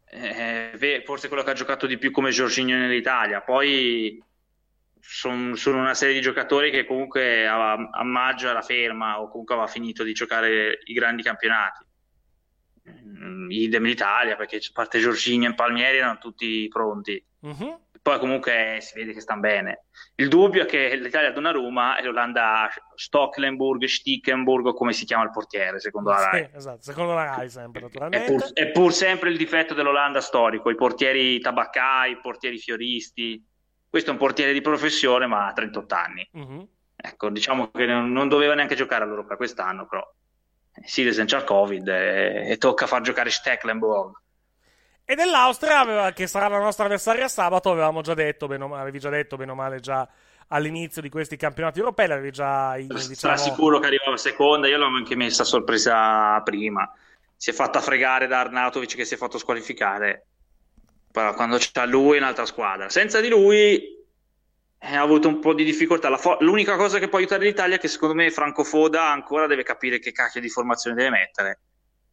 eh, 0.09 1.03
forse 1.05 1.27
quello 1.27 1.43
che 1.43 1.49
ha 1.51 1.53
giocato 1.53 1.85
di 1.85 1.97
più 1.97 2.11
come 2.11 2.29
Jorginho 2.29 2.77
nell'Italia, 2.77 3.41
poi 3.41 4.23
son- 4.99 5.55
sono 5.55 5.79
una 5.79 5.93
serie 5.93 6.15
di 6.15 6.21
giocatori 6.21 6.71
che 6.71 6.85
comunque 6.85 7.45
a, 7.45 7.73
a 7.73 8.03
maggio 8.03 8.47
era 8.47 8.61
ferma 8.61 9.19
o 9.19 9.29
comunque 9.29 9.55
aveva 9.55 9.69
finito 9.69 10.03
di 10.03 10.13
giocare 10.13 10.79
i 10.85 10.93
grandi 10.93 11.21
campionati. 11.21 11.83
idem 13.49 13.83
l'Italia, 13.83 14.35
perché 14.35 14.57
a 14.57 14.71
parte 14.73 14.99
Giorginio 14.99 15.49
e 15.49 15.53
Palmieri 15.55 15.97
erano 15.97 16.17
tutti 16.19 16.67
pronti. 16.67 17.23
Mhm. 17.41 17.79
Poi 18.05 18.19
comunque 18.19 18.77
si 18.81 18.93
vede 18.99 19.13
che 19.13 19.19
stanno 19.19 19.39
bene. 19.39 19.85
Il 20.13 20.27
dubbio 20.27 20.61
è 20.61 20.65
che 20.67 20.95
l'Italia 20.95 21.31
Donnarumma 21.31 21.97
e 21.97 22.03
l'Olanda 22.03 22.69
Stocklenburg, 22.93 23.83
Stickenburg, 23.85 24.67
o 24.67 24.73
come 24.75 24.93
si 24.93 25.05
chiama 25.05 25.23
il 25.23 25.31
portiere, 25.31 25.79
secondo 25.79 26.11
la 26.11 26.29
Rai. 26.29 26.43
Sì, 26.43 26.55
esatto, 26.55 26.81
secondo 26.83 27.15
la 27.15 27.23
Rai 27.23 27.49
sempre, 27.49 27.79
È 27.79 27.83
naturalmente. 27.85 28.31
pur, 28.31 28.53
è 28.53 28.69
pur 28.69 28.93
sempre 28.93 29.31
il 29.31 29.37
difetto 29.37 29.73
dell'Olanda 29.73 30.21
storico, 30.21 30.69
i 30.69 30.75
portieri 30.75 31.39
tabaccai, 31.39 32.11
i 32.11 32.19
portieri 32.19 32.59
fioristi. 32.59 33.43
Questo 33.89 34.11
è 34.11 34.13
un 34.13 34.19
portiere 34.19 34.53
di 34.53 34.61
professione, 34.61 35.25
ma 35.25 35.47
ha 35.47 35.53
38 35.53 35.95
anni. 35.95 36.29
Mhm. 36.33 36.67
Ecco, 36.95 37.29
diciamo 37.31 37.71
che 37.71 37.87
non, 37.87 38.11
non 38.11 38.27
doveva 38.27 38.53
neanche 38.53 38.75
giocare 38.75 39.03
all'Europa 39.03 39.35
quest'anno, 39.35 39.87
però 39.87 40.07
Silesen 40.83 41.25
c'ha 41.25 41.37
il 41.37 41.43
Covid 41.43 41.87
e, 41.87 42.51
e 42.51 42.57
tocca 42.57 42.85
far 42.85 43.01
giocare 43.01 43.31
Stecklenburg. 43.31 44.13
E 45.05 45.13
dell'Austria, 45.13 45.79
aveva- 45.79 46.11
che 46.11 46.25
sarà 46.25 46.47
la 46.47 46.57
nostra 46.57 46.85
avversaria 46.85 47.27
sabato, 47.27 47.69
avevamo 47.69 48.01
già 48.01 48.15
detto, 48.15 48.47
bene 48.47 48.65
avevi 48.75 48.97
già 48.97 49.09
detto, 49.09 49.37
bene 49.37 49.51
o 49.51 49.55
male, 49.55 49.79
già 49.79 50.07
all'inizio 50.47 51.01
di 51.01 51.09
questi 51.09 51.37
campionati 51.37 51.79
europei, 51.79 52.07
l'avevi 52.07 52.31
già, 52.31 52.75
Sarà 52.87 53.07
diciamo... 53.07 53.37
sicuro 53.37 53.79
che 53.79 53.87
arrivava 53.87 54.17
seconda, 54.17 54.67
io 54.67 54.77
l'avevo 54.77 54.97
anche 54.97 55.15
messa 55.15 55.43
a 55.43 55.45
sorpresa 55.45 56.41
prima. 56.41 56.91
Si 57.37 57.51
è 57.51 57.53
fatta 57.53 57.81
fregare 57.81 58.27
da 58.27 58.39
Arnautovic 58.39 58.95
che 58.95 59.05
si 59.05 59.13
è 59.13 59.17
fatto 59.17 59.37
squalificare. 59.37 60.25
Però 61.11 61.33
quando 61.33 61.57
c'è 61.57 61.85
lui 61.85 62.17
è 62.17 62.19
un'altra 62.19 62.45
squadra. 62.45 62.89
Senza 62.89 63.21
di 63.21 63.29
lui 63.29 63.75
eh, 64.79 64.95
ha 64.95 65.01
avuto 65.01 65.27
un 65.27 65.39
po' 65.39 65.53
di 65.53 65.63
difficoltà. 65.63 66.09
La 66.09 66.17
fo- 66.17 66.37
l'unica 66.39 66.75
cosa 66.75 66.97
che 66.99 67.09
può 67.09 67.19
aiutare 67.19 67.43
l'Italia 67.43 67.75
è 67.75 67.79
che 67.79 67.87
secondo 67.87 68.15
me 68.15 68.29
Franco 68.31 68.63
Foda 68.63 69.09
ancora 69.11 69.47
deve 69.47 69.63
capire 69.63 69.99
che 69.99 70.11
cacchio 70.11 70.41
di 70.41 70.49
formazione 70.49 70.95
deve 70.95 71.09
mettere. 71.09 71.59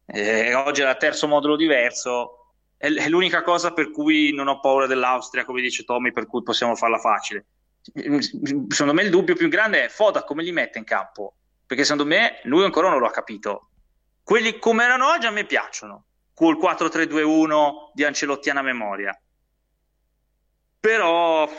Eh, 0.05 0.53
oggi 0.53 0.81
era 0.81 0.95
terzo 0.95 1.27
modulo 1.27 1.55
diverso. 1.55 2.42
È, 2.83 2.91
è 2.91 3.07
l'unica 3.07 3.43
cosa 3.43 3.71
per 3.71 3.91
cui 3.91 4.33
non 4.33 4.49
ho 4.49 4.59
paura 4.59 4.87
dell'Austria, 4.87 5.45
come 5.45 5.61
dice 5.61 5.85
Tommy, 5.85 6.11
per 6.11 6.27
cui 6.27 6.43
possiamo 6.43 6.75
farla 6.75 6.97
facile. 6.97 7.45
Secondo 7.81 8.93
me 8.93 9.03
il 9.03 9.09
dubbio 9.09 9.35
più 9.35 9.47
grande 9.47 9.85
è 9.85 9.87
Foda 9.87 10.25
come 10.25 10.43
li 10.43 10.51
mette 10.51 10.79
in 10.79 10.83
campo, 10.83 11.33
perché 11.65 11.83
secondo 11.83 12.05
me 12.05 12.41
lui 12.43 12.65
ancora 12.65 12.89
non 12.89 12.99
lo 12.99 13.05
ha 13.05 13.11
capito. 13.11 13.69
Quelli 14.21 14.59
come 14.59 14.83
erano 14.83 15.07
oggi 15.07 15.27
a 15.27 15.31
me 15.31 15.45
piacciono, 15.45 16.07
col 16.33 16.57
4-3-2-1 16.57 17.91
di 17.93 18.03
Ancelottiana 18.03 18.61
memoria. 18.61 19.17
Però 20.77 21.49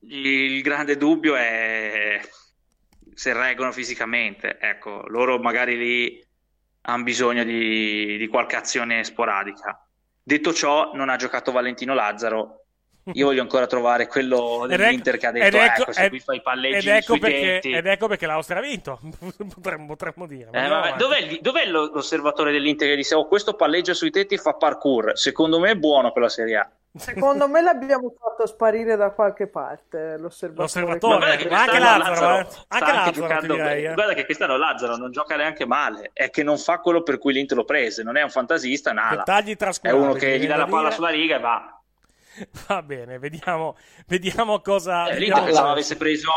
il 0.00 0.62
grande 0.62 0.96
dubbio 0.96 1.36
è 1.36 2.22
se 3.12 3.32
reggono 3.34 3.70
fisicamente. 3.70 4.58
Ecco, 4.58 5.04
loro 5.08 5.38
magari 5.38 5.76
lì 5.76 6.23
hanno 6.86 7.02
bisogno 7.02 7.44
di, 7.44 8.16
di 8.16 8.26
qualche 8.28 8.56
azione 8.56 9.04
sporadica. 9.04 9.86
Detto 10.22 10.52
ciò, 10.52 10.90
non 10.94 11.08
ha 11.08 11.16
giocato 11.16 11.52
Valentino 11.52 11.94
Lazzaro. 11.94 12.60
Io 13.12 13.26
voglio 13.26 13.42
ancora 13.42 13.66
trovare 13.66 14.06
quello 14.06 14.64
Ed 14.64 14.70
ecco- 14.70 14.82
dell'Inter 14.82 15.16
che 15.18 15.26
ha 15.26 15.30
detto: 15.30 15.56
ecco- 15.58 15.82
Ecco, 15.82 15.92
se 15.92 16.08
qui 16.08 16.20
fai 16.20 16.36
i 16.36 16.42
palleggi 16.42 16.88
ed 16.88 16.94
ecco 16.96 17.02
sui 17.12 17.18
perché, 17.18 17.40
tetti. 17.40 17.72
ed 17.72 17.86
ecco 17.86 18.08
perché 18.08 18.26
l'Austria 18.26 18.58
ha 18.58 18.62
vinto, 18.62 18.98
potremmo, 19.54 19.86
potremmo 19.86 20.26
dire. 20.26 20.48
Eh, 20.52 20.68
vabbè, 20.68 20.94
dov'è, 20.96 21.38
dov'è 21.40 21.66
lo- 21.66 21.90
l'osservatore 21.92 22.50
dell'Inter 22.50 22.88
che 22.88 22.96
disse: 22.96 23.14
Oh, 23.14 23.26
questo 23.26 23.54
palleggia 23.54 23.92
sui 23.92 24.10
tetti 24.10 24.34
e 24.34 24.38
fa 24.38 24.54
parkour? 24.54 25.18
Secondo 25.18 25.58
me 25.60 25.72
è 25.72 25.76
buono 25.76 26.12
per 26.12 26.22
la 26.22 26.28
Serie 26.30 26.56
A. 26.56 26.70
Secondo 26.96 27.48
me 27.48 27.60
l'abbiamo 27.60 28.14
fatto 28.16 28.46
sparire 28.46 28.94
da 28.94 29.10
qualche 29.10 29.48
parte 29.48 30.16
l'osservatore. 30.16 30.62
L'osservatore, 30.62 31.16
guarda 31.16 31.36
che 31.36 31.48
ma 31.48 31.58
anche 31.58 31.70
quest'anno 31.70 31.98
Lazzaro, 31.98 32.38
eh. 32.38 32.50
sta 32.50 32.64
Anche 32.68 33.20
Lazzaro, 33.20 33.54
direi, 33.54 33.84
eh. 33.84 33.94
Guarda 33.94 34.14
che 34.14 34.24
quest'anno 34.24 34.56
Lazzaro 34.56 34.96
non 34.96 35.10
gioca 35.10 35.34
neanche 35.34 35.66
male, 35.66 36.10
è 36.12 36.30
che 36.30 36.44
non 36.44 36.56
fa 36.56 36.78
quello 36.78 37.02
per 37.02 37.18
cui 37.18 37.32
l'Inter 37.32 37.56
lo 37.56 37.64
prese, 37.64 38.04
non 38.04 38.16
è 38.16 38.22
un 38.22 38.30
fantasista, 38.30 38.92
nada. 38.92 39.24
È 39.88 39.90
uno 39.90 40.12
che 40.12 40.38
gli 40.38 40.46
dà 40.46 40.56
la 40.56 40.66
palla 40.66 40.82
dire. 40.82 40.94
sulla 40.94 41.08
riga 41.08 41.36
e 41.36 41.40
va. 41.40 41.82
Va 42.68 42.82
bene, 42.82 43.18
vediamo, 43.18 43.76
vediamo 44.06 44.60
cosa... 44.60 45.08
Eh, 45.08 45.14
vediamo 45.14 45.46
L'Inter 45.46 45.54
se 45.54 45.68
avesse 45.68 45.96
preso, 45.96 46.30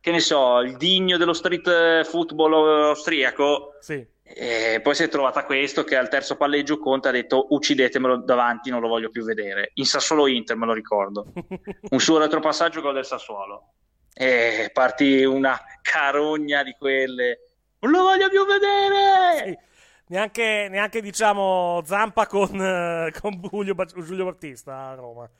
che 0.00 0.12
ne 0.12 0.20
so, 0.20 0.60
il 0.60 0.76
digno 0.76 1.16
dello 1.16 1.32
street 1.32 2.04
football 2.04 2.88
austriaco, 2.90 3.74
Sì. 3.80 4.06
E 4.32 4.80
poi 4.80 4.94
si 4.94 5.02
è 5.02 5.08
trovata 5.08 5.44
questo 5.44 5.82
che 5.82 5.96
al 5.96 6.08
terzo 6.08 6.36
palleggio 6.36 6.78
Conte 6.78 7.08
ha 7.08 7.12
detto 7.12 7.46
uccidetemelo 7.50 8.18
davanti, 8.18 8.70
non 8.70 8.80
lo 8.80 8.88
voglio 8.88 9.10
più 9.10 9.24
vedere. 9.24 9.72
In 9.74 9.86
Sassuolo 9.86 10.28
Inter 10.28 10.56
me 10.56 10.66
lo 10.66 10.72
ricordo. 10.72 11.32
un 11.90 11.98
suo 11.98 12.18
retropassaggio 12.18 12.80
gol 12.80 12.94
del 12.94 13.04
Sassuolo. 13.04 13.72
E 14.12 14.70
partì 14.72 15.24
una 15.24 15.58
carogna 15.82 16.62
di 16.62 16.74
quelle. 16.78 17.38
Non 17.80 17.92
lo 17.92 18.02
voglio 18.02 18.28
più 18.28 18.44
vedere! 18.46 19.48
Sì. 19.48 19.68
Neanche, 20.10 20.66
neanche, 20.68 21.00
diciamo 21.00 21.82
Zampa 21.84 22.26
con, 22.26 22.60
eh, 22.60 23.12
con 23.20 23.40
Giulio, 23.40 23.74
Giulio 24.02 24.24
Battista 24.24 24.88
a 24.88 24.94
Roma. 24.94 25.30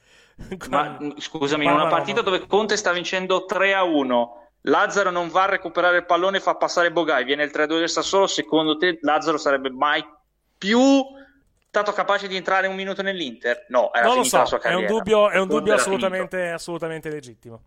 Ma 0.69 0.97
Con- 0.97 1.15
scusami, 1.19 1.65
Parma, 1.65 1.83
una 1.83 1.91
partita 1.91 2.23
Roma. 2.23 2.37
dove 2.37 2.47
Conte 2.47 2.77
sta 2.77 2.93
vincendo 2.93 3.45
3 3.45 3.75
a 3.75 3.83
1, 3.83 4.50
Lazzaro 4.63 5.11
non 5.11 5.29
va 5.29 5.45
a 5.45 5.51
recuperare 5.51 5.99
il 5.99 6.07
pallone 6.07 6.37
e 6.37 6.41
fa 6.41 6.55
passare 6.55 6.93
Bogai, 6.93 7.25
viene 7.25 7.45
il 7.45 7.51
3 7.51 7.67
2 7.67 7.79
del 7.79 7.89
Sassuolo. 7.89 8.27
Secondo 8.27 8.77
te 8.77 8.99
Lazzaro 9.01 9.39
sarebbe 9.39 9.71
mai 9.71 10.05
più 10.59 11.05
stato 11.71 11.93
capace 11.93 12.29
di 12.29 12.37
entrare 12.37 12.67
un 12.67 12.75
minuto 12.75 13.01
nell'Inter? 13.01 13.67
No, 13.69 13.93
era 13.93 14.07
non 14.07 14.17
lo 14.17 14.23
finita 14.23 14.45
so, 14.45 14.57
la 14.57 14.61
sua 14.61 14.71
è 14.71 14.75
un 14.75 14.83
carriera. 14.83 14.93
dubbio, 14.93 15.31
è 15.31 15.39
un 15.39 15.49
dubbio 15.49 15.75
assolutamente, 15.75 16.49
assolutamente 16.51 17.09
legittimo. 17.11 17.63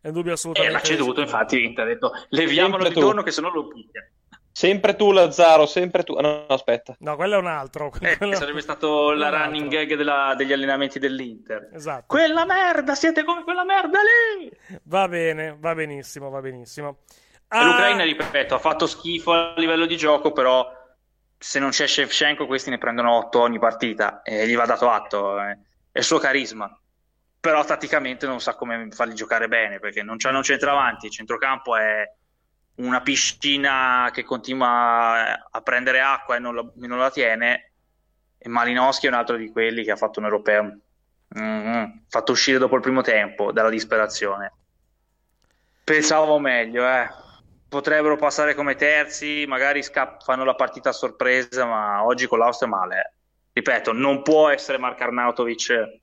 È 0.00 0.08
un 0.08 0.12
dubbio. 0.12 0.30
Eh, 0.30 0.34
assolutamente 0.34 0.72
l'ha 0.74 0.82
ceduto, 0.82 1.20
legittimo. 1.20 1.24
infatti 1.26 1.56
l'Inter 1.58 1.84
ha 1.84 1.88
detto 1.88 2.12
leviamolo 2.28 2.88
di 2.88 2.94
torno 2.94 3.22
che 3.22 3.30
se 3.32 3.40
no 3.40 3.50
lo 3.50 3.66
piglia. 3.66 4.06
Sempre 4.58 4.96
tu, 4.96 5.12
Lazzaro, 5.12 5.66
sempre 5.66 6.02
tu. 6.02 6.14
Ah, 6.14 6.20
no, 6.20 6.28
no, 6.30 6.46
aspetta. 6.48 6.96
No, 6.98 7.14
quello 7.14 7.36
è 7.36 7.38
un 7.38 7.46
altro. 7.46 7.92
Eh, 8.00 8.16
quello- 8.16 8.34
sarebbe 8.34 8.60
stato 8.60 9.12
la 9.12 9.28
running 9.28 9.66
altro. 9.66 9.78
gag 9.78 9.94
della- 9.94 10.34
degli 10.36 10.52
allenamenti 10.52 10.98
dell'Inter. 10.98 11.70
Esatto. 11.72 12.06
Quella 12.08 12.44
merda, 12.44 12.96
siete 12.96 13.22
come 13.22 13.44
quella 13.44 13.62
merda 13.64 14.00
lì! 14.02 14.50
Va 14.82 15.06
bene, 15.06 15.56
va 15.56 15.76
benissimo, 15.76 16.28
va 16.28 16.40
benissimo. 16.40 17.02
Ah, 17.50 17.62
L'Ucraina, 17.66 18.02
ripeto, 18.02 18.56
ha 18.56 18.58
fatto 18.58 18.88
schifo 18.88 19.32
a 19.32 19.54
livello 19.58 19.86
di 19.86 19.96
gioco, 19.96 20.32
però 20.32 20.68
se 21.38 21.60
non 21.60 21.70
c'è 21.70 21.86
Shevchenko 21.86 22.46
questi 22.46 22.70
ne 22.70 22.78
prendono 22.78 23.14
8 23.16 23.38
ogni 23.40 23.60
partita 23.60 24.22
e 24.22 24.48
gli 24.48 24.56
va 24.56 24.66
dato 24.66 24.90
atto. 24.90 25.40
eh. 25.40 25.56
È 25.92 25.98
il 25.98 26.04
suo 26.04 26.18
carisma. 26.18 26.76
Però 27.38 27.64
tatticamente 27.64 28.26
non 28.26 28.40
sa 28.40 28.56
come 28.56 28.88
farli 28.90 29.14
giocare 29.14 29.46
bene, 29.46 29.78
perché 29.78 30.02
non 30.02 30.16
c'hanno 30.16 30.38
un 30.38 30.42
centravanti, 30.42 31.06
il 31.06 31.12
centrocampo 31.12 31.76
è 31.76 32.02
una 32.78 33.00
piscina 33.00 34.10
che 34.12 34.24
continua 34.24 35.48
a 35.50 35.60
prendere 35.62 36.00
acqua 36.00 36.36
e 36.36 36.38
non 36.38 36.54
la, 36.54 36.64
non 36.74 36.98
la 36.98 37.10
tiene, 37.10 37.72
e 38.38 38.48
Malinowski 38.48 39.06
è 39.06 39.08
un 39.08 39.14
altro 39.14 39.36
di 39.36 39.50
quelli 39.50 39.82
che 39.84 39.90
ha 39.90 39.96
fatto 39.96 40.20
un 40.20 40.26
europeo 40.26 40.78
mm, 41.38 41.84
fatto 42.08 42.32
uscire 42.32 42.58
dopo 42.58 42.76
il 42.76 42.82
primo 42.82 43.02
tempo 43.02 43.52
dalla 43.52 43.70
disperazione. 43.70 44.52
Pensavo 45.84 46.38
meglio, 46.38 46.86
eh. 46.86 47.08
Potrebbero 47.68 48.16
passare 48.16 48.54
come 48.54 48.76
terzi, 48.76 49.44
magari 49.46 49.82
scapp- 49.82 50.22
fanno 50.22 50.44
la 50.44 50.54
partita 50.54 50.90
a 50.90 50.92
sorpresa, 50.92 51.66
ma 51.66 52.04
oggi 52.04 52.26
con 52.26 52.38
l'Austria 52.38 52.68
male. 52.68 52.98
eh. 52.98 53.12
Ripeto, 53.54 53.92
non 53.92 54.22
può 54.22 54.48
essere 54.48 54.78
Mark 54.78 55.00
Arnautovic 55.00 56.00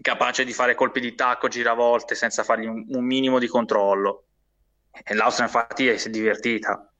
capace 0.00 0.44
di 0.44 0.52
fare 0.52 0.74
colpi 0.74 1.00
di 1.00 1.14
tacco, 1.14 1.48
giravolte, 1.48 2.14
senza 2.14 2.42
fargli 2.42 2.66
un, 2.66 2.84
un 2.88 3.04
minimo 3.04 3.38
di 3.38 3.46
controllo. 3.46 4.27
E 5.04 5.14
l'Austria 5.14 5.46
infatti 5.46 5.98
si 5.98 6.08
è 6.08 6.10
divertita. 6.10 6.90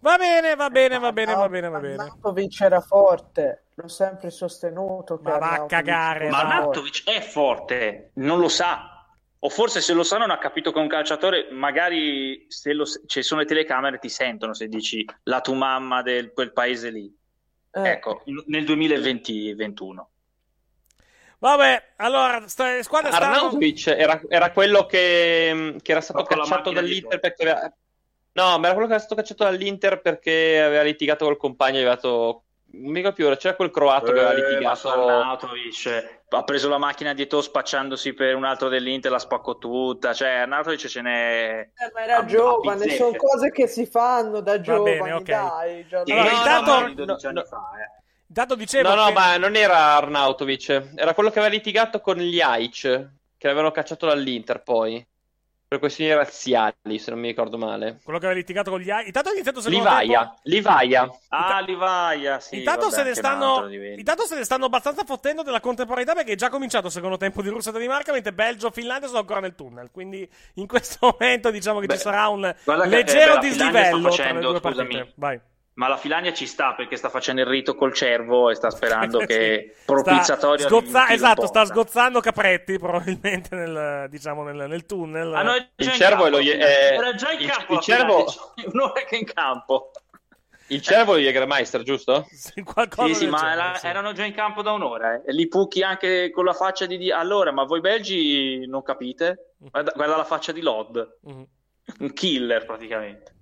Va 0.00 0.16
bene, 0.16 0.54
va 0.54 0.70
bene, 0.70 0.98
va 0.98 1.12
bene, 1.12 1.34
va 1.34 1.48
bene, 1.48 1.68
va 1.68 1.80
bene. 1.80 1.94
Arnautovic 1.94 2.60
era 2.60 2.80
forte, 2.80 3.64
l'ho 3.74 3.88
sempre 3.88 4.30
sostenuto. 4.30 5.18
Ma 5.22 5.38
va 5.38 5.50
a 5.54 5.66
cagare, 5.66 6.28
Ma. 6.28 6.38
Arnautovic 6.38 7.02
è 7.08 7.20
forte, 7.20 8.10
non 8.14 8.38
lo 8.38 8.48
sa. 8.48 8.92
O 9.40 9.48
forse 9.50 9.80
se 9.80 9.92
lo 9.94 10.02
sa 10.04 10.16
non 10.18 10.30
ha 10.30 10.38
capito 10.38 10.72
che 10.72 10.78
è 10.78 10.82
un 10.82 10.88
calciatore, 10.88 11.48
magari 11.52 12.46
se 12.48 12.72
lo- 12.72 12.86
ci 13.06 13.22
sono 13.22 13.40
le 13.40 13.46
telecamere 13.46 13.98
ti 13.98 14.08
sentono 14.08 14.52
se 14.52 14.66
dici 14.68 15.04
la 15.24 15.40
tua 15.40 15.54
mamma 15.54 16.02
del 16.02 16.32
quel 16.32 16.52
paese 16.52 16.90
lì. 16.90 17.12
Eh, 17.70 17.88
Ecco, 17.88 18.22
in- 18.24 18.42
nel 18.46 18.64
2020-21. 18.64 20.08
Vabbè, 21.40 21.92
allora, 21.96 22.42
sta, 22.48 22.82
stanno... 22.82 23.08
Arnautovic 23.14 23.86
era, 23.88 24.20
era 24.28 24.50
quello 24.50 24.86
che, 24.86 25.76
che 25.80 25.90
era 25.92 26.00
stato 26.00 26.24
cacciato 26.24 26.70
dall'Inter 26.72 27.20
perché 27.20 27.42
aveva... 27.42 27.72
No, 28.32 28.58
ma 28.58 28.66
era 28.66 28.72
quello 28.72 28.86
che 28.86 28.94
era 28.94 29.02
stato 29.02 29.14
cacciato 29.20 29.44
dall'Inter 29.44 30.00
perché 30.00 30.60
aveva 30.60 30.82
litigato 30.82 31.24
col 31.24 31.36
compagno, 31.36 31.76
aveva 31.76 31.94
dato... 31.94 32.42
Non 32.70 32.90
mi 32.90 32.96
ricordo 32.96 33.16
più, 33.16 33.26
ora 33.26 33.36
c'era 33.36 33.54
quel 33.56 33.70
croato 33.70 34.12
che 34.12 34.20
aveva 34.20 34.32
Eh, 34.32 34.50
litigato... 34.50 34.90
Arnautovic 34.90 36.16
ha 36.30 36.44
preso 36.44 36.68
la 36.68 36.76
macchina 36.76 37.14
dietro 37.14 37.40
spacciandosi 37.40 38.12
per 38.12 38.34
un 38.34 38.44
altro 38.44 38.68
dell'Inter, 38.68 39.10
la 39.10 39.18
spaccò 39.18 39.56
tutta. 39.56 40.12
Cioè, 40.12 40.28
Arnautovic 40.28 40.86
ce 40.86 41.00
n'è. 41.00 41.60
Eh, 41.74 41.90
ma 41.94 42.02
era 42.02 42.16
a- 42.16 42.18
a 42.18 42.24
giovane, 42.26 42.78
bizzeffe. 42.82 42.96
sono 42.96 43.16
cose 43.16 43.50
che 43.50 43.66
si 43.66 43.86
fanno 43.86 44.40
da 44.40 44.60
giovani, 44.60 44.98
bene, 44.98 45.12
ok. 45.14 45.22
dai. 45.22 45.86
già- 45.86 46.02
Sì, 46.04 46.12
Allora, 46.12 46.30
no, 46.30 46.36
intanto- 46.36 46.70
no, 46.74 46.80
ma 46.80 46.88
di 46.88 46.94
12 46.96 47.26
anni 47.26 47.34
no, 47.34 47.44
fa, 47.44 47.70
eh. 47.80 47.97
Intanto 48.40 48.54
dicevo 48.54 48.88
No, 48.88 48.94
no, 48.94 49.06
che... 49.08 49.12
ma 49.14 49.36
non 49.36 49.56
era 49.56 49.96
Arnautovic, 49.96 50.90
era 50.94 51.12
quello 51.12 51.30
che 51.30 51.40
aveva 51.40 51.52
litigato 51.52 52.00
con 52.00 52.18
gli 52.18 52.40
Aic, 52.40 52.80
che 53.36 53.46
l'avevano 53.48 53.72
cacciato 53.72 54.06
dall'Inter 54.06 54.62
poi. 54.62 55.04
per 55.66 55.80
questioni 55.80 56.14
razziali, 56.14 56.98
se 56.98 57.10
non 57.10 57.18
mi 57.18 57.26
ricordo 57.28 57.58
male. 57.58 57.98
Quello 58.02 58.18
che 58.20 58.24
aveva 58.26 58.40
litigato 58.40 58.70
con 58.70 58.80
gli 58.80 58.90
altri. 58.90 59.08
Intanto 59.08 59.28
ha 59.28 59.32
iniziato 59.32 59.60
secondo 59.60 59.84
Livaia, 59.84 60.20
tempo. 60.20 60.40
Livaia. 60.44 61.10
Ah, 61.28 61.60
Livaia, 61.60 62.38
sì. 62.40 62.58
Intanto, 62.58 62.88
vabbè, 62.88 63.04
se 63.04 63.14
stanno, 63.14 63.68
intanto 63.68 64.22
se 64.24 64.36
ne 64.36 64.44
stanno 64.44 64.66
abbastanza 64.66 65.02
fottendo 65.04 65.42
della 65.42 65.60
contemporaneità 65.60 66.14
perché 66.14 66.32
è 66.32 66.36
già 66.36 66.48
cominciato 66.48 66.86
il 66.86 66.92
secondo 66.92 67.16
tempo 67.16 67.42
di 67.42 67.48
Russia 67.48 67.70
e 67.70 67.74
Danimarca, 67.74 68.12
mentre 68.12 68.32
Belgio 68.32 68.68
e 68.68 68.70
Finlandia 68.70 69.08
sono 69.08 69.20
ancora 69.20 69.40
nel 69.40 69.56
tunnel. 69.56 69.90
Quindi 69.90 70.26
in 70.54 70.66
questo 70.68 70.98
momento 71.18 71.50
diciamo 71.50 71.80
che 71.80 71.86
Beh, 71.86 71.94
ci 71.94 72.00
sarà 72.00 72.28
un 72.28 72.54
guarda 72.64 72.84
che, 72.84 72.88
leggero 72.88 73.34
eh, 73.34 73.38
beh, 73.38 73.46
dislivello 73.46 74.10
sta 74.12 74.22
tra 74.22 74.32
le 74.32 74.40
facendo, 74.40 74.50
due 74.52 74.60
scusami, 74.60 74.94
partite. 74.94 75.12
Vai. 75.16 75.40
Ma 75.78 75.86
la 75.86 75.96
Finlandia 75.96 76.32
ci 76.32 76.44
sta 76.46 76.74
perché 76.74 76.96
sta 76.96 77.08
facendo 77.08 77.40
il 77.40 77.46
rito 77.46 77.76
col 77.76 77.92
cervo 77.94 78.50
e 78.50 78.56
sta 78.56 78.68
sperando 78.68 79.18
che 79.26 79.74
Sta 79.76 79.92
propiziatorio 79.94 80.66
sgozza- 80.66 80.98
arrivi 81.02 81.14
esatto, 81.14 81.46
sta 81.46 81.64
sgozzando 81.64 82.18
capretti 82.20 82.78
probabilmente 82.80 83.54
nel, 83.54 84.06
diciamo, 84.10 84.42
nel, 84.42 84.68
nel 84.68 84.86
tunnel. 84.86 85.32
Ah, 85.32 85.42
no, 85.42 85.52
è 85.54 85.68
Il 85.76 85.90
cervo 85.92 86.26
è 86.26 86.30
campo. 86.30 86.36
lo- 86.36 86.38
è- 86.38 86.92
Era 86.94 87.14
già 87.14 87.30
in 87.30 87.40
il- 87.40 87.46
campo. 87.48 87.72
il 87.72 87.76
la 87.76 87.80
cervo- 87.82 88.24
Un'ora 88.72 88.92
che 89.04 89.14
è 89.14 89.18
in 89.18 89.24
campo. 89.32 89.90
Il 90.70 90.82
cervo 90.82 91.14
è 91.14 91.20
Jägermeister, 91.20 91.82
giusto? 91.84 92.26
Sì, 92.34 92.60
qualcosa 92.62 93.06
Sì, 93.06 93.14
sì, 93.14 93.26
ma 93.28 93.38
genere, 93.38 93.60
era- 93.60 93.74
sì. 93.76 93.86
erano 93.86 94.12
già 94.12 94.24
in 94.24 94.34
campo 94.34 94.62
da 94.62 94.72
un'ora. 94.72 95.14
Eh. 95.14 95.22
E 95.26 95.32
li 95.32 95.46
pucchi 95.46 95.82
anche 95.84 96.30
con 96.32 96.44
la 96.44 96.54
faccia 96.54 96.86
di... 96.86 96.98
di- 96.98 97.12
Allora, 97.12 97.52
ma 97.52 97.62
voi 97.62 97.80
belgi 97.80 98.66
non 98.66 98.82
capite? 98.82 99.54
Guarda, 99.58 99.92
guarda 99.94 100.16
la 100.16 100.24
faccia 100.24 100.50
di 100.50 100.60
Lod. 100.60 101.18
Mhm. 101.22 101.46
Un 102.00 102.12
killer, 102.12 102.66
praticamente. 102.66 103.36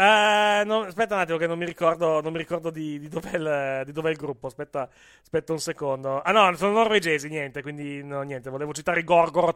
Eh, 0.00 0.64
no, 0.64 0.80
aspetta 0.80 1.14
un 1.14 1.20
attimo 1.20 1.36
che 1.36 1.46
non 1.46 1.58
mi 1.58 1.66
ricordo, 1.66 2.22
non 2.22 2.32
mi 2.32 2.38
ricordo 2.38 2.70
di, 2.70 2.98
di 2.98 3.08
dov'è 3.08 3.36
il, 3.36 3.82
di 3.84 3.92
dov'è 3.92 4.08
il 4.08 4.16
gruppo. 4.16 4.46
Aspetta, 4.46 4.88
aspetta 5.20 5.52
un 5.52 5.58
secondo. 5.58 6.22
Ah 6.22 6.32
no, 6.32 6.56
sono 6.56 6.72
norvegesi, 6.72 7.28
niente, 7.28 7.60
quindi 7.60 8.02
no, 8.02 8.22
niente. 8.22 8.48
Volevo 8.48 8.72
citare 8.72 9.00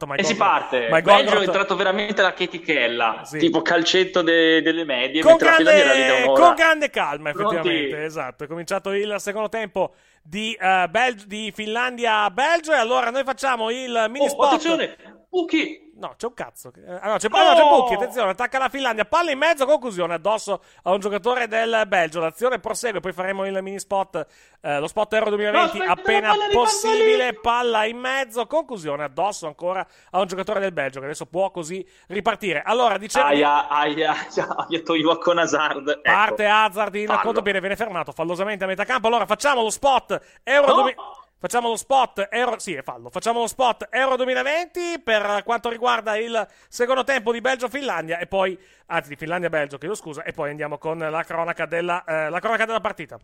ma 0.06 0.16
i 0.16 0.20
E 0.20 0.24
si 0.24 0.34
Gorgoroth- 0.36 0.36
parte. 0.36 0.88
Ma 0.90 1.00
Belgio 1.00 1.10
è 1.10 1.22
Gorgoroth- 1.22 1.46
entrato 1.46 1.76
veramente 1.76 2.20
la 2.20 2.34
chetichella. 2.34 3.22
Sì. 3.24 3.38
Tipo 3.38 3.62
calcetto 3.62 4.20
de- 4.20 4.60
delle 4.60 4.84
medie. 4.84 5.22
con 5.22 5.36
grande, 5.36 6.24
con 6.26 6.54
grande 6.54 6.90
calma, 6.90 7.30
Pronti? 7.32 7.54
effettivamente. 7.56 8.04
Esatto, 8.04 8.44
è 8.44 8.46
cominciato 8.46 8.90
il 8.92 9.14
secondo 9.20 9.48
tempo 9.48 9.94
di, 10.22 10.52
eh, 10.60 10.86
Bel- 10.90 11.24
di 11.26 11.52
Finlandia-Belgio. 11.54 12.72
E 12.72 12.76
allora 12.76 13.08
noi 13.10 13.24
facciamo 13.24 13.70
il 13.70 14.06
mini 14.10 14.26
Oh, 14.26 14.28
spot. 14.28 14.46
attenzione! 14.46 14.96
Pucchi! 15.30 15.83
No, 15.96 16.14
c'è 16.16 16.26
un 16.26 16.34
cazzo. 16.34 16.72
Eh, 16.74 16.92
Ah, 17.00 17.08
no, 17.08 17.16
c'è, 17.16 17.28
ah, 17.30 17.48
no, 17.48 17.54
c'è 17.54 17.62
Oh! 17.62 17.80
Pucchi, 17.80 17.94
attenzione, 17.94 18.30
attacca 18.30 18.58
la 18.58 18.68
Finlandia, 18.68 19.04
palla 19.04 19.30
in 19.30 19.38
mezzo, 19.38 19.64
conclusione 19.66 20.14
addosso 20.14 20.62
a 20.82 20.90
un 20.90 20.98
giocatore 20.98 21.46
del 21.46 21.84
Belgio. 21.86 22.20
L'azione 22.20 22.58
prosegue, 22.58 23.00
poi 23.00 23.12
faremo 23.12 23.46
il 23.46 23.62
mini 23.62 23.78
spot, 23.78 24.26
eh, 24.60 24.78
lo 24.80 24.86
spot 24.86 25.12
Euro 25.12 25.28
2020 25.30 25.78
No, 25.78 25.84
appena 25.84 26.28
la 26.28 26.34
palla 26.36 26.52
possibile. 26.52 27.34
Palla 27.34 27.84
in 27.84 27.98
mezzo, 27.98 28.46
conclusione 28.46 29.04
addosso 29.04 29.46
ancora 29.46 29.86
a 30.10 30.20
un 30.20 30.26
giocatore 30.26 30.60
del 30.60 30.72
Belgio 30.72 30.98
che 30.98 31.06
adesso 31.06 31.26
può 31.26 31.50
così 31.50 31.86
ripartire. 32.08 32.62
Allora, 32.64 32.98
dicevo... 32.98 33.26
Aia, 33.26 33.68
aia, 33.68 34.10
aia, 34.28 34.56
aia, 34.56 34.82
toglio 34.82 35.18
con 35.18 35.38
Hazard. 35.38 35.88
Ecco. 35.88 36.00
Parte 36.02 36.46
Hazard 36.46 36.94
in 36.96 37.06
Fallo. 37.06 37.20
contropiede, 37.20 37.60
viene 37.60 37.76
fermato 37.76 38.12
fallosamente 38.12 38.64
a 38.64 38.66
metà 38.66 38.84
campo. 38.84 39.06
Allora 39.06 39.26
facciamo 39.26 39.62
lo 39.62 39.70
spot 39.70 40.20
Euro 40.42 40.66
No! 40.66 40.74
2000 40.74 41.02
Facciamo 41.44 41.68
lo 41.68 41.76
spot 41.76 42.28
Euro 42.30 42.58
Sì, 42.58 42.72
è 42.72 42.82
fallo. 42.82 43.10
Facciamo 43.10 43.40
lo 43.40 43.46
spot 43.46 43.88
Euro 43.90 44.16
2020 44.16 45.00
per 45.04 45.42
quanto 45.44 45.68
riguarda 45.68 46.16
il 46.16 46.48
secondo 46.70 47.04
tempo 47.04 47.32
di 47.32 47.42
Belgio-Finlandia 47.42 48.16
e 48.16 48.26
poi 48.26 48.58
anzi 48.86 49.10
di 49.10 49.16
Finlandia-Belgio, 49.16 49.76
chiedo 49.76 49.94
scusa, 49.94 50.22
e 50.22 50.32
poi 50.32 50.48
andiamo 50.48 50.78
con 50.78 50.96
la 50.96 51.22
cronaca 51.22 51.66
della 51.66 52.02
eh, 52.04 52.30
la 52.30 52.40
cronaca 52.40 52.64
della 52.64 52.80
partita. 52.80 53.18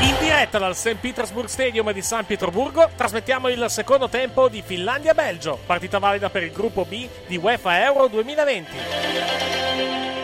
In 0.00 0.16
diretta 0.18 0.58
dal 0.58 0.74
St. 0.74 0.96
Petersburg 0.96 1.46
Stadium 1.46 1.92
di 1.92 2.02
San 2.02 2.26
Pietroburgo 2.26 2.90
trasmettiamo 2.96 3.48
il 3.48 3.66
secondo 3.68 4.08
tempo 4.08 4.48
di 4.48 4.60
Finlandia-Belgio, 4.60 5.60
partita 5.64 6.00
valida 6.00 6.30
per 6.30 6.42
il 6.42 6.50
gruppo 6.50 6.84
B 6.84 7.08
di 7.28 7.36
UEFA 7.36 7.84
Euro 7.84 8.08
2020. 8.08 8.76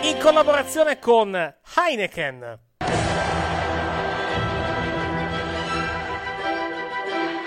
In 0.08 0.18
collaborazione 0.18 0.98
con 0.98 1.54
Heineken. 1.76 2.68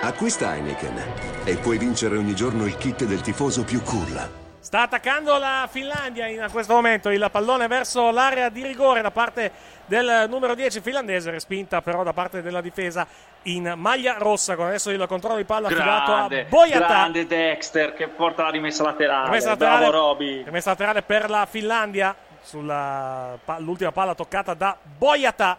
Acquista 0.05 0.53
Heineken 0.53 1.01
e 1.45 1.55
puoi 1.55 1.77
vincere 1.77 2.17
ogni 2.17 2.35
giorno 2.35 2.65
il 2.65 2.75
kit 2.75 3.05
del 3.05 3.21
tifoso 3.21 3.63
più 3.63 3.81
cool. 3.83 4.41
Sta 4.59 4.81
attaccando 4.81 5.37
la 5.37 5.67
Finlandia 5.71 6.27
in 6.27 6.45
questo 6.51 6.73
momento 6.73 7.09
il 7.09 7.25
pallone 7.31 7.67
verso 7.67 8.11
l'area 8.11 8.49
di 8.49 8.63
rigore 8.65 9.01
da 9.01 9.11
parte 9.11 9.51
del 9.85 10.25
numero 10.27 10.55
10 10.55 10.81
finlandese, 10.81 11.31
respinta 11.31 11.81
però 11.81 12.03
da 12.03 12.11
parte 12.11 12.41
della 12.41 12.59
difesa 12.59 13.07
in 13.43 13.73
maglia 13.77 14.15
rossa. 14.17 14.55
Con 14.57 14.67
adesso 14.67 14.89
il 14.89 15.05
controllo 15.07 15.37
di 15.37 15.45
palla 15.45 15.67
affidato 15.67 16.11
Grande, 16.11 16.41
a 16.41 16.45
Boyata. 16.49 16.87
grande 16.87 17.25
Dexter 17.25 17.93
che 17.93 18.07
porta 18.09 18.43
la 18.43 18.49
rimessa 18.49 18.83
laterale. 18.83 19.25
Rimessa 19.27 19.55
Bravo 19.55 19.73
laterale, 19.73 19.97
Roby. 19.97 20.43
rimessa 20.43 20.69
laterale 20.71 21.01
per 21.01 21.29
la 21.29 21.45
Finlandia 21.49 22.13
sulla 22.41 23.37
pa- 23.43 23.59
l'ultima 23.59 23.93
palla 23.93 24.15
toccata 24.15 24.53
da 24.53 24.75
Boyata. 24.81 25.57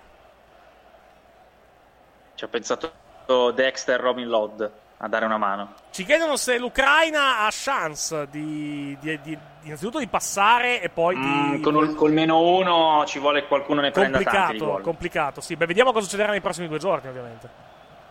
Ci 2.35 2.45
ha 2.45 2.49
pensato 2.49 2.93
Dexter 3.27 4.01
Robin 4.01 4.29
Lodd 4.29 4.63
a 4.99 5.09
dare 5.09 5.25
una 5.25 5.37
mano. 5.39 5.75
Ci 5.91 6.05
chiedono 6.05 6.37
se 6.37 6.59
l'Ucraina 6.59 7.41
ha 7.41 7.49
chance 7.51 8.27
di, 8.31 8.97
di- 9.01 9.21
di- 9.23 9.39
innanzitutto 9.63 9.99
di 9.99 10.07
passare 10.07 10.81
e 10.81 10.89
poi 10.89 11.17
Mm, 11.17 11.55
di... 11.57 11.61
con 11.61 11.77
il- 11.77 11.95
col 11.95 12.13
meno 12.13 12.41
uno 12.41 13.05
ci 13.07 13.19
vuole 13.19 13.43
che 13.43 13.47
qualcuno 13.49 13.81
ne 13.81 13.91
prenda 13.91 14.19
tanti 14.23 14.59
complicato, 14.59 14.83
complicato. 14.83 15.41
Sì, 15.41 15.57
beh, 15.57 15.67
vediamo 15.67 15.93
cosa 15.93 16.05
succederà 16.05 16.31
nei 16.31 16.41
prossimi 16.41 16.69
due 16.69 16.79
giorni, 16.79 17.09
ovviamente. 17.09 17.49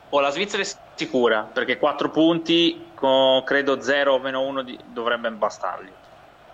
O 0.09 0.19
la 0.19 0.29
Svizzera 0.29 0.61
è 0.61 0.67
sicura, 0.93 1.41
perché 1.51 1.77
4 1.79 2.09
punti 2.09 2.91
con 2.93 3.43
credo 3.43 3.81
0 3.81 4.13
o 4.13 4.19
meno 4.19 4.41
1 4.41 4.63
dovrebbe 4.87 5.31
bastargli. 5.31 5.89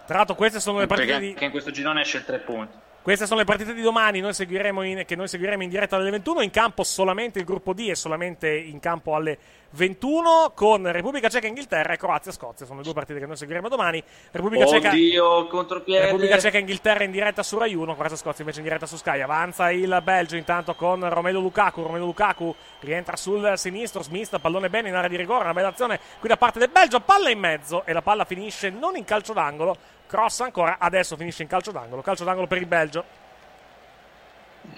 Tra 0.05 0.17
l'altro, 0.17 0.35
queste 0.35 0.59
sono 0.61 0.79
le 0.79 0.87
Perché 0.87 1.03
partite 1.05 1.25
di. 1.25 1.31
anche 1.33 1.45
in 1.45 1.51
questo 1.51 1.71
girone 1.71 2.01
esce 2.01 2.17
il 2.17 2.25
3 2.25 2.39
punti. 2.39 2.73
Queste 3.01 3.25
sono 3.25 3.39
le 3.39 3.45
partite 3.45 3.73
di 3.73 3.81
domani, 3.81 4.19
noi 4.19 4.33
seguiremo 4.33 4.83
in- 4.83 5.03
che 5.05 5.15
noi 5.15 5.29
seguiremo 5.29 5.63
in 5.63 5.69
diretta 5.69 5.95
alle 5.95 6.11
21, 6.11 6.41
in 6.41 6.51
campo 6.51 6.83
solamente 6.83 7.39
il 7.39 7.45
gruppo 7.45 7.73
D 7.73 7.87
e 7.89 7.95
solamente 7.95 8.53
in 8.53 8.79
campo 8.79 9.15
alle 9.15 9.37
21 9.71 10.51
con 10.53 10.91
Repubblica 10.91 11.29
Ceca 11.29 11.47
Inghilterra 11.47 11.93
e 11.93 11.97
Croazia 11.97 12.33
Scozia, 12.33 12.65
sono 12.65 12.79
le 12.79 12.83
due 12.83 12.93
partite 12.93 13.19
che 13.19 13.25
noi 13.25 13.37
seguiremo 13.37 13.69
domani. 13.69 14.03
Repubblica 14.31 14.65
Ceca 14.65 14.89
Oddio, 14.89 15.47
contropiede. 15.47 16.05
Repubblica 16.05 16.37
Ceca 16.39 16.57
Inghilterra 16.57 17.03
in 17.05 17.11
diretta 17.11 17.41
su 17.41 17.57
Rai 17.57 17.73
1, 17.73 17.95
Croazia 17.95 18.17
Scozia 18.17 18.41
invece 18.41 18.59
in 18.59 18.65
diretta 18.65 18.85
su 18.85 18.97
Sky. 18.97 19.21
Avanza 19.21 19.71
il 19.71 20.01
Belgio 20.03 20.35
intanto 20.35 20.75
con 20.75 21.07
Romelu 21.07 21.39
Lukaku. 21.39 21.81
Romelu 21.81 22.05
Lukaku 22.05 22.53
rientra 22.81 23.15
sul 23.15 23.53
sinistro, 23.55 24.03
smista, 24.03 24.39
pallone 24.39 24.69
bene 24.69 24.89
in 24.89 24.95
area 24.95 25.09
di 25.09 25.15
rigore, 25.15 25.45
una 25.45 25.53
bella 25.53 25.69
azione 25.69 25.99
qui 26.19 26.27
da 26.27 26.37
parte 26.37 26.59
del 26.59 26.69
Belgio, 26.69 26.99
palla 26.99 27.29
in 27.29 27.39
mezzo 27.39 27.85
e 27.85 27.93
la 27.93 28.01
palla 28.01 28.25
finisce 28.25 28.69
non 28.69 28.97
in 28.97 29.05
calcio 29.05 29.31
d'angolo, 29.31 29.77
cross 30.09 30.39
ancora, 30.39 30.77
adesso 30.79 31.15
finisce 31.15 31.43
in 31.43 31.47
calcio 31.47 31.71
d'angolo, 31.71 32.01
calcio 32.01 32.23
d'angolo 32.23 32.47
per 32.47 32.57
il 32.57 32.65
Belgio. 32.65 33.05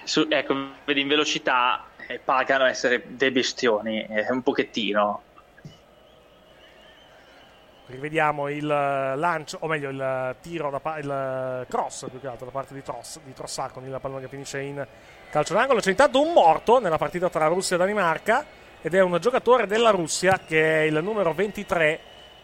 Su- 0.04 0.28
ecco, 0.30 0.54
vedi 0.84 1.00
in 1.00 1.08
velocità 1.08 1.86
eh, 2.06 2.20
pagano 2.20 2.66
essere 2.66 3.02
dei 3.08 3.32
bestioni, 3.32 4.06
eh, 4.06 4.30
un 4.30 4.44
pochettino. 4.44 5.24
Rivediamo 7.86 8.50
il 8.50 8.70
eh, 8.70 9.16
lancio, 9.16 9.58
o 9.62 9.68
meglio 9.68 9.90
il 9.90 10.02
eh, 10.02 10.36
tiro, 10.42 10.70
da 10.70 10.80
pa- 10.82 10.98
il 10.98 11.10
eh, 11.10 11.66
cross 11.70 12.10
più 12.10 12.20
che 12.20 12.28
altro 12.28 12.46
da 12.46 12.52
parte 12.52 12.74
di, 12.74 12.84
Tross, 12.84 13.20
di 13.24 13.34
Trossard 13.34 13.72
con 13.72 13.86
il 13.86 13.98
pallone 14.02 14.22
che 14.22 14.28
finisce 14.28 14.60
in 14.60 14.86
calcio 15.30 15.54
d'angolo. 15.54 15.80
C'è 15.80 15.92
intanto 15.92 16.22
un 16.22 16.34
morto 16.34 16.80
nella 16.80 16.98
partita 16.98 17.30
tra 17.30 17.48
Russia 17.48 17.78
e 17.78 17.80
Danimarca 17.80 18.46
ed 18.82 18.94
è 18.94 19.02
un 19.02 19.18
giocatore 19.22 19.66
della 19.66 19.92
Russia 19.92 20.42
che 20.46 20.82
è 20.82 20.84
il 20.84 21.00
numero 21.02 21.34
23, 21.34 22.00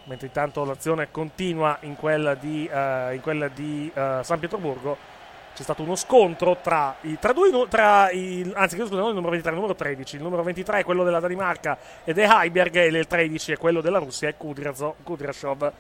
mentre 0.07 0.27
intanto 0.27 0.63
l'azione 0.65 1.11
continua 1.11 1.77
in 1.81 1.95
quella 1.95 2.33
di, 2.33 2.67
eh, 2.71 3.15
in 3.15 3.21
quella 3.21 3.47
di 3.47 3.91
eh, 3.93 4.19
San 4.23 4.39
Pietroburgo. 4.39 5.15
C'è 5.53 5.63
stato 5.63 5.81
uno 5.81 5.95
scontro 5.95 6.57
tra 6.61 6.95
i, 7.01 7.17
tra 7.19 7.33
due, 7.33 7.49
tra 7.67 8.11
i, 8.11 8.41
anzi, 8.53 8.75
chiedo 8.75 8.89
scusa, 8.89 9.01
non 9.01 9.09
il 9.09 9.15
numero 9.15 9.31
23, 9.31 9.51
il 9.51 9.57
numero 9.57 9.75
13. 9.75 10.15
Il 10.15 10.21
numero 10.21 10.43
23 10.43 10.79
è 10.79 10.83
quello 10.83 11.03
della 11.03 11.19
Danimarca 11.19 11.77
ed 12.03 12.19
è 12.19 12.27
Heiberg, 12.29 12.75
e 12.75 12.85
il 12.85 13.07
13 13.07 13.53
è 13.53 13.57
quello 13.57 13.81
della 13.81 13.97
Russia, 13.97 14.29
è. 14.29 14.35
Kudryashov. 14.37 15.71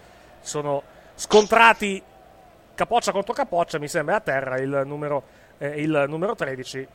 Sono 0.41 0.83
scontrati 1.13 2.01
capoccia 2.73 3.11
contro 3.11 3.33
capoccia, 3.33 3.79
mi 3.79 3.87
sembra 3.87 4.15
a 4.15 4.19
terra 4.19 4.57
il 4.57 4.81
numero, 4.85 5.23
eh, 5.57 5.81
il 5.81 6.05
numero 6.07 6.35
13, 6.35 6.87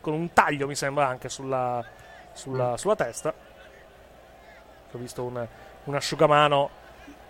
con 0.00 0.14
un 0.14 0.32
taglio, 0.32 0.66
mi 0.66 0.74
sembra, 0.74 1.08
anche 1.08 1.28
sulla, 1.28 1.84
sulla, 2.32 2.76
sulla 2.78 2.96
testa. 2.96 3.34
Ho 4.92 4.98
visto 4.98 5.24
un, 5.24 5.46
un 5.84 5.94
asciugamano, 5.94 6.70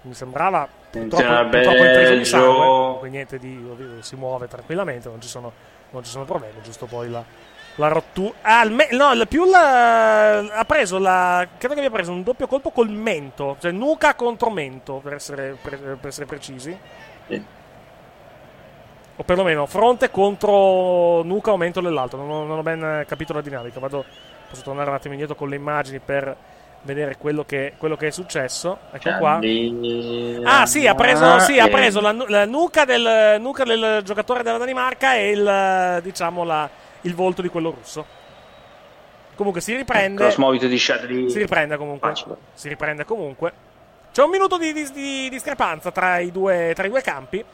mi 0.03 0.15
sembrava 0.15 0.69
purtroppo, 0.91 1.49
purtroppo 1.49 1.85
intriso 1.85 2.15
di 2.15 2.25
sangue, 2.25 2.99
quindi 2.99 3.17
niente 3.17 3.39
di, 3.39 3.99
si 4.01 4.17
muove 4.17 4.49
tranquillamente, 4.49 5.09
non 5.09 5.21
ci 5.21 5.29
sono, 5.29 5.53
non 5.91 6.05
ci 6.05 6.11
sono 6.11 6.25
problemi, 6.25 6.61
giusto 6.63 6.87
poi 6.87 7.11
la, 7.11 7.23
la 7.77 7.89
rottura. 7.89 8.35
Ah, 8.43 8.65
me- 8.67 8.89
no, 8.93 9.13
il 9.13 9.27
più 9.27 9.45
la, 9.45 10.39
ha 10.39 10.65
preso 10.65 10.99
la. 10.99 11.47
Credo 11.59 11.75
che 11.75 11.81
abbia 11.81 11.91
preso 11.91 12.13
un 12.13 12.23
doppio 12.23 12.47
colpo 12.47 12.71
col 12.71 12.91
mento, 12.91 13.57
cioè 13.61 13.73
nuca 13.73 14.15
contro 14.15 14.51
mento, 14.51 15.01
per 15.03 15.15
essere, 15.15 15.57
per, 15.61 15.79
per 15.79 16.07
essere 16.09 16.27
precisi. 16.27 16.79
O 19.17 19.23
perlomeno 19.23 19.67
fronte 19.67 20.11
contro 20.11 21.23
nuca 21.23 21.53
o 21.53 21.57
mento 21.57 21.81
dell'altro. 21.81 22.19
Non, 22.19 22.31
ho- 22.31 22.45
non 22.45 22.59
ho 22.59 22.63
ben 22.63 23.05
capito 23.07 23.33
la 23.33 23.41
dinamica. 23.41 23.79
Vado, 23.81 24.05
posso 24.49 24.63
tornare 24.63 24.91
un 24.91 24.97
attimo 24.97 25.15
indietro 25.15 25.37
con 25.37 25.49
le 25.49 25.57
immagini 25.57 26.01
per 26.01 26.37
vedere 26.85 27.17
quello 27.17 27.45
che, 27.45 27.75
quello 27.77 27.97
che 27.97 28.07
è 28.07 28.11
successo. 28.11 28.79
Ecco 28.93 29.17
qua. 29.19 29.41
Ah, 30.45 30.67
sì, 30.67 30.87
ha 30.87 30.95
preso, 30.95 31.39
sì, 31.41 31.59
ha 31.59 31.67
eh, 31.67 31.71
preso 31.71 32.01
la, 32.01 32.13
la 32.29 32.45
nuca, 32.47 32.85
del, 32.85 33.37
nuca 33.41 33.65
del 33.65 34.03
giocatore 34.05 34.43
della 34.43 34.59
Danimarca 34.59 35.17
e 35.17 35.31
il, 35.31 36.01
diciamo, 36.03 36.45
la- 36.45 36.69
il 37.03 37.15
volto 37.15 37.43
di 37.43 37.49
quello 37.49 37.71
russo. 37.71 38.23
Comunque 39.35 39.61
si 39.61 39.75
riprende. 39.75 40.25
Shadley. 40.79 41.29
Si 41.29 41.39
riprende 41.39 41.77
comunque. 41.77 42.13
Si 42.55 42.69
riprende 42.69 43.05
comunque. 43.05 43.53
C'è 44.13 44.23
un 44.23 44.31
minuto 44.31 44.59
di, 44.59 44.73
di- 44.73 44.91
di 44.93 45.29
discrepanza 45.29 45.91
tra 45.91 46.19
i, 46.19 46.31
due, 46.31 46.73
tra 46.75 46.87
i 46.87 46.89
due 46.89 47.03
campi. 47.03 47.45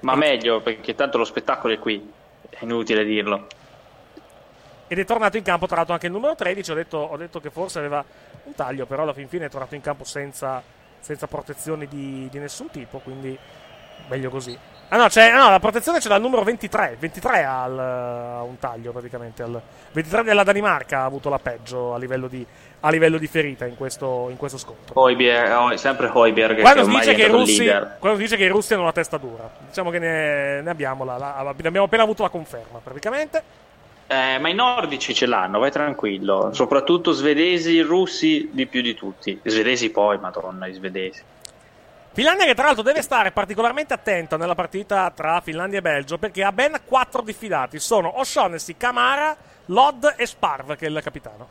Ma 0.00 0.14
meglio, 0.14 0.60
perché 0.62 0.94
tanto 0.94 1.18
lo 1.18 1.24
spettacolo 1.24 1.74
è 1.74 1.78
qui. 1.78 2.10
È 2.48 2.58
inutile 2.60 3.04
dirlo. 3.04 3.46
Ed 4.92 4.98
è 4.98 5.04
tornato 5.04 5.36
in 5.36 5.44
campo, 5.44 5.68
tra 5.68 5.76
l'altro, 5.76 5.94
anche 5.94 6.06
il 6.06 6.12
numero 6.12 6.34
13. 6.34 6.72
Ho 6.72 6.74
detto, 6.74 6.96
ho 6.96 7.16
detto 7.16 7.38
che 7.38 7.50
forse 7.50 7.78
aveva 7.78 8.04
un 8.42 8.54
taglio, 8.56 8.86
però 8.86 9.02
alla 9.02 9.12
fin 9.12 9.28
fine 9.28 9.44
è 9.44 9.48
tornato 9.48 9.76
in 9.76 9.80
campo 9.80 10.02
senza, 10.02 10.60
senza 10.98 11.28
protezioni 11.28 11.86
di, 11.86 12.26
di 12.28 12.38
nessun 12.40 12.70
tipo. 12.70 12.98
Quindi 12.98 13.38
meglio 14.08 14.30
così. 14.30 14.58
Ah 14.88 14.96
no, 14.96 15.06
c'è, 15.06 15.32
no, 15.32 15.48
la 15.48 15.60
protezione 15.60 16.00
c'è 16.00 16.08
dal 16.08 16.20
numero 16.20 16.42
23. 16.42 16.96
23 16.98 17.44
ha, 17.44 18.42
un 18.42 18.58
taglio 18.58 18.90
praticamente. 18.90 19.44
Al, 19.44 19.62
23 19.92 20.24
della 20.24 20.42
Danimarca 20.42 21.02
ha 21.02 21.04
avuto 21.04 21.28
la 21.28 21.38
peggio 21.38 21.94
a 21.94 21.98
livello 21.98 22.26
di, 22.26 22.44
a 22.80 22.90
livello 22.90 23.16
di 23.16 23.28
ferita 23.28 23.66
in 23.66 23.76
questo, 23.76 24.26
in 24.28 24.36
questo 24.36 24.58
scontro. 24.58 25.00
Hoiberg, 25.00 25.52
oh, 25.52 25.76
sempre 25.76 26.10
Hoiberg 26.12 26.62
Quando 26.62 26.82
che 26.82 26.90
dice 26.90 27.14
che 27.14 27.28
russi, 27.28 27.64
quando 28.00 28.18
si 28.18 28.24
dice 28.24 28.36
che 28.36 28.42
i 28.42 28.48
russi 28.48 28.74
hanno 28.74 28.82
la 28.82 28.90
testa 28.90 29.18
dura, 29.18 29.48
diciamo 29.68 29.90
che 29.90 30.00
ne, 30.00 30.62
ne 30.62 30.70
abbiamo, 30.70 31.04
la, 31.04 31.16
la- 31.16 31.36
abbiamo 31.36 31.84
appena 31.84 32.02
avuto 32.02 32.24
la 32.24 32.28
conferma 32.28 32.80
praticamente. 32.82 33.68
Eh, 34.12 34.38
ma 34.40 34.48
i 34.48 34.54
nordici 34.54 35.14
ce 35.14 35.26
l'hanno, 35.26 35.60
vai 35.60 35.70
tranquillo. 35.70 36.52
Soprattutto 36.52 37.12
svedesi, 37.12 37.80
russi 37.80 38.48
di 38.52 38.66
più 38.66 38.82
di 38.82 38.92
tutti. 38.94 39.38
I 39.40 39.48
svedesi 39.50 39.90
poi, 39.92 40.18
madonna, 40.18 40.66
i 40.66 40.72
svedesi. 40.72 41.22
Finlandia 42.12 42.44
che 42.44 42.54
tra 42.56 42.64
l'altro 42.64 42.82
deve 42.82 43.02
stare 43.02 43.30
particolarmente 43.30 43.94
attenta 43.94 44.36
nella 44.36 44.56
partita 44.56 45.12
tra 45.14 45.40
Finlandia 45.40 45.78
e 45.78 45.82
Belgio 45.82 46.18
perché 46.18 46.42
ha 46.42 46.50
ben 46.50 46.80
quattro 46.84 47.22
diffidati. 47.22 47.78
Sono 47.78 48.18
O'Shaughnessy, 48.18 48.74
Camara, 48.76 49.36
Lod 49.66 50.14
e 50.16 50.26
Sparv 50.26 50.74
che 50.74 50.86
è 50.86 50.88
il 50.88 51.00
capitano. 51.04 51.48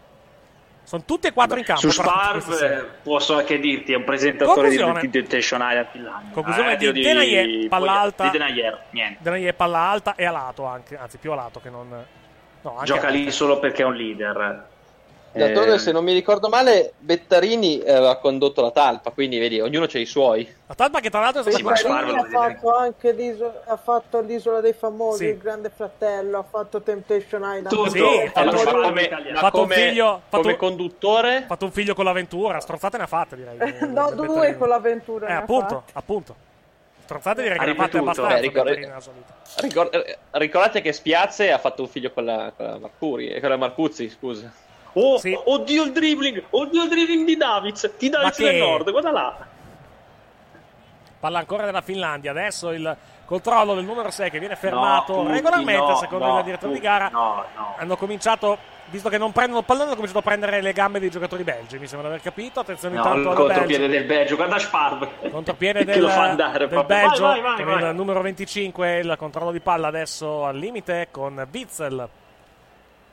Sono 0.83 1.03
tutti 1.05 1.27
e 1.27 1.31
quattro 1.31 1.57
in 1.59 1.63
campo. 1.63 1.79
Su 1.79 1.91
Sparv 1.91 2.87
posso 3.03 3.37
anche 3.37 3.57
dirti, 3.57 3.93
è 3.93 3.95
un 3.95 4.03
presentatore 4.03 4.67
Conclusione. 4.67 4.99
di 4.99 5.09
Temptation 5.09 5.61
Island 5.61 5.87
Finlandia. 5.91 6.33
Conclusione 6.33 6.73
Eh, 6.73 6.77
di 6.77 6.91
di 6.91 7.01
Denayer, 7.03 7.67
palla 7.69 7.99
alta. 8.01 8.23
Di 8.25 8.31
Denayer, 8.31 8.83
niente. 8.89 9.17
Denayer 9.21 9.55
palla 9.55 9.79
alta 9.79 10.15
e 10.15 10.25
a 10.25 10.31
lato 10.31 10.65
anche, 10.65 10.97
anzi 10.97 11.17
più 11.17 11.31
a 11.31 11.35
lato 11.35 11.61
che 11.61 11.69
non... 11.69 12.17
No, 12.61 12.71
anche 12.73 12.85
Gioca 12.85 13.07
lì 13.09 13.31
solo 13.31 13.59
perché 13.59 13.83
è 13.83 13.85
un 13.85 13.95
leader. 13.95 14.67
D'altronde, 15.31 15.75
Eh, 15.75 15.77
se 15.77 15.91
non 15.91 16.03
mi 16.03 16.13
ricordo 16.13 16.49
male, 16.49 16.93
Bettarini 16.97 17.79
eh, 17.81 17.91
aveva 17.93 18.17
condotto 18.17 18.63
la 18.63 18.71
talpa, 18.71 19.11
quindi 19.11 19.37
vedi, 19.37 19.61
ognuno 19.61 19.85
c'ha 19.87 19.99
i 19.99 20.05
suoi. 20.07 20.51
La 20.65 20.73
talpa 20.73 20.99
che 21.01 21.11
tra 21.11 21.19
l'altro 21.19 21.43
è 21.43 21.51
Sì, 21.51 21.61
ma 21.61 21.73
Marini 21.87 22.19
Sparv 22.19 22.35
ha 22.35 22.49
fatto 22.55 22.75
anche 22.75 23.11
l'isola, 23.11 23.61
ha 23.67 23.77
fatto 23.77 24.21
l'isola 24.21 24.59
dei 24.59 24.73
famosi, 24.73 25.25
Sì. 25.25 25.29
il 25.29 25.37
grande 25.37 25.69
fratello, 25.69 26.39
ha 26.39 26.43
fatto 26.43 26.81
Temptation 26.81 27.41
Island. 27.43 27.67
Tutto. 27.69 27.89
Sì, 27.91 27.99
ha 28.01 28.31
fatto, 28.31 28.39
Allora, 28.39 28.71
come, 28.87 29.07
ha 29.07 29.39
fatto 29.39 29.57
un 29.57 29.67
come- 29.67 29.75
figlio, 29.75 30.21
fatto, 30.27 30.41
come 30.41 30.57
conduttore, 30.57 31.35
ha 31.37 31.45
fatto 31.45 31.65
un 31.65 31.71
figlio 31.71 31.93
con 31.93 32.05
l'avventura, 32.05 32.59
strozzate 32.59 32.97
ne 32.97 33.03
ha 33.03 33.07
fatte 33.07 33.35
direi. 33.35 33.75
no, 33.87 34.11
due 34.15 34.57
con 34.57 34.67
l'avventura. 34.67 35.27
Eh, 35.27 35.33
ha 35.33 35.37
appunto, 35.37 35.83
appunto. 35.93 36.35
Ha 37.17 37.19
fatte 37.19 37.57
ripetuto. 37.63 37.97
abbastanza. 37.99 38.37
Eh, 38.37 38.41
ricor- 38.41 38.63
Bettarino 38.63 38.87
nella 38.87 38.99
sua 38.99 39.11
vita. 39.13 39.33
ricor- 39.57 39.95
eh, 39.95 40.17
ricordate 40.31 40.81
che 40.81 40.93
Spiazze 40.93 41.51
ha 41.51 41.57
fatto 41.57 41.81
un 41.83 41.87
figlio 41.87 42.11
con 42.11 42.25
la, 42.25 42.51
con 42.55 42.65
la 42.65 42.77
Marcuri, 42.77 43.29
eh, 43.29 43.39
con 43.39 43.49
la 43.49 43.57
Marcuzzi, 43.57 44.09
scusa. 44.09 44.51
Oh, 44.93 45.17
Sì. 45.19 45.37
oddio 45.45 45.83
il 45.83 45.91
dribbling! 45.91 46.43
Oddio 46.49 46.83
il 46.83 46.89
dribbling 46.89 47.25
di 47.25 47.37
Davids! 47.37 47.91
Di 47.97 48.09
Davids 48.09 48.37
che- 48.37 48.43
del 48.43 48.55
Nord, 48.57 48.89
guarda 48.91 49.11
là! 49.11 49.37
Palla 51.19 51.39
ancora 51.39 51.65
della 51.65 51.81
Finlandia. 51.81 52.31
Adesso 52.31 52.71
il 52.71 52.95
controllo 53.25 53.75
del 53.75 53.83
numero 53.83 54.09
6 54.09 54.29
che 54.29 54.39
viene 54.39 54.55
fermato 54.55 55.13
tutti, 55.21 55.31
regolarmente 55.31 55.81
no, 55.91 55.95
secondo 55.97 56.25
no, 56.25 56.37
il 56.39 56.43
direttore 56.45 56.73
di 56.73 56.79
gara. 56.79 57.09
No, 57.09 57.45
no. 57.55 57.75
Hanno 57.77 57.97
cominciato, 57.97 58.57
visto 58.89 59.09
che 59.09 59.17
non 59.17 59.31
prendono 59.31 59.59
il 59.59 59.65
pallone, 59.65 59.85
hanno 59.85 59.93
cominciato 59.95 60.19
a 60.19 60.23
prendere 60.23 60.61
le 60.61 60.73
gambe 60.73 60.99
dei 60.99 61.09
giocatori 61.09 61.43
belgi. 61.43 61.77
Mi 61.79 61.87
sembra 61.87 62.07
di 62.09 62.13
aver 62.15 62.23
capito. 62.25 62.59
Attenzione 62.59 62.95
No, 62.95 63.01
intanto 63.01 63.29
il 63.29 63.35
contropiede 63.35 63.87
Belgio. 63.87 63.97
del 63.97 64.03
Belgio, 64.05 64.35
guarda 64.35 64.59
Sparv! 64.59 65.07
Contropiede 65.31 65.83
del, 65.85 66.01
lo 66.01 66.09
fa 66.09 66.23
andare 66.23 66.57
del 66.59 66.67
proprio. 66.67 66.97
Belgio 66.97 67.23
Vai, 67.23 67.41
vai, 67.41 67.63
vai, 67.63 67.79
con 67.79 67.89
il 67.89 67.95
numero 67.95 68.21
25 68.21 68.97
il 68.99 69.15
controllo 69.17 69.51
di 69.51 69.59
palla 69.59 69.87
adesso 69.87 70.45
al 70.45 70.57
limite 70.57 71.07
con 71.11 71.47
Witzel 71.51 72.09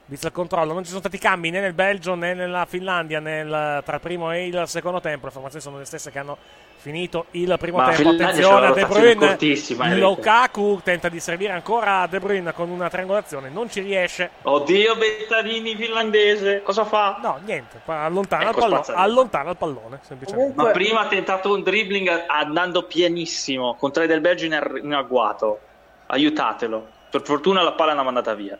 Witzel 0.09 0.31
controllo. 0.31 0.73
Non 0.73 0.83
ci 0.83 0.89
sono 0.89 1.01
stati 1.01 1.19
cambi 1.19 1.51
né 1.51 1.61
nel 1.61 1.73
Belgio 1.73 2.15
né 2.15 2.33
nella 2.33 2.65
Finlandia 2.65 3.19
nel- 3.19 3.83
tra 3.85 3.95
il 3.97 4.01
primo 4.01 4.31
e 4.33 4.47
il 4.47 4.63
secondo 4.67 5.01
tempo. 5.01 5.27
Le 5.27 5.33
formazioni 5.33 5.63
sono 5.65 5.79
le 5.79 5.85
stesse 5.85 6.11
che 6.13 6.19
hanno 6.21 6.39
finito 6.77 7.27
il 7.33 7.57
primo 7.59 7.79
Ma 7.79 7.91
tempo. 7.91 8.11
Attenzione 8.11 8.67
a 8.67 8.73
De 8.73 8.87
Bruyne. 8.87 9.97
Lukaku 9.99 10.81
tenta 10.85 11.09
di 11.09 11.19
servire 11.19 11.53
ancora 11.53 12.03
a 12.03 12.07
De 12.07 12.21
Bruyne 12.21 12.53
con 12.53 12.71
una 12.71 12.89
triangolazione. 12.89 13.49
Non 13.49 13.69
ci 13.69 13.81
riesce. 13.81 14.31
Oddio 14.43 14.95
Bettarini 14.95 15.75
finlandese, 15.75 16.63
cosa 16.63 16.85
fa? 16.85 17.19
no 17.21 17.41
niente. 17.45 17.81
Allontana, 17.87 18.51
Ecco, 18.51 18.65
il, 18.65 18.71
pallone, 18.71 18.85
allontana 18.95 19.51
il 19.51 19.57
pallone 19.57 19.99
semplicemente. 20.03 20.53
Ma 20.55 20.71
prima 20.71 21.01
ha 21.01 21.07
tentato 21.09 21.53
un 21.53 21.63
dribbling 21.65 22.25
andando 22.29 22.85
pianissimo 22.85 23.75
con 23.75 23.91
tre 23.91 24.07
del 24.07 24.21
Belgio 24.21 24.45
in, 24.45 24.55
ar- 24.55 24.79
in 24.81 24.93
agguato. 24.95 25.59
Aiutatelo. 26.07 26.87
Per 27.11 27.23
fortuna 27.23 27.63
la 27.63 27.73
palla 27.73 27.91
l'hanno 27.93 28.05
mandata 28.05 28.35
via. 28.35 28.57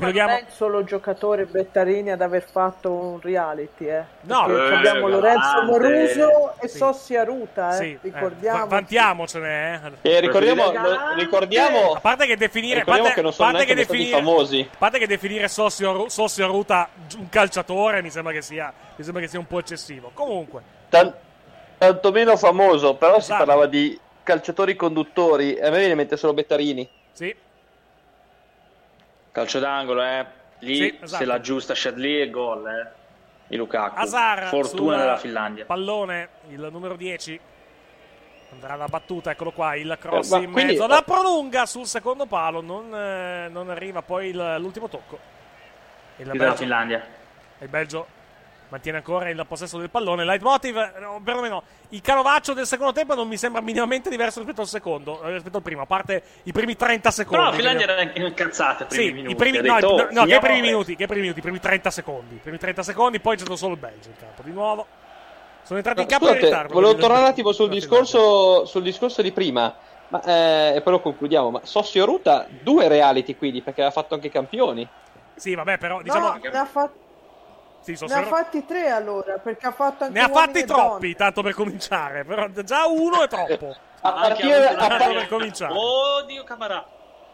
Ma 0.00 0.10
non 0.10 0.28
è 0.30 0.40
il 0.40 0.46
solo 0.54 0.82
giocatore 0.84 1.44
Bettarini 1.44 2.10
ad 2.10 2.20
aver 2.22 2.42
fatto 2.42 2.90
un 2.92 3.20
reality, 3.20 3.86
eh. 3.88 4.02
No, 4.22 4.46
eh, 4.48 4.74
abbiamo 4.74 5.08
Lorenzo 5.08 5.38
galante. 5.40 5.70
Moruso 5.70 6.54
e 6.60 6.68
Sì. 6.68 6.76
Sossi 6.78 7.16
Aruta, 7.16 7.70
eh. 7.70 7.76
Sì, 7.76 7.92
eh, 7.92 7.98
ricordiamo. 8.02 8.58
va- 8.58 8.64
vantiamocene 8.64 9.98
eh. 10.02 10.10
E 10.10 10.20
ricordiamo, 10.20 10.72
ricordiamo, 11.16 11.92
A 11.92 12.00
parte 12.00 12.26
che 12.26 12.36
definire, 12.36 12.84
parte, 12.84 13.12
che 13.12 13.22
non 13.22 13.32
sono 13.32 13.50
parte 13.50 13.64
neanche 13.66 13.84
che 13.84 13.92
definire, 13.92 14.16
famosi. 14.16 14.68
a 14.72 14.76
parte 14.78 14.98
che 14.98 15.06
definire 15.06 15.48
Sossio, 15.48 15.92
Ru- 15.92 16.06
Sossio 16.08 16.46
Ruta 16.46 16.88
un 17.18 17.28
calciatore 17.28 18.02
mi 18.02 18.10
sembra 18.10 18.32
che 18.32 18.42
sia, 18.42 18.72
mi 18.96 19.04
sembra 19.04 19.22
che 19.22 19.28
sia 19.28 19.38
un 19.38 19.46
po' 19.46 19.58
eccessivo. 19.58 20.10
Comunque, 20.14 20.62
Tan- 20.88 21.14
tanto 21.78 22.10
meno 22.12 22.36
famoso, 22.36 22.94
però 22.94 23.14
si 23.14 23.20
Esatto. 23.32 23.44
parlava 23.44 23.66
di 23.66 23.98
calciatori 24.22 24.76
conduttori, 24.76 25.54
e 25.54 25.66
a 25.66 25.70
me 25.70 25.76
viene 25.78 25.92
in 25.92 25.96
mente 25.98 26.16
solo 26.16 26.32
Bettarini. 26.34 26.88
sì, 27.12 27.34
Calcio 29.32 29.58
d'angolo, 29.58 30.02
eh. 30.02 30.26
Lì 30.60 30.74
Sì, 30.76 30.98
esatto. 31.00 31.22
se 31.22 31.24
la 31.24 31.40
giusta 31.40 31.74
Shadley 31.74 32.20
e 32.22 32.30
gol, 32.30 32.66
eh. 32.68 32.88
Di 33.46 33.56
Lukaku. 33.56 33.98
Hazard 33.98 34.46
Fortuna 34.46 34.96
della 34.96 35.16
Finlandia. 35.16 35.64
Pallone, 35.64 36.28
il 36.50 36.68
numero 36.70 36.96
10 36.96 37.38
andrà 38.52 38.74
la 38.76 38.86
battuta, 38.86 39.30
eccolo 39.30 39.52
qua, 39.52 39.74
il 39.76 39.96
cross 40.00 40.32
Eh, 40.32 40.38
in 40.42 40.52
quindi- 40.52 40.72
mezzo, 40.72 40.86
la 40.86 41.02
prolunga 41.02 41.66
sul 41.66 41.86
secondo 41.86 42.26
palo, 42.26 42.60
non, 42.60 42.92
eh, 42.94 43.48
non 43.48 43.70
arriva 43.70 44.02
poi 44.02 44.28
il- 44.28 44.56
l'ultimo 44.58 44.88
tocco. 44.88 45.18
Il 46.16 46.26
della 46.30 46.54
Finlandia. 46.54 47.02
il 47.60 47.68
Belgio 47.68 48.06
mantiene 48.70 48.98
ancora 48.98 49.28
il 49.28 49.44
possesso 49.46 49.78
del 49.78 49.90
pallone. 49.90 50.24
Leitmotiv, 50.24 50.76
eh, 50.76 50.98
no, 51.00 51.20
perlomeno 51.22 51.62
il 51.90 52.00
canovaccio 52.00 52.54
del 52.54 52.66
secondo 52.66 52.92
tempo 52.92 53.14
non 53.14 53.28
mi 53.28 53.36
sembra 53.36 53.60
minimamente 53.60 54.08
diverso 54.08 54.38
rispetto 54.38 54.62
al 54.62 54.68
secondo, 54.68 55.22
eh, 55.22 55.32
rispetto 55.34 55.58
al 55.58 55.62
primo, 55.62 55.82
a 55.82 55.86
parte 55.86 56.22
i 56.44 56.52
primi 56.52 56.76
30 56.76 57.10
secondi. 57.10 57.36
Però 57.36 57.50
la 57.50 57.56
che 57.56 57.62
Finlandia 57.62 57.96
era 57.98 58.26
incazzata 58.26 58.84
i 58.84 58.86
primi 58.86 59.04
Sì, 59.06 59.12
minuti. 59.12 59.32
i 59.32 59.36
primi, 59.36 59.58
Ha 59.58 59.62
no, 59.62 59.74
detto, 59.74 59.86
no, 59.88 59.92
"Oh, 59.94 59.96
no, 59.96 60.06
che 60.06 60.10
i 60.10 60.14
finiamo 60.22 60.40
primi 60.40 60.54
bene". 60.60 60.66
minuti, 60.72 60.96
che 60.96 61.02
i 61.02 61.06
primi 61.06 61.20
minuti, 61.22 61.38
i 61.38 61.42
primi 61.42 61.60
30 61.60 61.90
secondi. 61.90 62.34
I 62.36 62.38
primi 62.38 62.58
30 62.58 62.82
secondi, 62.82 63.20
poi 63.20 63.34
c'è 63.34 63.40
stato 63.42 63.56
solo 63.56 63.74
il 63.74 63.80
Belgio 63.80 64.08
in 64.08 64.16
campo. 64.18 64.42
Di 64.42 64.52
nuovo. 64.52 64.86
Sono 65.62 65.78
entrati 65.78 66.00
in 66.00 66.06
campo 66.08 66.26
in 66.26 66.32
Scusate, 66.32 66.50
ritardo. 66.50 66.74
volevo 66.74 66.94
tornare 66.96 67.20
un 67.22 67.28
attimo 67.28 67.52
sul 67.52 67.68
discorso, 67.68 68.64
sul 68.64 68.82
discorso 68.82 69.20
di 69.22 69.30
prima, 69.30 69.72
ma, 70.08 70.22
eh, 70.24 70.76
e 70.76 70.80
poi 70.80 70.92
lo 70.94 71.00
concludiamo. 71.00 71.50
Ma 71.50 71.60
Sossio 71.64 72.04
Ruta, 72.06 72.46
due 72.62 72.88
reality 72.88 73.36
quindi, 73.36 73.60
perché 73.60 73.80
aveva 73.82 73.94
fatto 73.94 74.14
anche 74.14 74.28
i 74.28 74.30
campioni. 74.30 74.88
Sì, 75.36 75.54
vabbè, 75.54 75.78
però 75.78 76.02
diciamo 76.02 76.28
No, 76.28 76.38
ne 76.42 76.58
ha, 76.58 76.64
fat- 76.64 76.92
sì, 77.80 77.96
sono 77.96 78.14
ne 78.14 78.20
ha 78.20 78.26
fatti 78.26 78.64
tre 78.66 78.90
allora, 78.90 79.38
perché 79.38 79.66
ha 79.66 79.72
fatto 79.72 80.04
anche 80.04 80.18
ne 80.18 80.24
ha 80.24 80.28
fatti 80.28 80.64
troppi, 80.64 81.14
tanto 81.14 81.42
per 81.42 81.54
cominciare. 81.54 82.24
Però 82.24 82.46
già 82.62 82.86
uno 82.86 83.22
è 83.22 83.28
troppo. 83.28 83.74
A 84.02 84.12
partire, 84.12 84.54
avuto 84.54 84.68
a 84.68 84.70
una- 84.72 84.86
par- 84.88 84.98
Tanto 84.98 85.14
per 85.18 85.28
cominciare. 85.28 85.74
Oddio 85.76 86.44
Camarà. 86.44 86.86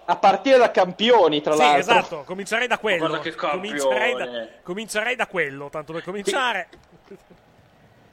a 0.09 0.16
partire 0.16 0.56
da 0.59 0.70
campioni, 0.70 1.40
tra 1.43 1.52
Sì, 1.55 1.59
l'altro. 1.59 1.78
esatto, 1.81 2.23
comincerei 2.24 2.66
da 2.68 2.78
quello. 2.78 2.98
Guarda 3.09 3.18
che 3.20 3.35
campione. 3.35 3.78
Comincerei 3.78 4.14
da, 4.14 4.47
comincerei 4.62 5.16
da 5.16 5.27
quello, 5.27 5.68
tanto 5.68 5.93
per 5.93 6.05
cominciare. 6.05 6.68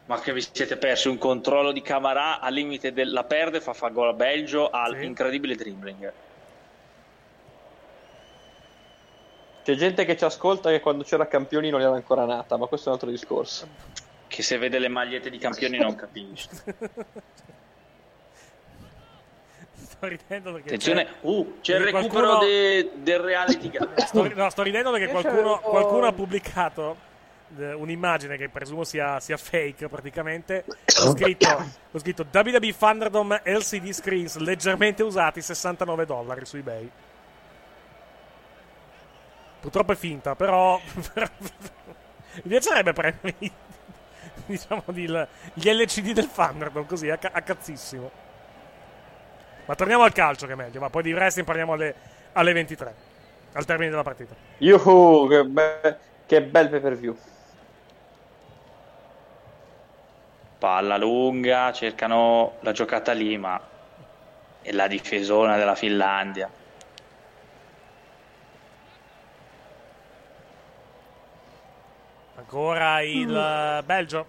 Ma 0.05 0.19
che 0.19 0.33
vi 0.33 0.41
siete 0.51 0.75
persi 0.77 1.07
un 1.07 1.17
controllo 1.17 1.71
di 1.71 1.81
Camarà 1.81 2.39
al 2.41 2.53
limite 2.53 2.91
della 2.91 3.23
perde, 3.23 3.61
fa 3.61 3.73
fa 3.73 3.87
gol 3.89 4.09
a 4.09 4.13
Belgio 4.13 4.69
al 4.69 4.97
Sì. 4.97 5.05
incredibile 5.05 5.55
dribbling. 5.55 6.11
C'è 9.63 9.75
gente 9.75 10.03
che 10.03 10.17
ci 10.17 10.25
ascolta 10.25 10.69
che 10.69 10.81
quando 10.81 11.03
c'era 11.03 11.25
campioni 11.25 11.69
non 11.69 11.79
era 11.79 11.93
ancora 11.93 12.25
nata, 12.25 12.57
ma 12.57 12.65
questo 12.65 12.87
è 12.87 12.89
un 12.89 12.95
altro 12.95 13.09
discorso. 13.09 13.67
Che 14.27 14.41
se 14.43 14.57
vede 14.57 14.77
le 14.77 14.89
magliette 14.89 15.29
di 15.29 15.37
campioni 15.37 15.77
non 15.77 15.95
capisce. 15.95 16.49
Sto 19.73 20.07
ridendo 20.07 20.51
perché. 20.51 20.67
Attenzione, 20.67 21.07
uh, 21.21 21.59
c'è 21.61 21.75
il 21.77 21.83
recupero 21.85 22.09
qualcuno- 22.09 22.39
de- 22.39 22.91
del 22.95 23.19
reality. 23.19 23.71
Sto, 24.05 24.33
no, 24.33 24.49
sto 24.49 24.63
ridendo 24.63 24.91
perché 24.91 25.07
qualcuno, 25.07 25.59
qualcuno 25.59 26.07
ha 26.07 26.11
pubblicato 26.11 26.97
eh, 27.57 27.73
un'immagine 27.73 28.35
che 28.35 28.49
presumo 28.49 28.83
sia, 28.83 29.21
sia 29.21 29.37
fake 29.37 29.87
praticamente. 29.87 30.65
Ho 31.03 31.11
scritto, 31.11 31.65
ho 31.91 31.99
scritto 31.99 32.25
WWE 32.29 32.75
Thunderdome 32.77 33.41
LCD 33.45 33.91
screens 33.91 34.37
leggermente 34.37 35.03
usati 35.03 35.41
69 35.41 36.05
dollari 36.05 36.45
su 36.45 36.57
eBay. 36.57 36.89
Purtroppo 39.63 39.93
è 39.93 39.95
finta, 39.95 40.35
però. 40.35 40.77
mi 42.43 42.49
piacerebbe 42.49 42.91
prendere 42.91 43.35
diciamo 44.45 44.83
gli 44.87 45.07
LCD 45.07 46.11
del 46.11 46.29
Thunderdome 46.29 46.85
così 46.85 47.09
a, 47.09 47.17
ca- 47.17 47.31
a 47.31 47.41
cazzissimo. 47.41 48.11
Ma 49.63 49.75
torniamo 49.75 50.03
al 50.03 50.11
calcio 50.11 50.45
che 50.47 50.51
è 50.51 50.55
meglio, 50.55 50.81
ma 50.81 50.89
poi 50.89 51.03
di 51.03 51.13
wrestling 51.13 51.47
parliamo 51.47 51.71
alle, 51.73 51.95
alle 52.33 52.51
23, 52.51 52.95
al 53.53 53.63
termine 53.63 53.89
della 53.89 54.03
partita. 54.03 54.35
Yuhu, 54.57 55.29
che, 55.29 55.45
be- 55.45 55.97
che 56.25 56.41
bel 56.41 56.69
pay 56.69 56.81
per 56.81 56.97
view. 56.97 57.17
Palla 60.59 60.97
lunga, 60.97 61.71
cercano 61.71 62.57
la 62.59 62.73
giocata 62.73 63.13
lì, 63.13 63.37
ma 63.37 63.61
è 64.61 64.71
la 64.73 64.87
difesona 64.87 65.55
della 65.55 65.75
Finlandia. 65.75 66.49
Ancora 72.53 73.01
il 73.01 73.35
eh, 73.35 73.81
Belgio. 73.83 74.25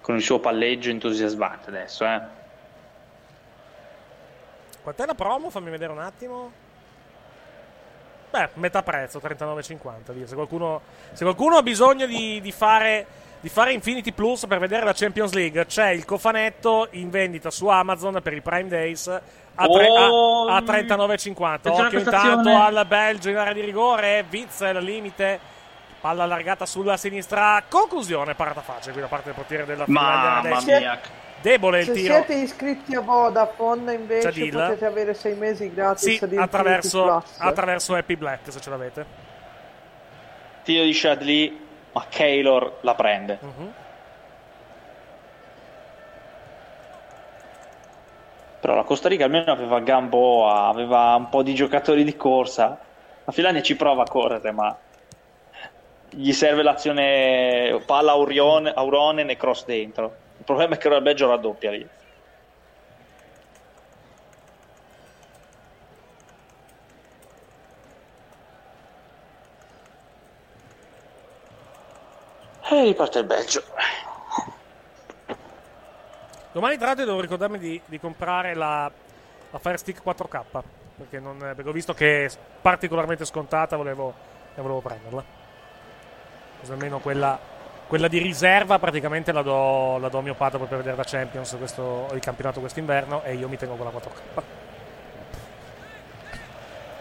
Con 0.00 0.16
il 0.16 0.22
suo 0.22 0.40
palleggio 0.40 0.88
entusiasmante 0.88 1.68
adesso, 1.68 2.06
eh. 2.06 2.22
Quant'è 4.82 5.04
la 5.04 5.14
promo? 5.14 5.50
Fammi 5.50 5.68
vedere 5.68 5.92
un 5.92 5.98
attimo. 5.98 6.50
Beh, 8.30 8.48
metà 8.54 8.82
prezzo, 8.82 9.18
39,50. 9.18 10.12
via. 10.12 10.26
Se 10.26 10.34
qualcuno, 10.34 10.80
se 11.12 11.24
qualcuno 11.24 11.56
ha 11.56 11.62
bisogno 11.62 12.06
di, 12.06 12.40
di 12.40 12.50
fare, 12.50 13.06
di 13.38 13.50
fare 13.50 13.74
Infinity 13.74 14.12
Plus 14.12 14.46
per 14.46 14.58
vedere 14.58 14.86
la 14.86 14.94
Champions 14.94 15.34
League, 15.34 15.66
c'è 15.66 15.90
il 15.90 16.06
cofanetto 16.06 16.88
in 16.92 17.10
vendita 17.10 17.50
su 17.50 17.66
Amazon 17.66 18.22
per 18.22 18.32
i 18.32 18.40
Prime 18.40 18.68
Days 18.68 19.20
a, 19.56 19.66
tre- 19.66 19.86
a- 19.86 20.10
Oh, 20.10 20.46
a 20.48 20.60
39,50. 20.60 21.52
attenzione 21.52 21.86
Occhio 21.88 21.98
intanto 21.98 22.54
al 22.56 22.84
Belgio 22.86 23.30
in 23.30 23.36
area 23.36 23.52
di 23.52 23.60
rigore. 23.62 24.24
Witzel, 24.30 24.78
limite. 24.78 25.40
Palla 26.00 26.22
allargata 26.24 26.66
sulla 26.66 26.96
sinistra. 26.96 27.62
Conclusione, 27.68 28.34
parata 28.34 28.60
facile 28.60 28.92
qui 28.92 29.00
da 29.00 29.08
parte 29.08 29.24
del 29.26 29.34
portiere 29.34 29.64
della 29.64 29.84
Finlandia. 29.84 30.50
Mamma 30.50 30.62
mia. 30.64 31.00
Debole 31.40 31.80
il 31.80 31.84
Se 31.86 31.92
tiro. 31.92 32.14
siete 32.14 32.34
iscritti 32.34 32.94
a 32.94 33.00
Vodafone 33.00 33.92
invece 33.92 34.30
C'è 34.30 34.48
potete 34.48 34.84
avere 34.86 35.14
sei 35.14 35.34
mesi 35.34 35.72
gratis 35.72 36.18
Sì, 36.18 36.36
attraverso, 36.36 37.22
attraverso 37.38 37.94
Happy 37.94 38.16
Black 38.16 38.50
se 38.50 38.60
ce 38.60 38.70
l'avete. 38.70 39.06
Tiro 40.64 40.82
di 40.84 40.92
Shadley, 40.92 41.60
ma 41.92 42.04
Keylor 42.08 42.78
la 42.80 42.94
prende. 42.94 43.38
Mhm. 43.40 43.72
Però 48.66 48.78
la 48.78 48.82
Costa 48.82 49.08
Rica 49.08 49.26
almeno 49.26 49.52
aveva 49.52 49.78
Gamboa, 49.78 50.66
aveva 50.66 51.14
un 51.14 51.28
po' 51.28 51.44
di 51.44 51.54
giocatori 51.54 52.02
di 52.02 52.16
corsa. 52.16 52.76
La 53.22 53.30
Finlandia 53.30 53.62
ci 53.62 53.76
prova 53.76 54.02
a 54.02 54.08
correre, 54.08 54.50
ma 54.50 54.76
gli 56.10 56.32
serve 56.32 56.64
l'azione 56.64 57.80
palla 57.86 58.10
Aurione, 58.10 58.72
Auronen 58.74 59.30
e 59.30 59.36
cross 59.36 59.66
dentro. 59.66 60.16
Il 60.38 60.44
problema 60.44 60.74
è 60.74 60.78
che 60.78 60.88
ora 60.88 60.96
il 60.96 61.04
Belgio 61.04 61.28
raddoppia 61.28 61.70
lì. 61.70 61.88
E 72.68 72.82
riparte 72.82 73.20
il 73.20 73.26
Belgio. 73.26 73.62
Domani 76.56 76.78
tra 76.78 76.86
l'altro 76.86 77.04
devo 77.04 77.20
ricordarmi 77.20 77.58
di, 77.58 77.78
di 77.84 78.00
comprare 78.00 78.54
la, 78.54 78.90
la 79.50 79.58
Fire 79.58 79.76
Stick 79.76 80.02
4K. 80.02 80.42
Perché, 80.96 81.20
non, 81.20 81.36
perché 81.36 81.68
ho 81.68 81.72
visto 81.72 81.92
che 81.92 82.24
è 82.24 82.30
particolarmente 82.62 83.26
scontata, 83.26 83.76
volevo, 83.76 84.14
e 84.54 84.62
volevo 84.62 84.80
prenderla. 84.80 85.22
Così 86.58 86.72
almeno 86.72 87.00
quella, 87.00 87.38
quella 87.86 88.08
di 88.08 88.16
riserva 88.16 88.78
praticamente 88.78 89.32
la 89.32 89.42
do, 89.42 89.98
la 89.98 90.08
do 90.08 90.16
a 90.16 90.22
mio 90.22 90.34
padre 90.34 90.58
per 90.60 90.78
vedere 90.78 90.96
la 90.96 91.04
Champions, 91.04 91.56
questo, 91.58 92.08
il 92.14 92.20
campionato 92.20 92.60
quest'inverno, 92.60 93.22
e 93.22 93.34
io 93.34 93.50
mi 93.50 93.58
tengo 93.58 93.74
con 93.74 93.84
la 93.84 93.92
4K. 93.92 94.20
Non 94.34 94.44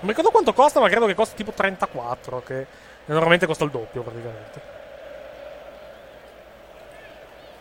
mi 0.01 0.09
ricordo 0.09 0.31
quanto 0.31 0.51
costa, 0.51 0.81
ma 0.81 0.89
credo 0.89 1.05
che 1.05 1.15
costi 1.15 1.33
tipo 1.37 1.51
34, 1.51 2.43
che 2.43 2.67
normalmente 3.05 3.45
costa 3.45 3.63
il 3.63 3.71
doppio 3.71 4.01
praticamente. 4.01 4.61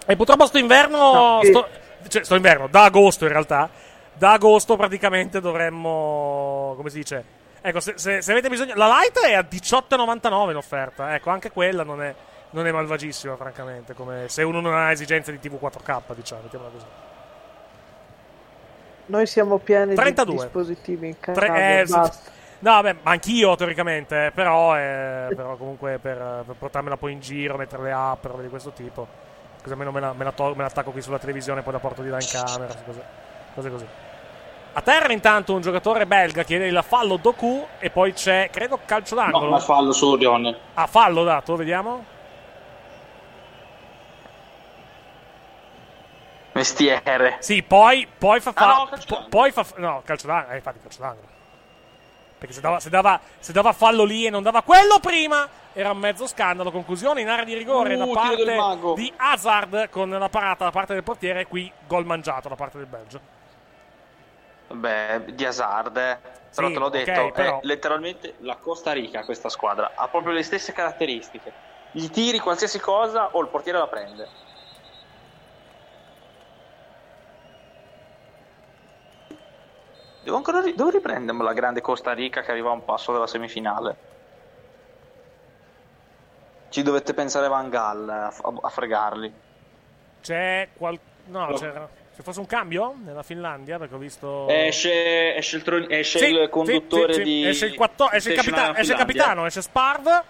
E 0.06 0.16
purtroppo 0.16 0.46
sto 0.46 0.58
inverno. 0.58 1.12
No, 1.12 1.40
sto, 1.44 1.68
cioè, 2.08 2.24
sto 2.24 2.34
inverno, 2.34 2.66
da 2.68 2.84
agosto 2.84 3.24
in 3.24 3.32
realtà. 3.32 3.68
Da 4.16 4.32
agosto 4.32 4.76
praticamente 4.76 5.40
dovremmo. 5.40 6.74
Come 6.76 6.90
si 6.90 6.98
dice? 6.98 7.24
Ecco, 7.60 7.80
se, 7.80 7.94
se- 7.96 8.22
se 8.22 8.30
avete 8.30 8.48
bisogno. 8.48 8.74
La 8.76 8.86
Light 8.86 9.18
è 9.20 9.34
a 9.34 9.40
18,99 9.40 10.50
in 10.50 10.56
offerta. 10.56 11.14
Ecco, 11.14 11.30
anche 11.30 11.50
quella 11.50 11.82
non 11.82 12.02
è, 12.02 12.14
non 12.50 12.66
è 12.66 12.70
malvagissima, 12.72 13.36
francamente. 13.36 13.94
Come 13.94 14.28
se 14.28 14.42
uno 14.42 14.60
non 14.60 14.74
ha 14.74 14.90
esigenze 14.92 15.32
di 15.32 15.40
TV 15.40 15.58
4K, 15.60 16.14
diciamo, 16.14 16.42
mettiamola 16.42 16.70
così. 16.70 16.86
Noi 19.06 19.26
siamo 19.26 19.58
pieni 19.58 19.94
32. 19.94 20.34
di 20.34 20.40
dispositivi 20.40 21.08
in 21.08 21.20
casa, 21.20 21.40
Tre- 21.40 21.80
eh, 21.80 21.84
basta. 21.84 22.30
No, 22.60 22.80
beh, 22.80 22.96
ma 23.02 23.10
anch'io 23.10 23.56
teoricamente, 23.56 24.26
eh, 24.26 24.30
però, 24.30 24.74
eh, 24.78 25.28
però 25.36 25.56
comunque 25.56 25.98
per, 25.98 26.44
per 26.46 26.54
portarmela 26.58 26.96
poi 26.96 27.12
in 27.12 27.20
giro, 27.20 27.58
mettere 27.58 27.82
le 27.82 27.92
app, 27.92 28.24
robe 28.24 28.42
di 28.42 28.48
questo 28.48 28.70
tipo. 28.70 29.06
Così 29.64 29.72
almeno 29.72 29.92
me 29.92 30.00
la, 30.00 30.12
me 30.12 30.24
la 30.24 30.32
tol- 30.32 30.54
me 30.54 30.60
la 30.60 30.66
attacco 30.68 30.90
qui 30.90 31.00
sulla 31.00 31.18
televisione, 31.18 31.62
poi 31.62 31.72
la 31.72 31.78
porto 31.78 32.02
di 32.02 32.10
là 32.10 32.20
in 32.20 32.28
camera, 32.30 32.66
cose, 32.84 33.02
cose 33.54 33.70
così. 33.70 33.86
A 34.74 34.82
terra 34.82 35.10
intanto 35.10 35.54
un 35.54 35.62
giocatore 35.62 36.04
belga 36.06 36.42
chiede 36.42 36.66
il 36.66 36.84
fallo 36.86 37.16
Doku 37.16 37.66
e 37.78 37.88
poi 37.88 38.12
c'è, 38.12 38.50
credo, 38.52 38.78
calcio 38.84 39.14
No, 39.14 39.22
d'angolo. 39.22 39.48
ma 39.52 39.60
fallo 39.60 39.92
su 39.92 40.06
Orione. 40.06 40.54
Ah, 40.74 40.86
fallo 40.86 41.24
dato, 41.24 41.56
vediamo. 41.56 42.04
Mestiere. 46.52 47.36
Sì, 47.40 47.62
poi, 47.62 48.06
poi 48.18 48.40
fa 48.40 48.50
Ah, 48.50 48.60
fallo. 48.60 48.74
no, 48.74 48.84
calcio 48.90 49.06
d'angolo. 49.08 49.28
poi 49.30 49.50
fa 49.50 49.64
no, 49.76 50.02
calcio 50.04 50.26
d'angolo, 50.26 50.52
eh, 50.52 50.56
infatti 50.56 50.78
calcio 50.82 51.00
d'angolo. 51.00 51.26
Perché 52.44 52.52
se 52.52 52.60
dava, 52.60 52.78
se, 52.78 52.90
dava, 52.90 53.20
se 53.38 53.52
dava 53.52 53.72
fallo 53.72 54.04
lì 54.04 54.26
e 54.26 54.30
non 54.30 54.42
dava 54.42 54.60
quello 54.60 54.98
prima, 55.00 55.48
era 55.72 55.92
un 55.92 55.98
mezzo 55.98 56.26
scandalo. 56.26 56.70
Conclusione 56.70 57.22
in 57.22 57.28
area 57.28 57.44
di 57.44 57.54
rigore 57.54 57.94
Uh, 57.94 57.98
da 57.98 58.06
parte 58.12 58.94
di 58.94 59.10
Hazard 59.16 59.88
con 59.88 60.10
la 60.10 60.28
parata 60.28 60.64
da 60.64 60.70
parte 60.70 60.92
del 60.92 61.02
portiere. 61.02 61.40
E 61.40 61.46
qui 61.46 61.72
gol 61.86 62.04
mangiato 62.04 62.50
da 62.50 62.54
parte 62.54 62.76
del 62.76 62.86
Belgio. 62.86 63.20
Beh, 64.68 65.34
di 65.34 65.44
Hazard, 65.46 65.96
eh. 65.96 66.18
Però 66.54 66.66
Sì, 66.68 66.72
te 66.74 66.78
l'ho 66.78 66.88
detto, 66.90 67.30
però- 67.32 67.60
è 67.60 67.64
letteralmente 67.64 68.34
la 68.40 68.56
Costa 68.56 68.92
Rica 68.92 69.24
questa 69.24 69.48
squadra. 69.48 69.92
Ha 69.94 70.08
proprio 70.08 70.34
le 70.34 70.42
stesse 70.42 70.72
caratteristiche. 70.72 71.50
Gli 71.92 72.08
tiri 72.08 72.40
qualsiasi 72.40 72.78
cosa 72.78 73.30
o 73.32 73.40
il 73.40 73.48
portiere 73.48 73.78
la 73.78 73.86
prende. 73.86 74.28
Devo 80.24 80.36
ancora 80.36 80.60
ri- 80.62 80.74
devo 80.74 80.88
riprendere 80.88 81.36
la 81.42 81.52
grande 81.52 81.80
Costa 81.82 82.12
Rica 82.12 82.40
che 82.40 82.50
arriva 82.50 82.70
a 82.70 82.72
un 82.72 82.84
passo 82.84 83.12
dalla 83.12 83.26
semifinale. 83.26 83.96
Ci 86.70 86.82
dovete 86.82 87.12
pensare 87.14 87.46
Van 87.46 87.68
Gaal 87.68 88.08
a, 88.08 88.32
a 88.62 88.68
fregarli. 88.70 89.32
C'è 90.22 90.68
qual... 90.76 90.98
No, 91.26 91.52
c'era... 91.54 91.88
Se 92.12 92.22
fosse 92.22 92.38
un 92.40 92.46
cambio 92.46 92.94
nella 93.04 93.22
Finlandia, 93.22 93.76
perché 93.78 93.94
ho 93.94 93.98
visto... 93.98 94.48
Esce, 94.48 95.34
esce 95.36 95.56
il, 95.56 95.62
tron- 95.62 95.86
esce 95.90 96.18
Sì, 96.18 96.26
il 96.30 96.48
conduttore 96.48 97.12
sì, 97.12 97.18
sì. 97.18 97.24
di. 97.24 97.46
Esce 97.46 97.66
il, 97.66 97.74
quatto- 97.74 98.10
esce 98.10 98.32
il, 98.32 98.38
Station 98.40 98.54
capita- 98.54 98.60
Island 98.62 98.78
esce 98.78 98.92
il 98.92 98.98
capitano, 98.98 99.46
esce 99.46 99.62
Sparv. 99.62 100.22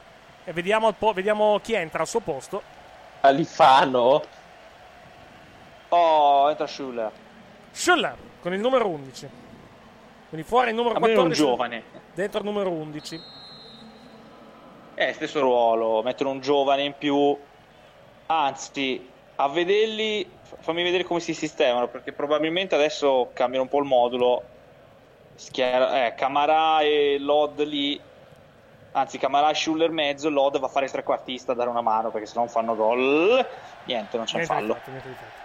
E 0.45 0.53
vediamo, 0.53 0.93
po- 0.93 1.13
vediamo 1.13 1.61
chi 1.63 1.75
entra 1.75 2.01
al 2.01 2.09
suo 2.09 2.21
posto. 2.21 2.63
Alifano? 3.21 4.23
Oh, 5.91 6.51
entra 6.51 6.67
Schuller. 6.67 7.11
Schuller 7.71 8.17
con 8.41 8.53
il 8.55 8.61
numero 8.61 8.89
11. 8.89 9.29
Quindi 10.35 10.51
fuori 10.51 10.71
il 10.71 10.75
numero 10.75 10.97
Almeno 10.97 11.13
un 11.23 11.29
14. 11.29 11.41
giovane. 11.49 11.83
Dentro 12.13 12.41
il 12.41 12.45
numero 12.45 12.71
11. 12.71 13.21
Eh, 14.97 15.13
stesso 15.13 15.39
ruolo, 15.41 16.03
mettere 16.03 16.29
un 16.29 16.41
giovane 16.41 16.83
in 16.83 16.95
più. 16.99 17.39
Anzi, 18.27 19.09
a 19.37 19.49
vederli, 19.49 20.29
fammi 20.59 20.83
vedere 20.83 21.05
come 21.05 21.21
si 21.21 21.35
sistemano, 21.35 21.87
perché 21.87 22.11
probabilmente 22.11 22.75
adesso 22.75 23.31
cambiano 23.33 23.63
un 23.63 23.71
po' 23.71 23.79
il 23.79 23.85
modulo. 23.85 24.43
Schiera- 25.37 26.07
eh, 26.07 26.15
Camara 26.17 26.81
e 26.81 27.19
Lod 27.21 27.63
lì. 27.63 28.01
Anzi, 28.91 29.19
Camara 29.19 29.51
e 29.51 29.55
Schuller 29.55 29.91
mezzo, 29.91 30.31
Lod 30.31 30.59
va 30.59 30.67
a 30.67 30.71
fare 30.71 30.87
il 30.87 30.91
trequartista 30.91 31.53
a 31.53 31.55
dare 31.55 31.71
una 31.71 31.81
mano, 31.81 32.11
perché 32.11 32.27
se 32.27 32.35
non 32.37 32.49
fanno 32.49 32.75
gol. 32.75 33.47
Niente, 33.85 34.17
non 34.17 34.27
c'è 34.27 34.39
un 34.39 34.43
Niente 34.43 34.47
fallo. 34.47 34.75
fatto, 34.75 34.91
niente 34.91 35.43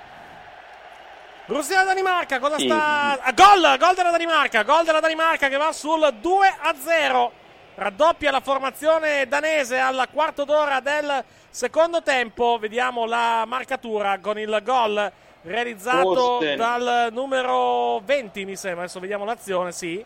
di 1.50 1.54
fatto. 1.54 1.54
Russia-Danimarca, 1.54 2.40
cosa 2.40 2.60
sta... 2.60 3.22
Ah, 3.22 3.32
gol! 3.32 3.78
Gol 3.78 3.96
della 3.96 4.12
Danimarca, 4.12 4.64
gol 4.64 4.86
della 4.86 5.00
Danimarca 5.00 5.50
che 5.50 5.58
va 5.58 5.72
sul 5.72 6.14
2 6.20 6.48
a 6.62 6.76
0. 6.76 7.32
Raddoppia 7.76 8.32
la 8.32 8.42
formazione 8.42 9.28
danese 9.28 9.80
al 9.80 10.08
quarto 10.12 10.44
d'ora 10.44 10.80
del 10.80 11.24
secondo 11.50 12.02
tempo. 12.02 12.58
Vediamo 12.60 13.06
la 13.06 13.46
marcatura 13.48 14.20
con 14.20 14.38
il 14.38 14.62
gol 14.64 15.12
realizzato 15.44 16.14
Posten. 16.14 16.58
dal 16.58 17.08
numero 17.12 18.00
20, 18.02 18.46
mi 18.46 18.56
sembra. 18.56 18.84
Adesso 18.84 19.00
vediamo 19.00 19.24
l'azione, 19.24 19.72
sì. 19.72 20.04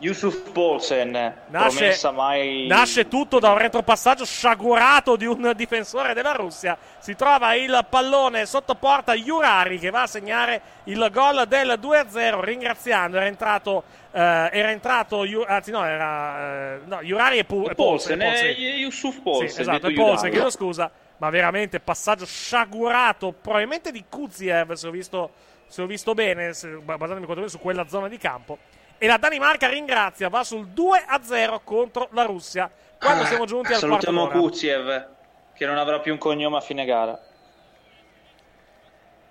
Yusuf 0.00 0.50
Poulsen, 0.50 1.34
Nasce, 1.48 2.10
mai... 2.12 2.66
nasce 2.66 3.06
tutto 3.06 3.38
da 3.38 3.50
un 3.50 3.58
retropassaggio 3.58 4.24
sciagurato 4.24 5.14
di 5.16 5.26
un 5.26 5.52
difensore 5.54 6.14
della 6.14 6.32
Russia. 6.32 6.76
Si 6.98 7.14
trova 7.14 7.54
il 7.54 7.86
pallone 7.88 8.46
sotto 8.46 8.74
porta 8.76 9.12
Jurari 9.14 9.78
che 9.78 9.90
va 9.90 10.02
a 10.02 10.06
segnare 10.06 10.60
il 10.84 11.06
gol 11.12 11.44
del 11.46 11.78
2-0. 11.80 12.40
Ringraziando, 12.40 13.18
era 13.18 13.26
entrato. 13.26 13.84
eh, 14.12 14.18
era 14.52 14.70
entrato 14.70 15.22
anzi, 15.46 15.70
no, 15.70 15.84
era. 15.84 16.74
eh, 16.76 16.80
no, 16.86 17.02
Jurari 17.02 17.38
e, 17.38 17.44
Pu- 17.44 17.68
e 17.68 17.74
Poulsen, 17.74 18.18
Poulsen, 18.18 18.46
è 18.48 18.54
sì. 18.54 18.60
Yusuf 18.62 19.20
Poulsen. 19.20 19.48
Sì, 19.48 19.60
esatto, 19.60 19.86
e 19.88 19.92
Jurari. 19.92 20.30
chiedo 20.30 20.50
scusa. 20.50 20.90
Ma 21.18 21.28
veramente 21.28 21.78
passaggio 21.78 22.24
sciagurato, 22.24 23.32
probabilmente 23.38 23.90
di 23.92 24.02
Kuziev, 24.08 24.72
se 24.72 24.88
ho 24.88 24.90
visto, 24.90 25.30
se 25.66 25.82
ho 25.82 25.86
visto 25.86 26.14
bene, 26.14 26.54
se, 26.54 26.68
basandomi 26.68 27.26
quantomeno 27.26 27.48
su 27.48 27.58
quella 27.58 27.86
zona 27.86 28.08
di 28.08 28.16
campo. 28.16 28.56
E 29.02 29.06
la 29.06 29.16
Danimarca 29.16 29.66
ringrazia, 29.66 30.28
va 30.28 30.44
sul 30.44 30.66
2-0 30.74 31.60
contro 31.64 32.08
la 32.12 32.24
Russia. 32.24 32.70
Quando 32.98 33.22
Ah, 33.22 33.26
siamo 33.26 33.46
giunti 33.46 33.72
al 33.72 33.78
quarto 33.80 34.04
Salutiamo. 34.06 34.28
Kuziev, 34.28 35.06
che 35.54 35.64
non 35.64 35.78
avrà 35.78 36.00
più 36.00 36.12
un 36.12 36.18
cognome 36.18 36.58
a 36.58 36.60
fine 36.60 36.84
gara. 36.84 37.18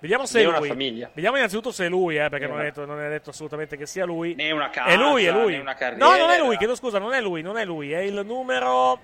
Vediamo 0.00 0.26
se 0.26 0.40
è 0.40 0.44
lui. 0.44 0.66
famiglia. 0.68 1.10
Vediamo 1.12 1.36
innanzitutto 1.36 1.70
se 1.70 1.84
è 1.84 1.88
lui, 1.88 2.16
eh, 2.16 2.28
perché 2.30 2.46
non 2.48 2.58
è, 2.58 2.64
detto, 2.64 2.84
non 2.86 3.00
è 3.00 3.08
detto 3.10 3.30
assolutamente 3.30 3.76
che 3.76 3.86
sia 3.86 4.04
lui. 4.06 4.34
Ne 4.34 4.48
è 4.48 4.50
una 4.50 4.70
casa, 4.70 4.88
È 4.88 4.96
lui, 4.96 5.24
è 5.26 5.30
lui. 5.30 5.54
una 5.58 5.72
no, 5.72 5.76
carriera. 5.78 6.16
non 6.16 6.30
è 6.30 6.38
lui, 6.38 6.56
chiedo 6.56 6.74
scusa, 6.74 6.98
non 6.98 7.12
è 7.12 7.20
lui, 7.20 7.42
non 7.42 7.56
è 7.58 7.64
lui. 7.64 7.92
È 7.92 7.98
il 7.98 8.22
numero. 8.24 8.98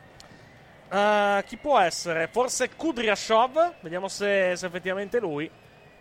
eh, 0.90 1.44
chi 1.46 1.58
può 1.58 1.78
essere? 1.78 2.28
Forse 2.28 2.70
Kudryashov. 2.74 3.74
Vediamo 3.80 4.08
se, 4.08 4.56
se 4.56 4.66
effettivamente 4.66 5.18
è 5.18 5.20
lui. 5.20 5.48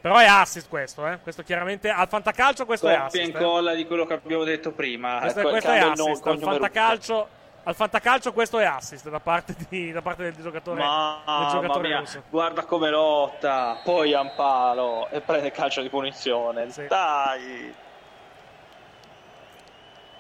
Però 0.05 0.17
è 0.17 0.25
assist 0.27 0.69
questo, 0.69 1.07
eh. 1.07 1.17
Questo 1.17 1.41
chiaramente 1.41 1.89
al 1.89 2.07
fantacalcio 2.07 2.67
questo 2.67 2.87
è 2.87 2.91
Coppia 2.91 3.05
assist. 3.07 3.27
in 3.27 3.35
eh. 3.35 3.39
colla 3.43 3.73
di 3.73 3.87
quello 3.87 4.05
che 4.05 4.13
abbiamo 4.13 4.43
detto 4.43 4.69
prima. 4.71 5.17
Questo, 5.17 5.39
è- 5.39 5.41
Ecco, 5.41 5.49
questo 5.49 5.71
è 5.71 5.79
assist. 5.79 6.27
Al 6.27 6.37
fantacalcio, 6.37 7.27
al 7.63 7.73
fantacalcio 7.73 8.31
questo 8.31 8.59
è 8.59 8.65
assist 8.65 9.09
da 9.09 9.19
parte, 9.19 9.55
di- 9.67 9.91
da 9.91 10.03
parte 10.03 10.21
del 10.21 10.35
giocatore, 10.35 10.77
del 10.77 10.85
Mamma 10.85 11.49
giocatore 11.49 11.87
mia, 11.87 11.99
russo. 12.01 12.21
guarda 12.29 12.65
come 12.65 12.91
lotta, 12.91 13.81
poi 13.83 14.13
a 14.13 14.21
un 14.21 14.31
palo 14.35 15.09
e 15.09 15.21
prende 15.21 15.49
calcio 15.49 15.81
di 15.81 15.89
punizione. 15.89 16.67
Dai. 16.87 17.73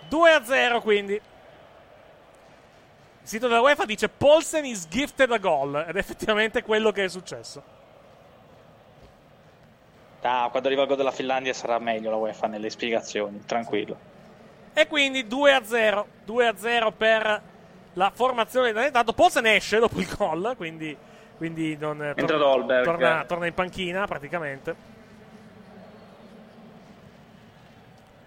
2-0 0.09 0.81
quindi. 0.81 1.13
Il 1.13 1.21
sito 3.21 3.47
della 3.47 3.61
UEFA 3.61 3.85
dice 3.85 4.09
Paulsen 4.09 4.65
is 4.65 4.87
gifted 4.87 5.31
a 5.31 5.37
goal 5.37 5.85
ed 5.87 5.95
è 5.95 5.99
effettivamente 5.99 6.63
quello 6.63 6.91
che 6.91 7.03
è 7.03 7.07
successo. 7.07 7.74
Ah, 10.27 10.47
quando 10.49 10.67
arriva 10.67 10.81
il 10.81 10.87
gol 10.87 10.97
della 10.97 11.11
Finlandia 11.11 11.53
sarà 11.53 11.77
meglio 11.77 12.09
la 12.09 12.15
UEFA 12.15 12.47
nelle 12.47 12.71
spiegazioni, 12.71 13.43
tranquillo. 13.45 13.95
E 14.73 14.87
quindi 14.87 15.23
2-0. 15.23 16.03
2-0 16.25 16.91
per 16.97 17.41
la 17.93 18.11
formazione 18.13 18.71
danese. 18.71 18.91
Tanto 18.91 19.13
Paulsen 19.13 19.45
esce 19.45 19.77
dopo 19.77 19.99
il 19.99 20.07
gol, 20.17 20.55
quindi, 20.57 20.97
quindi 21.37 21.77
non, 21.77 22.01
eh, 22.01 22.13
Entra 22.15 22.37
Dolberg. 22.37 22.83
torna, 22.83 23.23
torna 23.25 23.45
in 23.45 23.53
panchina 23.53 24.07
praticamente. 24.07 24.93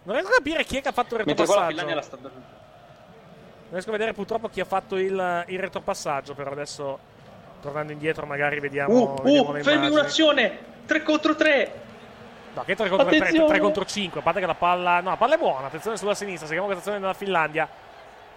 Non 0.04 0.14
riesco 0.14 0.30
a 0.30 0.36
capire 0.36 0.64
chi 0.64 0.76
è 0.76 0.82
che 0.82 0.88
ha 0.88 0.92
fatto 0.92 1.16
il 1.16 1.24
retropassaggio. 1.24 2.00
Sta 2.00 2.16
Non 2.22 2.30
riesco 3.70 3.88
a 3.88 3.92
vedere 3.92 4.12
purtroppo 4.14 4.48
chi 4.48 4.60
ha 4.60 4.64
fatto 4.64 4.96
il, 4.96 5.44
il 5.48 5.58
retropassaggio, 5.58 6.34
però 6.34 6.52
adesso 6.52 7.16
tornando 7.60 7.90
indietro 7.90 8.24
magari 8.24 8.60
vediamo, 8.60 9.14
Uh, 9.14 9.22
vediamo 9.22 9.50
uh, 9.50 9.62
fermi 9.62 9.88
un'azione! 9.88 10.58
3 10.86 11.02
contro 11.02 11.34
3! 11.34 11.86
No, 12.59 12.64
che 12.64 12.74
3 12.74 12.89
contro 12.89 13.06
3, 13.09 13.16
Attenzione! 13.18 13.48
3 13.48 13.59
contro 13.60 13.85
5. 13.85 14.20
A 14.20 14.22
parte 14.22 14.40
che 14.40 14.47
la 14.47 14.55
palla. 14.55 15.01
No, 15.01 15.10
la 15.10 15.16
palla 15.16 15.35
è 15.36 15.39
buona. 15.39 15.68
Attenzione 15.68 15.97
sulla 15.97 16.14
sinistra. 16.14 16.47
Seguiamo 16.47 16.64
questa 16.66 16.82
azione 16.90 16.98
della 16.98 17.14
Finlandia. 17.16 17.68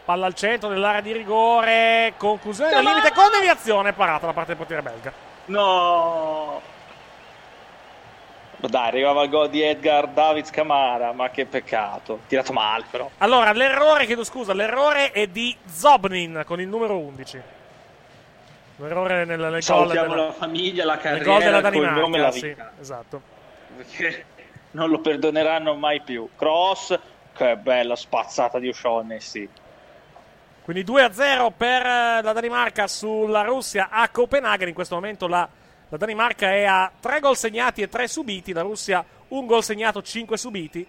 Palla 0.06 0.26
al 0.28 0.36
centro 0.36 0.70
dell'area 0.70 1.02
di 1.02 1.12
rigore. 1.12 2.14
Conclusione 2.18 2.72
del 2.74 2.84
limite 2.84 3.12
con 3.14 3.30
deviazione. 3.32 3.94
Parata 3.94 4.28
da 4.28 4.34
parte 4.34 4.50
del 4.50 4.58
portiere 4.58 4.82
belga. 4.84 5.12
No! 5.46 6.62
Dai, 8.58 8.88
arrivava 8.90 9.24
il 9.24 9.30
gol 9.32 9.50
di 9.50 9.64
Edgar 9.64 10.08
Davids 10.10 10.52
Camara, 10.52 11.14
ma 11.14 11.32
che 11.32 11.48
peccato. 11.48 12.20
Tirato 12.28 12.54
male 12.54 12.86
però. 12.92 13.10
Allora, 13.18 13.52
l'errore, 13.54 14.06
chiedo 14.06 14.24
scusa, 14.24 14.54
l'errore 14.54 15.10
è 15.10 15.26
di 15.26 15.58
Zobnin 15.66 16.44
con 16.46 16.62
il 16.62 16.68
numero 16.68 16.96
11. 17.00 17.42
L'errore 18.76 19.26
nel, 19.26 19.40
nel 19.40 19.50
gol 19.52 19.64
Salutiamo 19.64 20.10
della, 20.14 20.26
la 20.28 20.32
famiglia, 20.32 20.86
la 20.86 20.98
carriera, 20.98 21.24
gol 21.26 21.40
della 21.42 21.58
il 21.58 21.64
cognome 21.64 21.88
e 21.88 21.92
Danimarca. 21.92 22.22
la 22.26 22.32
Sì, 22.32 22.48
vita. 22.50 22.72
esatto. 22.80 23.22
Perché 23.76 24.26
non 24.72 24.90
lo 24.90 25.00
perdoneranno 25.00 25.76
mai 25.76 26.02
più. 26.02 26.30
Cross, 26.36 26.98
che 27.34 27.58
bella 27.58 27.96
spazzata 27.96 28.60
di 28.60 28.68
O'Shaughnessy. 28.68 29.48
Quindi 30.64 30.84
2-0 30.84 31.52
per 31.58 31.86
eh, 31.86 32.22
la 32.22 32.34
Danimarca 32.34 32.88
sulla 32.88 33.42
Russia 33.42 33.90
a 33.90 34.08
Copenaghen. 34.10 34.68
In 34.68 34.74
questo 34.74 34.96
momento 34.96 35.28
la, 35.28 35.48
la 35.90 35.98
Danimarca 35.98 36.52
è 36.52 36.64
a 36.66 36.92
3 37.00 37.20
gol 37.20 37.36
segnati 37.36 37.82
e 37.82 37.90
3 37.90 38.08
subiti. 38.08 38.54
La 38.54 38.62
Russia 38.62 39.04
un 39.30 39.46
gol 39.46 39.64
segnato, 39.64 40.02
5 40.02 40.38
subiti. 40.38 40.86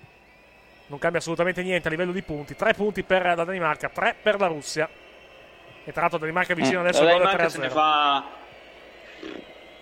Non 0.87 0.99
cambia 0.99 1.21
assolutamente 1.21 1.63
niente 1.63 1.89
a 1.89 1.91
livello 1.91 2.13
di 2.13 2.23
punti. 2.23 2.55
3 2.55 2.75
punti 2.75 3.03
per 3.03 3.25
la 3.25 3.45
Danimarca, 3.45 3.89
3 3.89 4.17
per 4.23 4.39
la 4.39 4.47
Russia. 4.47 4.89
E 5.85 5.91
tra 5.91 6.03
l'altro 6.03 6.19
la 6.19 6.27
Danimarca 6.27 6.53
è 6.53 6.57
vicina 6.57 6.81
adesso 6.81 7.01
al 7.01 7.09
gol 7.09 7.23
Danimarca 7.23 7.49
se 7.49 7.59
ne 7.59 7.69
3-0. 7.69 7.71
fa 7.71 8.25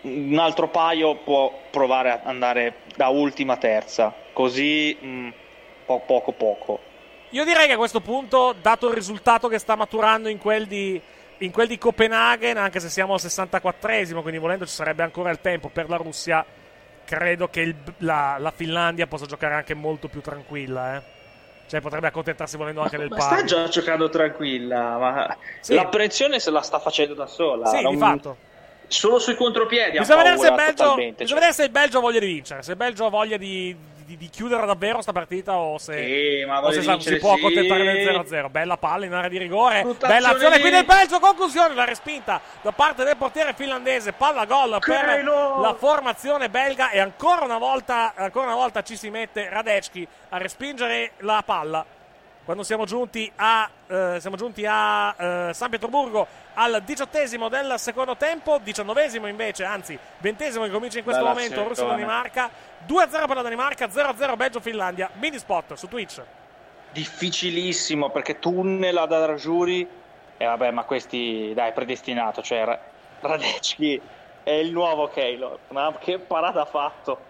un 0.02 0.38
altro 0.38 0.68
paio 0.68 1.16
può 1.16 1.52
provare 1.70 2.10
ad 2.12 2.20
andare 2.24 2.74
da 2.96 3.08
ultima 3.08 3.56
terza 3.56 4.14
così 4.32 4.96
mm, 5.04 5.28
po- 5.84 6.02
poco 6.06 6.32
poco 6.32 6.80
Io 7.30 7.44
direi 7.44 7.66
che 7.66 7.74
a 7.74 7.76
questo 7.76 8.00
punto, 8.00 8.54
dato 8.60 8.88
il 8.88 8.94
risultato 8.94 9.48
che 9.48 9.58
sta 9.58 9.76
maturando 9.76 10.28
in 10.28 10.38
quel 10.38 10.66
di, 10.66 11.00
in 11.38 11.52
quel 11.52 11.68
di 11.68 11.78
Copenaghen, 11.78 12.56
anche 12.56 12.80
se 12.80 12.88
siamo 12.88 13.12
al 13.14 13.20
64esimo, 13.20 14.20
quindi 14.22 14.38
volendo 14.38 14.66
ci 14.66 14.72
sarebbe 14.72 15.02
ancora 15.02 15.30
il 15.30 15.40
tempo 15.40 15.68
per 15.68 15.88
la 15.88 15.96
Russia, 15.96 16.44
credo 17.04 17.48
che 17.48 17.60
il- 17.60 17.76
la, 17.98 18.36
la 18.38 18.50
Finlandia 18.50 19.06
possa 19.06 19.26
giocare 19.26 19.54
anche 19.54 19.74
molto 19.74 20.08
più 20.08 20.20
tranquilla. 20.20 20.96
Eh. 20.96 21.02
Cioè 21.68 21.80
potrebbe 21.80 22.08
accontentarsi 22.08 22.56
volendo 22.56 22.80
anche 22.80 22.96
del 22.98 23.08
ma 23.10 23.20
sta 23.20 23.34
pari. 23.36 23.46
già 23.46 23.68
giocando 23.68 24.08
tranquilla 24.08 24.98
ma 24.98 25.36
Sì. 25.60 25.74
l'apprensione 25.74 26.40
se 26.40 26.50
la 26.50 26.62
sta 26.62 26.80
facendo 26.80 27.14
da 27.14 27.26
sola 27.26 27.66
Sì, 27.68 27.80
non- 27.80 27.92
di 27.92 27.98
fatto. 28.00 28.36
Solo 28.90 29.18
sui 29.18 29.34
contropiedi 29.34 29.98
Bisogna 29.98 30.22
vedere, 30.22 30.38
se 30.38 30.50
Belgio, 30.52 30.94
bisogna 30.94 31.14
cioè. 31.16 31.34
vedere 31.34 31.52
se 31.52 31.62
il 31.64 31.70
Belgio 31.70 31.98
ha 31.98 32.00
voglia 32.00 32.18
di 32.18 32.26
vincere. 32.26 32.62
Se 32.62 32.70
il 32.72 32.76
Belgio 32.76 33.06
ha 33.06 33.10
voglia 33.10 33.36
di, 33.36 33.76
di, 34.04 34.16
di 34.16 34.28
chiudere 34.28 34.66
davvero 34.66 35.00
sta 35.00 35.12
partita 35.12 35.56
o 35.56 35.78
se, 35.78 35.92
Sì, 35.92 36.42
o 36.48 36.70
se 36.72 36.80
vincere 36.80 37.14
si 37.16 37.20
può 37.20 37.34
accontentare 37.34 37.84
del 37.84 38.26
0-0. 38.26 38.50
Bella 38.50 38.76
palla 38.76 39.04
in 39.04 39.12
area 39.12 39.28
di 39.28 39.38
rigore. 39.38 39.84
Bella 39.98 40.30
azione 40.30 40.60
qui 40.60 40.70
del 40.70 40.84
Belgio. 40.84 41.20
Conclusione, 41.20 41.74
la 41.74 41.84
respinta 41.84 42.40
da 42.62 42.72
parte 42.72 43.04
del 43.04 43.16
portiere 43.16 43.54
finlandese. 43.54 44.12
Palla 44.12 44.44
gol 44.44 44.78
per 44.84 45.24
la 45.24 45.74
formazione 45.78 46.48
belga. 46.48 46.90
E 46.90 46.98
ancora 46.98 47.44
una 47.44 47.58
volta, 47.58 48.14
ancora 48.16 48.46
una 48.46 48.56
volta 48.56 48.82
ci 48.82 48.96
si 48.96 49.08
mette 49.10 49.48
Radecki 49.48 50.06
a 50.30 50.38
respingere 50.38 51.12
la 51.18 51.42
palla. 51.44 51.84
Quando 52.50 52.66
siamo 52.66 52.84
giunti 52.84 53.30
a, 53.36 53.70
eh, 53.86 54.16
siamo 54.18 54.34
giunti 54.34 54.66
a 54.66 55.14
eh, 55.16 55.54
San 55.54 55.68
Pietroburgo 55.70 56.26
al 56.54 56.82
diciottesimo 56.84 57.48
del 57.48 57.74
secondo 57.76 58.16
tempo, 58.16 58.58
diciannovesimo 58.58 59.28
invece, 59.28 59.62
anzi 59.62 59.96
ventesimo 60.18 60.64
che 60.64 60.72
comincia 60.72 60.98
in 60.98 61.04
questo 61.04 61.22
Bella 61.22 61.32
momento. 61.32 61.68
Russia-Danimarca, 61.68 62.50
2-0 62.88 63.08
per 63.08 63.36
la 63.36 63.42
Danimarca, 63.42 63.86
0-0 63.86 64.36
Belgio-Finlandia, 64.36 65.10
mini 65.20 65.38
spot 65.38 65.74
su 65.74 65.86
Twitch. 65.86 66.20
difficilissimo 66.90 68.10
perché 68.10 68.40
tunnel 68.40 68.96
ad 68.96 69.12
Arjuri 69.12 69.88
e 70.36 70.44
vabbè 70.44 70.72
ma 70.72 70.82
questi 70.82 71.52
dai 71.54 71.72
predestinato 71.72 72.42
cioè 72.42 72.64
Ra- 72.64 72.80
Radecki 73.20 74.00
è 74.42 74.50
il 74.50 74.72
nuovo 74.72 75.06
Keylor 75.06 75.56
ma 75.68 75.94
che 76.00 76.18
parata 76.18 76.62
ha 76.62 76.64
fatto 76.64 77.28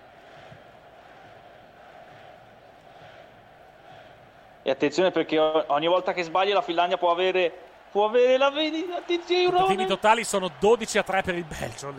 e 4.62 4.70
attenzione 4.70 5.11
perché 5.11 5.39
ogni 5.39 5.87
volta 5.87 6.12
che 6.12 6.23
sbaglia 6.23 6.55
la 6.55 6.62
Finlandia 6.62 6.99
può 6.99 7.11
avere 7.11 7.53
può 7.91 8.07
avere 8.07 8.37
la 8.39 8.51
vendita 8.51 9.03
I 9.05 9.20
tiri 9.24 9.47
attenzione 9.47 9.87
totali 9.87 10.23
sono 10.23 10.49
12 10.61 10.99
a 10.99 11.03
3 11.03 11.23
per 11.23 11.35
il 11.35 11.45
Belgio. 11.45 11.93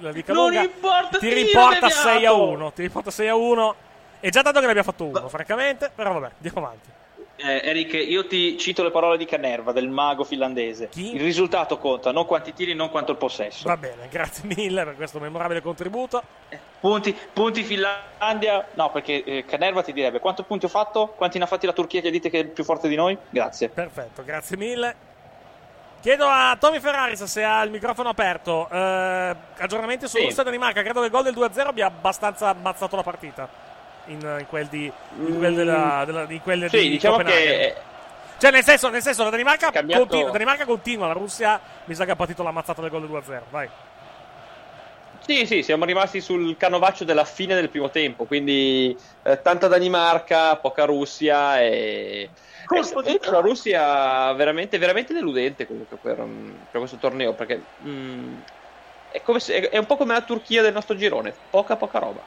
La 0.00 0.10
dica 0.12 0.32
Non 0.32 0.46
lunga. 0.46 0.62
importa, 0.62 1.18
ti 1.18 1.32
riporta 1.32 1.86
deviato. 1.86 2.08
6 2.08 2.26
a 2.26 2.32
1. 2.32 2.72
Ti 2.72 2.82
riporta 2.82 3.10
6 3.10 3.28
a 3.28 3.34
1. 3.36 3.74
E 4.20 4.30
già 4.30 4.42
tanto 4.42 4.58
che 4.58 4.64
ne 4.64 4.72
abbia 4.72 4.82
fatto 4.82 5.04
uno, 5.04 5.28
francamente. 5.28 5.92
Però 5.94 6.12
vabbè, 6.12 6.32
andiamo 6.34 6.66
avanti. 6.66 6.88
Eh, 7.40 7.60
Eric, 7.62 7.92
io 7.94 8.26
ti 8.26 8.58
cito 8.58 8.82
le 8.82 8.90
parole 8.90 9.16
di 9.16 9.24
Canerva, 9.24 9.70
del 9.70 9.88
mago 9.88 10.24
finlandese. 10.24 10.88
Il 10.94 11.20
risultato 11.20 11.78
conta, 11.78 12.10
non 12.10 12.26
quanti 12.26 12.52
tiri, 12.52 12.74
non 12.74 12.90
quanto 12.90 13.12
il 13.12 13.16
possesso. 13.16 13.68
Va 13.68 13.76
bene, 13.76 14.08
grazie 14.10 14.42
mille 14.56 14.82
per 14.84 14.96
questo 14.96 15.20
memorabile 15.20 15.62
contributo. 15.62 16.20
Punti, 16.80 17.16
punti 17.32 17.62
Finlandia. 17.62 18.66
No, 18.74 18.90
perché 18.90 19.22
eh, 19.22 19.44
Canerva 19.44 19.82
ti 19.82 19.92
direbbe 19.92 20.18
quanti 20.18 20.42
punti 20.42 20.64
ho 20.64 20.68
fatto? 20.68 21.08
Quanti 21.16 21.38
ne 21.38 21.44
ha 21.44 21.46
fatti 21.46 21.66
la 21.66 21.72
Turchia 21.72 22.00
che 22.00 22.10
dite 22.10 22.28
che 22.28 22.40
è 22.40 22.44
più 22.44 22.64
forte 22.64 22.88
di 22.88 22.96
noi? 22.96 23.16
Grazie. 23.30 23.68
Perfetto, 23.68 24.24
grazie 24.24 24.56
mille. 24.56 25.06
Chiedo 26.00 26.26
a 26.26 26.56
Tommy 26.58 26.80
Ferraris 26.80 27.22
se 27.24 27.44
ha 27.44 27.62
il 27.62 27.70
microfono 27.70 28.08
aperto. 28.08 28.68
Eh, 28.70 29.36
aggiornamenti 29.58 30.08
su 30.08 30.16
Sì. 30.16 30.24
Russia-Danimarca. 30.24 30.82
Credo 30.82 31.00
che 31.00 31.06
il 31.06 31.12
gol 31.12 31.22
del 31.24 31.34
2-0 31.34 31.66
abbia 31.68 31.86
abbastanza 31.86 32.48
ammazzato 32.48 32.96
la 32.96 33.02
partita. 33.04 33.48
In, 34.08 34.20
in 34.40 34.46
quel 34.48 34.66
di. 34.66 34.90
In 35.18 35.38
quel 35.38 35.54
della, 35.54 36.02
della- 36.06 36.26
in 36.28 36.40
quelle 36.42 36.66
Mm. 36.66 36.68
Sì, 36.68 36.80
di 36.80 36.88
diciamo 36.90 37.16
Copenaghen. 37.16 37.42
che 37.58 37.74
Cioè, 38.38 38.50
nel 38.50 38.62
senso, 38.64 38.88
nel 38.88 39.02
senso 39.02 39.24
la, 39.24 39.30
Danimarca 39.30 39.70
cambiato- 39.70 40.02
continua, 40.02 40.26
la 40.26 40.32
Danimarca 40.32 40.64
continua, 40.64 41.06
la 41.08 41.12
Russia 41.12 41.60
mi 41.84 41.94
sa 41.94 42.04
che 42.04 42.12
ha 42.12 42.16
partito 42.16 42.42
l'ammazzata 42.42 42.80
del 42.80 42.90
gol 42.90 43.00
del 43.00 43.10
2-0. 43.10 43.42
Vai. 43.50 43.68
Sì, 45.20 45.44
sì, 45.44 45.62
siamo 45.62 45.84
rimasti 45.84 46.20
sul 46.22 46.56
canovaccio 46.56 47.04
della 47.04 47.24
fine 47.24 47.54
del 47.54 47.68
primo 47.68 47.90
tempo, 47.90 48.24
quindi 48.24 48.96
eh, 49.24 49.42
tanta 49.42 49.66
Danimarca, 49.68 50.56
poca 50.56 50.84
Russia 50.86 51.60
e... 51.60 52.30
e 52.72 53.20
una 53.28 53.40
Russia 53.40 54.32
veramente, 54.32 54.78
veramente 54.78 55.12
deludente 55.12 55.66
comunque 55.66 55.98
per, 56.00 56.20
um, 56.20 56.54
per 56.70 56.80
questo 56.80 56.96
torneo, 56.96 57.34
perché 57.34 57.60
mm, 57.86 58.34
è, 59.12 59.20
come 59.20 59.40
se- 59.40 59.68
è 59.68 59.76
un 59.76 59.84
po' 59.86 59.96
come 59.98 60.14
la 60.14 60.22
Turchia 60.22 60.62
del 60.62 60.72
nostro 60.72 60.96
girone, 60.96 61.34
poca 61.50 61.76
poca 61.76 61.98
roba. 61.98 62.20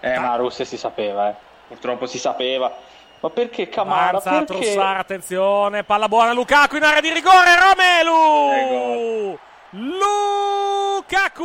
Eh, 0.00 0.18
ma 0.18 0.30
la 0.30 0.36
Russia 0.36 0.64
si 0.64 0.76
sapeva, 0.76 1.30
eh. 1.30 1.34
Purtroppo 1.68 2.06
si 2.06 2.18
sapeva. 2.18 2.72
Ma 3.20 3.30
perché 3.30 3.68
Camara? 3.68 4.18
Avanza, 4.18 4.44
Perché? 4.44 4.62
Trussara, 4.62 4.98
attenzione, 4.98 5.84
palla 5.84 6.08
buona, 6.08 6.32
Lukaku 6.32 6.76
in 6.76 6.82
area 6.84 7.00
di 7.00 7.12
rigore, 7.12 7.56
Romelu! 7.58 9.38
Lukaku! 9.70 11.44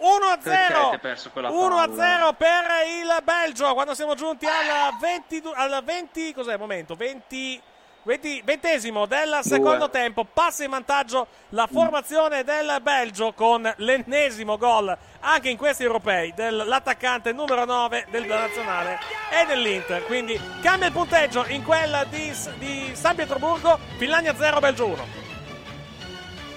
1-0! 0.00 0.42
Perché 0.42 0.72
avete 0.72 0.98
perso 0.98 1.30
quella 1.30 1.50
1-0 1.50 2.34
per 2.36 2.64
il 3.00 3.22
Belgio 3.22 3.74
quando 3.74 3.94
siamo 3.94 4.14
giunti 4.14 4.46
al 4.46 4.96
22 5.00 5.52
al 5.54 5.82
20 5.84 6.32
cos'è 6.32 6.56
momento 6.56 6.94
20 6.94 7.62
20 8.06 8.42
ventesimo 8.44 9.04
del 9.06 9.40
secondo 9.42 9.90
tempo 9.90 10.24
passa 10.24 10.62
in 10.62 10.70
vantaggio 10.70 11.26
la 11.48 11.66
formazione 11.66 12.44
del 12.44 12.78
Belgio 12.80 13.32
con 13.32 13.68
l'ennesimo 13.78 14.56
gol 14.56 14.96
anche 15.18 15.48
in 15.48 15.56
questi 15.56 15.82
europei 15.82 16.32
dell'attaccante 16.32 17.32
numero 17.32 17.64
9 17.64 18.06
del 18.08 18.24
nazionale 18.26 19.00
e 19.28 19.44
dell'Inter 19.46 20.04
quindi 20.04 20.40
cambia 20.62 20.86
il 20.86 20.92
punteggio 20.92 21.46
in 21.48 21.64
quella 21.64 22.04
di, 22.04 22.32
di 22.58 22.92
San 22.94 23.16
Pietroburgo 23.16 23.76
Finlandia 23.96 24.36
0 24.36 24.60
Belgio 24.60 24.86
1 24.86 25.24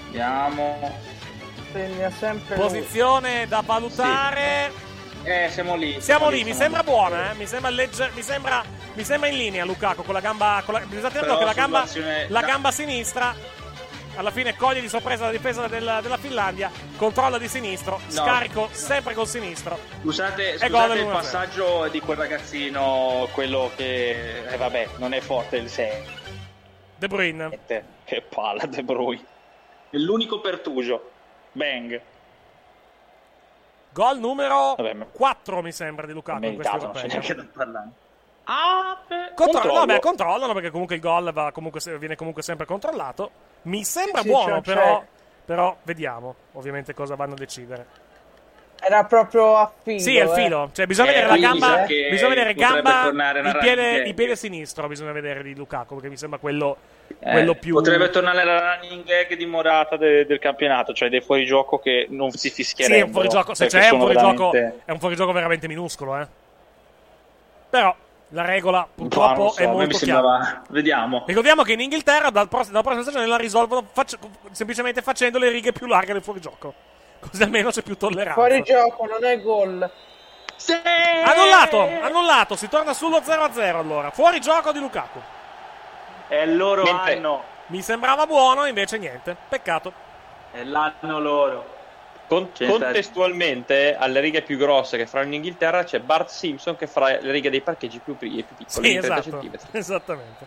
Andiamo. 0.06 0.98
Segna 1.72 2.10
sempre 2.10 2.56
lui. 2.56 2.64
posizione 2.64 3.46
da 3.48 3.62
valutare 3.64 4.89
Eh, 5.30 5.48
siamo 5.48 5.76
lì. 5.76 6.00
Siamo 6.00 6.28
lì, 6.28 6.42
mi 6.42 6.52
sembra 6.54 6.82
buona, 6.82 7.30
eh? 7.30 7.34
mi, 7.34 7.46
sembra 7.46 7.70
legge- 7.70 8.10
mi, 8.14 8.22
sembra, 8.22 8.64
mi 8.94 9.04
sembra 9.04 9.28
in 9.28 9.36
linea 9.36 9.64
Lukaku 9.64 10.02
con 10.02 10.12
la 10.14 10.18
gamba. 10.20 10.60
Con 10.64 10.74
la, 10.74 10.80
bisogna 10.80 11.10
tenerlo 11.10 11.38
che 11.38 11.44
la 11.44 11.52
gamba, 11.52 11.86
la 12.28 12.40
gamba 12.42 12.70
sinistra 12.72 13.32
alla 14.16 14.32
fine 14.32 14.56
coglie 14.56 14.80
di 14.80 14.88
sorpresa 14.88 15.26
la 15.26 15.30
difesa 15.30 15.68
del- 15.68 16.00
della 16.02 16.16
Finlandia, 16.16 16.68
controlla 16.96 17.38
di 17.38 17.46
sinistro, 17.46 18.00
No. 18.02 18.10
scarico 18.10 18.68
sempre 18.72 19.14
col 19.14 19.28
sinistro. 19.28 19.78
Scusate, 20.02 20.58
scusate 20.58 20.94
il 20.98 21.04
1-0. 21.04 21.10
passaggio 21.12 21.88
di 21.88 22.00
quel 22.00 22.16
ragazzino, 22.16 23.28
quello 23.32 23.70
che... 23.76 24.42
Eh 24.48 24.56
vabbè, 24.56 24.88
non 24.96 25.14
è 25.14 25.20
forte 25.20 25.58
il 25.58 25.68
6. 25.68 25.92
De 26.96 27.06
Bruyne. 27.06 27.56
Che 28.04 28.20
palla 28.28 28.66
De 28.66 28.82
Bruyne. 28.82 29.24
È 29.90 29.96
l'unico 29.96 30.40
pertugio. 30.40 31.10
Bang. 31.52 32.00
Gol 34.00 34.18
numero 34.18 34.74
Vabbè, 34.76 34.94
ma- 34.94 35.04
4 35.04 35.60
mi 35.60 35.72
sembra 35.72 36.06
di 36.06 36.12
Lukaku 36.14 36.44
in 36.46 36.54
questi 36.54 36.72
Meritato, 36.74 36.98
non 36.98 37.02
c'è 37.02 37.06
neanche 37.08 37.34
da 37.34 37.46
parlare. 37.52 37.88
Ah, 38.44 38.98
Controllo, 39.06 39.34
controllo. 39.34 39.74
vabbè, 39.86 39.98
controllano 40.00 40.52
perché 40.54 40.70
comunque 40.70 40.94
il 40.94 41.00
gol 41.02 41.32
va 41.32 41.52
comunque 41.52 41.80
viene 41.98 42.16
comunque 42.16 42.42
sempre 42.42 42.64
controllato. 42.64 43.30
Mi 43.62 43.84
sembra 43.84 44.22
Sì, 44.22 44.28
buono, 44.28 44.60
c'è- 44.62 44.74
però, 44.74 44.98
c'è. 45.00 45.06
però 45.44 45.76
vediamo 45.82 46.34
ovviamente 46.52 46.94
cosa 46.94 47.14
vanno 47.14 47.34
a 47.34 47.36
decidere. 47.36 47.86
Era 48.80 49.04
proprio 49.04 49.56
a 49.58 49.70
filo. 49.82 49.98
Sì, 49.98 50.16
è 50.16 50.22
il 50.24 50.30
eh. 50.30 50.34
filo. 50.34 50.70
Cioè, 50.72 50.86
bisogna 50.86 51.10
Eh, 51.10 51.12
vedere 51.12 51.28
la 51.28 51.34
mi 51.34 51.40
gamba. 51.40 51.84
Bisogna 51.86 52.28
vedere 52.34 52.54
gamba. 52.54 53.08
Il 53.50 53.58
piede, 53.60 53.96
il 53.98 54.14
piede 54.14 54.34
sinistro. 54.36 54.88
Bisogna 54.88 55.12
vedere 55.12 55.42
di 55.42 55.54
Lukaku. 55.54 55.92
Perché 55.96 56.08
mi 56.08 56.16
sembra 56.16 56.38
quello, 56.38 56.78
Eh, 57.18 57.30
quello 57.32 57.54
più. 57.54 57.74
Potrebbe 57.74 58.08
tornare 58.10 58.44
la 58.44 58.76
running 58.76 59.04
gag 59.04 59.34
di 59.34 59.44
Morata 59.46 59.96
de- 59.96 60.24
del 60.26 60.38
campionato, 60.38 60.92
cioè 60.92 61.08
dei 61.08 61.20
fuorigioco 61.20 61.78
che 61.78 62.06
non 62.10 62.30
si 62.30 62.48
Sì, 62.48 62.50
fischierebbero. 62.50 63.02
è 63.02 63.06
un 63.06 63.12
fuorigioco. 63.12 63.54
Se 63.54 63.66
c'è, 63.66 63.88
è 63.88 63.90
un 63.90 63.98
fuorigioco, 64.00 64.50
veramente- 64.50 64.82
è 64.84 64.90
un 64.92 64.98
fuorigioco 65.00 65.32
veramente 65.32 65.68
minuscolo, 65.68 66.16
eh. 66.18 66.26
Però 67.68 67.94
la 68.32 68.44
regola 68.44 68.80
Boh, 68.82 69.02
purtroppo 69.02 69.40
non 69.40 69.50
so, 69.50 69.60
è 69.62 69.66
molto 69.66 69.98
chiara. 69.98 70.22
sembrava... 70.22 70.62
Vediamo. 70.68 71.24
Ricordiamo 71.26 71.62
che 71.62 71.72
in 71.72 71.80
Inghilterra 71.80 72.30
dal 72.30 72.48
pross- 72.48 72.68
dalla 72.68 72.82
prossima 72.82 73.02
stagione 73.02 73.26
la 73.26 73.36
risolvono 73.36 73.86
faccia- 73.92 74.18
semplicemente 74.52 75.02
facendo 75.02 75.38
le 75.38 75.50
righe 75.50 75.72
più 75.72 75.86
larghe 75.86 76.12
del 76.12 76.22
fuorigioco. 76.22 76.72
Così 77.20 77.42
almeno 77.42 77.70
c'è 77.70 77.82
più 77.82 77.96
tolleranza. 77.96 78.32
Fuori 78.40 78.62
gioco, 78.62 79.06
non 79.06 79.24
è 79.24 79.40
gol. 79.42 79.90
Annullato, 81.24 81.80
annullato. 82.02 82.56
Si 82.56 82.68
torna 82.68 82.92
sullo 82.92 83.20
0-0 83.20 83.76
allora. 83.78 84.10
Fuori 84.10 84.40
gioco 84.40 84.72
di 84.72 84.78
Lukaku. 84.78 85.20
È 86.30 86.36
il 86.42 86.56
loro 86.56 86.84
Mentre- 86.84 87.16
anno. 87.16 87.42
Mi 87.66 87.82
sembrava 87.82 88.24
buono, 88.26 88.66
invece 88.66 88.98
niente. 88.98 89.36
Peccato. 89.48 89.92
È 90.52 90.62
l'anno 90.62 91.18
loro. 91.18 91.78
Con- 92.28 92.52
C'è 92.52 92.68
contestualmente 92.68 93.96
alle 93.96 94.20
righe 94.20 94.42
più 94.42 94.56
grosse 94.56 94.96
che 94.96 95.06
faranno 95.06 95.30
in 95.30 95.34
Inghilterra 95.34 95.82
c'è 95.82 95.98
Bart 95.98 96.28
Simpson 96.28 96.76
che 96.76 96.86
farà 96.86 97.18
le 97.20 97.32
righe 97.32 97.50
dei 97.50 97.60
parcheggi 97.60 97.98
più, 97.98 98.16
più 98.16 98.28
piccoli, 98.30 98.64
Sì, 98.68 98.80
di 98.80 98.88
30 98.98 99.06
esatto. 99.06 99.22
centimetri. 99.30 99.68
Esattamente. 99.76 100.46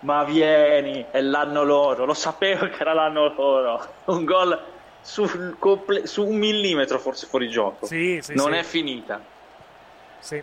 Ma 0.00 0.24
vieni, 0.24 1.06
è 1.12 1.20
l'anno 1.20 1.62
loro. 1.62 2.04
Lo 2.04 2.14
sapevo 2.14 2.66
che 2.68 2.80
era 2.80 2.92
l'anno 2.92 3.32
loro. 3.32 3.86
Un 4.06 4.24
gol 4.24 4.60
sul 5.00 5.56
comple- 5.60 6.06
su 6.08 6.26
un 6.26 6.36
millimetro 6.36 6.98
forse 6.98 7.26
fuori 7.26 7.48
gioco. 7.48 7.86
Sì, 7.86 8.18
sì, 8.20 8.34
non 8.34 8.50
sì. 8.52 8.58
è 8.58 8.62
finita. 8.64 9.20
Sì. 10.18 10.42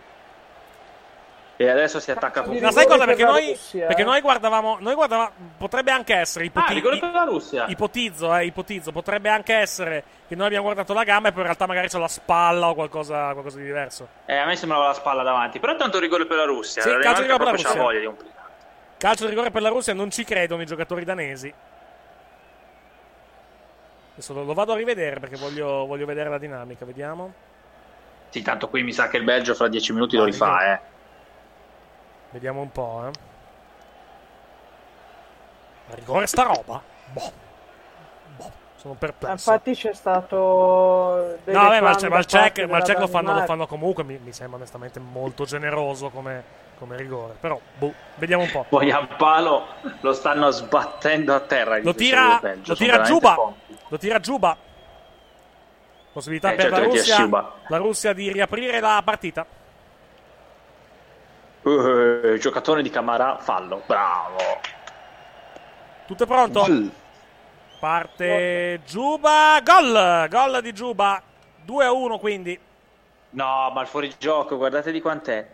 E 1.60 1.68
adesso 1.68 1.98
si 1.98 2.12
attacca 2.12 2.42
di 2.42 2.60
Ma 2.60 2.70
sai 2.70 2.86
cosa? 2.86 3.04
Perché 3.04 3.24
per 3.24 3.32
noi, 3.32 3.46
Russia, 3.48 3.86
perché 3.86 4.02
eh. 4.02 4.04
noi 4.04 4.20
guardavamo. 4.20 4.76
Noi 4.78 4.94
guardavamo. 4.94 5.30
Potrebbe 5.58 5.90
anche 5.90 6.14
essere. 6.14 6.44
Ah, 6.44 6.46
Ipoti- 6.46 6.74
rigore 6.74 6.98
per 7.00 7.10
la 7.10 7.24
Russia. 7.24 7.64
ipotizzo, 7.66 8.32
eh, 8.36 8.44
ipotizzo. 8.44 8.92
Potrebbe 8.92 9.28
anche 9.28 9.54
essere 9.56 10.04
che 10.28 10.36
noi 10.36 10.46
abbiamo 10.46 10.62
guardato 10.66 10.92
la 10.92 11.02
gamba 11.02 11.28
e 11.28 11.32
poi 11.32 11.40
in 11.40 11.46
realtà 11.46 11.66
magari 11.66 11.88
c'è 11.88 11.98
la 11.98 12.06
spalla 12.06 12.68
o 12.68 12.74
qualcosa, 12.74 13.32
qualcosa 13.32 13.58
di 13.58 13.64
diverso. 13.64 14.06
Eh, 14.26 14.36
a 14.36 14.46
me 14.46 14.54
sembrava 14.54 14.86
la 14.86 14.92
spalla 14.94 15.24
davanti. 15.24 15.58
Però 15.58 15.74
tanto 15.74 15.98
rigore 15.98 16.26
per 16.26 16.36
la 16.36 16.44
Russia. 16.44 16.80
Sì, 16.80 16.90
la 16.92 16.98
calcio 17.00 17.22
rigore 17.22 17.38
per 17.38 17.46
la 17.46 17.50
Russia. 17.52 17.74
voglia 17.82 17.98
di 17.98 18.06
un 18.06 18.14
Calcio 18.96 19.24
di 19.24 19.30
rigore 19.30 19.50
per 19.50 19.62
la 19.62 19.68
Russia, 19.68 19.94
non 19.94 20.10
ci 20.12 20.22
credono 20.22 20.62
i 20.62 20.66
giocatori 20.66 21.04
danesi. 21.04 21.52
Adesso 24.12 24.32
lo, 24.32 24.44
lo 24.44 24.54
vado 24.54 24.72
a 24.72 24.76
rivedere 24.76 25.18
perché 25.20 25.36
voglio, 25.36 25.86
voglio 25.86 26.06
vedere 26.06 26.28
la 26.28 26.38
dinamica. 26.38 26.84
Vediamo. 26.84 27.32
Sì, 28.30 28.42
tanto 28.42 28.68
qui 28.68 28.82
mi 28.82 28.92
sa 28.92 29.08
che 29.08 29.16
il 29.16 29.24
Belgio 29.24 29.54
fra 29.54 29.68
dieci 29.68 29.92
minuti 29.92 30.16
lo 30.16 30.22
Ah, 30.22 30.26
rifà, 30.26 30.72
eh. 30.72 30.80
Vediamo 32.30 32.60
un 32.60 32.70
po', 32.70 33.04
eh. 33.06 33.10
A 35.90 35.94
rigore 35.94 36.26
sta 36.26 36.42
roba? 36.42 36.82
Boh. 37.12 37.32
Boh, 38.36 38.52
sono 38.76 38.94
perplesso. 38.94 39.32
Infatti 39.32 39.74
c'è 39.74 39.94
stato. 39.94 40.36
No, 41.44 41.52
vabbè, 41.52 41.80
ma 41.80 41.88
il, 41.90 41.94
reclami 41.94 42.14
ma 42.14 42.18
il 42.18 42.26
check, 42.26 42.58
ma 42.68 42.76
il 42.76 42.82
check 42.82 42.98
lo, 42.98 43.06
fanno, 43.06 43.32
lo 43.32 43.44
fanno 43.44 43.66
comunque. 43.66 44.04
Mi, 44.04 44.18
mi 44.22 44.32
sembra 44.32 44.56
onestamente 44.58 45.00
molto 45.00 45.44
generoso 45.46 46.10
come, 46.10 46.44
come 46.76 46.96
rigore. 46.98 47.36
Però, 47.40 47.58
boh, 47.78 47.94
vediamo 48.16 48.42
un 48.42 48.50
po'. 48.50 48.66
Poi 48.68 48.90
a 48.90 49.06
palo 49.06 49.66
lo 50.00 50.12
stanno 50.12 50.50
sbattendo 50.50 51.34
a 51.34 51.40
terra. 51.40 51.78
Lo 51.78 51.94
tira, 51.94 52.38
lo 52.62 52.74
tira 52.76 53.00
Giuba. 53.00 53.34
forti. 53.34 53.78
Lo 53.88 53.96
tira 53.98 54.20
Giuba. 54.20 54.56
Possibilità 56.12 56.52
Eh, 56.52 56.56
per 56.56 56.64
certo 56.64 56.80
la 56.80 56.84
Russia, 56.84 57.52
la 57.68 57.76
Russia 57.78 58.12
di 58.12 58.30
riaprire 58.30 58.80
la 58.80 59.00
partita. 59.02 59.46
Eh, 61.62 62.38
giocatore 62.38 62.82
di 62.82 62.90
Camara, 62.90 63.38
fallo. 63.38 63.82
Bravo. 63.86 64.36
Tutto 66.06 66.24
è 66.24 66.26
pronto? 66.26 66.66
Parte 67.78 68.80
Giuba. 68.86 69.60
Gol! 69.62 70.28
Gol 70.28 70.62
di 70.62 70.72
Giuba. 70.72 71.22
2-1 71.66 72.18
quindi. 72.18 72.58
No, 73.30 73.70
ma 73.74 73.82
il 73.82 73.86
fuorigioco, 73.86 74.56
guardate 74.56 74.90
di 74.90 75.00
quant'è. 75.02 75.46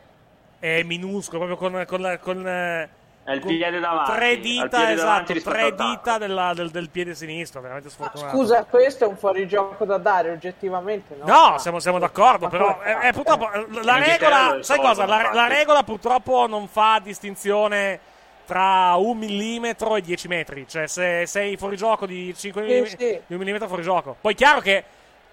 È 0.60 0.82
minuscolo, 0.84 1.44
proprio 1.44 1.56
con, 1.56 1.84
con, 1.86 2.00
la- 2.00 2.18
con, 2.18 2.46
eh, 2.46 2.88
È 3.24 3.32
il 3.32 3.40
con 3.40 3.56
piede 3.56 3.80
davanti. 3.80 4.12
Tre 4.12 4.38
dita, 4.38 4.68
piede 4.68 4.94
davanti 4.96 5.32
esatto, 5.32 5.50
tre 5.50 5.74
dita 5.74 6.18
della- 6.18 6.52
del, 6.54 6.70
del 6.70 6.90
piede 6.90 7.14
sinistro, 7.14 7.60
veramente 7.62 7.88
sfortunato. 7.88 8.36
Scusa, 8.36 8.64
questo 8.64 9.04
è 9.04 9.06
un 9.06 9.16
fuorigioco 9.16 9.84
da 9.86 9.96
dare, 9.96 10.30
oggettivamente. 10.30 11.16
No, 11.22 11.24
No, 11.52 11.58
siamo, 11.58 11.78
siamo 11.80 11.98
d'accordo, 11.98 12.48
però 12.48 12.80
è, 12.80 12.98
è 12.98 13.12
purtroppo 13.14 13.50
eh, 13.50 13.66
la 13.82 13.96
regola, 13.98 14.58
sai 14.60 14.78
cosa? 14.78 15.06
La, 15.06 15.30
la 15.32 15.46
regola 15.46 15.82
purtroppo 15.84 16.46
non 16.46 16.68
fa 16.68 17.00
distinzione 17.02 17.98
tra 18.44 18.94
un 18.96 19.16
millimetro 19.16 19.96
e 19.96 20.02
10 20.02 20.28
metri, 20.28 20.68
cioè 20.68 20.86
se 20.86 21.24
sei 21.26 21.56
fuori 21.56 21.76
gioco 21.78 22.04
di 22.04 22.34
5 22.36 22.66
Sì, 22.66 22.80
mm, 22.80 22.84
sì. 22.84 22.96
di 23.26 23.32
un 23.32 23.38
millimetro 23.38 23.68
fuori 23.68 23.82
gioco. 23.82 24.14
Poi 24.20 24.34
chiaro 24.34 24.60
che 24.60 24.84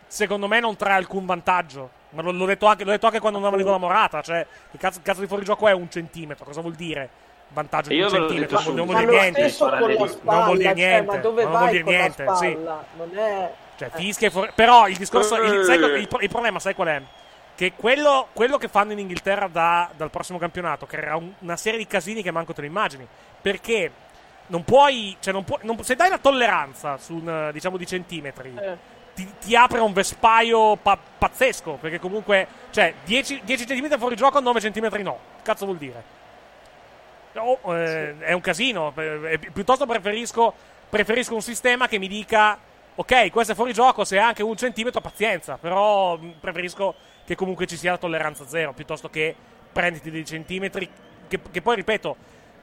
secondo 0.07 0.47
me 0.47 0.61
non 0.61 0.77
trae 0.77 0.95
alcun 0.95 1.26
vantaggio, 1.26 1.89
ma 2.11 2.22
l'ho, 2.22 2.31
l'ho 2.31 2.45
detto, 2.45 2.68
anche, 2.68 2.85
l'ho 2.85 2.91
detto 2.91 3.07
anche 3.07 3.19
quando 3.19 3.38
andavamo 3.38 3.61
di 3.61 3.68
con 3.69 3.77
la 3.80 3.85
morata, 3.85 4.22
cioè 4.22 4.47
che 4.72 4.77
cazzo, 4.77 5.01
cazzo 5.03 5.19
di 5.19 5.27
fuorigioco 5.27 5.68
è 5.68 5.73
un 5.73 5.89
centimetro, 5.89 6.45
cosa 6.45 6.61
vuol 6.61 6.76
dire? 6.76 7.09
Vantaggio 7.53 7.90
di 7.90 8.02
un 8.02 8.10
centimetro, 8.10 8.61
non, 8.65 8.76
non 8.76 8.86
vuol 8.86 8.98
dire 8.99 9.11
niente. 9.11 9.56
Non 9.60 10.44
vuol 10.44 10.57
dire 10.57 10.64
cioè, 10.69 10.73
niente. 10.73 11.19
dove 11.19 11.44
non 11.44 11.52
vuol 11.57 11.69
dire 11.69 11.84
niente, 11.84 12.23
la 12.23 12.36
sì. 12.36 12.52
spalla? 12.52 12.86
Non 12.98 13.18
è... 13.18 13.52
Cioè, 13.78 13.90
fischia 13.95 14.28
e 14.28 14.32
fuori- 14.32 14.52
Però 14.53 14.88
il 14.88 14.95
discorso. 14.98 15.36
Il, 15.41 15.64
sai 15.65 15.80
co- 15.80 15.88
Eh. 15.94 15.99
il 15.99 16.07
pro- 16.07 16.19
il 16.19 16.30
problema, 16.30 16.60
sai 16.60 16.76
qual 16.76 16.88
è? 16.90 17.02
Che 17.56 17.73
quello, 17.76 18.28
quello 18.34 18.57
che 18.57 18.68
fanno 18.68 18.91
in 18.91 18.99
Inghilterra 18.99 19.48
da- 19.48 19.90
dal 19.95 20.10
prossimo 20.11 20.38
campionato 20.38 20.86
creerà 20.86 21.15
un- 21.15 21.32
una 21.40 21.57
serie 21.57 21.80
di 21.80 21.88
casini 21.88 22.22
che 22.22 22.32
manco 22.32 22.53
te 22.53 22.61
lo 22.61 22.68
immagini. 22.68 23.07
Perché 23.41 23.91
non 24.48 24.64
puoi. 24.64 25.18
Cioè, 25.19 25.34
non 25.34 25.44
puoi 25.44 25.60
non- 25.64 25.84
se 25.84 25.95
dai 25.95 26.10
la 26.10 26.19
tolleranza 26.19 26.98
su 26.98 27.15
un, 27.15 27.49
diciamo 27.52 27.78
di 27.78 27.86
centimetri. 27.88 28.53
Eh. 28.56 28.78
Ti, 29.15 29.28
ti 29.41 29.56
apre 29.56 29.80
un 29.80 29.94
vespaio 29.94 30.76
pa- 30.78 30.98
pazzesco. 31.18 31.80
Perché 31.82 31.99
comunque. 31.99 32.48
Cioè, 32.69 32.94
10, 33.03 33.41
10 33.44 33.65
cm 33.65 33.98
fuori 33.98 34.15
gioco, 34.15 34.40
9 34.40 34.60
cm 34.60 34.90
no. 35.02 35.18
Cazzo 35.41 35.65
vuol 35.65 35.78
dire? 35.78 36.03
Oh, 37.36 37.60
eh, 37.78 38.18
È 38.20 38.34
un 38.34 38.41
casino. 38.41 38.94
eh, 38.98 39.38
pi- 39.40 39.52
piuttosto 39.52 39.86
preferisco, 39.86 40.53
preferisco 40.90 41.34
un 41.34 41.41
sistema 41.41 41.88
che 41.88 41.98
mi 41.98 42.08
dica: 42.08 42.58
Ok, 42.95 43.30
questo 43.32 43.53
è 43.53 43.56
fuori 43.56 43.74
gioco. 43.74 44.03
Se 44.03 44.18
è 44.18 44.20
anche 44.20 44.44
un 44.44 44.56
centimetro, 44.56 44.99
pazienza. 45.02 45.58
Però 45.58 46.18
mh, 46.18 46.36
preferisco 46.40 46.95
che 47.26 47.36
comunque 47.36 47.66
ci 47.68 47.78
sia 47.78 47.91
la 47.91 47.98
tolleranza 47.98 48.45
zero. 48.48 48.74
Piuttosto 48.74 49.10
che 49.10 49.36
prenditi 49.72 50.12
dei 50.12 50.26
centimetri. 50.26 50.90
Che, 51.28 51.40
che 51.49 51.62
poi, 51.62 51.76
ripeto, 51.78 52.16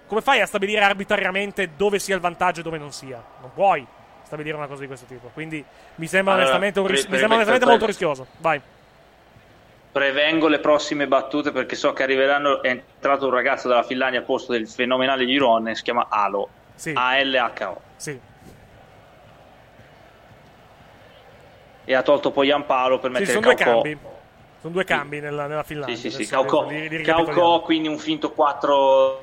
come 0.07 0.21
fai 0.21 0.41
a 0.41 0.47
stabilire 0.47 0.83
arbitrariamente 0.85 1.71
dove 1.77 1.99
sia 1.99 2.15
il 2.15 2.21
vantaggio 2.21 2.61
e 2.61 2.63
dove 2.63 2.77
non 2.79 2.93
sia? 2.93 3.23
Non 3.41 3.51
puoi 3.55 3.87
stabilire 4.25 4.57
una 4.57 4.67
cosa 4.67 4.83
di 4.83 4.87
questo 4.87 5.07
tipo. 5.07 5.31
Quindi 5.33 5.65
mi 5.95 6.07
sembra 6.07 6.35
Allora, 6.35 6.49
onestamente, 6.49 6.81
un 6.81 6.87
ris- 6.87 7.07
mi 7.07 7.17
sembra 7.17 7.37
onestamente 7.37 7.67
molto 7.67 7.87
rischioso. 7.87 8.27
Vai. 8.39 8.61
Prevengo 9.91 10.49
le 10.49 10.59
prossime 10.59 11.07
battute 11.07 11.51
perché 11.51 11.75
so 11.75 11.93
che 11.93 12.03
arriveranno. 12.03 12.63
È 12.63 12.69
entrato 12.69 13.27
un 13.27 13.33
ragazzo 13.33 13.69
dalla 13.69 13.83
Finlandia 13.83 14.21
al 14.21 14.25
posto 14.27 14.53
del 14.53 14.69
fenomenale 14.69 15.27
Girone. 15.27 15.75
Si 15.75 15.83
chiama 15.83 16.07
Alo. 16.09 16.49
Sì. 16.75 16.93
A-L-H-O. 16.95 17.81
Sì. 17.97 18.21
E 21.85 21.95
ha 21.95 22.03
tolto 22.03 22.31
poi 22.31 22.51
Ampalo 22.51 22.99
per 22.99 23.11
Sì, 23.11 23.19
mettere 23.19 23.33
sono 23.33 23.47
due 23.47 23.55
Kauko. 23.55 23.81
cambi. 23.81 23.99
Sono 24.61 24.73
due 24.73 24.85
cambi 24.85 25.21
nella, 25.21 25.47
nella 25.47 25.63
Finlandia. 25.63 25.97
Sì, 25.97 26.11
sì, 26.11 26.25
sì. 26.25 26.31
Kauko, 26.31 26.69
ricapitoliamo. 26.69 27.61
quindi 27.61 27.89
un 27.89 27.99
finto 27.99 28.33
4 28.33 29.23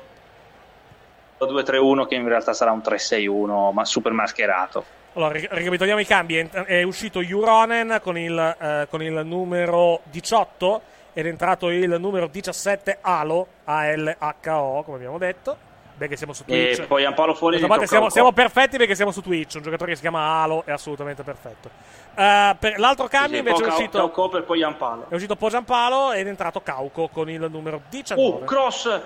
2-3-1 1.38 2.06
che 2.06 2.14
in 2.14 2.26
realtà 2.26 2.54
sarà 2.54 2.72
un 2.72 2.80
3-6-1 2.80 3.72
ma 3.72 3.84
super 3.84 4.12
mascherato. 4.12 4.95
Allora, 5.16 5.32
ri- 5.32 5.48
ricapitoliamo 5.50 6.00
i 6.00 6.04
cambi. 6.04 6.36
È, 6.36 6.82
uscito 6.82 7.22
Juronen 7.22 8.00
con 8.02 8.18
il, 8.18 8.56
eh, 8.60 8.86
con 8.90 9.02
il 9.02 9.22
numero 9.24 10.00
18 10.04 10.82
ed 11.14 11.24
è 11.24 11.28
entrato 11.30 11.70
il 11.70 11.96
numero 11.98 12.26
17 12.26 12.98
Alo, 13.00 13.46
A-L-H-O, 13.64 14.82
come 14.82 14.96
abbiamo 14.96 15.16
detto. 15.16 15.64
Beh, 15.96 16.08
che 16.08 16.16
siamo 16.16 16.34
su 16.34 16.44
Twitch. 16.44 16.80
E 16.80 16.82
poi 16.82 17.06
Ampalo 17.06 17.32
fuori 17.32 17.56
e 17.56 17.60
volta 17.60 17.76
tocca 17.76 17.86
siamo, 17.86 18.10
siamo 18.10 18.32
perfetti 18.32 18.76
perché 18.76 18.94
siamo 18.94 19.10
su 19.10 19.22
Twitch. 19.22 19.54
Un 19.54 19.62
giocatore 19.62 19.90
che 19.90 19.96
si 19.96 20.02
chiama 20.02 20.42
Alo 20.42 20.62
è 20.66 20.72
assolutamente 20.72 21.22
perfetto. 21.22 21.70
Eh, 22.14 22.56
per 22.58 22.78
l'altro 22.78 23.08
cambio 23.08 23.38
invece 23.38 23.64
è 23.64 23.68
uscito, 23.68 23.98
Kauko 23.98 24.28
per 24.28 24.44
poi 24.44 24.62
Ampalo. 24.62 25.06
è 25.08 25.14
uscito 25.14 25.36
Pogiampalo 25.36 26.12
ed 26.12 26.26
è 26.26 26.28
entrato 26.28 26.60
Kauko 26.60 27.08
con 27.08 27.30
il 27.30 27.48
numero 27.50 27.80
19. 27.88 28.36
Uh, 28.36 28.44
cross! 28.44 29.00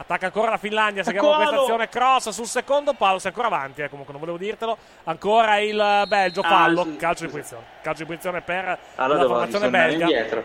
Attacca 0.00 0.26
ancora 0.26 0.52
la 0.52 0.56
Finlandia, 0.56 1.02
seguiamo 1.02 1.34
questa 1.34 1.60
azione 1.60 1.88
cross 1.90 2.30
sul 2.30 2.46
secondo 2.46 2.94
palo, 2.94 3.18
sei 3.18 3.32
ancora 3.32 3.48
avanti, 3.54 3.82
eh, 3.82 3.90
comunque 3.90 4.14
non 4.14 4.22
volevo 4.22 4.42
dirtelo. 4.42 4.78
Ancora 5.04 5.58
il 5.58 5.78
eh, 5.78 6.06
Belgio, 6.06 6.40
Ah, 6.40 6.48
fallo, 6.48 6.84
sì, 6.84 6.96
calcio 6.96 7.24
di 7.24 7.28
sì. 7.28 7.34
punizione. 7.36 7.64
Calcio 7.82 7.98
di 7.98 8.04
punizione 8.06 8.40
per 8.40 8.78
Allora 8.94 9.20
la 9.22 9.28
formazione 9.28 9.68
belga. 9.68 10.04
indietro. 10.04 10.38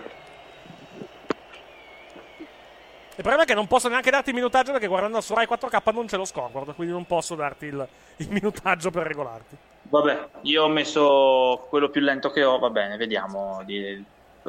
Il 3.17 3.21
problema 3.23 3.43
è 3.43 3.45
che 3.45 3.53
non 3.53 3.65
posso 3.67 3.87
neanche 3.87 4.11
darti 4.11 4.29
il 4.31 4.35
minutaggio 4.35 4.73
perché 4.73 4.87
guardando 4.87 5.21
su 5.21 5.33
Rai 5.33 5.47
4K 5.49 5.93
non 5.93 6.05
c'è 6.05 6.17
lo 6.17 6.25
scoreboard, 6.25 6.75
quindi 6.75 6.91
non 6.91 7.05
posso 7.05 7.35
darti 7.35 7.67
il, 7.67 7.87
il 8.17 8.27
minutaggio 8.29 8.91
per 8.91 9.07
regolarti. 9.07 9.55
Vabbè, 9.83 10.27
io 10.41 10.63
ho 10.63 10.67
messo 10.67 11.65
quello 11.69 11.87
più 11.87 12.01
lento 12.01 12.29
che 12.29 12.43
ho, 12.43 12.59
va 12.59 12.69
bene, 12.69 12.97
vediamo. 12.97 13.61
Di... 13.63 14.03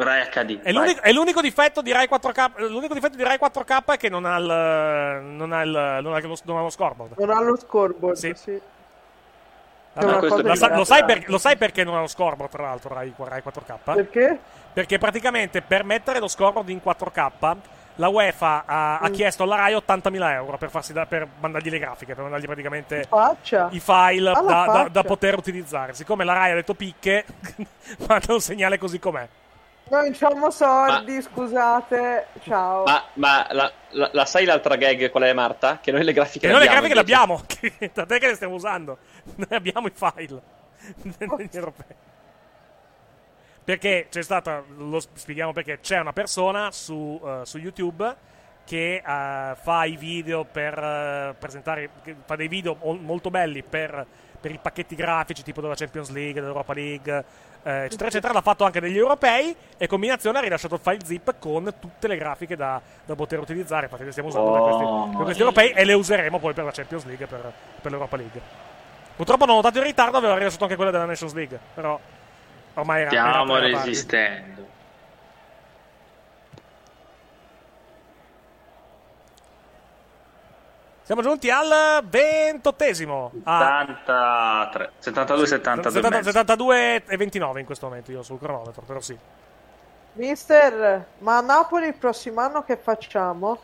Rai 0.05 0.28
HD. 0.28 0.60
È 0.60 0.73
l'unico, 0.73 1.01
è 1.01 1.10
l'unico 1.12 1.40
difetto 1.40 1.81
di 1.81 1.90
Rai 1.93 2.06
4K. 2.10 2.68
L'unico 2.68 2.93
difetto 2.93 3.16
di 3.16 3.23
Rai 3.23 3.39
4K 3.40 3.85
è 3.93 3.97
che 3.97 4.09
non 4.10 4.24
ha 4.27 4.36
il. 4.36 4.44
Non 4.44 5.52
ha, 5.52 5.62
il, 5.62 5.70
non 5.70 6.12
ha, 6.14 6.20
lo, 6.20 6.36
non 6.44 6.56
ha 6.59 6.60
lo 6.62 6.70
scoreboard. 6.70 7.14
Non 7.18 7.31
ha 7.31 7.40
lo 7.40 7.56
scoreboard, 7.56 8.16
sì. 8.16 8.32
Sì. 8.36 8.60
Vabbè, 9.94 10.43
lo, 10.43 10.55
sa- 10.55 10.77
lo 10.77 10.85
sai 10.85 11.05
per- 11.06 11.24
lo 11.31 11.39
sai 11.39 11.56
perché 11.56 11.82
non 11.82 11.94
ha 11.94 12.01
lo 12.01 12.06
scoreboard, 12.06 12.52
tra 12.52 12.62
l'altro, 12.64 12.93
Rai, 12.93 13.12
Rai 13.16 13.43
4K? 13.43 13.74
Perché? 13.94 14.39
Perché 14.74 14.98
praticamente 14.98 15.62
per 15.62 15.85
mettere 15.85 16.18
lo 16.18 16.28
scoreboard 16.28 16.68
in 16.68 16.81
4K, 16.85 17.56
la 17.94 18.09
UEFA 18.09 18.64
ha, 18.66 18.98
ha 18.98 19.09
Mm. 19.09 19.12
chiesto 19.14 19.44
alla 19.44 19.56
Rai 19.56 19.73
80.000 19.74 20.32
euro 20.35 20.59
per, 20.59 20.68
farsi 20.68 20.93
da- 20.93 21.06
per 21.06 21.27
mandargli 21.40 21.70
le 21.70 21.78
grafiche, 21.78 22.12
per 22.12 22.23
mandargli 22.24 22.44
praticamente 22.44 23.05
Faccia. 23.09 23.68
i 23.70 23.81
file 23.81 24.31
da, 24.35 24.43
da- 24.43 24.89
da 24.93 25.02
poter 25.05 25.39
utilizzare. 25.39 25.94
Siccome 25.94 26.24
la 26.24 26.35
Rai 26.35 26.51
ha 26.51 26.55
detto 26.56 26.74
picche, 26.74 27.24
manda 28.06 28.35
un 28.35 28.40
segnale 28.43 28.77
così 28.77 28.98
com'è. 28.98 29.27
Noi 29.89 30.13
facciamo 30.13 30.51
sordi, 30.51 31.23
scusate. 31.23 32.27
Ciao. 32.43 32.83
Ma, 32.85 33.05
ma 33.15 33.47
la, 33.53 33.73
la- 33.91 34.11
la 34.13 34.25
sai 34.25 34.45
l'altra 34.45 34.75
gag 34.77 35.11
qual 35.11 35.23
è, 35.25 35.33
Marta? 35.33 35.79
Che 35.81 35.93
noi 35.93 36.03
le 36.03 36.13
grafiche 36.13 36.47
Che 36.49 36.53
noi 36.53 36.63
le 36.63 36.69
abbiamo, 36.69 36.89
grafiche 36.89 36.95
le 36.95 37.01
invece. 37.01 37.23
abbiamo, 37.23 37.77
che- 37.79 37.93
tant'è 37.93 38.19
che 38.19 38.27
le 38.27 38.35
stiamo 38.35 38.55
usando. 38.55 38.99
Noi 39.37 39.49
abbiamo 39.51 39.87
i 39.87 39.93
file 39.95 40.43
degli 41.37 41.49
europei. 41.57 41.95
Perché 43.63 44.07
c'è 44.11 44.23
stata, 44.23 44.63
lo 44.77 45.01
spieghiamo 45.13 45.53
perché, 45.53 45.81
c'è 45.81 45.99
una 45.99 46.13
persona 46.13 46.71
su, 46.71 47.21
eh, 47.25 47.41
su 47.45 47.59
YouTube 47.59 48.15
che 48.65 48.97
eh, 48.97 49.03
fa 49.61 49.85
i 49.85 49.97
video 49.97 50.45
per 50.45 50.77
eh, 50.79 51.35
presentare, 51.39 51.91
fa 52.25 52.35
dei 52.37 52.49
video 52.49 52.77
mol- 52.81 53.01
molto 53.01 53.31
belli 53.31 53.63
per, 53.65 54.05
per 54.41 54.51
i 54.53 54.59
pacchetti 54.61 54.95
grafici 54.97 55.43
tipo 55.43 55.61
della 55.61 55.75
Champions 55.75 56.11
League, 56.11 56.35
dell'Europa 56.41 56.73
League, 56.75 57.25
eh, 57.66 57.84
eccetera, 57.86 58.09
eccetera. 58.09 58.32
L'ha 58.32 58.43
fatto 58.43 58.64
anche 58.64 58.78
degli 58.78 58.97
europei 58.97 59.55
e 59.76 59.86
combinazione 59.88 60.38
ha 60.38 60.40
rilasciato 60.40 60.76
il 60.76 60.80
file 60.80 61.05
zip 61.05 61.34
con 61.40 61.74
tutte 61.80 62.06
le 62.06 62.16
grafiche 62.16 62.55
da, 62.55 62.80
da 63.05 63.14
poter 63.16 63.40
utilizzare. 63.40 63.86
Infatti 63.86 64.05
le 64.05 64.12
stiamo 64.12 64.28
usando 64.28 64.52
per 64.52 64.60
questi, 64.60 64.84
Oh, 64.84 65.09
per 65.09 65.22
questi 65.24 65.43
europei 65.43 65.70
e 65.72 65.84
le 65.84 65.93
useremo 65.94 66.38
poi 66.38 66.55
per 66.55 66.64
la 66.64 66.70
Champions 66.70 67.05
League 67.06 67.24
e 67.24 67.28
per, 67.28 67.52
per 67.82 67.90
l'Europa 67.90 68.16
League. 68.16 68.40
Purtroppo 69.16 69.47
non 69.47 69.55
ho 69.55 69.56
notato 69.56 69.78
in 69.78 69.84
ritardo, 69.84 70.16
avevo 70.18 70.36
rilasciato 70.36 70.64
anche 70.64 70.76
quella 70.76 70.90
della 70.93 71.06
Nations 71.06 71.32
League, 71.32 71.59
però 71.74 71.98
ormai 72.74 73.01
era... 73.01 73.09
Stiamo 73.09 73.56
era 73.56 73.70
tardi. 73.70 74.56
Siamo 81.07 81.23
giunti 81.23 81.49
al 81.51 82.03
ventottesimo. 82.05 83.31
Ah, 83.45 83.85
73, 83.87 84.91
72, 84.99 85.47
72 85.47 85.47
e 85.47 85.47
70 85.47 86.09
mezzo. 86.16 86.31
72 86.33 87.05
e 87.07 87.16
29 87.16 87.61
in 87.61 87.66
questo 87.66 87.87
momento 87.87 88.11
io 88.11 88.24
sul 88.24 88.41
cronometro, 88.41 88.83
però 88.83 88.99
sì. 89.01 89.16
Mister, 90.15 91.07
ma 91.19 91.37
a 91.37 91.41
Napoli 91.43 91.87
il 91.87 91.95
prossimo 91.95 92.41
anno 92.41 92.65
che 92.65 92.77
facciamo? 92.77 93.57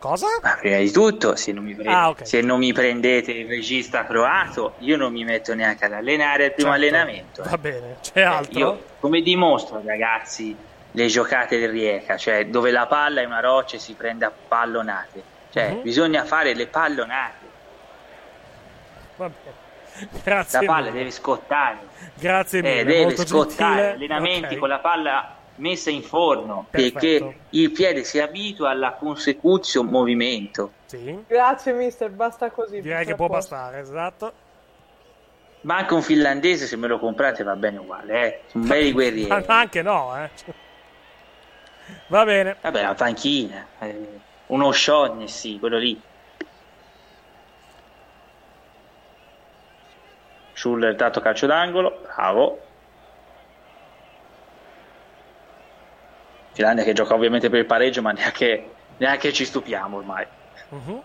Cosa? 0.00 0.26
Ma 0.42 0.56
prima 0.58 0.78
di 0.78 0.90
tutto, 0.90 1.36
se 1.36 1.52
non, 1.52 1.62
mi 1.62 1.76
pre- 1.76 1.88
Ah, 1.88 2.08
ok. 2.08 2.26
se 2.26 2.40
non 2.40 2.58
mi 2.58 2.72
prendete 2.72 3.30
il 3.30 3.46
regista 3.46 4.04
croato, 4.04 4.74
io 4.78 4.96
non 4.96 5.12
mi 5.12 5.22
metto 5.22 5.54
neanche 5.54 5.84
ad 5.84 5.92
allenare 5.92 6.46
al 6.46 6.54
primo 6.54 6.70
Certo. 6.72 6.84
allenamento. 6.84 7.42
eh. 7.44 7.48
Va 7.50 7.58
bene, 7.58 7.96
c'è 8.00 8.22
altro? 8.22 8.58
Io, 8.58 8.84
come 8.98 9.20
dimostro, 9.22 9.80
ragazzi, 9.84 10.56
le 10.90 11.06
giocate 11.06 11.56
del 11.60 11.70
Rieca, 11.70 12.16
cioè 12.16 12.46
dove 12.46 12.72
la 12.72 12.86
palla 12.86 13.20
è 13.20 13.24
una 13.24 13.38
roccia 13.38 13.76
e 13.76 13.78
si 13.78 13.92
prende 13.94 14.24
a 14.24 14.32
pallonate. 14.48 15.30
Cioè, 15.52 15.70
Mhm. 15.74 15.82
bisogna 15.82 16.24
fare 16.24 16.54
le 16.54 16.66
pallonate. 16.66 17.40
Grazie. 20.22 20.60
La 20.60 20.66
palla 20.66 20.86
mille. 20.86 20.98
deve 20.98 21.10
scottare. 21.10 21.78
Grazie 22.14 22.62
mille, 22.62 22.80
Eh, 22.80 22.84
deve 22.84 23.02
molto 23.04 23.26
scottare. 23.26 23.74
gentile. 23.98 24.14
Allenamenti 24.14 24.54
Ok. 24.54 24.60
con 24.60 24.68
la 24.68 24.78
palla 24.78 25.36
messa 25.56 25.90
in 25.90 26.02
forno 26.02 26.66
Perfetto. 26.70 26.92
perché 26.98 27.36
il 27.50 27.70
piede 27.72 28.02
si 28.04 28.18
abitua 28.18 28.70
alla 28.70 28.92
consecuzio 28.92 29.84
movimento. 29.84 30.72
Sì, 30.86 31.22
Grazie, 31.26 31.72
mister, 31.74 32.10
basta 32.10 32.50
così. 32.50 32.80
direi 32.80 33.04
che 33.04 33.14
può 33.14 33.26
posto. 33.28 33.54
bastare, 33.54 33.80
esatto. 33.80 34.32
Ma 35.62 35.76
anche 35.76 35.94
un 35.94 36.02
finlandese, 36.02 36.66
se 36.66 36.76
me 36.76 36.88
lo 36.88 36.98
comprate, 36.98 37.44
va 37.44 37.54
bene 37.54 37.78
uguale. 37.78 38.24
Eh. 38.24 38.40
Sono 38.46 38.64
belli 38.64 38.86
Ma 38.88 38.92
guerrieri. 38.94 39.44
anche 39.46 39.82
no, 39.82 40.16
eh. 40.16 40.30
Va 42.08 42.24
bene. 42.24 42.56
Vabbè, 42.60 42.82
la 42.82 42.94
panchina. 42.94 43.66
eh, 43.80 44.20
uno 44.52 44.70
Shaughnessy, 44.70 45.58
quello 45.58 45.78
lì. 45.78 46.00
Schuller 50.52 50.94
dato 50.94 51.20
calcio 51.20 51.46
d'angolo, 51.46 52.00
bravo. 52.02 52.60
Finlandia 56.52 56.84
che 56.84 56.92
gioca 56.92 57.14
ovviamente 57.14 57.48
per 57.48 57.60
il 57.60 57.66
pareggio, 57.66 58.02
ma 58.02 58.12
neanche, 58.12 58.74
neanche 58.98 59.32
ci 59.32 59.46
stupiamo 59.46 59.96
ormai. 59.96 60.26
Mhm. 60.68 61.02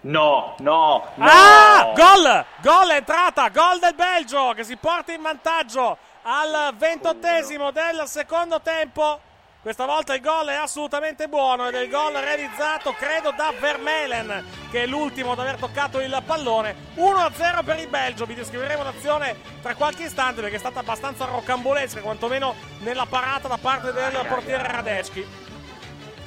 No, 0.00 0.54
no, 0.58 1.08
no. 1.14 1.24
Ah! 1.26 1.92
Gol! 1.94 2.44
Gol 2.60 2.88
è 2.88 2.96
entrata! 2.96 3.48
Gol 3.48 3.78
del 3.78 3.94
Belgio 3.94 4.52
che 4.54 4.64
si 4.64 4.76
porta 4.76 5.12
in 5.12 5.22
vantaggio 5.22 5.98
al 6.26 6.74
ventottesimo 6.76 7.70
del 7.70 8.04
secondo 8.06 8.60
tempo. 8.60 9.20
Questa 9.60 9.86
volta 9.86 10.14
il 10.14 10.20
gol 10.20 10.48
è 10.48 10.54
assolutamente 10.54 11.26
buono 11.26 11.68
ed 11.68 11.74
è 11.74 11.80
il 11.80 11.88
gol 11.88 12.12
realizzato, 12.12 12.92
credo, 12.92 13.30
da 13.30 13.52
Vermelen, 13.58 14.44
che 14.70 14.82
è 14.82 14.86
l'ultimo 14.86 15.32
ad 15.32 15.38
aver 15.38 15.56
toccato 15.56 16.00
il 16.00 16.22
pallone. 16.26 16.92
1-0 16.96 17.64
per 17.64 17.78
il 17.78 17.88
Belgio. 17.88 18.26
Vi 18.26 18.34
descriveremo 18.34 18.82
l'azione 18.82 19.36
tra 19.62 19.74
qualche 19.74 20.04
istante 20.04 20.42
perché 20.42 20.56
è 20.56 20.58
stata 20.58 20.80
abbastanza 20.80 21.24
rocambolesca, 21.24 22.00
quantomeno 22.00 22.54
nella 22.80 23.06
parata 23.06 23.48
da 23.48 23.56
parte 23.56 23.92
del 23.92 24.26
portiere 24.28 24.70
Radeschi. 24.70 25.26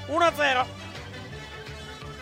1-0. 0.08 0.87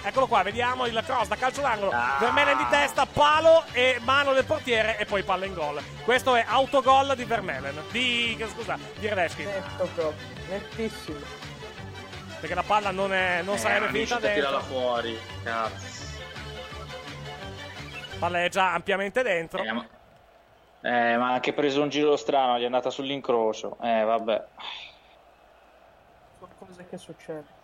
Eccolo 0.08 0.28
qua, 0.28 0.44
vediamo 0.44 0.86
il 0.86 1.02
cross 1.04 1.28
da 1.28 1.36
calcio 1.36 1.62
d'angolo. 1.62 1.92
Vermelen 2.20 2.58
di 2.58 2.68
testa, 2.70 3.08
palo 3.08 3.64
e 3.72 3.98
mano 4.02 4.34
del 4.34 4.46
portiere 4.46 5.00
e 5.00 5.06
poi 5.06 5.24
palla 5.24 5.46
in 5.46 5.54
gol. 5.56 5.82
Questo 6.04 6.36
è 6.36 6.46
autogol 6.48 7.16
di 7.16 7.24
Vermelen. 7.24 7.82
Di, 7.90 8.38
scusa, 8.54 8.78
di. 9.00 9.08
Netto 9.10 9.90
proprio, 9.96 10.14
nettissimo. 10.50 11.18
Perché 12.40 12.54
la 12.54 12.62
palla 12.62 12.92
non, 12.92 13.12
è, 13.14 13.42
non 13.42 13.56
Eh, 13.56 13.58
sarebbe 13.58 13.88
finita 13.88 14.20
dentro. 14.20 14.60
fuori. 14.62 15.20
Cazzo. 15.44 16.04
Palla 18.20 18.44
è 18.44 18.50
già 18.50 18.74
ampiamente 18.74 19.24
dentro. 19.24 19.64
Eh, 19.64 19.72
ma... 19.72 19.88
eh, 20.82 21.18
ma 21.18 21.30
ha 21.30 21.34
anche 21.34 21.52
preso 21.54 21.82
un 21.82 21.90
giro 21.90 22.16
strano, 22.16 22.60
gli 22.60 22.62
è 22.62 22.66
andata 22.66 22.92
sull'incrocio. 22.92 23.78
Eh, 23.82 24.04
vabbè. 24.04 24.46
Cose 26.60 26.86
che 26.88 26.98
succedono. 26.98 27.55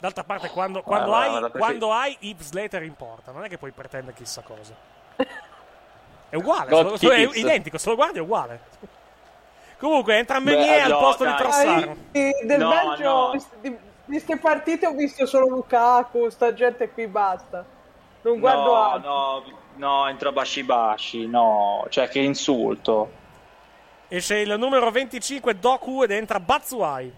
D'altra 0.00 0.22
parte, 0.24 0.48
quando, 0.50 0.82
quando 0.82 1.06
Guarda, 1.06 1.24
hai, 1.24 1.30
guarda, 1.30 1.50
perché- 1.50 1.66
quando 1.66 1.92
hai 1.92 2.16
Yves 2.20 2.46
Slater 2.46 2.82
in 2.84 2.94
porta, 2.94 3.32
non 3.32 3.44
è 3.44 3.48
che 3.48 3.58
puoi 3.58 3.72
pretendere 3.72 4.16
chissà 4.16 4.42
cosa. 4.42 4.72
È 6.30 6.36
uguale, 6.36 6.70
solo- 6.70 6.96
solo- 6.98 7.12
è 7.14 7.28
identico, 7.32 7.78
se 7.78 7.88
lo 7.88 7.94
guardi 7.96 8.18
è 8.18 8.20
uguale. 8.20 8.60
Comunque, 9.78 10.18
entra 10.18 10.38
Beh, 10.40 10.50
Meunier 10.50 10.82
al 10.82 10.90
no, 10.90 10.98
posto 10.98 11.24
di 11.24 11.30
dai. 11.30 11.38
Trossard. 11.38 11.96
Di- 12.10 12.32
del 12.44 12.58
No, 12.60 12.68
Belgio, 12.68 13.04
no. 13.04 13.44
Di, 13.62 13.78
queste 14.04 14.36
partite 14.38 14.86
ho 14.86 14.92
visto 14.92 15.24
solo 15.24 15.48
Lukaku, 15.48 16.28
sta 16.28 16.52
gente 16.52 16.90
qui 16.90 17.06
basta. 17.06 17.64
Non 18.22 18.40
guardo 18.40 18.62
no, 18.64 18.74
altro. 18.74 19.10
no, 19.10 19.44
no, 19.76 20.08
entra 20.08 20.30
Bashi 20.30 20.62
Bashi, 20.64 21.26
no. 21.26 21.86
Cioè, 21.88 22.08
che 22.08 22.18
insulto. 22.20 23.10
Esce 24.08 24.36
il 24.36 24.54
numero 24.58 24.90
25 24.90 25.58
Doku 25.58 26.02
ed 26.02 26.10
entra 26.10 26.38
Batsuai. 26.40 27.10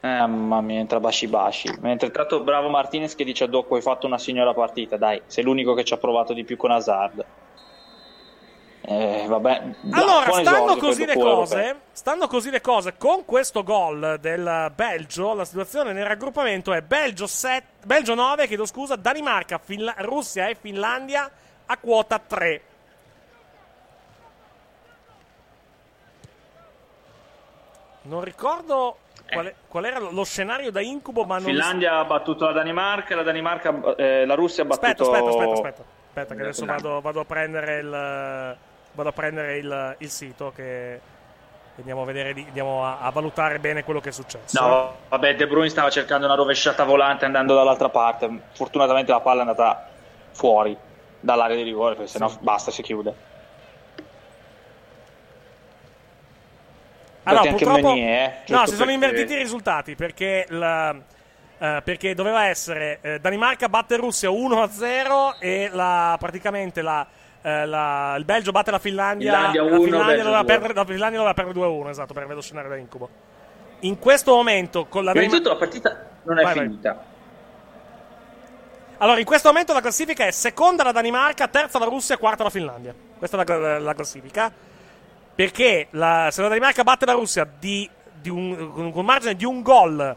Eh, 0.00 0.06
mamma 0.06 0.60
mia, 0.60 0.78
entra 0.78 1.00
Bashi 1.00 1.26
Bashi. 1.26 1.76
Mentre 1.80 2.10
tanto 2.10 2.42
bravo 2.42 2.68
Martinez 2.68 3.14
che 3.16 3.24
dice 3.24 3.44
a 3.44 3.46
Doku 3.48 3.74
hai 3.74 3.82
fatto 3.82 4.06
una 4.06 4.18
signora 4.18 4.54
partita. 4.54 4.96
Dai, 4.96 5.20
sei 5.26 5.42
l'unico 5.42 5.74
che 5.74 5.84
ci 5.84 5.92
ha 5.92 5.96
provato 5.96 6.32
di 6.32 6.44
più 6.44 6.56
con 6.56 6.70
Hazard. 6.70 7.24
Eh, 8.80 9.26
vabbè. 9.26 9.62
Allora, 9.90 10.32
stanno 10.32 10.40
esordio 10.40 10.76
così 10.76 11.04
le 11.04 11.14
cose. 11.14 11.80
Stanno 11.92 12.26
così 12.28 12.50
le 12.50 12.60
cose. 12.60 12.96
Con 12.96 13.24
questo 13.24 13.62
gol 13.62 14.18
del 14.20 14.72
Belgio, 14.74 15.34
la 15.34 15.44
situazione 15.44 15.92
nel 15.92 16.06
raggruppamento 16.06 16.72
è 16.72 16.80
Belgio, 16.80 17.26
7, 17.26 17.66
Belgio 17.84 18.14
9, 18.14 18.46
chiedo 18.46 18.64
scusa, 18.64 18.96
Danimarca, 18.96 19.58
Finla- 19.58 19.96
Russia 19.98 20.48
e 20.48 20.54
Finlandia 20.54 21.30
a 21.66 21.76
quota 21.76 22.18
3. 22.18 22.62
Non 28.02 28.22
ricordo 28.22 28.96
qual, 29.32 29.46
è- 29.46 29.54
qual 29.68 29.84
era 29.84 29.98
lo 29.98 30.24
scenario 30.24 30.70
da 30.70 30.80
incubo, 30.80 31.24
ma 31.24 31.36
non 31.36 31.44
Finlandia 31.46 31.98
ha 31.98 32.04
battuto 32.04 32.46
la 32.46 32.52
Danimarca, 32.52 33.14
la 33.16 33.22
Danimarca, 33.22 33.94
eh, 33.96 34.24
la 34.26 34.34
Russia 34.34 34.62
ha 34.62 34.66
battuto. 34.66 34.86
aspetta, 35.10 35.28
aspetta, 35.28 35.52
aspetta. 35.52 35.82
Aspetta, 36.08 36.34
che 36.34 36.40
Eh, 36.40 36.44
adesso 36.44 36.64
vado, 36.64 37.00
vado 37.00 37.20
a 37.20 37.24
prendere 37.24 37.78
il. 37.78 38.56
Vado 38.92 39.08
a 39.10 39.12
prendere 39.12 39.58
il, 39.58 39.94
il 39.98 40.10
sito 40.10 40.52
che 40.56 41.00
andiamo 41.76 42.02
a 42.02 42.04
vedere, 42.04 42.32
di- 42.32 42.44
andiamo 42.46 42.84
a, 42.84 42.98
a 43.00 43.10
valutare 43.10 43.60
bene 43.60 43.84
quello 43.84 44.00
che 44.00 44.08
è 44.08 44.12
successo. 44.12 44.60
No, 44.60 44.94
vabbè, 45.08 45.36
De 45.36 45.46
Bruyne 45.46 45.68
stava 45.68 45.90
cercando 45.90 46.26
una 46.26 46.34
rovesciata 46.34 46.82
volante 46.84 47.24
andando 47.24 47.54
dall'altra 47.54 47.90
parte. 47.90 48.28
Fortunatamente 48.52 49.12
la 49.12 49.20
palla 49.20 49.38
è 49.38 49.46
andata 49.46 49.86
fuori 50.32 50.76
dall'area 51.20 51.54
di 51.56 51.62
rigore, 51.62 51.94
perché 51.94 52.10
sennò 52.10 52.28
basta, 52.40 52.70
si 52.72 52.82
chiude. 52.82 53.14
Allora, 57.28 57.50
anche 57.50 57.64
purtroppo, 57.64 57.86
Meunier, 57.94 58.22
eh, 58.22 58.32
no, 58.48 58.56
giusto 58.56 58.70
si 58.70 58.76
sono 58.76 58.90
invertiti 58.90 59.32
i 59.32 59.36
risultati 59.38 59.94
perché, 59.94 60.46
la- 60.48 60.94
eh, 61.58 61.80
perché 61.84 62.14
doveva 62.14 62.46
essere 62.46 62.98
eh, 63.02 63.18
Danimarca 63.20 63.68
batte 63.68 63.96
Russia 63.96 64.30
1-0 64.30 65.36
e 65.40 65.68
la, 65.72 66.16
praticamente 66.18 66.82
la, 66.82 67.06
eh, 67.42 67.66
la- 67.66 68.14
il 68.16 68.24
Belgio 68.24 68.50
batte 68.52 68.70
la 68.70 68.78
Finlandia. 68.78 69.32
Finlandia 69.32 69.62
la, 69.62 69.68
1, 69.70 69.80
Finlandia 69.82 70.06
Belgio 70.06 70.22
doveva 70.24 70.42
2. 70.42 70.52
perdere, 70.52 70.74
la 70.74 70.84
Finlandia 70.84 71.18
doveva 71.18 71.34
perdere 71.34 71.54
2-1, 71.58 71.88
esatto, 71.90 72.12
per 72.12 72.22
avere 72.22 72.36
lo 72.36 72.42
scenario 72.42 72.70
da 72.70 72.76
incubo. 72.76 73.08
In 73.80 73.98
questo 73.98 74.34
momento, 74.34 74.86
con 74.86 75.04
la 75.04 75.12
Prima 75.12 75.26
di 75.26 75.32
Danimarca. 75.42 75.56
tutto 75.66 75.80
la 75.82 75.90
partita 75.90 76.06
non 76.24 76.38
è 76.38 76.42
Vai, 76.42 76.54
vai. 76.54 76.64
finita. 76.66 77.04
Allora, 79.00 79.20
in 79.20 79.24
questo 79.24 79.48
momento 79.48 79.72
la 79.72 79.80
classifica 79.80 80.26
è 80.26 80.30
seconda 80.32 80.82
la 80.82 80.90
Danimarca, 80.90 81.46
terza 81.46 81.78
la 81.78 81.84
Russia, 81.84 82.16
quarta 82.16 82.42
la 82.42 82.50
Finlandia. 82.50 82.92
Questa 83.16 83.40
è 83.40 83.44
la, 83.46 83.56
la- 83.56 83.78
la 83.78 83.94
classifica. 83.94 84.50
Perché 85.38 85.86
la- 85.90 86.30
se 86.32 86.42
la 86.42 86.48
Danimarca 86.48 86.82
batte 86.82 87.06
la 87.06 87.12
Russia 87.12 87.48
di, 87.60 87.88
di 88.20 88.28
un, 88.28 88.72
con 88.72 88.90
un 88.92 89.04
margine 89.04 89.36
di 89.36 89.44
un 89.44 89.62
gol 89.62 90.16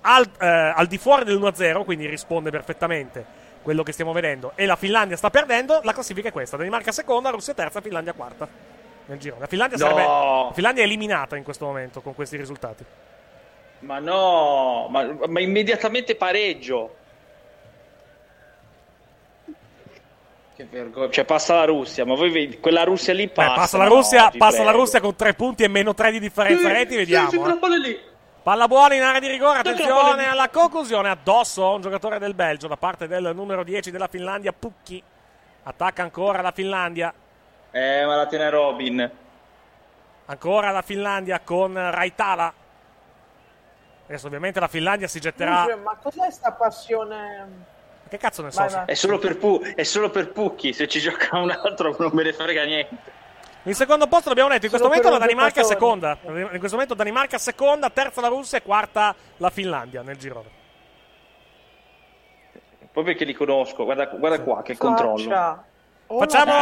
al, 0.00 0.30
eh, 0.40 0.46
al 0.46 0.86
di 0.86 0.96
fuori 0.96 1.24
dell'1-0, 1.26 1.84
quindi 1.84 2.06
risponde 2.06 2.48
perfettamente 2.50 3.22
quello 3.60 3.82
che 3.82 3.92
stiamo 3.92 4.12
vedendo, 4.12 4.52
e 4.54 4.64
la 4.64 4.76
Finlandia 4.76 5.18
sta 5.18 5.28
perdendo, 5.28 5.80
la 5.82 5.92
classifica 5.92 6.28
è 6.28 6.32
questa. 6.32 6.56
Danimarca 6.56 6.90
seconda, 6.90 7.28
Russia 7.28 7.52
terza, 7.52 7.82
Finlandia 7.82 8.14
quarta. 8.14 8.48
Nel 9.04 9.18
giro. 9.18 9.36
La 9.38 9.46
Finlandia, 9.46 9.76
No. 9.76 9.84
sarebbe, 9.84 10.02
la 10.08 10.50
Finlandia 10.54 10.82
è 10.82 10.86
eliminata 10.86 11.36
in 11.36 11.42
questo 11.44 11.66
momento 11.66 12.00
con 12.00 12.14
questi 12.14 12.38
risultati. 12.38 12.82
Ma 13.80 13.98
no, 13.98 14.86
ma, 14.88 15.06
ma 15.26 15.40
immediatamente 15.40 16.14
pareggio. 16.16 16.96
Che 20.62 20.76
vergogna. 20.76 21.10
Cioè 21.10 21.24
passa 21.24 21.54
la 21.54 21.64
Russia, 21.64 22.04
ma 22.04 22.14
voi 22.14 22.30
vedi, 22.30 22.60
quella 22.60 22.84
Russia 22.84 23.12
lì 23.12 23.26
Beh, 23.26 23.32
passa. 23.32 23.54
passa 23.54 23.76
la 23.78 23.84
no, 23.84 23.94
Russia, 23.94 24.28
ti 24.28 24.38
passa 24.38 24.62
la. 24.62 24.70
Russia 24.70 25.00
con 25.00 25.16
tre 25.16 25.34
punti 25.34 25.64
e 25.64 25.68
meno 25.68 25.92
tre 25.94 26.10
di 26.12 26.20
differenza 26.20 26.68
Sì, 26.68 26.72
reti, 26.72 26.90
sì, 26.92 26.96
vediamo. 26.98 27.30
sì, 27.30 27.36
eh. 27.36 27.38
quella 27.38 27.56
palla 27.56 27.76
lì. 27.76 28.00
Palla 28.42 28.66
buona 28.68 28.94
in 28.94 29.02
area 29.02 29.20
di 29.20 29.28
rigore, 29.28 29.58
attenzione 29.60 30.26
alla 30.28 30.48
conclusione, 30.48 31.08
addosso 31.10 31.64
a 31.64 31.74
un 31.74 31.80
giocatore 31.80 32.18
del 32.18 32.34
Belgio 32.34 32.66
da 32.66 32.76
parte 32.76 33.06
del 33.06 33.30
numero 33.34 33.62
10 33.62 33.90
della 33.90 34.08
Finlandia, 34.08 34.52
Pucchi. 34.52 35.02
Attacca 35.64 36.02
ancora 36.02 36.42
la 36.42 36.50
Finlandia, 36.50 37.14
Eh, 37.70 38.04
ma 38.04 38.16
la 38.16 38.26
tiene 38.26 38.50
Robin. 38.50 39.10
ancora 40.26 40.70
la 40.72 40.82
Finlandia 40.82 41.40
con 41.40 41.72
Raitala. 41.74 42.52
Adesso 44.06 44.26
ovviamente 44.26 44.58
la 44.58 44.66
Finlandia 44.68 45.06
si 45.06 45.20
getterà... 45.20 45.62
Scusa, 45.62 45.76
ma 45.76 45.96
cos'è 46.02 46.30
sta 46.32 46.50
passione? 46.52 47.64
Che 48.12 48.18
cazzo 48.18 48.42
ne 48.42 48.50
so? 48.50 48.58
Vai, 48.60 48.68
se- 48.68 48.76
vai. 48.76 48.84
È 48.88 48.92
solo 48.92 49.18
per, 49.18 49.38
Pu- 49.38 49.62
è 49.74 49.82
solo 49.84 50.10
per 50.10 50.32
Pucchi, 50.32 50.74
se 50.74 50.86
ci 50.86 51.00
gioca 51.00 51.38
un 51.38 51.50
altro 51.50 51.96
non 51.98 52.10
me 52.12 52.22
ne 52.24 52.34
frega 52.34 52.62
niente. 52.64 52.94
In 53.62 53.74
secondo 53.74 54.06
posto 54.06 54.28
l'abbiamo 54.28 54.50
detto, 54.50 54.66
in 54.66 54.70
questo 54.70 54.86
Solo 54.86 55.00
momento 55.00 55.18
la 55.18 55.24
Danimarca 55.24 55.60
è 55.62 55.64
seconda. 55.64 56.18
In 56.26 56.58
questo 56.58 56.72
momento 56.72 56.92
Danimarca 56.92 57.38
seconda, 57.38 57.88
terza 57.88 58.20
la 58.20 58.28
Russia 58.28 58.58
e 58.58 58.62
quarta 58.62 59.14
la 59.38 59.48
Finlandia 59.48 60.02
nel 60.02 60.18
girone. 60.18 60.48
Poi 62.92 63.02
perché 63.02 63.24
li 63.24 63.32
conosco, 63.32 63.84
guarda, 63.84 64.04
guarda 64.04 64.42
qua 64.42 64.60
che 64.60 64.76
controllo. 64.76 65.16
Faccia. 65.30 65.64
Oh, 66.08 66.18
Facciamo, 66.18 66.52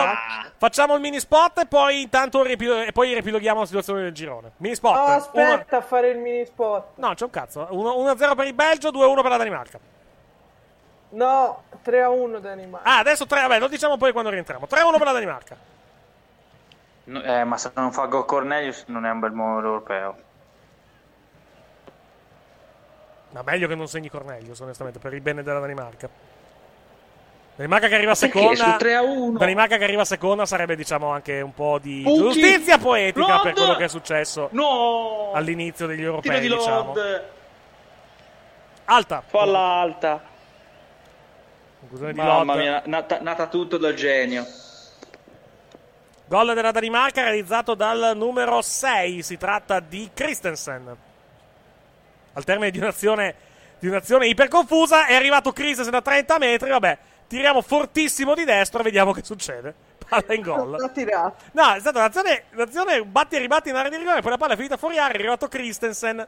facciamo 0.57 0.95
il 0.95 1.01
mini 1.01 1.19
spot 1.19 1.59
e 1.59 1.67
poi 1.67 2.03
intanto 2.03 2.45
ripilo- 2.45 2.83
e 2.83 2.93
poi 2.93 3.13
ripiloghiamo 3.15 3.59
la 3.59 3.67
situazione 3.67 4.03
del 4.03 4.13
girone. 4.13 4.53
Mini 4.59 4.77
spot. 4.77 4.97
Oh, 4.97 5.03
Uno- 5.05 5.15
aspetta 5.17 5.79
a 5.79 5.81
fare 5.81 6.11
il 6.11 6.19
mini 6.19 6.45
spot. 6.47 6.91
No, 6.95 7.13
c'è 7.15 7.25
un 7.25 7.31
cazzo. 7.31 7.67
Uno- 7.71 7.97
1-0 7.99 8.37
per 8.37 8.47
il 8.47 8.55
Belgio, 8.55 8.91
2-1 8.93 9.23
per 9.23 9.31
la 9.33 9.37
Danimarca. 9.37 9.81
No, 11.11 11.63
3 11.83 12.03
a 12.03 12.09
1 12.11 12.39
Danimarca. 12.39 12.89
Ah, 12.89 12.99
adesso 12.99 13.27
3, 13.27 13.41
vabbè, 13.43 13.59
lo 13.59 13.69
diciamo 13.69 13.97
poi 13.97 14.13
quando 14.13 14.31
rientriamo. 14.31 14.67
3-1 14.67 14.97
per 14.97 15.07
la 15.07 15.13
Danimarca. 15.13 15.57
No, 17.05 17.23
eh, 17.23 17.45
ma 17.45 17.57
se 17.57 17.73
non 17.75 17.93
fa 17.93 18.07
gol 18.07 18.25
Cornelius 18.25 18.85
non 18.87 19.05
è 19.07 19.11
un 19.11 19.19
bel 19.19 19.33
modo 19.33 19.67
europeo. 19.67 20.17
Ma 23.31 23.43
meglio 23.45 23.69
che 23.69 23.75
non 23.75 23.87
segni 23.89 24.09
Cornelius, 24.09 24.59
onestamente, 24.61 24.99
per 24.99 25.15
il 25.15 25.21
bene 25.21 25.43
della 25.43 25.61
Danimarca. 25.61 26.09
Danimarca 27.57 27.89
che 27.89 27.95
arriva 27.95 28.15
seconda. 28.15 28.65
Su 28.73 28.77
3 28.79 28.95
a 28.95 29.03
1. 29.03 29.39
Danimarca 29.39 29.77
che 29.77 29.85
arriva 29.85 30.05
seconda 30.05 30.47
sarebbe, 30.47 30.77
diciamo, 30.77 31.11
anche 31.11 31.41
un 31.41 31.53
po' 31.55 31.79
di 31.81 32.03
Pucchi. 32.03 32.41
giustizia 32.41 32.79
poetica 32.79 33.35
Lod. 33.35 33.43
per 33.43 33.53
quello 33.55 33.75
che 33.77 33.85
è 33.85 33.89
successo 33.89 34.49
No! 34.53 35.33
all'inizio 35.35 35.87
degli 35.87 36.03
europei, 36.03 36.41
di 36.41 36.49
diciamo. 36.49 36.95
Alta. 38.87 39.23
Palla 39.29 39.59
alta. 39.59 40.23
Conclusione 41.81 42.13
di 42.13 42.19
Mamma 42.19 42.55
Lod. 42.55 42.63
mia, 42.63 42.83
nata, 42.87 43.21
nata 43.21 43.47
tutto 43.47 43.79
dal 43.79 43.95
genio. 43.95 44.47
Gol 46.27 46.55
della 46.55 46.71
Danimarca 46.71 47.23
realizzato 47.23 47.75
dal 47.75 48.13
numero 48.15 48.63
6. 48.63 49.23
Si 49.23 49.37
tratta 49.37 49.81
di 49.81 50.11
Christensen. 50.15 50.97
Al 52.33 52.45
termine 52.45 52.71
di 52.71 52.79
un'azione, 52.79 53.35
di 53.79 53.89
un'azione 53.89 54.29
iperconfusa 54.29 55.07
è 55.07 55.15
arrivato 55.15 55.53
Christensen 55.53 55.91
da 55.91 56.03
30 56.03 56.39
metri. 56.39 56.71
Vabbè, 56.71 56.99
tiriamo 57.27 57.63
fortissimo 57.63 58.35
di 58.35 58.45
destro 58.45 58.81
e 58.81 58.83
vediamo 58.85 59.13
che 59.13 59.25
succede. 59.25 59.75
palla 60.11 60.35
in 60.35 60.43
gol. 60.43 60.71
L'ha 60.71 60.89
tirato. 60.89 61.37
No, 61.53 61.73
è 61.73 61.81
stata 61.81 61.99
un'azione, 62.01 62.45
un'azione 62.53 63.03
batti 63.05 63.37
e 63.37 63.39
ribatti 63.39 63.71
in 63.71 63.77
area 63.77 63.91
di 63.91 63.97
rigore, 63.97 64.21
poi 64.21 64.31
la 64.31 64.37
palla 64.37 64.53
è 64.53 64.57
finita 64.57 64.77
fuori 64.77 64.99
area, 64.99 65.13
è 65.13 65.19
arrivato 65.19 65.49
Christensen 65.49 66.27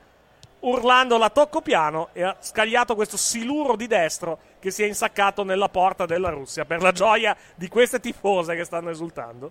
urlando 0.61 1.19
la 1.19 1.31
tocco 1.31 1.61
piano 1.61 2.09
e 2.13 2.23
ha 2.23 2.37
scagliato 2.39 2.95
questo 2.95 3.17
siluro 3.17 3.75
di 3.75 3.89
destro 3.89 4.39
che 4.63 4.71
si 4.71 4.85
è 4.85 4.87
insaccato 4.87 5.43
nella 5.43 5.69
porta 5.69 6.07
della 6.07 6.29
Russia 6.29 6.65
per 6.65 6.81
la 6.81 6.93
gioia 6.93 7.37
di 7.57 7.67
queste 7.67 7.99
tifose 7.99 8.55
che 8.55 8.63
stanno 8.63 8.91
esultando. 8.91 9.51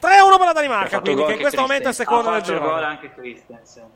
3-1 0.00 0.36
per 0.38 0.46
la 0.46 0.52
Danimarca, 0.52 1.00
quindi 1.00 1.22
che 1.24 1.34
in 1.34 1.40
questo 1.40 1.60
momento 1.60 1.90
è 1.90 1.92
secondo 1.92 2.30
nel 2.30 2.42
fatto 2.42 2.58
gol 2.58 2.82
anche 2.82 3.12
Christensen. 3.12 3.90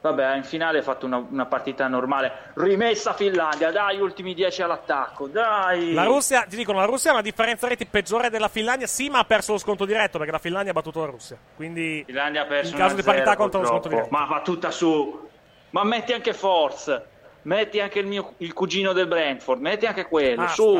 Vabbè, 0.00 0.36
in 0.36 0.42
finale 0.42 0.78
ha 0.78 0.82
fatto 0.82 1.06
una, 1.06 1.18
una 1.18 1.46
partita 1.46 1.86
normale. 1.86 2.50
Rimessa 2.54 3.12
Finlandia, 3.12 3.70
dai, 3.70 4.00
ultimi 4.00 4.34
10 4.34 4.62
all'attacco, 4.62 5.28
dai. 5.28 5.92
La 5.92 6.04
Russia, 6.04 6.44
ti 6.48 6.56
dicono, 6.56 6.78
la 6.78 6.84
Russia 6.84 7.10
ha 7.10 7.14
una 7.14 7.22
differenza 7.22 7.68
reti 7.68 7.86
peggiore 7.86 8.28
della 8.28 8.48
Finlandia, 8.48 8.88
sì, 8.88 9.08
ma 9.08 9.20
ha 9.20 9.24
perso 9.24 9.52
lo 9.52 9.58
sconto 9.58 9.84
diretto 9.84 10.18
perché 10.18 10.32
la 10.32 10.38
Finlandia 10.38 10.72
ha 10.72 10.74
battuto 10.74 11.00
la 11.00 11.06
Russia. 11.06 11.36
Quindi 11.54 12.02
Finlandia 12.06 12.42
ha 12.42 12.46
perso 12.46 12.72
in 12.72 12.76
caso 12.76 12.94
di 12.96 13.02
1-0 13.02 13.04
parità 13.04 13.36
contro 13.36 13.60
lo 13.60 13.66
sconto 13.66 13.88
diretto. 13.88 14.08
Ma 14.10 14.24
va 14.26 14.40
tutta 14.42 14.72
su. 14.72 15.28
Ma 15.70 15.84
metti 15.84 16.12
anche 16.12 16.34
Force. 16.34 17.14
Metti 17.46 17.78
anche 17.78 18.00
il, 18.00 18.06
mio, 18.06 18.32
il 18.38 18.52
cugino 18.52 18.92
del 18.92 19.06
Brentford. 19.06 19.60
Metti 19.60 19.86
anche 19.86 20.06
quello. 20.06 20.42
Basta. 20.42 20.54
Su. 20.54 20.74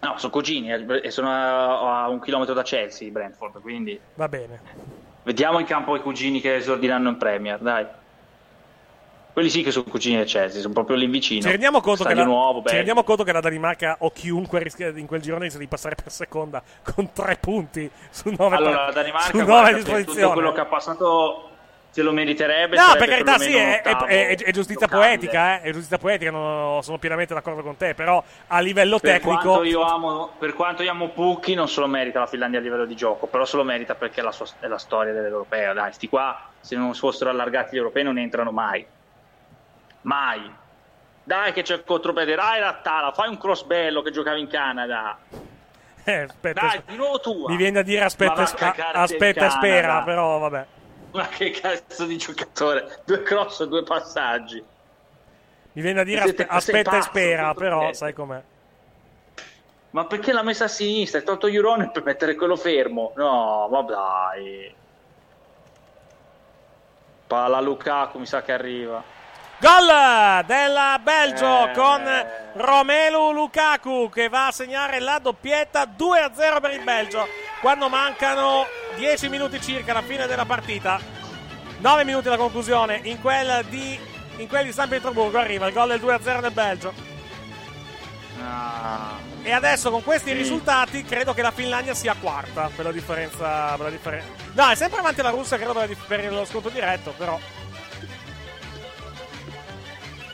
No, 0.00 0.14
sono 0.16 0.32
cugini 0.32 0.72
eh, 0.72 1.00
e 1.04 1.10
sono 1.12 1.30
a, 1.30 2.02
a 2.02 2.08
un 2.08 2.20
chilometro 2.20 2.52
da 2.52 2.62
Chelsea, 2.62 3.08
Brentford. 3.10 3.60
Quindi 3.60 3.98
Va 4.14 4.28
bene. 4.28 4.60
vediamo 5.22 5.60
in 5.60 5.66
campo 5.66 5.94
i 5.94 6.00
cugini 6.00 6.40
che 6.40 6.56
esordiranno 6.56 7.08
in 7.10 7.16
Premier. 7.18 7.60
Dai. 7.60 7.86
Quelli 9.32 9.48
sì 9.48 9.62
che 9.62 9.70
sono 9.70 9.84
cugini 9.84 10.16
del 10.16 10.26
Chelsea, 10.26 10.60
sono 10.60 10.74
proprio 10.74 10.96
lì 10.96 11.06
vicino. 11.06 11.40
Ci 11.42 11.48
rendiamo, 11.48 11.80
conto 11.80 12.02
che 12.04 12.12
la, 12.12 12.24
nuovo, 12.24 12.64
ci 12.66 12.74
rendiamo 12.74 13.04
conto 13.04 13.22
che 13.22 13.32
la 13.32 13.40
Danimarca 13.40 13.96
o 14.00 14.10
chiunque 14.10 14.60
rischia 14.60 14.88
in 14.88 15.06
quel 15.06 15.22
girone 15.22 15.48
di 15.48 15.66
passare 15.68 15.94
per 15.94 16.10
seconda 16.10 16.62
con 16.82 17.12
tre 17.12 17.38
punti 17.40 17.88
su 18.10 18.28
nove, 18.36 18.56
Allora, 18.56 18.86
la 18.86 18.92
Danimarca 18.92 19.40
a 19.40 19.44
guarda, 19.44 19.70
per 19.70 19.74
disposizione. 19.76 20.20
tutto 20.20 20.32
quello 20.32 20.52
che 20.52 20.60
ha 20.60 20.66
passato 20.66 21.51
se 21.92 22.00
lo 22.00 22.10
meriterebbe. 22.10 22.74
No, 22.74 22.94
per 22.96 23.06
carità, 23.06 23.36
sì, 23.36 23.54
è, 23.54 23.82
è- 23.82 23.96
è- 24.06 24.36
è 24.36 24.50
giustizia 24.50 24.88
poetica, 24.88 25.60
eh, 25.60 25.68
è 25.68 25.72
giustizia 25.72 25.98
poetica, 25.98 26.30
non- 26.30 26.82
sono 26.82 26.96
pienamente 26.96 27.34
d'accordo 27.34 27.60
con 27.62 27.76
te, 27.76 27.92
però 27.94 28.22
a 28.46 28.60
livello 28.60 28.98
Per 28.98 29.10
tecnico... 29.20 29.38
quanto, 29.42 29.62
io 29.64 29.82
amo, 29.82 30.30
per 30.38 30.54
quanto 30.54 30.82
io 30.82 30.90
amo 30.90 31.08
Pucchi, 31.10 31.52
non 31.52 31.68
se 31.68 31.80
lo 31.80 31.86
merita 31.86 32.18
la 32.18 32.26
Finlandia 32.26 32.60
a 32.60 32.62
livello 32.62 32.86
di 32.86 32.96
gioco, 32.96 33.26
però 33.26 33.44
se 33.44 33.58
lo 33.58 33.62
merita 33.62 33.94
perché 33.94 34.20
è 34.20 34.24
la, 34.24 34.32
sua- 34.32 34.46
è 34.58 34.66
la 34.68 34.78
storia 34.78 35.12
dell'europeo. 35.12 35.74
Dai, 35.74 35.92
sti 35.92 36.08
qua, 36.08 36.48
se 36.60 36.76
non 36.76 36.94
fossero 36.94 37.28
allargati 37.28 37.74
gli 37.74 37.78
europei, 37.78 38.02
non 38.04 38.16
entrano 38.16 38.52
mai. 38.52 38.86
Mai. 40.02 40.50
Dai, 41.24 41.52
che 41.52 41.60
c'è 41.62 41.74
il 41.74 41.84
contropiede. 41.84 42.34
Dai, 42.34 42.58
Rattala, 42.58 43.12
fai 43.12 43.28
un 43.28 43.36
cross 43.38 43.64
bello 43.64 44.00
che 44.02 44.10
giocavi 44.10 44.40
in 44.40 44.48
Canada. 44.48 45.18
Eh, 46.04 46.22
aspetta, 46.22 46.60
Dai, 46.66 46.82
di 46.86 46.96
nuovo 46.96 47.20
tu. 47.20 47.46
mi 47.48 47.56
viene 47.56 47.72
da 47.72 47.82
dire 47.82 48.02
aspetta, 48.02 48.42
a 48.42 48.74
a- 48.92 49.02
aspetta 49.02 49.44
il 49.44 49.50
spera, 49.52 50.02
però 50.02 50.38
vabbè. 50.38 50.66
Ma 51.14 51.28
che 51.28 51.50
cazzo 51.50 52.04
di 52.06 52.16
giocatore? 52.16 53.00
Due 53.04 53.22
cross 53.22 53.60
e 53.60 53.68
due 53.68 53.82
passaggi. 53.82 54.62
Mi 55.74 55.80
viene 55.82 55.96
da 55.98 56.04
dire 56.04 56.20
aspe- 56.20 56.46
aspetta 56.48 56.78
e 56.78 56.82
pazzo, 56.98 57.08
spera, 57.08 57.44
contropiede. 57.46 57.76
però 57.76 57.92
sai 57.92 58.12
com'è. 58.12 58.42
Ma 59.90 60.04
perché 60.06 60.32
l'ha 60.32 60.42
messa 60.42 60.64
a 60.64 60.68
sinistra? 60.68 61.18
Hai 61.18 61.24
tolto 61.24 61.46
Iurone 61.48 61.90
per 61.90 62.02
mettere 62.02 62.34
quello 62.34 62.56
fermo? 62.56 63.12
No, 63.16 63.68
ma 63.70 63.82
dai. 63.82 64.74
Palla 67.26 67.60
Lukaku, 67.60 68.18
mi 68.18 68.26
sa 68.26 68.42
che 68.42 68.52
arriva. 68.52 69.02
Gol 69.58 70.44
del 70.44 70.76
Belgio 71.02 71.68
Eh. 71.68 71.72
con 71.72 72.02
Romelu 72.54 73.30
Lukaku 73.32 74.08
che 74.10 74.28
va 74.28 74.48
a 74.48 74.50
segnare 74.50 74.98
la 74.98 75.18
doppietta 75.20 75.84
2-0 75.86 76.60
per 76.60 76.72
il 76.72 76.82
Belgio 76.82 77.24
quando 77.60 77.88
mancano 77.88 78.64
10 78.96 79.28
minuti 79.28 79.60
circa 79.60 79.92
alla 79.92 80.02
fine 80.02 80.26
della 80.26 80.44
partita. 80.44 81.00
9 81.78 82.04
minuti 82.04 82.28
alla 82.28 82.36
conclusione 82.36 83.00
in 83.04 83.20
quel 83.20 83.64
di, 83.68 83.98
in 84.36 84.46
quel 84.48 84.64
di 84.64 84.72
San 84.72 84.88
Pietroburgo 84.88 85.38
arriva 85.38 85.66
il 85.66 85.72
gol 85.72 85.88
del 85.88 86.00
2-0 86.00 86.40
del 86.40 86.50
Belgio. 86.52 86.92
Ah. 88.40 89.18
E 89.42 89.50
adesso 89.52 89.90
con 89.90 90.02
questi 90.04 90.30
Sì. 90.30 90.36
risultati 90.36 91.02
credo 91.04 91.34
che 91.34 91.42
la 91.42 91.50
Finlandia 91.50 91.94
sia 91.94 92.14
quarta 92.20 92.70
per 92.74 92.84
la 92.84 92.92
differenza. 92.92 93.70
Per 93.72 93.80
la 93.80 93.90
differen- 93.90 94.24
no, 94.52 94.68
è 94.70 94.74
sempre 94.76 95.00
avanti 95.00 95.20
la 95.22 95.30
Russia, 95.30 95.56
credo 95.56 95.72
per, 95.72 95.82
la 95.82 95.88
dif- 95.88 96.06
per 96.06 96.32
lo 96.32 96.44
sconto 96.44 96.68
diretto, 96.68 97.12
però. 97.16 97.38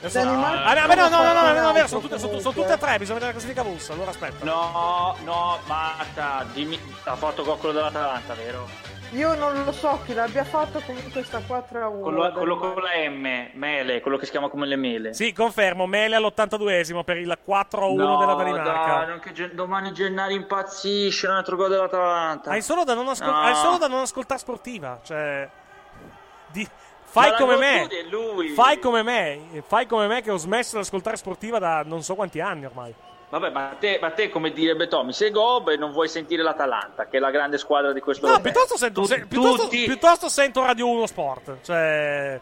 Danimarca- 0.01 0.65
Ah, 0.65 0.95
no, 0.95 1.09
no, 1.09 1.09
no, 1.09 1.33
no, 1.33 1.53
no, 1.73 1.73
no, 1.73 1.87
sono 1.87 2.01
tutte, 2.01 2.19
sono, 2.19 2.39
sono 2.39 2.55
tutte 2.55 2.73
e 2.73 2.79
tre, 2.79 2.99
bisogna 2.99 3.19
vedere 3.19 3.33
la 3.33 3.39
classifica 3.39 3.63
russa, 3.63 3.93
allora 3.93 4.11
aspetta. 4.11 4.45
No, 4.45 5.17
no, 5.25 5.59
Marta, 5.67 6.45
dimmi, 6.53 6.79
ha 7.05 7.17
fatto 7.17 7.45
gol 7.45 7.59
quello 7.59 7.75
dell'Atalanta, 7.75 8.35
vero? 8.35 8.69
Io 9.13 9.35
non 9.37 9.65
lo 9.65 9.73
so 9.73 10.01
chi 10.05 10.13
l'abbia 10.13 10.45
fatto, 10.45 10.83
comunque 10.85 11.25
sta 11.25 11.41
4 11.41 11.83
a 11.83 11.89
1. 11.89 12.01
Quello, 12.03 12.31
quello 12.33 12.57
con 12.59 12.75
la 12.83 13.09
M, 13.09 13.49
Mele, 13.55 14.03
quello 14.03 14.19
che 14.19 14.27
si 14.27 14.31
chiama 14.31 14.51
come 14.51 14.67
le 14.67 14.77
mele. 14.77 15.15
Sì, 15.15 15.33
confermo, 15.33 15.87
Mele 15.87 16.17
all'82esimo 16.17 17.05
per 17.05 17.17
il 17.17 17.39
4-1 17.43 17.95
No, 17.97 18.19
della 18.19 18.35
Danimarca. 18.35 18.95
Dai, 18.99 19.07
non 19.07 19.19
che 19.21 19.33
gen- 19.33 19.55
domani 19.55 19.93
Gennari 19.95 20.35
impazzisce, 20.35 21.27
un 21.27 21.33
altro 21.37 21.57
gol 21.57 21.71
dell'Atalanta. 21.71 22.51
Hai 22.51 22.61
solo 22.61 22.85
da 22.85 22.93
non, 22.93 23.09
ascol- 23.09 23.29
No. 23.31 23.41
hai 23.41 23.55
solo 23.55 23.79
da 23.79 23.87
non 23.89 24.01
ascoltare 24.01 24.39
sportiva, 24.41 25.01
cioè... 25.03 25.49
di- 26.49 26.69
Fai 27.11 27.35
come 27.37 27.57
me. 27.57 27.89
Fai 28.55 28.79
come 28.79 29.03
me. 29.03 29.63
Fai 29.67 29.87
come 29.87 30.07
me 30.07 30.23
che 30.23 30.31
ho 30.31 30.37
smesso 30.37 30.77
di 30.77 30.83
ascoltare 30.83 31.17
sportiva 31.17 31.59
da 31.59 31.83
non 31.85 32.03
so 32.03 32.15
quanti 32.15 32.41
anni 32.41 32.67
ormai. 32.67 32.95
Vabbè, 33.31 33.51
ma 33.51 33.77
te, 33.79 33.99
ma 34.01 34.11
te 34.11 34.31
come 34.31 34.53
direbbe 34.53 34.89
Tommy, 34.89 35.13
sei 35.13 35.31
Gob 35.31 35.69
e 35.69 35.77
non 35.77 35.93
vuoi 35.93 36.09
sentire 36.09 36.43
l'Atalanta, 36.43 37.09
che 37.09 37.19
è 37.19 37.21
la 37.21 37.31
grande 37.31 37.59
squadra 37.59 37.93
di 37.93 38.01
questo 38.01 38.27
No, 38.27 38.41
piuttosto 38.41 38.79
sento, 38.79 39.05
se- 39.05 39.27
piuttosto, 39.27 39.69
piuttosto 39.69 40.29
sento 40.31 40.65
Radio 40.65 40.89
1 40.89 41.07
Sport. 41.07 41.59
Cioè, 41.63 42.41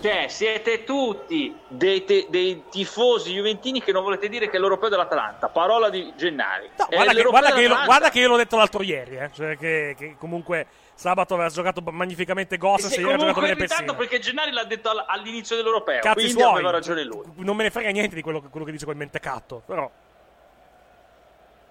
Cioè, 0.00 0.26
siete 0.28 0.84
tutti 0.84 1.54
dei, 1.68 2.04
te- 2.04 2.26
dei 2.30 2.62
tifosi 2.70 3.34
juventini 3.34 3.82
che 3.82 3.92
non 3.92 4.04
volete 4.04 4.30
dire 4.30 4.48
che 4.48 4.56
è 4.56 4.58
l'europeo 4.60 4.88
dell'Atalanta. 4.88 5.48
Parola 5.48 5.90
di 5.90 6.10
Gennari. 6.16 6.70
È 6.88 6.94
guarda, 6.94 7.12
che, 7.12 7.22
guarda, 7.22 7.52
che 7.52 7.60
io, 7.60 7.84
guarda 7.84 8.08
che 8.08 8.18
io 8.20 8.28
l'ho 8.28 8.36
detto 8.36 8.56
l'altro 8.56 8.82
ieri. 8.82 9.16
Eh. 9.18 9.30
Cioè, 9.34 9.58
che, 9.58 9.94
che 9.98 10.16
comunque 10.18 10.66
sabato 10.96 11.34
aveva 11.34 11.48
giocato 11.50 11.80
magnificamente 11.92 12.56
Goss. 12.56 12.90
E 12.90 13.00
ieri 13.00 13.12
ha 13.12 13.16
giocato 13.16 13.40
bene 13.42 13.54
Pessina. 13.54 13.94
perché 13.94 14.18
Gennari 14.18 14.50
l'ha 14.50 14.64
detto 14.64 14.88
all- 14.90 15.04
all'inizio 15.06 15.54
dell'europeo. 15.54 16.00
Cazzi 16.00 16.14
quindi 16.14 16.32
suoi. 16.40 16.52
aveva 16.54 16.70
ragione 16.70 17.04
lui. 17.04 17.22
Non 17.36 17.54
me 17.54 17.62
ne 17.64 17.70
frega 17.70 17.90
niente 17.90 18.14
di 18.16 18.22
quello, 18.22 18.40
che- 18.40 18.48
quello 18.48 18.66
che 18.66 18.72
dice 18.72 18.84
quel 18.84 18.96
mentecatto. 18.96 19.62
Però. 19.64 19.88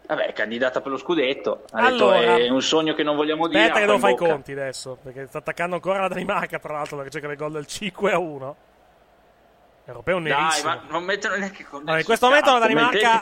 Vabbè, 0.08 0.34
candidata 0.34 0.82
per 0.82 0.92
lo 0.92 0.98
scudetto. 0.98 1.64
Ha 1.72 1.84
Allora. 1.84 2.20
detto 2.20 2.36
è 2.44 2.50
un 2.50 2.62
sogno 2.62 2.94
che 2.94 3.02
non 3.02 3.16
vogliamo 3.16 3.48
dire. 3.48 3.62
Aspetta 3.62 3.80
che 3.80 3.86
devo 3.88 3.98
fare 3.98 4.14
i 4.14 4.18
conti 4.18 4.52
adesso. 4.52 4.98
Perché 5.02 5.26
sta 5.26 5.40
attaccando 5.40 5.76
ancora 5.76 6.00
la 6.02 6.08
Danimarca, 6.08 6.60
tra 6.60 6.74
l'altro, 6.74 6.98
perché 6.98 7.12
cerca 7.12 7.28
il 7.28 7.36
gol 7.38 7.52
del 7.54 7.66
5 7.66 8.12
a 8.12 8.20
1. 8.20 8.56
Europeo 9.86 10.20
Dai, 10.20 10.32
nerissimo. 10.32 10.70
ma 10.70 10.82
non 10.90 11.04
mettono 11.04 11.36
neanche 11.36 11.64
con 11.66 11.82
Allora, 11.82 11.98
in 12.00 12.06
questo 12.06 12.28
momento 12.28 12.52
la 12.52 12.60
Danimarca, 12.60 13.22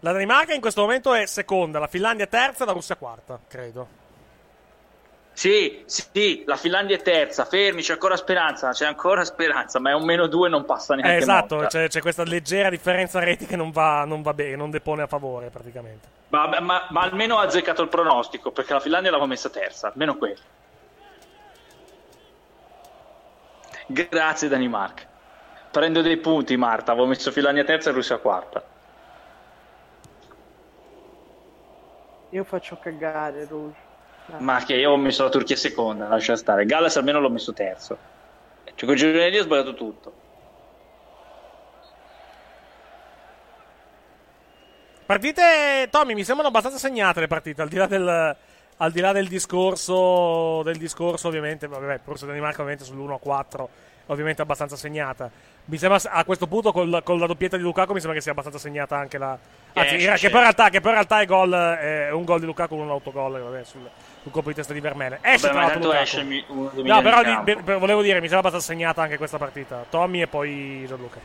la 0.00 0.12
Danimarca 0.12 0.54
in 0.54 0.60
questo 0.60 0.80
momento 0.82 1.14
è 1.14 1.26
seconda, 1.26 1.78
la 1.80 1.86
Finlandia 1.88 2.26
terza 2.26 2.62
e 2.62 2.66
la 2.66 2.72
Russia 2.72 2.96
quarta, 2.96 3.38
credo. 3.48 3.98
Sì, 5.40 5.84
sì, 5.86 6.42
la 6.44 6.56
Finlandia 6.56 6.96
è 6.96 7.00
terza, 7.00 7.46
fermi, 7.46 7.80
c'è 7.80 7.94
ancora 7.94 8.14
speranza, 8.14 8.72
c'è 8.72 8.84
ancora 8.84 9.24
speranza, 9.24 9.80
ma 9.80 9.88
è 9.88 9.94
un 9.94 10.04
meno 10.04 10.26
due, 10.26 10.50
non 10.50 10.66
passa 10.66 10.94
neanche 10.94 11.14
Eh, 11.14 11.16
esatto, 11.16 11.64
c'è, 11.66 11.88
c'è 11.88 12.02
questa 12.02 12.24
leggera 12.24 12.68
differenza 12.68 13.20
reti 13.20 13.46
che 13.46 13.56
non 13.56 13.70
va, 13.70 14.04
non 14.04 14.20
va 14.20 14.34
bene, 14.34 14.54
non 14.54 14.68
depone 14.68 15.00
a 15.00 15.06
favore 15.06 15.48
praticamente. 15.48 16.08
Ma, 16.28 16.60
ma- 16.60 16.86
ma 16.90 17.00
almeno 17.00 17.38
ha 17.38 17.44
azzeccato 17.44 17.80
il 17.80 17.88
pronostico, 17.88 18.50
perché 18.50 18.74
la 18.74 18.80
Finlandia 18.80 19.10
l'aveva 19.10 19.30
messa 19.30 19.48
terza, 19.48 19.88
almeno 19.88 20.18
quello. 20.18 20.40
Grazie 23.86 24.48
Danimarca. 24.48 25.04
Prendo 25.70 26.02
dei 26.02 26.18
punti 26.18 26.54
Marta, 26.58 26.92
avevo 26.92 27.06
messo 27.06 27.32
Finlandia 27.32 27.64
terza 27.64 27.88
e 27.88 27.92
Russia 27.94 28.18
quarta. 28.18 28.62
Io 32.28 32.44
faccio 32.44 32.76
cagare, 32.78 33.46
Rouge. 33.46 33.88
Ma 34.38 34.62
che 34.64 34.74
io 34.74 34.90
ho 34.90 34.96
messo 34.96 35.22
la 35.22 35.30
Turchia 35.30 35.56
seconda, 35.56 36.08
lascia 36.08 36.36
stare. 36.36 36.64
Galles 36.64 36.96
almeno 36.96 37.20
l'ho 37.20 37.30
messo 37.30 37.52
terzo. 37.52 37.96
Cioè, 38.74 38.88
con 38.88 38.94
lì 38.94 39.38
ho 39.38 39.42
sbagliato 39.42 39.74
tutto. 39.74 40.12
Partite, 45.04 45.88
Tommy, 45.90 46.14
mi 46.14 46.22
sembrano 46.22 46.48
abbastanza 46.48 46.78
segnate 46.78 47.18
le 47.18 47.26
partite, 47.26 47.62
al 47.62 47.68
di 47.68 47.76
là 47.76 47.86
del, 47.86 48.36
al 48.76 48.92
di 48.92 49.00
là 49.00 49.10
del 49.10 49.26
discorso, 49.26 50.62
del 50.62 50.76
discorso 50.76 51.26
ovviamente, 51.26 51.66
vabbè, 51.66 52.00
Russia 52.04 52.26
e 52.26 52.28
Danimarca 52.28 52.62
ovviamente 52.62 52.84
sull'1 52.84 53.14
a 53.14 53.18
4, 53.18 53.68
ovviamente 54.06 54.40
abbastanza 54.40 54.76
segnata. 54.76 55.28
Mi 55.64 55.78
sembra 55.78 56.00
a 56.10 56.24
questo 56.24 56.46
punto 56.46 56.70
col- 56.70 57.00
con 57.02 57.18
la 57.18 57.26
doppietta 57.26 57.56
di 57.56 57.62
Lukaku 57.62 57.92
mi 57.92 57.98
sembra 57.98 58.16
che 58.16 58.22
sia 58.22 58.30
abbastanza 58.30 58.60
segnata 58.60 58.96
anche 58.96 59.18
la... 59.18 59.36
Anzi, 59.72 59.96
Eh, 59.96 60.14
che, 60.14 60.28
poi 60.28 60.38
in 60.38 60.44
realtà, 60.44 60.68
che 60.68 60.80
poi 60.80 60.90
in 60.90 60.96
realtà 60.96 61.20
è, 61.20 61.26
gol, 61.26 61.52
è 61.52 62.10
un 62.12 62.24
gol 62.24 62.38
di 62.38 62.46
Lukaku, 62.46 62.76
un 62.76 62.90
autogol 62.90 63.40
vabbè, 63.40 63.64
sul, 63.64 63.90
sul 64.22 64.32
colpo 64.32 64.48
di 64.50 64.54
testa 64.54 64.72
di 64.72 64.80
Vermele. 64.80 65.18
Esce 65.22 65.50
Vabbè, 65.50 65.78
tra 65.80 66.00
esce 66.00 66.22
mi- 66.22 66.44
uno 66.48 66.70
dei 66.74 66.84
No, 66.84 67.00
però 67.02 67.22
di- 67.22 67.52
be- 67.54 67.76
volevo 67.78 68.02
dire, 68.02 68.14
mi 68.20 68.28
sembra 68.28 68.48
abbastanza 68.48 68.66
segnata 68.66 69.02
anche 69.02 69.16
questa 69.16 69.38
partita. 69.38 69.84
Tommy 69.88 70.20
e 70.22 70.26
poi 70.26 70.84
Gianluca. 70.86 71.18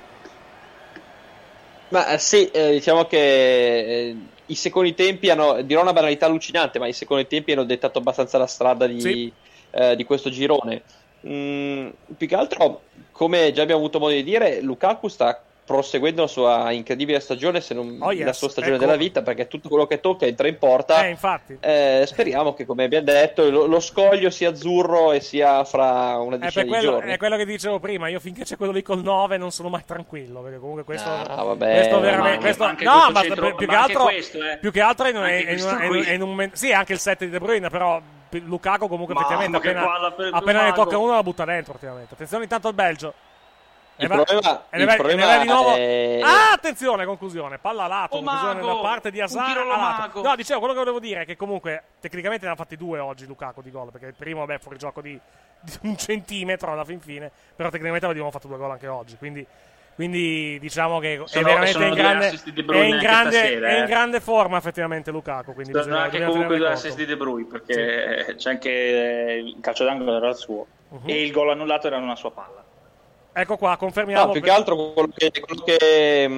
Ma 1.89 2.07
eh, 2.07 2.17
sì, 2.17 2.49
eh, 2.49 2.71
diciamo 2.71 3.05
che 3.05 3.17
eh, 4.09 4.15
i 4.47 4.55
secondi 4.55 4.93
tempi 4.95 5.29
hanno, 5.29 5.61
dirò 5.61 5.81
una 5.81 5.93
banalità 5.93 6.25
allucinante, 6.25 6.79
ma 6.79 6.87
i 6.87 6.93
secondi 6.93 7.27
tempi 7.27 7.51
hanno 7.51 7.63
dettato 7.63 7.99
abbastanza 7.99 8.37
la 8.37 8.47
strada 8.47 8.87
di, 8.87 8.99
Sì. 9.01 9.31
eh, 9.71 9.95
di 9.95 10.03
questo 10.03 10.29
girone. 10.29 10.81
Mm, 11.27 11.89
più 12.17 12.27
che 12.27 12.35
altro, 12.35 12.81
come 13.11 13.51
già 13.51 13.61
abbiamo 13.63 13.81
avuto 13.81 13.99
modo 13.99 14.13
di 14.13 14.23
dire, 14.23 14.61
Lukaku 14.61 15.07
sta 15.07 15.41
proseguendo 15.65 16.21
la 16.21 16.27
sua 16.27 16.71
incredibile 16.71 17.19
stagione, 17.19 17.59
se 17.59 17.73
non 17.73 17.97
Oh, 17.99 18.11
yes, 18.11 18.25
la 18.25 18.33
sua 18.33 18.49
stagione 18.49 18.75
ecco. 18.75 18.85
della 18.85 18.97
vita, 18.97 19.21
perché 19.23 19.47
tutto 19.47 19.67
quello 19.67 19.87
che 19.87 19.99
tocca 19.99 20.25
entra 20.27 20.47
in 20.47 20.57
porta. 20.59 21.05
Eh, 21.05 21.09
infatti. 21.09 21.57
Eh, 21.59 22.03
speriamo 22.05 22.53
che, 22.53 22.65
come 22.65 22.83
abbiamo 22.83 23.05
detto, 23.05 23.49
lo, 23.49 23.65
lo 23.65 23.79
scoglio 23.79 24.29
sia 24.29 24.49
azzurro 24.49 25.11
e 25.11 25.19
sia 25.21 25.63
fra 25.63 26.17
una 26.19 26.37
per 26.37 26.45
decina 26.45 26.63
di 26.63 26.69
quello, 26.69 26.91
giorni. 26.91 27.11
è 27.11 27.17
quello 27.17 27.35
che 27.37 27.45
dicevo 27.45 27.79
prima. 27.79 28.07
Io 28.09 28.19
finché 28.19 28.43
c'è 28.43 28.57
quello 28.57 28.71
lì 28.71 28.83
col 28.83 29.01
9 29.01 29.37
non 29.37 29.51
sono 29.51 29.69
mai 29.69 29.83
tranquillo. 29.85 30.41
Perché 30.41 30.59
comunque 30.59 30.83
questo. 30.83 31.09
Ah, 31.09 31.43
vabbè, 31.43 31.73
questo 31.73 31.99
veramente. 31.99 32.29
anche- 32.29 32.39
questo- 32.41 32.63
anche 32.63 32.83
no, 32.83 32.91
questo 32.91 33.11
ma 33.11 33.21
centro- 33.21 33.55
più, 33.55 33.65
ma 33.65 33.71
che 33.73 33.79
altro, 33.79 34.03
questo, 34.03 34.37
eh. 34.43 34.57
più 34.59 34.71
che 34.71 34.81
altro 34.81 35.05
è 35.05 35.09
in, 35.09 35.15
è 35.15 35.51
in- 35.51 35.79
è 35.81 35.85
in- 35.85 36.03
è 36.05 36.11
in 36.13 36.21
un. 36.21 36.49
Sì, 36.53 36.71
anche 36.71 36.93
il 36.93 36.99
set 36.99 37.19
di 37.19 37.29
De 37.29 37.39
Bruyne, 37.39 37.69
però. 37.69 37.99
Lukaku 38.31 38.89
comunque 38.89 39.13
Ma- 39.13 39.21
effettivamente 39.21 39.73
ma 39.73 39.95
appena, 39.95 40.29
appena 40.37 40.63
ne 40.65 40.73
tocca 40.73 40.97
uno 40.97 41.13
la 41.13 41.23
butta 41.23 41.45
dentro 41.45 41.77
attenzione 41.79 42.43
intanto 42.43 42.67
al 42.67 42.73
Belgio 42.73 43.13
Il 43.97 44.03
E 44.05 44.07
va- 44.07 44.23
problema, 44.23 44.63
e 44.69 44.79
il 44.79 44.85
va- 44.85 44.95
problema 44.95 45.37
di 45.37 45.47
nuovo. 45.47 45.73
è... 45.75 46.19
Ah, 46.21 46.51
attenzione, 46.51 47.05
conclusione. 47.05 47.59
Palla 47.59 47.83
a 47.83 47.87
lato, 47.87 48.15
Oh, 48.17 48.21
conclusione 48.21 48.61
mago! 48.61 48.67
da 48.75 48.79
parte 48.81 49.11
di 49.11 49.21
Asar. 49.21 50.11
No, 50.21 50.35
dicevo, 50.35 50.59
quello 50.59 50.73
che 50.73 50.79
volevo 50.79 50.99
dire 50.99 51.21
è 51.21 51.25
che 51.25 51.37
comunque 51.37 51.81
tecnicamente 52.01 52.45
ne 52.45 52.51
ha 52.51 52.55
fatti 52.55 52.75
due 52.75 52.99
oggi 52.99 53.25
Lukaku 53.25 53.61
di 53.61 53.71
gol, 53.71 53.91
perché 53.91 54.07
il 54.07 54.15
primo, 54.17 54.45
vabbè, 54.45 54.59
fuori 54.59 54.77
gioco 54.77 54.99
di, 55.01 55.17
di 55.61 55.71
un 55.83 55.95
centimetro 55.97 56.71
alla 56.73 56.83
fin 56.83 56.99
fine, 56.99 57.31
però 57.55 57.69
tecnicamente 57.69 58.05
abbiamo 58.05 58.31
fatto 58.31 58.47
due 58.49 58.57
gol 58.57 58.71
anche 58.71 58.87
oggi, 58.87 59.15
quindi, 59.15 59.45
quindi 59.95 60.59
diciamo 60.59 60.99
che 60.99 61.13
è 61.13 61.21
Sono- 61.23 61.45
veramente 61.45 61.71
sono 61.71 61.85
in 61.87 61.93
grande, 61.93 62.27
è 62.27 62.83
in 62.83 62.97
grande, 62.99 63.31
stasera, 63.31 63.67
è 63.69 63.77
in 63.77 63.83
eh. 63.83 63.87
grande 63.87 64.19
forma 64.19 64.57
effettivamente 64.57 65.09
Lukaku, 65.11 65.53
quindi 65.53 65.71
Sono 65.71 65.85
bisogna, 65.85 66.01
anche 66.03 66.17
bisogna 66.17 66.31
comunque 66.33 66.57
due 66.57 66.67
assist 66.71 66.97
di 66.97 67.05
De 67.05 67.15
Bruyne 67.15 67.47
perché 67.47 68.35
c'è 68.35 68.49
anche 68.49 68.69
eh, 68.69 69.37
il 69.37 69.55
calcio 69.61 69.85
d'angolo 69.85 70.17
era 70.17 70.27
il 70.27 70.35
suo 70.35 70.65
Mhm. 70.89 71.01
e 71.09 71.23
il 71.23 71.31
gol 71.31 71.49
annullato 71.49 71.87
era 71.87 71.95
una 71.97 72.15
sua 72.17 72.31
palla. 72.31 72.63
Ecco 73.37 73.57
qua, 73.57 73.75
confermiamo. 73.75 74.27
No, 74.27 74.31
più 74.31 74.41
che 74.41 74.49
altro 74.49 74.93
quello 74.93 75.11
che... 75.13 75.29
Quello 75.41 75.61
che 75.63 75.75
eh, 76.23 76.29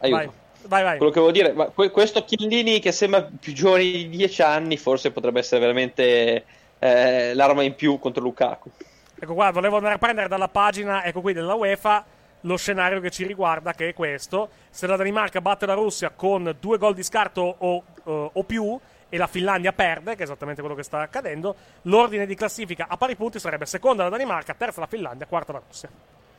aiuto. 0.00 0.32
Vai, 0.66 0.82
vai, 0.82 0.82
vai. 0.82 0.96
Quello 0.98 1.12
che 1.12 1.20
volevo 1.20 1.30
dire, 1.30 1.52
ma 1.52 1.66
que- 1.66 1.90
questo 1.90 2.22
Chiellini 2.24 2.80
che 2.80 2.92
sembra 2.92 3.22
più 3.22 3.54
giovane 3.54 3.82
di 3.82 4.10
10 4.10 4.42
anni, 4.42 4.76
forse 4.76 5.12
potrebbe 5.12 5.38
essere 5.38 5.60
veramente 5.60 6.44
eh, 6.78 7.34
l'arma 7.34 7.62
in 7.62 7.74
più 7.74 7.98
contro 7.98 8.22
Lukaku. 8.22 8.70
Ecco 9.18 9.32
qua, 9.32 9.50
volevo 9.50 9.76
andare 9.76 9.94
a 9.94 9.98
prendere 9.98 10.28
dalla 10.28 10.48
pagina, 10.48 11.02
ecco 11.02 11.22
qui, 11.22 11.32
della 11.32 11.54
UEFA, 11.54 12.04
lo 12.42 12.56
scenario 12.58 13.00
che 13.00 13.10
ci 13.10 13.26
riguarda, 13.26 13.72
che 13.72 13.88
è 13.88 13.94
questo. 13.94 14.50
Se 14.68 14.86
la 14.86 14.96
Danimarca 14.96 15.40
batte 15.40 15.64
la 15.64 15.72
Russia 15.72 16.10
con 16.10 16.54
due 16.60 16.76
gol 16.76 16.94
di 16.94 17.02
scarto 17.02 17.54
o, 17.56 17.82
eh, 18.04 18.30
o 18.32 18.42
più, 18.42 18.78
e 19.08 19.16
la 19.16 19.26
Finlandia 19.26 19.72
perde, 19.72 20.14
che 20.14 20.20
è 20.20 20.24
esattamente 20.24 20.60
quello 20.60 20.76
che 20.76 20.82
sta 20.82 21.00
accadendo, 21.00 21.54
l'ordine 21.82 22.26
di 22.26 22.34
classifica 22.34 22.86
a 22.88 22.96
pari 22.96 23.14
punti 23.16 23.38
sarebbe 23.38 23.66
seconda 23.66 24.02
la 24.02 24.08
Danimarca, 24.08 24.54
terza 24.54 24.80
la 24.80 24.86
Finlandia, 24.86 25.26
quarta 25.26 25.52
la 25.52 25.62
Russia. 25.66 25.88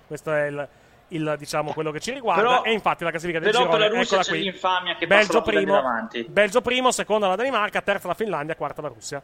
Questo 0.05 0.33
è 0.33 0.45
il, 0.47 0.67
il, 1.09 1.35
diciamo, 1.37 1.73
quello 1.73 1.91
che 1.91 1.99
ci 1.99 2.11
riguarda. 2.11 2.41
Però- 2.41 2.63
e 2.63 2.71
infatti 2.71 3.03
la 3.03 3.09
classifica 3.11 3.39
del 3.39 3.51
per 3.51 3.61
girone, 3.61 3.79
la 3.79 3.87
Russia 3.87 4.01
eccola 4.03 4.21
c'è 4.23 4.29
qui. 4.31 4.39
l'infamia 4.41 4.95
che 4.95 5.07
Belgio 5.07 5.41
primo, 5.41 5.73
davanti. 5.73 6.23
Belgio 6.23 6.61
primo, 6.61 6.91
seconda 6.91 7.27
la 7.27 7.35
Danimarca, 7.35 7.81
terza 7.81 8.07
la 8.07 8.13
Finlandia, 8.13 8.55
quarta 8.55 8.81
la 8.81 8.87
Russia. 8.89 9.21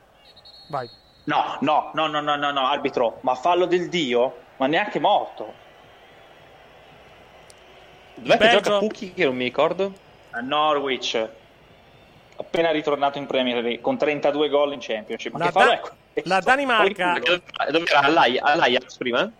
Vai. 0.69 0.89
No, 1.25 1.57
no, 1.61 1.91
no, 1.93 2.07
no, 2.07 2.19
no, 2.21 2.35
no, 2.35 2.51
no, 2.51 2.67
arbitro, 2.67 3.19
ma 3.21 3.35
fallo 3.35 3.65
del 3.65 3.87
dio, 3.89 4.35
ma 4.57 4.67
neanche 4.67 4.99
morto. 4.99 5.53
Dov'è 8.15 8.37
che 8.37 8.37
Belgio- 8.37 8.59
gioca 8.61 8.77
Pucchi 8.79 9.13
che 9.13 9.25
non 9.25 9.35
mi 9.35 9.43
ricordo? 9.45 9.93
A 10.31 10.39
Norwich, 10.39 11.27
appena 12.37 12.71
ritornato 12.71 13.17
in 13.17 13.25
Premier 13.25 13.61
League 13.61 13.81
con 13.81 13.97
32 13.97 14.49
gol 14.49 14.73
in 14.73 14.79
Championship. 14.81 15.33
Ma 15.33 15.45
La 15.45 15.51
Da- 15.51 15.81
la 16.23 16.39
Danimarca- 16.39 17.19
Dove 17.19 17.41
dove 17.71 17.85
era? 17.89 17.99
All'Ajax 18.01 18.97
prima? 18.97 19.31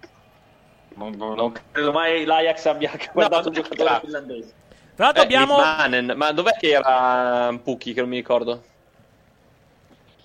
Non 0.95 1.51
credo 1.71 1.91
mai 1.91 2.23
l'Ajax 2.23 2.65
abbia 2.67 2.91
guardato 3.11 3.47
un 3.47 3.53
giocatore 3.53 3.99
finlandese. 4.03 4.53
Tra 4.95 5.05
l'altro 5.05 5.23
Eh, 5.23 5.25
abbiamo... 5.25 5.55
Litmanen. 5.55 6.13
Ma 6.15 6.31
dov'è 6.31 6.51
che 6.53 6.69
era 6.69 7.51
Pucchi 7.63 7.93
che 7.93 8.01
non 8.01 8.09
mi 8.09 8.17
ricordo? 8.17 8.61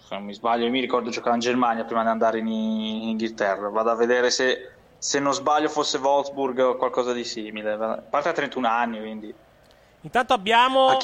Se 0.07 0.15
non 0.15 0.25
mi 0.25 0.35
sbaglio, 0.35 0.67
io 0.67 0.71
mi 0.71 0.81
ricordo 0.81 1.09
giocare 1.11 1.35
in 1.37 1.41
Germania 1.41 1.85
prima 1.85 2.03
di 2.03 2.09
andare 2.09 2.39
in, 2.39 2.49
in 2.49 3.09
Inghilterra. 3.09 3.69
Vado 3.71 3.91
a 3.91 3.95
vedere 3.95 4.31
se, 4.31 4.71
se 4.99 5.19
non 5.21 5.33
sbaglio 5.33 5.69
fosse 5.71 5.97
Wolfsburg 5.99 6.59
o 6.61 6.77
qualcosa 6.77 7.13
di 7.15 7.25
simile. 7.25 7.73
A 7.73 8.03
parte 8.09 8.29
a 8.29 8.33
31 8.33 8.69
anni, 8.69 9.01
quindi. 9.01 9.35
Intanto 10.03 10.33
abbiamo, 10.35 10.99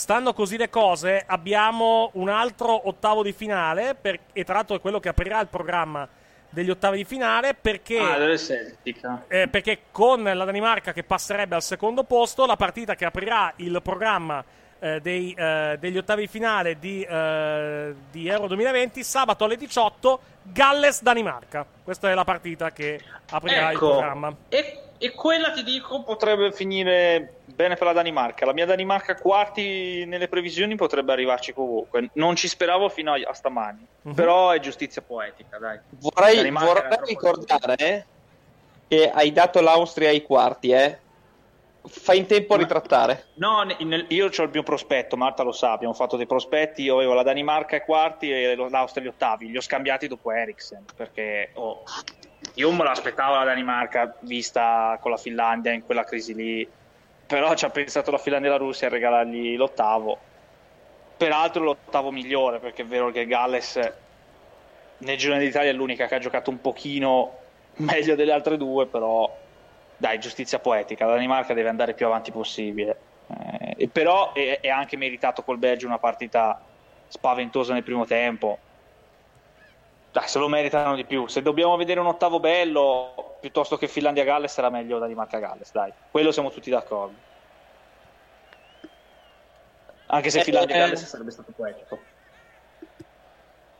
stando 0.00 0.32
così 0.32 0.56
le 0.56 0.70
cose, 0.70 1.22
abbiamo 1.26 2.08
un 2.14 2.30
altro 2.30 2.88
ottavo 2.88 3.22
di 3.22 3.32
finale, 3.32 3.94
per- 3.94 4.18
e 4.32 4.44
tra 4.44 4.54
l'altro 4.54 4.76
è 4.76 4.80
quello 4.80 4.98
che 4.98 5.10
aprirà 5.10 5.38
il 5.40 5.48
programma 5.48 6.08
degli 6.48 6.70
ottavi 6.70 6.96
di 6.96 7.04
finale, 7.04 7.52
perché, 7.54 7.98
Ah, 7.98 9.22
eh, 9.28 9.46
perché 9.48 9.82
con 9.92 10.22
la 10.22 10.44
Danimarca 10.44 10.92
che 10.94 11.04
passerebbe 11.04 11.54
al 11.54 11.62
secondo 11.62 12.02
posto, 12.04 12.46
la 12.46 12.56
partita 12.56 12.94
che 12.94 13.04
aprirà 13.04 13.52
il 13.56 13.78
programma 13.82 14.42
eh, 14.82 15.00
dei, 15.02 15.34
eh, 15.36 15.76
degli 15.78 15.98
ottavi 15.98 16.22
di 16.22 16.28
finale 16.28 16.78
di, 16.78 17.02
eh, 17.02 17.94
di 18.10 18.26
Euro 18.26 18.46
2020, 18.46 19.02
sabato 19.04 19.44
alle 19.44 19.56
18, 19.56 20.20
Galles-Danimarca. 20.44 21.66
Questa 21.84 22.10
è 22.10 22.14
la 22.14 22.24
partita 22.24 22.72
che 22.72 22.98
aprirà 23.30 23.68
il 23.70 23.76
Ecco, 23.76 23.90
programma. 23.90 24.34
e, 24.48 24.82
e 25.02 25.12
quella 25.12 25.50
ti 25.50 25.62
dico 25.62 26.02
potrebbe 26.02 26.52
finire 26.52 27.36
bene 27.46 27.74
per 27.74 27.86
la 27.86 27.94
Danimarca. 27.94 28.44
La 28.44 28.52
mia 28.52 28.66
Danimarca 28.66 29.14
quarti 29.14 30.04
nelle 30.04 30.28
previsioni 30.28 30.74
potrebbe 30.74 31.12
arrivarci 31.12 31.54
comunque. 31.54 32.10
Non 32.12 32.36
ci 32.36 32.48
speravo 32.48 32.90
fino 32.90 33.14
a, 33.14 33.18
a 33.24 33.32
stamani. 33.32 33.82
Mhm. 34.02 34.14
Però 34.14 34.50
è 34.50 34.60
giustizia 34.60 35.00
poetica, 35.00 35.56
dai. 35.56 35.80
Vorrei, 35.88 36.50
vorrei 36.50 36.98
ricordare 37.06 38.06
che 38.88 39.10
hai 39.10 39.32
dato 39.32 39.62
l'Austria 39.62 40.10
ai 40.10 40.20
quarti, 40.20 40.70
eh? 40.72 40.98
Fai 41.82 42.18
in 42.18 42.26
tempo 42.26 42.52
a 42.52 42.58
ritrattare. 42.58 43.28
No, 43.36 43.62
ne- 43.62 43.78
nel- 43.80 44.04
io 44.08 44.26
ho 44.26 44.42
il 44.42 44.50
mio 44.52 44.62
prospetto, 44.62 45.16
Marta 45.16 45.42
lo 45.42 45.52
sa, 45.52 45.72
abbiamo 45.72 45.94
fatto 45.94 46.18
dei 46.18 46.26
prospetti, 46.26 46.82
io 46.82 46.96
avevo 46.96 47.14
la 47.14 47.22
Danimarca 47.22 47.76
ai 47.76 47.82
quarti 47.82 48.30
e 48.30 48.54
l'Austria 48.54 49.02
agli 49.02 49.10
ottavi, 49.14 49.48
li 49.48 49.56
ho 49.56 49.62
scambiati 49.62 50.08
dopo 50.08 50.30
Eriksen, 50.30 50.84
perché 50.94 51.52
oh, 51.54 51.84
io 52.60 52.70
me 52.72 52.84
l'aspettavo 52.84 53.36
la 53.36 53.44
Danimarca 53.44 54.14
vista 54.20 54.98
con 55.00 55.10
la 55.10 55.16
Finlandia 55.16 55.72
in 55.72 55.84
quella 55.84 56.04
crisi 56.04 56.34
lì, 56.34 56.68
però 57.26 57.54
ci 57.54 57.64
ha 57.64 57.70
pensato 57.70 58.10
la 58.10 58.18
Finlandia 58.18 58.50
e 58.50 58.52
la 58.52 58.58
Russia 58.58 58.86
a 58.86 58.90
regalargli 58.90 59.56
l'ottavo, 59.56 60.18
peraltro 61.16 61.64
l'ottavo 61.64 62.10
migliore, 62.10 62.58
perché 62.58 62.82
è 62.82 62.86
vero 62.86 63.10
che 63.10 63.26
Galles 63.26 63.92
nel 64.98 65.16
girone 65.16 65.40
d'Italia 65.40 65.70
è 65.70 65.74
l'unica 65.74 66.06
che 66.06 66.16
ha 66.16 66.18
giocato 66.18 66.50
un 66.50 66.60
pochino 66.60 67.38
meglio 67.76 68.14
delle 68.14 68.32
altre 68.32 68.58
due, 68.58 68.86
però 68.86 69.34
dai, 69.96 70.18
giustizia 70.18 70.58
poetica, 70.58 71.06
la 71.06 71.12
Danimarca 71.12 71.54
deve 71.54 71.68
andare 71.68 71.94
più 71.94 72.06
avanti 72.06 72.30
possibile. 72.30 72.98
Eh, 73.76 73.88
però 73.88 74.32
è, 74.32 74.60
è 74.60 74.68
anche 74.68 74.96
meritato 74.96 75.42
col 75.42 75.58
Belgio 75.58 75.86
una 75.86 75.98
partita 75.98 76.60
spaventosa 77.06 77.72
nel 77.72 77.82
primo 77.84 78.04
tempo. 78.04 78.58
Dai, 80.12 80.26
se 80.26 80.38
lo 80.38 80.48
meritano 80.48 80.96
di 80.96 81.04
più. 81.04 81.26
Se 81.28 81.40
dobbiamo 81.40 81.76
vedere 81.76 82.00
un 82.00 82.06
ottavo 82.06 82.40
bello, 82.40 83.36
piuttosto 83.40 83.76
che 83.76 83.86
Finlandia-Galles, 83.86 84.52
sarà 84.52 84.68
meglio 84.68 84.98
Danimarca-Galles, 84.98 85.70
dai. 85.72 85.92
Quello 86.10 86.32
siamo 86.32 86.50
tutti 86.50 86.68
d'accordo. 86.70 87.14
Anche 90.06 90.30
se 90.30 90.40
Eh, 90.40 90.42
Finlandia-Galles 90.42 91.02
eh. 91.02 91.06
sarebbe 91.06 91.30
stato 91.30 91.52
poetico. 91.54 92.02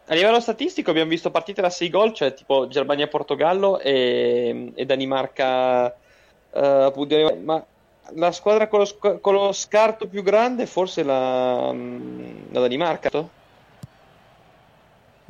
A 0.06 0.14
livello 0.14 0.40
statistico 0.40 0.90
abbiamo 0.90 1.10
visto 1.10 1.30
partite 1.30 1.60
da 1.60 1.70
6 1.70 1.90
gol, 1.90 2.12
cioè 2.12 2.34
tipo 2.34 2.68
Germania-Portogallo 2.68 3.78
e, 3.80 4.72
e 4.74 4.84
Danimarca. 4.84 5.94
appunto, 6.52 7.36
ma 7.42 7.64
la 8.14 8.32
squadra 8.32 8.66
con 8.66 8.80
lo, 8.80 8.84
sc- 8.84 9.20
con 9.20 9.34
lo 9.34 9.52
scarto 9.52 10.08
più 10.08 10.22
grande 10.22 10.66
forse 10.66 11.02
la, 11.04 11.70
mm, 11.72 12.52
la 12.52 12.60
Danimarca. 12.60 13.08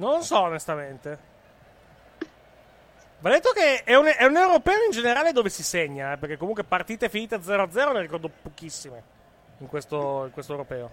No? 0.00 0.08
Non 0.08 0.16
lo 0.18 0.22
so, 0.24 0.40
onestamente. 0.40 1.18
Va 3.20 3.30
detto 3.30 3.50
che 3.50 3.82
è 3.84 3.94
un, 3.96 4.06
è 4.06 4.24
un 4.24 4.36
europeo 4.36 4.82
in 4.86 4.92
generale 4.92 5.32
dove 5.32 5.50
si 5.50 5.62
segna, 5.62 6.12
eh, 6.12 6.16
perché 6.16 6.38
comunque 6.38 6.64
partite 6.64 7.10
finite 7.10 7.36
0-0 7.36 7.92
ne 7.92 8.00
ricordo 8.00 8.30
pochissime 8.42 9.02
in 9.58 9.66
questo, 9.66 10.24
in 10.24 10.30
questo 10.32 10.52
europeo. 10.52 10.92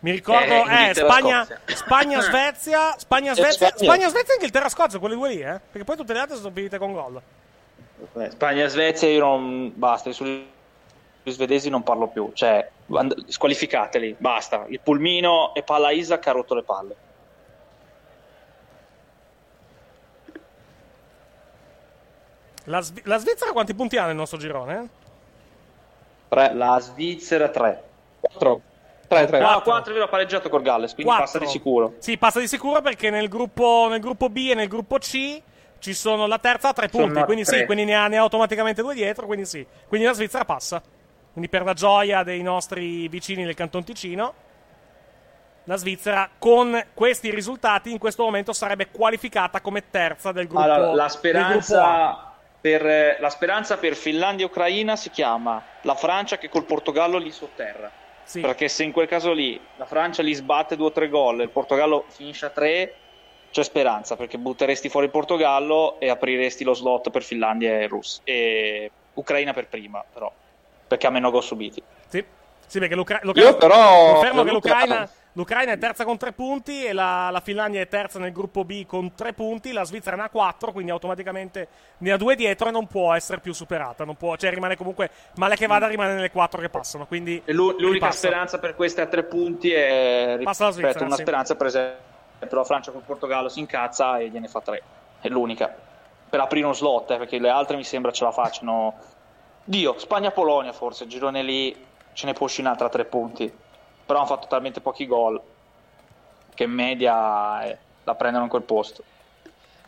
Mi 0.00 0.10
ricordo, 0.10 0.52
Eh, 0.52 0.56
eh, 0.56 0.60
Inghilterra, 0.60 0.92
Spagna, 0.92 1.44
Scozia. 1.44 1.60
Spagna-Svezia, 1.76 2.94
Spagna-Svezia, 2.96 3.68
Spagna. 3.68 3.76
Spagna-Svezia 3.92 4.32
e 4.32 4.36
Inghilterra-Scozia, 4.36 4.98
quelle 4.98 5.14
due 5.14 5.28
lì, 5.28 5.40
eh? 5.42 5.60
Perché 5.70 5.84
poi 5.84 5.96
tutte 5.96 6.14
le 6.14 6.18
altre 6.18 6.36
sono 6.36 6.50
finite 6.50 6.78
con 6.78 6.92
gol. 6.92 7.20
Eh, 8.14 8.30
Spagna-Svezia 8.30 9.08
io 9.10 9.20
non... 9.20 9.72
basta, 9.74 10.10
sugli 10.12 10.46
svedesi 11.24 11.68
non 11.68 11.82
parlo 11.82 12.08
più, 12.08 12.30
cioè 12.32 12.66
squalificateli, 13.26 14.16
basta. 14.18 14.64
Il 14.68 14.80
pulmino 14.80 15.52
e 15.54 15.62
palla 15.62 15.90
Isaac 15.90 16.26
ha 16.26 16.32
rotto 16.32 16.54
le 16.54 16.62
palle. 16.62 16.96
La, 22.64 22.80
Svi- 22.80 23.02
la 23.04 23.18
Svizzera 23.18 23.52
quanti 23.52 23.74
punti 23.74 23.96
ha 23.96 24.06
nel 24.06 24.16
nostro 24.16 24.38
girone? 24.38 24.88
Tre. 26.28 26.54
La 26.54 26.78
Svizzera 26.80 27.48
3. 27.48 27.82
4. 28.20 28.60
3, 29.08 29.26
3. 29.26 29.40
No, 29.40 29.60
4 29.62 29.90
avevo 29.90 30.08
pareggiato 30.08 30.48
col 30.48 30.62
Galles, 30.62 30.94
quindi 30.94 31.12
Quattro. 31.12 31.24
passa 31.24 31.38
di 31.38 31.46
sicuro. 31.50 31.94
Sì, 31.98 32.16
passa 32.16 32.38
di 32.38 32.46
sicuro 32.46 32.80
perché 32.80 33.10
nel 33.10 33.28
gruppo, 33.28 33.88
nel 33.90 33.98
gruppo 34.00 34.28
B 34.28 34.48
e 34.50 34.54
nel 34.54 34.68
gruppo 34.68 34.98
C 34.98 35.42
ci 35.80 35.94
sono 35.94 36.26
la 36.26 36.38
terza 36.38 36.68
a 36.68 36.72
tre 36.72 36.88
Sono 36.90 37.06
punti, 37.06 37.22
quindi 37.24 37.42
tre. 37.44 37.58
sì, 37.60 37.64
quindi 37.64 37.84
ne 37.84 37.94
ha, 37.96 38.06
ne 38.06 38.18
ha 38.18 38.20
automaticamente 38.20 38.82
due 38.82 38.94
dietro, 38.94 39.26
quindi 39.26 39.46
sì. 39.46 39.66
Quindi 39.88 40.06
la 40.06 40.12
Svizzera 40.12 40.44
passa. 40.44 40.80
Quindi 41.32 41.48
per 41.48 41.64
la 41.64 41.72
gioia 41.72 42.22
dei 42.22 42.42
nostri 42.42 43.08
vicini 43.08 43.44
del 43.44 43.54
Canton 43.54 43.82
Ticino, 43.82 44.34
la 45.64 45.76
Svizzera 45.76 46.28
con 46.38 46.80
questi 46.94 47.30
risultati 47.30 47.90
in 47.90 47.98
questo 47.98 48.22
momento 48.22 48.52
sarebbe 48.52 48.90
qualificata 48.90 49.60
come 49.60 49.90
terza 49.90 50.30
del 50.32 50.46
gruppo 50.46 50.62
Allora, 50.62 50.78
la 50.78 50.84
del 50.86 50.94
gruppo 50.94 51.04
A. 51.04 51.08
speranza, 51.08 52.29
per, 52.60 52.84
eh, 52.86 53.16
la 53.20 53.30
speranza 53.30 53.78
per 53.78 53.94
Finlandia 53.94 54.44
e 54.44 54.48
Ucraina 54.48 54.96
si 54.96 55.10
chiama 55.10 55.62
la 55.82 55.94
Francia 55.94 56.38
che 56.38 56.48
col 56.48 56.64
Portogallo 56.64 57.18
li 57.18 57.30
sotterra. 57.30 57.90
Sì. 58.22 58.40
Perché 58.40 58.68
se 58.68 58.84
in 58.84 58.92
quel 58.92 59.08
caso 59.08 59.32
lì 59.32 59.60
la 59.76 59.86
Francia 59.86 60.22
li 60.22 60.34
sbatte 60.34 60.76
due 60.76 60.86
o 60.88 60.92
tre 60.92 61.08
gol 61.08 61.40
e 61.40 61.44
il 61.44 61.50
Portogallo 61.50 62.04
finisce 62.08 62.46
a 62.46 62.50
tre, 62.50 62.94
c'è 63.50 63.64
speranza 63.64 64.14
perché 64.14 64.38
butteresti 64.38 64.88
fuori 64.88 65.06
il 65.06 65.12
Portogallo 65.12 65.98
e 65.98 66.08
apriresti 66.10 66.62
lo 66.62 66.74
slot 66.74 67.10
per 67.10 67.24
Finlandia 67.24 67.80
e, 67.80 67.88
Rus- 67.88 68.20
e 68.22 68.90
Ucraina 69.14 69.52
per 69.52 69.66
prima, 69.66 70.04
però, 70.12 70.30
perché 70.86 71.06
ha 71.08 71.10
meno 71.10 71.30
gol 71.32 71.42
subiti. 71.42 71.82
Sì, 72.06 72.24
sì 72.66 72.78
perché 72.78 72.94
l'Ucra- 72.94 73.18
Io 73.24 73.32
l'Ucraina- 73.32 73.54
però- 73.56 74.12
confermo 74.12 74.44
che 74.44 74.50
l'Ucraina, 74.52 75.10
l'Ucraina 75.40 75.72
è 75.72 75.78
terza 75.78 76.04
con 76.04 76.18
tre 76.18 76.32
punti 76.32 76.84
e 76.84 76.92
la, 76.92 77.30
la 77.30 77.40
Finlandia 77.40 77.80
è 77.80 77.88
terza 77.88 78.18
nel 78.18 78.30
gruppo 78.30 78.62
B 78.62 78.84
con 78.84 79.14
tre 79.14 79.32
punti, 79.32 79.72
la 79.72 79.84
Svizzera 79.84 80.14
ne 80.14 80.24
ha 80.24 80.28
quattro, 80.28 80.70
quindi 80.70 80.90
automaticamente 80.90 81.68
ne 81.98 82.12
ha 82.12 82.18
due 82.18 82.36
dietro 82.36 82.68
e 82.68 82.70
non 82.70 82.86
può 82.86 83.14
essere 83.14 83.40
più 83.40 83.54
superata, 83.54 84.04
non 84.04 84.16
può, 84.16 84.36
cioè 84.36 84.50
rimane 84.50 84.76
comunque, 84.76 85.10
male 85.36 85.56
che 85.56 85.66
vada 85.66 85.86
rimane 85.86 86.12
nelle 86.12 86.30
quattro 86.30 86.60
che 86.60 86.68
passano, 86.68 87.06
quindi 87.06 87.40
l'u- 87.46 87.70
l'unica 87.70 88.06
ripassa. 88.06 88.18
speranza 88.18 88.58
per 88.58 88.74
queste 88.74 89.00
a 89.00 89.06
tre 89.06 89.22
punti 89.22 89.72
è 89.72 90.38
Passa 90.42 90.66
la 90.66 90.70
Svizzera, 90.72 91.06
una 91.06 91.16
sì. 91.16 91.22
speranza 91.22 91.56
per 91.56 91.66
esempio 91.66 92.58
la 92.58 92.64
Francia 92.64 92.90
col 92.90 93.02
Portogallo 93.02 93.48
si 93.48 93.60
incazza 93.60 94.18
e 94.18 94.28
gliene 94.28 94.46
fa 94.46 94.60
tre 94.60 94.82
è 95.20 95.28
l'unica 95.28 95.74
per 96.28 96.40
aprire 96.40 96.66
uno 96.66 96.74
slot 96.74 97.12
eh, 97.12 97.16
perché 97.16 97.38
le 97.38 97.48
altre 97.48 97.76
mi 97.76 97.84
sembra 97.84 98.12
ce 98.12 98.24
la 98.24 98.30
facciano 98.30 98.94
Dio, 99.64 99.98
Spagna-Polonia 99.98 100.72
forse 100.72 101.04
il 101.04 101.10
girone 101.10 101.42
lì 101.42 101.86
ce 102.12 102.26
ne 102.26 102.34
può 102.34 102.44
uscire 102.44 102.66
un'altra 102.66 102.86
a 102.86 102.90
tre 102.90 103.04
punti 103.06 103.52
però 104.10 104.18
hanno 104.18 104.28
fatto 104.28 104.48
talmente 104.48 104.80
pochi 104.80 105.06
gol 105.06 105.40
che 106.52 106.64
in 106.64 106.72
media 106.72 107.62
eh, 107.62 107.78
la 108.02 108.16
prendono 108.16 108.42
in 108.42 108.50
quel 108.50 108.62
posto 108.62 109.04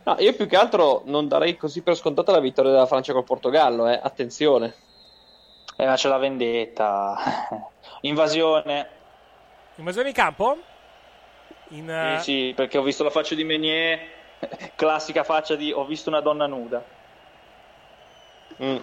No, 0.05 0.15
io 0.19 0.33
più 0.33 0.47
che 0.47 0.57
altro 0.57 1.01
non 1.05 1.29
darei 1.29 1.55
così 1.55 1.81
per 1.81 1.95
scontata 1.95 2.33
la 2.33 2.41
vittoria 2.41 2.71
della 2.71 2.85
Francia 2.85 3.13
col 3.13 3.23
Portogallo, 3.23 3.87
eh. 3.87 3.97
Attenzione. 4.03 4.75
eh, 5.77 5.85
ma 5.85 5.95
c'è 5.95 6.09
la 6.09 6.17
vendetta 6.17 7.15
invasione 8.01 8.89
Invasione 9.75 10.09
in 10.09 10.13
campo? 10.13 10.57
In, 11.69 11.89
eh, 11.89 12.17
Sì, 12.17 12.23
sì, 12.23 12.53
perché 12.53 12.77
ho 12.77 12.83
visto 12.83 13.03
la 13.03 13.09
faccia 13.09 13.33
di 13.33 13.45
Menier, 13.45 13.99
classica 14.75 15.23
faccia 15.23 15.55
di 15.55 15.71
ho 15.71 15.85
visto 15.85 16.09
una 16.09 16.19
donna 16.19 16.47
nuda. 16.47 16.83
Mm. 18.61 18.77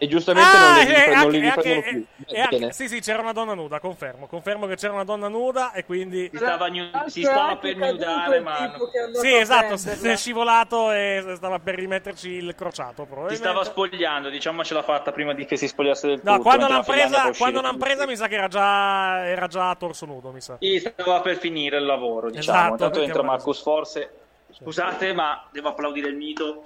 E 0.00 0.06
giustamente 0.06 0.48
Ah, 0.48 0.60
non 0.60 0.74
li, 0.74 0.80
e 0.80 0.84
ripre- 0.84 1.06
non 1.06 1.16
anche- 1.16 1.30
li 1.38 1.40
riprendono 1.40 1.74
anche- 1.76 1.90
più. 1.90 2.24
e 2.36 2.40
anche- 2.40 2.72
sì, 2.72 2.88
sì, 2.88 3.00
c'era 3.00 3.20
una 3.20 3.32
donna 3.32 3.54
nuda, 3.54 3.80
confermo. 3.80 4.26
Confermo 4.28 4.66
che 4.66 4.76
c'era 4.76 4.92
una 4.92 5.02
donna 5.02 5.26
nuda 5.26 5.72
e 5.72 5.84
quindi. 5.84 6.28
Si 6.30 6.36
stava, 6.36 6.68
nu- 6.68 7.06
si 7.06 7.22
stava 7.24 7.56
per 7.56 7.76
nudare, 7.76 8.38
ma 8.40 8.76
Sì, 9.20 9.34
esatto, 9.34 9.76
si 9.76 10.08
è 10.08 10.16
scivolato 10.16 10.92
e 10.92 11.32
stava 11.34 11.58
per 11.58 11.74
rimetterci 11.74 12.28
il 12.30 12.54
crociato. 12.54 13.08
si 13.28 13.34
stava 13.36 13.64
spogliando, 13.64 14.28
diciamo 14.28 14.62
ce 14.62 14.74
l'ha 14.74 14.82
fatta 14.84 15.10
prima 15.10 15.34
di 15.34 15.44
che 15.46 15.56
si 15.56 15.66
spogliasse 15.66 16.06
del 16.06 16.18
tutto. 16.20 16.30
No, 16.30 16.40
quando 16.42 16.68
l'hanno 16.68 16.82
presa, 16.84 17.30
quando 17.36 17.60
l'han 17.60 17.76
presa 17.76 18.06
mi 18.06 18.14
sa 18.16 18.28
che 18.28 18.34
era 18.36 18.48
già, 18.48 19.26
era 19.26 19.48
già 19.48 19.70
a 19.70 19.74
torso 19.74 20.06
nudo, 20.06 20.30
mi 20.30 20.40
sa. 20.40 20.56
Sì, 20.60 20.78
stava 20.78 21.20
per 21.22 21.38
finire 21.38 21.76
il 21.78 21.84
lavoro, 21.84 22.30
diciamo. 22.30 22.56
Esatto, 22.58 22.72
Intanto 22.74 23.02
entra 23.02 23.22
Marcus 23.22 23.60
Forse. 23.62 24.10
Scusate, 24.52 25.12
ma 25.12 25.44
devo 25.50 25.70
applaudire 25.70 26.08
il 26.08 26.14
mito. 26.16 26.62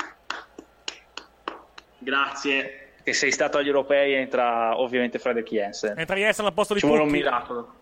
Grazie. 1.98 2.81
Che 3.04 3.12
sei 3.12 3.32
stato 3.32 3.58
agli 3.58 3.66
europei 3.66 4.14
entra 4.14 4.78
ovviamente 4.78 5.18
Fredrik 5.18 5.48
Jensen. 5.48 5.98
Entra 5.98 6.14
Jensen 6.16 6.44
al 6.46 6.52
posto 6.52 6.74
di 6.74 6.80
Ci 6.80 6.86
vuole 6.86 7.02
un 7.02 7.08
miracolo. 7.10 7.74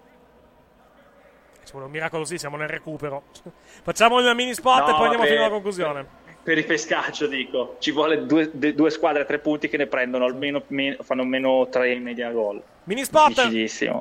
Ci 1.62 1.72
vuole 1.72 1.86
un 1.86 1.92
miracolo, 1.92 2.24
sì, 2.24 2.38
siamo 2.38 2.56
nel 2.56 2.68
recupero. 2.68 3.24
Facciamo 3.82 4.18
il 4.20 4.34
mini 4.34 4.54
spot 4.54 4.78
No, 4.80 4.88
e 4.88 4.92
poi 4.92 5.02
andiamo 5.02 5.22
per- 5.24 5.32
fino 5.32 5.40
alla 5.44 5.52
conclusione. 5.52 6.06
Per 6.42 6.56
il 6.56 6.64
pescaccio, 6.64 7.26
dico. 7.26 7.76
Ci 7.80 7.90
vuole 7.92 8.24
due, 8.24 8.48
de- 8.50 8.74
due 8.74 8.88
squadre 8.88 9.22
a 9.22 9.24
tre 9.26 9.40
punti 9.40 9.68
che 9.68 9.76
ne 9.76 9.86
prendono 9.86 10.24
almeno, 10.24 10.62
me- 10.68 10.96
fanno 11.02 11.22
meno 11.24 11.68
tre 11.68 11.92
in 11.92 12.02
media 12.02 12.30
gol. 12.30 12.62
Mini 12.84 13.04
spot! 13.04 13.46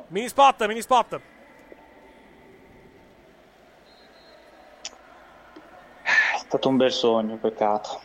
Mini 0.08 0.28
spot, 0.28 0.66
mini 0.66 0.80
spot. 0.80 1.20
È 6.02 6.38
stato 6.38 6.68
un 6.68 6.76
bel 6.78 6.90
sogno, 6.90 7.36
peccato. 7.36 8.00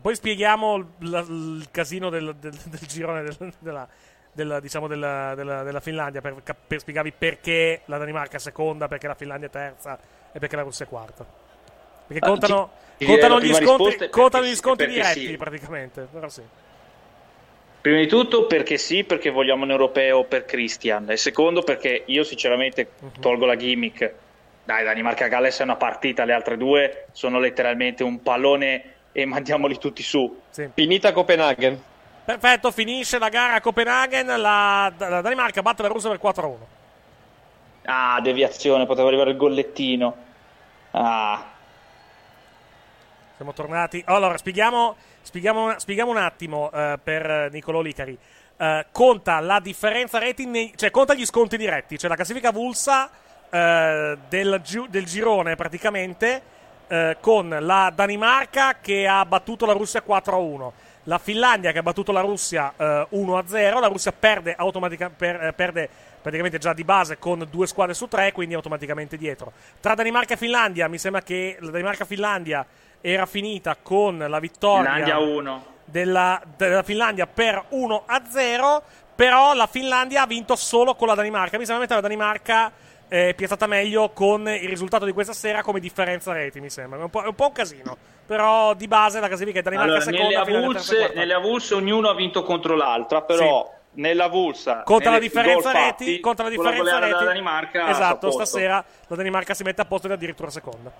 Poi 0.00 0.14
spieghiamo 0.14 0.76
il, 0.76 0.86
il 1.58 1.68
casino 1.70 2.10
del, 2.10 2.34
del- 2.38 2.52
del 2.52 2.80
girone 2.86 3.22
del- 3.22 3.52
della, 3.58 3.88
della- 4.32 4.60
diciamo 4.60 4.86
della, 4.86 5.34
della- 5.34 5.62
della 5.62 5.80
Finlandia 5.80 6.20
per, 6.20 6.36
per 6.66 6.80
spiegarvi 6.80 7.12
perché 7.16 7.82
la 7.86 7.98
Danimarca 7.98 8.36
è 8.36 8.40
seconda, 8.40 8.86
perché 8.88 9.06
la 9.06 9.14
Finlandia 9.14 9.48
è 9.48 9.50
terza 9.50 9.98
e 10.32 10.38
perché 10.38 10.56
la 10.56 10.62
Russia 10.62 10.84
è 10.84 10.88
quarta. 10.88 11.24
Perché 12.06 12.24
Ah, 12.24 12.28
contano, 12.28 12.70
ti 12.96 13.04
contano 13.06 13.40
gli 13.40 13.52
scontri, 13.52 14.08
contano 14.10 14.44
gli 14.46 14.54
scontri 14.54 14.86
diretti 14.86 15.26
sì. 15.26 15.36
praticamente. 15.36 16.06
Però 16.10 16.28
sì. 16.28 16.42
Prima 17.80 17.98
di 17.98 18.06
tutto 18.06 18.46
perché 18.46 18.76
sì, 18.76 19.04
perché 19.04 19.30
vogliamo 19.30 19.64
un 19.64 19.70
europeo 19.70 20.24
per 20.24 20.44
Christian. 20.44 21.10
E 21.10 21.16
secondo 21.16 21.62
perché 21.62 22.02
io 22.06 22.24
sinceramente 22.24 22.90
tolgo 23.20 23.46
la 23.46 23.56
gimmick. 23.56 24.12
Dai, 24.64 24.84
Danimarca-Galles 24.84 25.60
è 25.60 25.62
una 25.62 25.76
partita, 25.76 26.24
le 26.24 26.32
altre 26.34 26.56
due 26.58 27.06
sono 27.12 27.38
letteralmente 27.38 28.02
un 28.02 28.20
pallone 28.22 28.94
e 29.20 29.26
mandiamoli 29.26 29.78
tutti 29.78 30.02
su. 30.02 30.42
Finita 30.74 31.12
Copenaghen. 31.12 31.82
Perfetto, 32.24 32.70
finisce 32.70 33.18
la 33.18 33.28
gara 33.28 33.54
a 33.54 33.60
Copenaghen. 33.60 34.26
La, 34.26 34.92
la 34.96 35.20
Danimarca 35.20 35.60
batte 35.60 35.82
la 35.82 35.88
Russia 35.88 36.08
per 36.08 36.20
4-1. 36.22 36.56
Ah, 37.86 38.20
deviazione, 38.20 38.86
poteva 38.86 39.08
arrivare 39.08 39.30
il 39.30 39.36
gollettino. 39.36 40.16
Ah, 40.92 41.44
Siamo 43.34 43.52
tornati. 43.52 44.02
Allora, 44.06 44.36
spieghiamo, 44.36 44.94
spieghiamo, 45.22 45.78
spieghiamo 45.78 46.10
un 46.10 46.16
attimo 46.16 46.70
eh, 46.72 46.98
per 47.02 47.50
Nicolò 47.50 47.80
Licari. 47.80 48.16
Eh, 48.56 48.86
conta 48.92 49.40
la 49.40 49.58
differenza 49.58 50.18
rating, 50.20 50.50
nei- 50.50 50.72
cioè 50.76 50.90
conta 50.90 51.14
gli 51.14 51.24
sconti 51.24 51.56
diretti, 51.56 51.98
cioè 51.98 52.08
la 52.10 52.16
classifica 52.16 52.50
vulsa 52.52 53.10
eh, 53.50 54.18
del, 54.28 54.60
del 54.88 55.04
girone 55.06 55.54
praticamente, 55.56 56.42
eh, 56.88 57.16
con 57.20 57.56
la 57.60 57.92
Danimarca 57.94 58.76
che 58.80 59.06
ha 59.06 59.24
battuto 59.24 59.66
la 59.66 59.72
Russia 59.72 60.02
4-1, 60.06 60.70
la 61.04 61.18
Finlandia 61.18 61.72
che 61.72 61.78
ha 61.78 61.82
battuto 61.82 62.12
la 62.12 62.20
Russia 62.20 62.72
eh, 62.76 63.06
1-0, 63.12 63.80
la 63.80 63.86
Russia 63.86 64.12
perde, 64.12 64.54
automatica- 64.56 65.10
per- 65.10 65.44
eh, 65.44 65.52
perde 65.52 65.88
praticamente 66.20 66.58
già 66.58 66.72
di 66.72 66.84
base 66.84 67.18
con 67.18 67.46
due 67.50 67.66
squadre 67.66 67.94
su 67.94 68.08
tre, 68.08 68.32
quindi 68.32 68.54
automaticamente 68.54 69.16
dietro. 69.16 69.52
Tra 69.80 69.94
Danimarca 69.94 70.34
e 70.34 70.36
Finlandia, 70.36 70.88
mi 70.88 70.98
sembra 70.98 71.22
che 71.22 71.56
la 71.60 71.70
Danimarca-Finlandia 71.70 72.66
era 73.00 73.26
finita 73.26 73.76
con 73.80 74.18
la 74.18 74.38
vittoria 74.40 74.94
Finlandia 74.94 75.18
1. 75.18 75.64
della, 75.84 76.42
della 76.56 76.82
Finlandia 76.82 77.26
per 77.26 77.64
1 77.68 78.02
a 78.06 78.22
0. 78.28 78.82
Però 79.14 79.52
la 79.52 79.66
Finlandia 79.66 80.22
ha 80.22 80.26
vinto 80.26 80.54
solo 80.54 80.94
con 80.94 81.08
la 81.08 81.14
Danimarca. 81.14 81.58
Mi 81.58 81.66
sembra 81.66 81.86
che 81.86 81.94
la 81.94 82.00
Danimarca 82.00 82.70
è 83.08 83.32
piazzata 83.34 83.66
meglio 83.66 84.10
con 84.10 84.46
il 84.48 84.68
risultato 84.68 85.04
di 85.04 85.12
questa 85.12 85.32
sera 85.32 85.62
come 85.62 85.80
differenza 85.80 86.32
reti. 86.32 86.60
Mi 86.60 86.70
sembra. 86.70 86.98
È 86.98 87.02
un 87.02 87.10
po', 87.10 87.22
è 87.22 87.26
un, 87.26 87.34
po' 87.34 87.46
un 87.46 87.52
casino. 87.52 87.96
Però 88.26 88.74
di 88.74 88.86
base 88.86 89.20
la 89.20 89.28
classifica 89.28 89.60
è 89.60 89.62
Danimarca 89.62 89.92
Allora, 89.92 90.04
seconda. 90.04 90.40
Avulse, 90.40 91.12
nelle 91.14 91.32
avulse 91.34 91.74
ognuno 91.74 92.08
ha 92.10 92.14
vinto 92.14 92.42
contro 92.42 92.76
l'altra, 92.76 93.22
però 93.22 93.74
nella 93.92 94.24
avulsa 94.24 94.82
Conta 94.84 95.10
la 95.10 95.18
differenza 95.18 95.72
reti. 95.72 96.04
fatti, 96.04 96.20
Conta 96.20 96.42
la 96.42 96.50
differenza 96.50 96.98
reti. 96.98 97.24
Danimarca 97.24 97.88
esatto. 97.88 98.30
Stasera 98.30 98.84
la 99.06 99.16
Danimarca 99.16 99.54
si 99.54 99.62
mette 99.62 99.80
a 99.80 99.84
posto 99.86 100.06
ed 100.06 100.12
addirittura 100.12 100.50
seconda. 100.50 100.92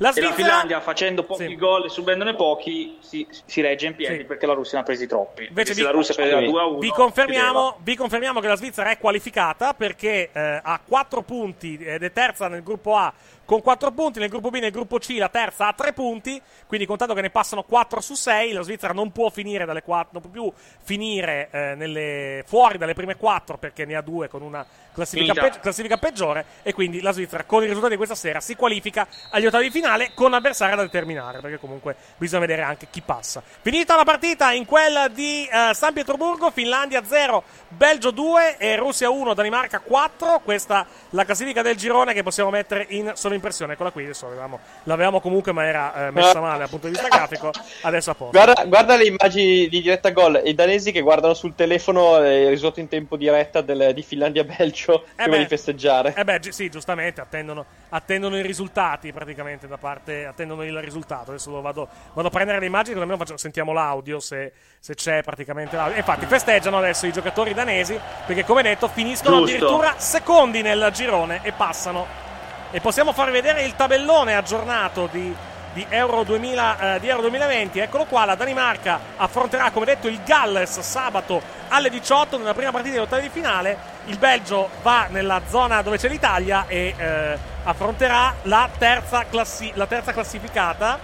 La 0.00 0.08
e 0.08 0.20
la 0.20 0.26
Svizzera. 0.28 0.34
Finlandia 0.34 0.80
facendo 0.80 1.24
pochi 1.24 1.56
gol 1.56 1.84
e 1.84 1.88
subendone 1.90 2.34
pochi 2.34 2.96
si, 3.00 3.26
si 3.44 3.60
regge 3.60 3.86
in 3.86 3.94
piedi 3.94 4.18
Sì. 4.18 4.24
perché 4.24 4.46
la 4.46 4.54
Russia 4.54 4.78
ne 4.78 4.80
ha 4.80 4.86
presi 4.86 5.06
troppi. 5.06 5.44
Invece 5.46 5.74
vi, 5.74 5.82
la 5.82 5.90
Russia 5.90 6.14
prendeva 6.14 6.40
2 6.40 6.60
a 6.60 6.64
1 6.64 6.78
vi 6.78 6.88
confermiamo, 6.90 7.76
vi 7.82 7.96
confermiamo 7.96 8.40
che 8.40 8.48
la 8.48 8.56
Svizzera 8.56 8.90
è 8.90 8.98
qualificata 8.98 9.74
perché 9.74 10.30
eh, 10.32 10.60
ha 10.62 10.80
4 10.86 11.22
punti 11.22 11.76
ed 11.76 12.02
è 12.02 12.12
terza 12.12 12.48
nel 12.48 12.62
gruppo 12.62 12.96
A 12.96 13.12
con 13.50 13.62
4 13.62 13.90
punti, 13.90 14.20
nel 14.20 14.28
gruppo 14.28 14.50
B 14.50 14.60
nel 14.60 14.70
gruppo 14.70 14.98
C 14.98 15.16
la 15.18 15.28
terza 15.28 15.66
ha 15.66 15.72
3 15.72 15.92
punti, 15.92 16.40
quindi 16.68 16.86
contando 16.86 17.14
che 17.14 17.20
ne 17.20 17.30
passano 17.30 17.64
4 17.64 18.00
su 18.00 18.14
6, 18.14 18.52
la 18.52 18.62
Svizzera 18.62 18.92
non 18.92 19.10
può 19.10 19.28
finire 19.28 19.64
dalle 19.64 19.82
4, 19.82 20.10
non 20.12 20.22
può 20.22 20.30
più 20.30 20.52
finire 20.82 21.48
eh, 21.50 21.74
nelle, 21.74 22.44
fuori 22.46 22.78
dalle 22.78 22.94
prime 22.94 23.16
4 23.16 23.58
perché 23.58 23.84
ne 23.84 23.96
ha 23.96 24.02
2 24.02 24.28
con 24.28 24.42
una 24.42 24.64
classifica, 24.92 25.32
pe- 25.32 25.58
classifica 25.60 25.96
peggiore 25.96 26.44
e 26.62 26.72
quindi 26.72 27.00
la 27.00 27.10
Svizzera 27.10 27.42
con 27.42 27.62
i 27.62 27.66
risultati 27.66 27.92
di 27.92 27.96
questa 27.96 28.14
sera 28.14 28.38
si 28.40 28.54
qualifica 28.54 29.08
agli 29.30 29.46
ottavi 29.46 29.64
di 29.64 29.70
finale 29.72 30.12
con 30.14 30.32
avversari 30.32 30.76
da 30.76 30.82
determinare 30.82 31.40
perché 31.40 31.58
comunque 31.58 31.96
bisogna 32.18 32.42
vedere 32.42 32.62
anche 32.62 32.86
chi 32.88 33.00
passa. 33.00 33.42
Finita 33.62 33.96
la 33.96 34.04
partita 34.04 34.52
in 34.52 34.64
quella 34.64 35.08
di 35.08 35.44
eh, 35.46 35.74
San 35.74 35.92
Pietroburgo, 35.92 36.52
Finlandia 36.52 37.02
0, 37.04 37.42
Belgio 37.68 38.12
2 38.12 38.58
e 38.58 38.76
Russia 38.76 39.10
1, 39.10 39.34
Danimarca 39.34 39.80
4. 39.80 40.40
Questa 40.44 40.86
la 41.10 41.24
classifica 41.24 41.62
del 41.62 41.76
girone 41.76 42.12
che 42.12 42.22
possiamo 42.22 42.50
mettere 42.50 42.86
in 42.90 43.10
sovrimpressione. 43.40 43.72
Eccola 43.72 43.90
qui, 43.90 44.04
adesso 44.04 44.26
avevamo- 44.26 44.60
l'avevamo 44.84 45.20
comunque 45.20 45.52
ma 45.52 45.64
era 45.66 46.06
eh, 46.06 46.10
messa 46.10 46.40
male 46.40 46.58
dal 46.58 46.68
punto 46.68 46.86
di 46.86 46.92
vista 46.92 47.08
grafico, 47.08 47.50
adesso 47.82 48.10
a 48.10 48.14
posto. 48.14 48.36
Guarda, 48.38 48.64
guarda 48.66 48.96
le 48.96 49.06
immagini 49.06 49.68
di 49.68 49.80
diretta 49.80 50.10
gol, 50.10 50.40
i 50.44 50.54
danesi 50.54 50.92
che 50.92 51.00
guardano 51.00 51.34
sul 51.34 51.54
telefono 51.54 52.22
eh, 52.22 52.42
il 52.42 52.48
risultato 52.50 52.80
in 52.80 52.88
tempo 52.88 53.16
diretta 53.16 53.60
del- 53.62 53.92
di 53.94 54.02
Finlandia-Belgio 54.02 55.04
prima 55.16 55.36
beh. 55.36 55.38
di 55.38 55.46
festeggiare. 55.46 56.14
Eh 56.16 56.24
beh, 56.24 56.38
gi- 56.38 56.52
sì, 56.52 56.68
giustamente, 56.68 57.20
attendono, 57.20 57.64
attendono 57.88 58.36
i 58.36 58.42
risultati 58.42 59.12
praticamente 59.12 59.66
da 59.66 59.78
parte, 59.78 60.26
attendono 60.26 60.62
il 60.64 60.78
risultato. 60.80 61.30
Adesso 61.30 61.50
lo 61.50 61.60
vado, 61.60 61.88
vado 62.12 62.28
a 62.28 62.30
prendere 62.30 62.60
le 62.60 62.66
immagini, 62.66 62.98
almeno 63.00 63.16
facciamo- 63.18 63.38
sentiamo 63.38 63.72
l'audio 63.72 64.20
se, 64.20 64.52
se 64.78 64.94
c'è 64.94 65.22
praticamente 65.22 65.76
l'audio. 65.76 65.94
E 65.96 65.98
infatti 65.98 66.26
festeggiano 66.26 66.78
adesso 66.78 67.06
i 67.06 67.12
giocatori 67.12 67.54
danesi 67.54 67.98
perché 68.26 68.44
come 68.44 68.62
detto 68.62 68.88
finiscono 68.88 69.38
Giusto. 69.40 69.54
addirittura 69.54 69.94
secondi 69.98 70.62
nel 70.62 70.90
girone 70.92 71.40
e 71.42 71.52
passano. 71.52 72.28
E 72.72 72.80
possiamo 72.80 73.12
far 73.12 73.32
vedere 73.32 73.64
il 73.64 73.74
tabellone 73.74 74.36
aggiornato 74.36 75.08
di, 75.10 75.34
di 75.72 75.84
Euro, 75.88 76.22
2000, 76.22 76.94
eh, 76.94 77.00
di 77.00 77.08
Euro 77.08 77.22
2020. 77.22 77.80
Eccolo 77.80 78.04
qua, 78.04 78.24
la 78.24 78.36
Danimarca 78.36 79.00
affronterà 79.16 79.72
come 79.72 79.86
detto 79.86 80.06
il 80.06 80.20
Galles 80.24 80.78
sabato 80.78 81.42
alle 81.66 81.90
18 81.90 82.38
nella 82.38 82.54
prima 82.54 82.70
partita 82.70 82.94
degli 82.94 83.02
ottavi 83.02 83.22
di 83.22 83.28
finale. 83.28 83.76
Il 84.04 84.18
Belgio 84.18 84.70
va 84.82 85.06
nella 85.08 85.40
zona 85.48 85.82
dove 85.82 85.96
c'è 85.96 86.08
l'Italia 86.08 86.66
e 86.68 86.94
eh, 86.96 87.38
affronterà 87.64 88.34
la 88.42 88.68
terza, 88.78 89.24
classi- 89.28 89.72
la 89.74 89.86
terza 89.86 90.12
classificata 90.12 91.00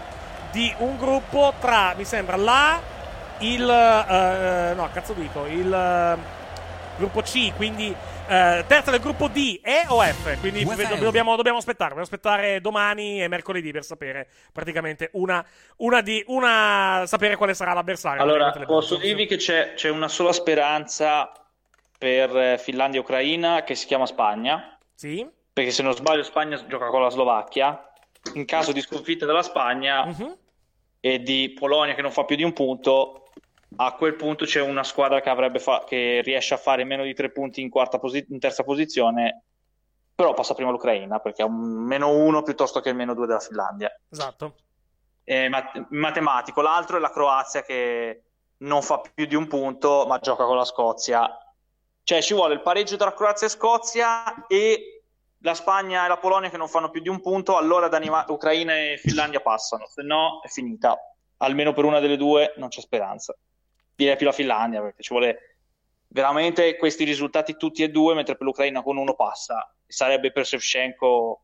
di 0.52 0.72
un 0.78 0.96
gruppo 0.96 1.52
tra, 1.58 1.94
mi 1.96 2.04
sembra, 2.04 2.36
la, 2.36 2.80
il, 3.38 3.68
eh, 3.68 4.72
no, 4.72 4.88
cazzo 4.92 5.14
dico, 5.14 5.46
il 5.46 5.72
eh, 5.72 6.16
gruppo 6.96 7.22
C, 7.22 7.52
quindi 7.56 7.92
eh, 8.28 8.64
terza 8.66 8.90
del 8.90 9.00
gruppo 9.00 9.28
D, 9.28 9.60
E 9.62 9.84
o 9.88 10.02
F, 10.02 10.38
quindi 10.40 10.64
UFL. 10.64 10.98
dobbiamo, 10.98 11.36
dobbiamo 11.36 11.58
aspettare, 11.58 11.90
dobbiamo 11.90 12.02
aspettare 12.12 12.60
domani 12.60 13.22
e 13.22 13.28
mercoledì 13.28 13.70
per 13.70 13.84
sapere 13.84 14.28
praticamente 14.52 15.10
una, 15.12 15.44
una 15.78 16.00
di, 16.00 16.22
una, 16.28 17.04
sapere 17.06 17.36
quale 17.36 17.54
sarà 17.54 17.72
l'avversario. 17.72 18.22
Allora, 18.22 18.50
posso 18.66 18.96
dirvi 18.96 19.26
che 19.26 19.36
c'è, 19.36 19.74
c'è 19.74 19.88
una 19.90 20.08
sola 20.08 20.32
speranza 20.32 21.30
per 21.98 22.36
eh, 22.36 22.58
Finlandia 22.58 23.00
e 23.00 23.02
Ucraina 23.02 23.62
che 23.62 23.74
si 23.74 23.86
chiama 23.86 24.06
Spagna. 24.06 24.76
Sì. 24.94 25.26
Perché 25.52 25.70
se 25.70 25.82
non 25.82 25.94
sbaglio 25.94 26.22
Spagna 26.22 26.62
gioca 26.66 26.88
con 26.88 27.02
la 27.02 27.10
Slovacchia. 27.10 27.90
In 28.34 28.44
caso 28.44 28.72
di 28.72 28.80
sconfitta 28.80 29.24
della 29.24 29.42
Spagna 29.42 30.04
Mhm. 30.04 30.36
e 31.00 31.22
di 31.22 31.54
Polonia 31.58 31.94
che 31.94 32.02
non 32.02 32.10
fa 32.10 32.24
più 32.24 32.34
di 32.36 32.42
un 32.42 32.52
punto, 32.52 33.25
a 33.76 33.92
quel 33.94 34.14
punto 34.14 34.44
c'è 34.44 34.60
una 34.60 34.84
squadra 34.84 35.20
che, 35.20 35.58
fa- 35.58 35.84
che 35.84 36.20
riesce 36.22 36.54
a 36.54 36.58
fare 36.58 36.84
meno 36.84 37.02
di 37.02 37.14
tre 37.14 37.30
punti 37.30 37.60
in, 37.60 37.70
posi- 37.70 38.26
in 38.30 38.38
terza 38.38 38.62
posizione, 38.62 39.42
però 40.14 40.32
passa 40.32 40.54
prima 40.54 40.70
l'Ucraina 40.70 41.18
perché 41.18 41.42
ha 41.42 41.46
un 41.46 41.84
meno 41.84 42.10
uno 42.10 42.42
piuttosto 42.42 42.80
che 42.80 42.90
il 42.90 42.96
meno 42.96 43.14
due 43.14 43.26
della 43.26 43.40
Finlandia. 43.40 43.90
Esatto. 44.08 44.54
È 45.22 45.48
mat- 45.48 45.86
matematico. 45.90 46.62
L'altro 46.62 46.96
è 46.96 47.00
la 47.00 47.10
Croazia 47.10 47.62
che 47.62 48.22
non 48.58 48.80
fa 48.82 49.02
più 49.12 49.26
di 49.26 49.34
un 49.34 49.46
punto, 49.48 50.06
ma 50.06 50.18
gioca 50.18 50.44
con 50.44 50.56
la 50.56 50.64
Scozia. 50.64 51.28
Cioè, 52.02 52.22
ci 52.22 52.34
vuole 52.34 52.54
il 52.54 52.62
pareggio 52.62 52.96
tra 52.96 53.12
Croazia 53.12 53.48
e 53.48 53.50
Scozia 53.50 54.46
e 54.46 55.02
la 55.40 55.54
Spagna 55.54 56.04
e 56.04 56.08
la 56.08 56.16
Polonia 56.16 56.48
che 56.48 56.56
non 56.56 56.68
fanno 56.68 56.88
più 56.88 57.00
di 57.00 57.08
un 57.08 57.20
punto, 57.20 57.56
allora 57.56 57.88
Danima- 57.88 58.24
Ucraina 58.28 58.74
e 58.76 58.96
Finlandia 58.96 59.40
passano, 59.40 59.86
se 59.86 60.02
no 60.02 60.40
è 60.42 60.48
finita. 60.48 60.96
Almeno 61.38 61.72
per 61.74 61.84
una 61.84 62.00
delle 62.00 62.16
due 62.16 62.54
non 62.56 62.68
c'è 62.68 62.80
speranza. 62.80 63.36
Direi 63.96 64.16
più 64.16 64.26
la 64.26 64.32
Finlandia 64.32 64.82
perché 64.82 65.02
ci 65.02 65.12
vuole 65.12 65.56
veramente 66.08 66.76
questi 66.76 67.04
risultati 67.04 67.56
tutti 67.56 67.82
e 67.82 67.88
due, 67.88 68.14
mentre 68.14 68.36
per 68.36 68.46
l'Ucraina 68.46 68.82
con 68.82 68.96
uno 68.98 69.14
passa. 69.14 69.74
Sarebbe 69.86 70.30
per 70.32 70.46
Shevchenko, 70.46 71.42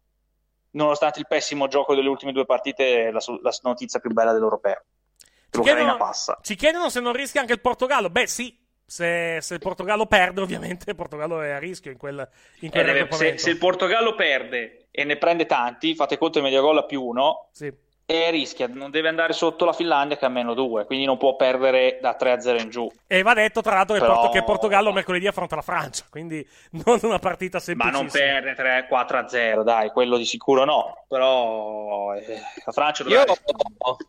nonostante 0.72 1.18
il 1.18 1.26
pessimo 1.26 1.66
gioco 1.66 1.94
delle 1.94 2.08
ultime 2.08 2.32
due 2.32 2.44
partite, 2.44 3.10
la, 3.10 3.20
la 3.42 3.52
notizia 3.62 4.00
più 4.00 4.10
bella 4.10 4.32
dell'Europeo. 4.32 4.84
Ci 5.18 5.58
L'Ucraina 5.58 5.80
chiedono, 5.80 5.98
passa. 5.98 6.38
ci 6.42 6.54
chiedono 6.54 6.88
se 6.90 7.00
non 7.00 7.12
rischia 7.12 7.40
anche 7.40 7.52
il 7.54 7.60
Portogallo. 7.60 8.10
Beh, 8.10 8.26
sì. 8.26 8.60
Se, 8.84 9.38
se 9.40 9.54
il 9.54 9.60
Portogallo 9.60 10.04
perde, 10.04 10.42
ovviamente 10.42 10.90
il 10.90 10.96
Portogallo 10.96 11.40
è 11.40 11.50
a 11.50 11.58
rischio 11.58 11.90
in 11.90 11.96
quel, 11.96 12.28
in 12.60 12.70
quel 12.70 12.88
Eh, 12.88 13.08
se, 13.12 13.38
se 13.38 13.48
il 13.50 13.56
Portogallo 13.56 14.14
perde 14.14 14.88
e 14.90 15.04
ne 15.04 15.16
prende 15.16 15.46
tanti, 15.46 15.94
fate 15.94 16.18
conto 16.18 16.38
di 16.38 16.44
media 16.44 16.60
gol 16.60 16.76
a 16.76 16.84
più 16.84 17.02
uno, 17.02 17.48
Sì. 17.52 17.72
E 18.04 18.30
rischia, 18.30 18.68
non 18.68 18.90
deve 18.90 19.08
andare 19.08 19.32
sotto 19.32 19.64
la 19.64 19.72
Finlandia 19.72 20.16
che 20.16 20.24
ha 20.24 20.28
meno 20.28 20.54
due, 20.54 20.84
quindi 20.84 21.04
non 21.04 21.16
può 21.16 21.36
perdere 21.36 21.98
da 22.00 22.14
3 22.14 22.32
a 22.32 22.40
0 22.40 22.60
in 22.60 22.68
giù. 22.68 22.90
E 23.06 23.22
va 23.22 23.32
detto, 23.34 23.62
tra 23.62 23.74
l'altro, 23.74 23.94
che, 23.94 24.00
Però- 24.00 24.14
Porto- 24.14 24.30
che 24.30 24.42
Portogallo 24.42 24.92
mercoledì 24.92 25.26
affronta 25.26 25.56
la 25.56 25.62
Francia. 25.62 26.04
Quindi 26.10 26.46
non 26.84 26.98
una 27.02 27.18
partita 27.18 27.58
Ma 27.58 27.62
semplicissima. 27.62 28.02
non 28.02 28.10
perde 28.10 28.54
3 28.54 28.86
4 28.88 29.18
a 29.18 29.28
0, 29.28 29.62
dai, 29.62 29.90
quello 29.90 30.16
di 30.16 30.24
sicuro 30.24 30.64
no. 30.64 31.04
Però 31.08 32.14
eh, 32.14 32.40
la 32.64 32.72
Francia 32.72 33.04
Io 33.04 33.24
dovrebbe... 33.24 34.06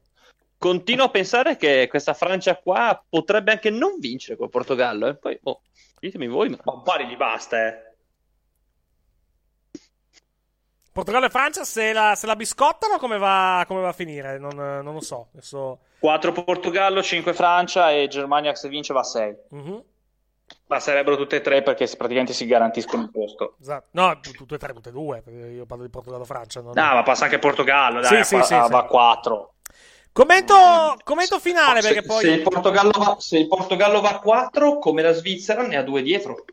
continuo 0.57 1.05
a 1.05 1.09
pensare 1.09 1.55
che 1.57 1.87
questa 1.89 2.13
Francia 2.13 2.55
qua 2.55 3.01
potrebbe 3.07 3.51
anche 3.51 3.69
non 3.69 3.97
vincere 3.99 4.37
col 4.37 4.49
Portogallo. 4.49 5.07
E 5.07 5.15
poi, 5.15 5.39
boh, 5.41 5.61
ditemi 5.99 6.27
voi. 6.27 6.49
Ma... 6.49 6.57
un 6.73 6.81
pari 6.83 7.05
gli 7.05 7.15
basta, 7.15 7.67
eh. 7.67 7.92
Portogallo 10.93 11.25
e 11.25 11.29
Francia, 11.29 11.63
se 11.63 11.91
la, 11.91 12.13
se 12.15 12.27
la 12.27 12.35
biscottano, 12.35 12.97
come 12.99 13.17
va, 13.17 13.63
come 13.67 13.81
va 13.81 13.89
a 13.89 13.93
finire? 13.93 14.37
Non, 14.37 14.55
non 14.55 14.93
lo 14.93 15.01
so. 15.01 15.29
Adesso... 15.33 15.79
4 15.99 16.31
Portogallo, 16.31 17.01
5 17.01 17.33
Francia 17.33 17.89
e 17.91 18.07
Germania 18.07 18.53
se 18.53 18.69
vince 18.69 18.93
va 18.93 18.99
a 18.99 19.03
6. 19.03 19.35
Mhm. 19.49 19.83
Ma 20.67 20.79
sarebbero 20.79 21.17
tutte 21.17 21.37
e 21.37 21.41
tre 21.41 21.63
perché 21.63 21.87
praticamente 21.97 22.33
si 22.33 22.45
garantiscono 22.45 23.01
il 23.03 23.09
posto. 23.09 23.55
Esatto. 23.59 23.87
No, 23.91 24.19
tu- 24.19 24.31
tutte 24.33 24.55
e 24.55 24.57
tre, 24.59 24.71
tutte 24.73 24.89
e 24.89 24.91
due. 24.91 25.21
perché 25.21 25.39
Io 25.47 25.65
parlo 25.65 25.83
di 25.83 25.89
Portogallo-Francia. 25.89 26.61
non- 26.61 26.73
No, 26.75 26.93
ma 26.93 27.01
passa 27.03 27.23
anche 27.25 27.39
Portogallo, 27.39 28.03
Sì, 28.03 28.13
dai, 28.13 28.23
sì, 28.25 28.35
va, 28.35 28.43
sì, 28.43 28.53
va 28.53 28.65
sì. 28.67 28.73
a 28.73 28.83
4. 28.83 29.53
Commento, 30.11 30.53
commento 31.03 31.39
finale, 31.39 31.81
se, 31.81 31.87
perché 31.91 32.05
poi. 32.07 32.21
se 32.21 32.29
il 32.29 32.41
Portogallo 32.43 32.91
va, 32.99 33.15
se 33.19 33.39
il 33.39 33.47
Portogallo 33.47 33.99
va 33.99 34.09
a 34.11 34.19
4, 34.19 34.77
come 34.77 35.01
la 35.01 35.11
Svizzera 35.13 35.65
ne 35.65 35.75
ha 35.75 35.81
due 35.81 36.03
dietro. 36.03 36.45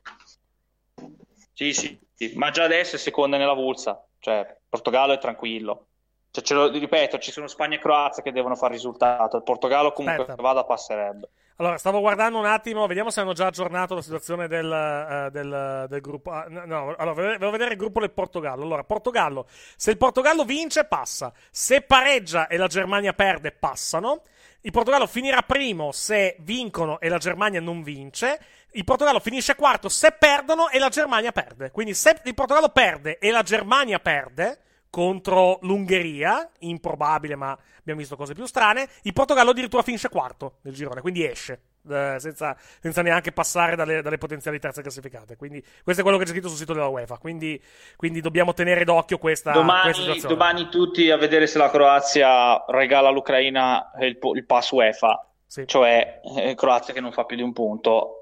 Sì, 1.52 1.74
sì, 1.74 1.98
sì, 2.14 2.32
ma 2.36 2.50
già 2.50 2.64
adesso 2.64 2.96
è 2.96 2.98
seconda 2.98 3.36
nella 3.36 3.52
Vulsa, 3.52 4.02
cioè 4.20 4.56
Portogallo 4.68 5.12
è 5.12 5.18
tranquillo. 5.18 5.86
Cioè, 6.30 6.44
ce 6.44 6.54
lo 6.54 6.68
ripeto, 6.68 7.18
ci 7.18 7.32
sono 7.32 7.48
Spagna 7.48 7.74
e 7.74 7.80
Croazia 7.80 8.22
che 8.22 8.30
devono 8.30 8.54
fare 8.54 8.74
risultato. 8.74 9.36
Il 9.36 9.42
Portogallo 9.42 9.92
comunque 9.92 10.22
Aspetta. 10.22 10.40
vada 10.40 10.62
passerebbe. 10.64 11.28
Allora, 11.56 11.76
stavo 11.76 12.00
guardando 12.00 12.38
un 12.38 12.46
attimo, 12.46 12.86
vediamo 12.86 13.10
se 13.10 13.20
hanno 13.20 13.34
già 13.34 13.46
aggiornato 13.46 13.94
la 13.94 14.00
situazione 14.00 14.46
del, 14.48 14.72
eh, 14.72 15.30
del- 15.30 15.86
del 15.88 16.00
gruppo. 16.00 16.30
ah, 16.30 16.46
no, 16.48 16.64
no, 16.64 16.94
allora, 16.96 17.36
devo 17.36 17.50
vedere 17.50 17.72
il 17.72 17.76
gruppo 17.76 18.00
del 18.00 18.12
Portogallo. 18.12 18.62
Allora, 18.62 18.84
Portogallo, 18.84 19.46
se 19.76 19.90
il 19.90 19.98
Portogallo 19.98 20.44
vince, 20.44 20.84
passa. 20.84 21.32
Se 21.50 21.82
pareggia 21.82 22.46
e 22.46 22.56
la 22.56 22.68
Germania 22.68 23.12
perde, 23.12 23.50
passano. 23.52 24.22
Il 24.62 24.70
Portogallo 24.70 25.06
finirà 25.06 25.42
primo 25.42 25.90
se 25.92 26.36
vincono 26.40 26.98
e 27.00 27.08
la 27.08 27.18
Germania 27.18 27.60
non 27.60 27.82
vince. 27.82 28.38
Il 28.72 28.84
Portogallo 28.84 29.20
finisce 29.20 29.54
quarto 29.54 29.88
se 29.88 30.12
perdono 30.12 30.68
e 30.68 30.78
la 30.78 30.88
Germania 30.88 31.32
perde. 31.32 31.70
Quindi 31.70 31.94
se 31.94 32.20
il 32.24 32.34
Portogallo 32.34 32.68
perde 32.68 33.18
e 33.18 33.30
la 33.30 33.42
Germania 33.42 33.98
perde 33.98 34.60
contro 34.90 35.58
l'Ungheria, 35.62 36.50
improbabile, 36.60 37.36
ma 37.36 37.56
abbiamo 37.78 38.00
visto 38.00 38.16
cose 38.16 38.34
più 38.34 38.44
strane. 38.46 38.88
Il 39.02 39.12
Portogallo 39.12 39.50
addirittura 39.50 39.82
finisce 39.82 40.08
quarto 40.08 40.58
nel 40.62 40.74
girone, 40.74 41.00
quindi 41.00 41.24
esce. 41.24 41.60
eh, 41.88 42.16
senza, 42.18 42.56
senza 42.80 43.00
neanche 43.00 43.32
passare 43.32 43.76
dalle, 43.76 44.02
dalle 44.02 44.18
potenziali 44.18 44.58
terze 44.58 44.82
classificate. 44.82 45.36
Quindi, 45.36 45.62
questo 45.82 46.02
è 46.02 46.04
quello 46.04 46.18
che 46.18 46.24
c'è 46.24 46.30
scritto 46.32 46.48
sul 46.48 46.56
sito 46.58 46.72
della 46.72 46.88
UEFA. 46.88 47.18
Quindi, 47.18 47.60
quindi 47.96 48.20
dobbiamo 48.20 48.52
tenere 48.52 48.84
d'occhio 48.84 49.18
questa, 49.18 49.52
questa 49.52 49.66
Domani, 49.72 49.94
situazione. 49.94 50.34
domani 50.34 50.68
tutti 50.68 51.10
a 51.10 51.16
vedere 51.16 51.46
se 51.46 51.58
la 51.58 51.70
Croazia 51.70 52.64
regala 52.66 53.08
all'Ucraina 53.08 53.92
il, 54.00 54.18
il 54.34 54.44
pass 54.44 54.70
UEFA, 54.72 55.26
cioè 55.66 56.20
eh, 56.36 56.54
Croazia 56.54 56.92
che 56.92 57.00
non 57.00 57.12
fa 57.12 57.24
più 57.24 57.36
di 57.36 57.42
un 57.42 57.52
punto 57.52 58.19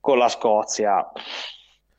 con 0.00 0.18
la 0.18 0.28
Scozia. 0.28 1.10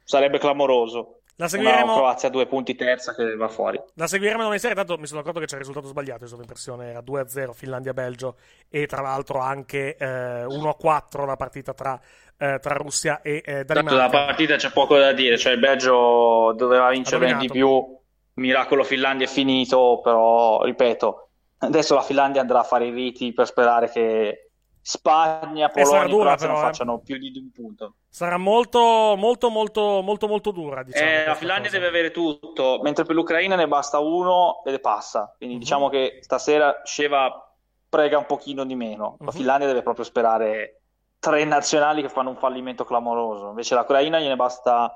Sarebbe 0.03 0.39
clamoroso. 0.39 1.21
La 1.35 1.47
seguiremo- 1.47 1.85
Una 1.85 1.93
Croazia 1.93 2.27
a 2.27 2.31
due 2.31 2.47
punti 2.47 2.75
terza 2.75 3.15
che 3.15 3.35
va 3.35 3.47
fuori. 3.47 3.79
La 3.93 4.07
seguiremo 4.07 4.41
domani 4.41 4.59
sera. 4.59 4.75
Tanto 4.75 4.97
mi 4.97 5.07
sono 5.07 5.21
accorto 5.21 5.39
che 5.39 5.45
c'è 5.45 5.53
il 5.53 5.59
risultato 5.59 5.87
sbagliato. 5.87 6.23
Io 6.23 6.29
sono 6.29 6.41
impressione. 6.41 6.89
Era 6.89 6.99
2-0 7.01 7.53
Finlandia-Belgio. 7.53 8.35
E 8.67 8.87
tra 8.87 9.01
l'altro 9.01 9.39
anche 9.39 9.95
eh, 9.95 10.43
1-4 10.45 11.25
la 11.25 11.37
partita 11.37 11.73
tra, 11.73 11.97
eh, 12.37 12.59
tra 12.61 12.73
Russia 12.73 13.21
e 13.21 13.41
eh, 13.45 13.63
della 13.63 13.81
Danimarca. 13.81 14.09
partita 14.09 14.55
c'è 14.57 14.71
poco 14.71 14.97
da 14.97 15.13
dire, 15.13 15.37
cioè 15.37 15.53
il 15.53 15.59
Belgio 15.59 16.53
doveva 16.57 16.89
vincere 16.89 17.35
di 17.37 17.47
più, 17.47 17.97
miracolo 18.33 18.83
Finlandia 18.83 19.25
è 19.25 19.29
finito, 19.29 20.01
però 20.03 20.63
ripeto, 20.63 21.29
adesso 21.59 21.95
la 21.95 22.01
Finlandia 22.01 22.41
andrà 22.41 22.59
a 22.59 22.63
fare 22.63 22.87
i 22.87 22.91
riti 22.91 23.31
per 23.33 23.45
sperare 23.45 23.89
che 23.89 24.48
Spagna, 24.89 25.67
Eh, 25.67 25.83
Polonia 25.83 26.05
e 26.05 26.09
dura, 26.09 26.23
Croazia 26.35 26.47
non 26.47 26.55
però, 26.55 26.67
eh. 26.67 26.71
facciano 26.71 26.99
più 26.99 27.17
di 27.19 27.31
un 27.37 27.51
punto. 27.51 27.93
Sarà 28.09 28.37
molto, 28.37 28.79
molto, 29.15 29.49
molto, 29.51 30.01
molto, 30.01 30.27
molto 30.27 30.49
dura, 30.51 30.81
diciamo. 30.81 31.07
Eh, 31.07 31.25
la 31.27 31.35
Finlandia 31.35 31.69
cosa. 31.69 31.77
deve 31.77 31.89
avere 31.89 32.09
tutto, 32.11 32.79
mentre 32.81 33.03
per 33.05 33.13
l'Ucraina 33.13 33.55
ne 33.55 33.67
basta 33.67 33.99
uno 33.99 34.63
ed 34.65 34.73
è 34.73 34.79
passa. 34.79 35.31
Quindi 35.37 35.55
Mhm. 35.55 35.61
diciamo 35.61 35.89
che 35.89 36.17
stasera 36.21 36.81
Sheva 36.83 37.53
prega 37.87 38.17
un 38.17 38.25
pochino 38.25 38.63
di 38.65 38.73
meno. 38.73 39.15
La 39.19 39.25
Mhm. 39.25 39.31
Finlandia 39.31 39.67
deve 39.67 39.83
proprio 39.83 40.03
sperare 40.05 40.81
tre 41.19 41.43
nazionali 41.43 42.01
che 42.01 42.09
fanno 42.09 42.29
un 42.31 42.37
fallimento 42.37 42.83
clamoroso. 42.83 43.49
Invece 43.49 43.75
l'Ucraina 43.75 44.19
gliene 44.19 44.35
basta 44.35 44.91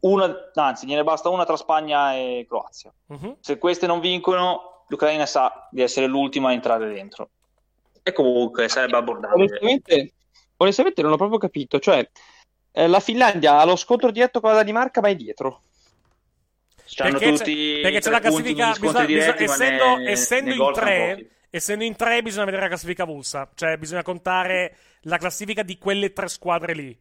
una, 0.00 0.34
anzi, 0.54 0.86
gliene 0.86 1.04
basta 1.04 1.28
una 1.28 1.44
tra 1.44 1.56
Spagna 1.56 2.14
e 2.14 2.44
Croazia. 2.48 2.92
Mhm. 3.06 3.36
Se 3.40 3.58
queste 3.58 3.86
non 3.86 4.00
vincono, 4.00 4.84
l'Ucraina 4.88 5.26
sa 5.26 5.68
di 5.70 5.82
essere 5.82 6.06
l'ultima 6.06 6.48
a 6.48 6.52
entrare 6.52 6.88
dentro. 6.92 7.28
E 8.08 8.12
comunque 8.12 8.68
sarebbe 8.68 8.96
abbordabile. 8.96 9.42
Onestamente, 9.46 10.12
onestamente 10.58 11.02
non 11.02 11.10
ho 11.10 11.16
proprio 11.16 11.38
capito. 11.38 11.80
Cioè, 11.80 12.08
eh, 12.70 12.86
la 12.86 13.00
Finlandia 13.00 13.58
ha 13.58 13.64
lo 13.64 13.74
scontro 13.74 14.12
diretto 14.12 14.40
con 14.40 14.50
la 14.50 14.56
Danimarca, 14.56 15.00
ma 15.00 15.08
è 15.08 15.16
dietro. 15.16 15.62
C'hanno 16.84 17.18
perché 17.18 17.34
tutti 17.36 17.74
c'è, 17.74 17.80
perché 17.80 17.98
c'è 17.98 18.10
la 18.10 18.20
classifica 18.20 18.70
bisogna- 18.78 19.04
diretti, 19.04 19.42
bisogna- 19.42 19.64
essendo, 19.64 19.96
ne- 19.96 20.10
essendo 20.10 20.50
ne 20.50 20.54
in 20.54 20.72
tre 20.72 21.26
essendo 21.50 21.84
in 21.84 21.96
tre 21.96 22.22
bisogna 22.22 22.44
vedere 22.44 22.62
la 22.62 22.68
classifica 22.68 23.02
avulsa 23.02 23.50
cioè 23.56 23.76
bisogna 23.76 24.02
contare 24.04 24.76
la 25.02 25.18
classifica 25.18 25.62
di 25.64 25.78
quelle 25.78 26.12
tre 26.12 26.28
squadre 26.28 26.74
lì 26.74 26.96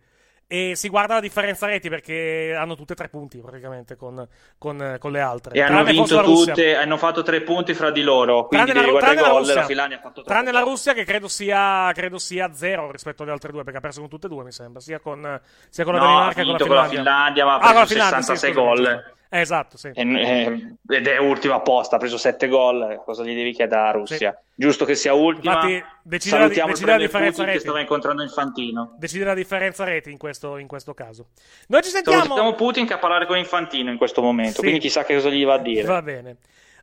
e 0.48 0.74
si 0.76 0.90
guarda 0.90 1.16
la 1.16 1.20
differenza 1.22 1.66
reti 1.66 1.90
perché 1.90 2.56
hanno 2.58 2.76
tutte 2.76 2.94
e 2.94 2.96
tre 2.96 3.10
punti 3.10 3.40
praticamente 3.40 3.96
con, 3.96 4.28
con- 4.58 4.98
con 5.00 5.12
le 5.12 5.20
altre 5.20 5.56
E 5.56 5.62
hanno 5.62 5.84
vinto 5.84 6.22
tutte, 6.22 6.76
hanno 6.76 6.98
fatto 6.98 7.24
tre 7.24 7.42
punti 7.42 7.74
fra 7.74 7.90
di 7.90 8.04
loro. 8.04 8.48
Quindi 8.48 8.72
Tranne 8.72 8.92
la, 8.92 8.98
tranne 9.00 9.20
i 9.20 9.24
la 9.24 9.30
gol. 9.30 9.40
Russia, 9.40 9.56
La 9.56 9.66
Finlandia 9.66 10.02
tranne 10.24 10.52
la 10.52 10.60
Russia 10.60 10.94
che 10.94 11.04
credo 11.04 11.28
sia, 11.28 11.92
credo 11.94 12.18
sia 12.20 12.54
zero 12.54 12.92
rispetto 12.92 13.24
alle 13.24 13.32
altre 13.32 13.52
due 13.52 13.64
perché 13.64 13.80
ha 13.80 13.82
perso 13.82 14.02
con 14.02 14.10
tutte 14.10 14.28
e 14.28 14.30
due 14.30 14.44
mi 14.44 14.52
sembra 14.52 14.82
sia 14.82 15.00
con, 15.00 15.40
sia 15.70 15.84
con 15.84 15.94
la 15.94 16.00
No, 16.00 16.06
Danimarca 16.06 16.34
che 16.36 16.42
con 16.44 16.52
la 16.52 16.58
vinto 16.58 16.66
con 16.68 16.76
la 16.76 16.88
Finlandia 16.88 17.34
Finlandia, 17.34 17.46
ma 17.46 17.54
ha 17.56 17.58
Ah, 17.58 17.72
preso 17.86 17.86
Finlandia, 17.86 18.22
sì, 18.22 18.38
66 18.38 18.54
scusami, 18.54 18.66
gol. 18.68 19.15
Eh, 19.36 19.42
esatto 19.42 19.78
sì 19.78 19.90
E- 19.94 20.02
e- 20.04 20.76
ed 20.88 21.08
è 21.08 21.18
ultima 21.18 21.56
apposta, 21.56 21.96
ha 21.96 22.00
preso 22.00 22.18
7 22.18 22.48
gol. 22.48 23.02
Cosa 23.04 23.24
gli 23.24 23.36
devi 23.36 23.52
chiedere 23.54 23.82
alla 23.82 23.92
Russia? 23.92 24.40
Giusto 24.56 24.86
che 24.86 24.96
sia 24.96 25.14
ultima. 25.14 25.54
Infatti, 25.68 25.84
deciderà 26.04 26.48
di- 26.48 26.62
deciderà 26.66 26.92
la 26.94 26.98
differenza 27.04 27.30
Putin 27.32 27.46
che 27.46 27.52
reti. 27.52 27.64
stava 27.64 27.80
incontrando 27.82 28.22
Infantino. 28.24 28.96
decide 28.98 29.26
la 29.26 29.34
differenza 29.34 29.84
reti 29.84 30.12
in 30.12 30.18
questo, 30.18 30.58
in 30.58 30.68
questo 30.68 30.94
caso 30.94 31.28
noi 31.68 31.82
ci 31.82 31.90
sentiamo 31.90 32.22
Salutiamo 32.22 32.54
Putin 32.54 32.86
che 32.88 32.94
a 32.94 32.98
parlare 32.98 33.26
con 33.26 33.38
Infantino 33.38 33.92
in 33.92 33.98
questo 33.98 34.22
momento, 34.22 34.54
Sì. 34.56 34.60
quindi 34.62 34.80
chissà 34.80 35.04
che 35.04 35.16
cosa 35.16 35.30
gli 35.30 35.44
va 35.44 35.56
a 35.56 35.60
dire. 35.60 35.84
Va 35.84 36.02
bene. 36.02 36.38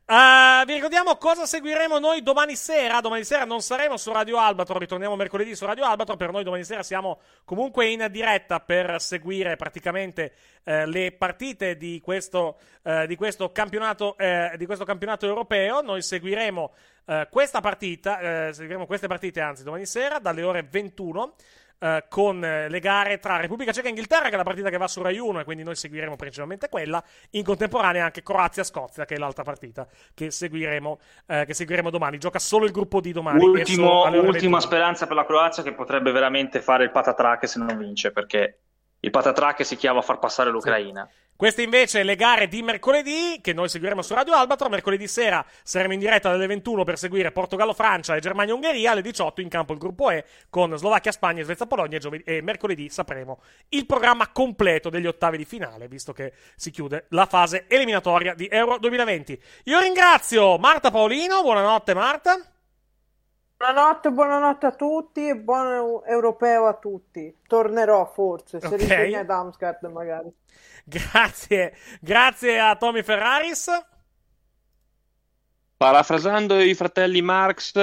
Ah, 0.05 0.63
vi 0.67 0.73
ricordiamo 0.73 1.15
cosa 1.15 1.45
seguiremo 1.45 1.97
noi 1.97 2.21
domani 2.21 2.57
sera. 2.57 2.99
Domani 2.99 3.23
sera 3.23 3.45
non 3.45 3.61
saremo 3.61 3.95
su 3.95 4.11
Radio 4.11 4.37
Albatro, 4.37 4.77
ritorniamo 4.77 5.15
mercoledì 5.15 5.55
su 5.55 5.65
Radio 5.65 5.85
Albatro. 5.85 6.17
Per 6.17 6.29
noi 6.29 6.43
domani 6.43 6.65
sera 6.65 6.83
siamo 6.83 7.21
comunque 7.45 7.87
in 7.87 8.07
diretta 8.11 8.59
per 8.59 8.99
seguire 8.99 9.55
praticamente 9.55 10.33
eh, 10.65 10.85
le 10.87 11.13
partite 11.13 11.77
di 11.77 12.01
questo, 12.03 12.57
eh, 12.83 13.07
di 13.07 13.15
questo 13.15 13.53
campionato, 13.53 14.17
di 14.57 14.65
questo 14.65 14.83
campionato 14.83 15.25
europeo. 15.25 15.81
Noi 15.81 16.01
seguiremo 16.01 16.73
questa 17.29 17.59
partita, 17.59 18.53
seguiremo 18.53 18.85
queste 18.85 19.07
partite 19.07 19.41
anzi 19.41 19.63
domani 19.63 19.85
sera 19.85 20.19
dalle 20.19 20.41
ore 20.41 20.63
21 20.63 21.33
eh, 21.79 22.05
con 22.09 22.43
eh, 22.43 22.69
le 22.69 22.79
gare 22.79 23.19
tra 23.19 23.37
Repubblica 23.37 23.71
Ceca 23.71 23.87
e 23.87 23.89
Inghilterra, 23.89 24.29
che 24.29 24.33
è 24.33 24.37
la 24.37 24.43
partita 24.43 24.69
che 24.69 24.77
va 24.77 24.87
su 24.87 25.01
Rai 25.01 25.17
1, 25.17 25.41
e 25.41 25.43
quindi 25.43 25.63
noi 25.63 25.75
seguiremo 25.75 26.15
principalmente 26.15 26.69
quella. 26.69 27.03
In 27.31 27.43
contemporanea 27.43 28.05
anche 28.05 28.23
Croazia-Scozia, 28.23 29.05
che 29.05 29.15
è 29.15 29.17
l'altra 29.17 29.43
partita 29.43 29.87
che 30.13 30.31
seguiremo, 30.31 30.99
eh, 31.27 31.45
che 31.45 31.53
seguiremo 31.53 31.89
domani. 31.89 32.17
Gioca 32.17 32.39
solo 32.39 32.65
il 32.65 32.71
gruppo 32.71 33.01
di 33.01 33.11
domani. 33.11 33.43
Ultimo- 33.43 34.05
ultima 34.05 34.31
21. 34.31 34.59
speranza 34.59 35.07
per 35.07 35.15
la 35.15 35.25
Croazia 35.25 35.63
che 35.63 35.73
potrebbe 35.73 36.11
veramente 36.11 36.61
fare 36.61 36.83
il 36.83 36.91
patatrack 36.91 37.47
se 37.47 37.59
non 37.59 37.77
vince, 37.77 38.11
perché 38.11 38.59
il 39.03 39.11
patatrack 39.11 39.65
si 39.65 39.75
chiama 39.75 40.01
far 40.01 40.17
passare 40.17 40.49
l'Ucraina. 40.49 41.07
Queste 41.35 41.61
invece 41.61 42.03
le 42.03 42.15
gare 42.15 42.47
di 42.47 42.61
mercoledì, 42.61 43.39
che 43.41 43.51
noi 43.51 43.67
seguiremo 43.67 44.01
su 44.01 44.13
Radio 44.13 44.33
Albatro. 44.33 44.69
Mercoledì 44.69 45.09
sera 45.09 45.45
saremo 45.61 45.91
in 45.91 45.99
diretta 45.99 46.29
dalle 46.29 46.47
21 46.47 46.85
per 46.85 46.97
seguire 46.97 47.33
Portogallo-Francia 47.33 48.15
e 48.15 48.21
Germania-Ungheria. 48.21 48.91
Alle 48.91 49.01
18 49.01 49.41
in 49.41 49.49
campo 49.49 49.73
il 49.73 49.79
gruppo 49.79 50.09
E 50.09 50.23
con 50.49 50.77
Slovacchia-Spagna 50.77 51.41
e 51.41 51.43
Svezia-Polonia. 51.43 51.99
E 52.23 52.41
mercoledì 52.41 52.87
sapremo 52.87 53.41
il 53.69 53.85
programma 53.85 54.29
completo 54.29 54.89
degli 54.89 55.07
ottavi 55.07 55.35
di 55.35 55.45
finale, 55.45 55.89
visto 55.89 56.13
che 56.13 56.31
si 56.55 56.71
chiude 56.71 57.07
la 57.09 57.25
fase 57.25 57.65
eliminatoria 57.67 58.33
di 58.35 58.47
Euro 58.49 58.77
2020. 58.77 59.41
Io 59.65 59.79
ringrazio 59.81 60.57
Marta 60.57 60.91
Paolino. 60.91 61.41
Buonanotte, 61.41 61.93
Marta. 61.93 62.52
Buonanotte, 63.57 64.11
buonanotte 64.11 64.65
a 64.67 64.75
tutti 64.75 65.27
e 65.27 65.35
buon 65.35 66.03
europeo 66.05 66.67
a 66.67 66.75
tutti. 66.77 67.35
Tornerò 67.47 68.05
forse, 68.05 68.61
se 68.61 68.75
Ok. 68.75 68.77
risegna 68.77 69.21
ad 69.21 69.29
Amsgard 69.31 69.83
magari. 69.91 70.31
Grazie, 70.85 71.73
grazie 72.01 72.59
a 72.59 72.75
Tommy 72.75 73.03
Ferraris. 73.03 73.69
Parafrasando 75.77 76.59
i 76.61 76.73
fratelli 76.75 77.21
Marx, 77.21 77.73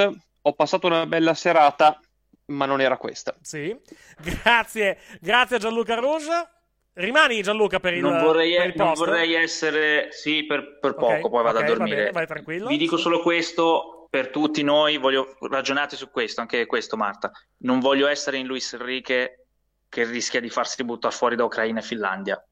ho 0.42 0.52
passato 0.54 0.86
una 0.86 1.06
bella 1.06 1.34
serata, 1.34 2.00
ma 2.46 2.64
non 2.66 2.80
era 2.80 2.96
questa. 2.96 3.36
Sì. 3.40 3.76
Grazie, 4.16 4.98
grazie 5.20 5.56
a 5.56 5.58
Gianluca 5.58 5.94
Rouge. 5.94 6.48
Rimani 6.94 7.42
Gianluca 7.42 7.78
per 7.80 7.94
il, 7.94 8.00
non 8.00 8.18
vorrei, 8.18 8.54
per 8.54 8.66
il 8.66 8.74
non 8.74 8.92
vorrei 8.94 9.34
essere, 9.34 10.08
sì, 10.12 10.44
per, 10.44 10.78
per 10.78 10.96
poco, 10.96 11.28
Ok, 11.28 11.28
poi 11.28 11.42
vado 11.42 11.58
ok, 11.58 11.62
a 11.62 11.62
va 11.62 11.66
dormire. 11.66 11.96
bene, 11.96 12.10
vai 12.10 12.26
tranquillo. 12.26 12.66
Vi 12.68 12.76
dico 12.76 12.96
solo 12.96 13.20
questo 13.22 13.99
per 14.10 14.30
tutti 14.30 14.62
noi, 14.64 14.96
voglio 14.96 15.36
ragionate 15.48 15.94
su 15.96 16.10
questo, 16.10 16.40
anche 16.40 16.66
questo 16.66 16.96
Marta. 16.96 17.30
Non 17.58 17.78
voglio 17.78 18.08
essere 18.08 18.38
in 18.38 18.46
Luis 18.46 18.72
Enrique 18.72 19.46
che 19.88 20.04
rischia 20.04 20.40
di 20.40 20.50
farsi 20.50 20.82
buttare 20.84 21.14
fuori 21.14 21.36
da 21.36 21.44
Ucraina 21.44 21.78
e 21.78 21.82
Finlandia. 21.82 22.44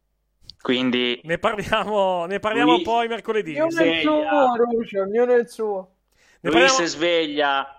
Quindi 0.61 1.21
Ne 1.25 1.39
parliamo, 1.39 2.27
ne 2.27 2.39
parliamo 2.39 2.73
Lui- 2.75 2.83
poi 2.83 3.09
mercoledì. 3.09 3.59
Ognuno 3.59 3.85
il 3.85 4.01
suo, 4.01 4.57
Lucio, 4.71 5.01
ognuno 5.03 5.35
il 5.35 5.49
suo. 5.49 5.95
Ne 6.41 6.51
Luis 6.51 6.63
parliamo- 6.67 6.87
sveglia 6.87 7.73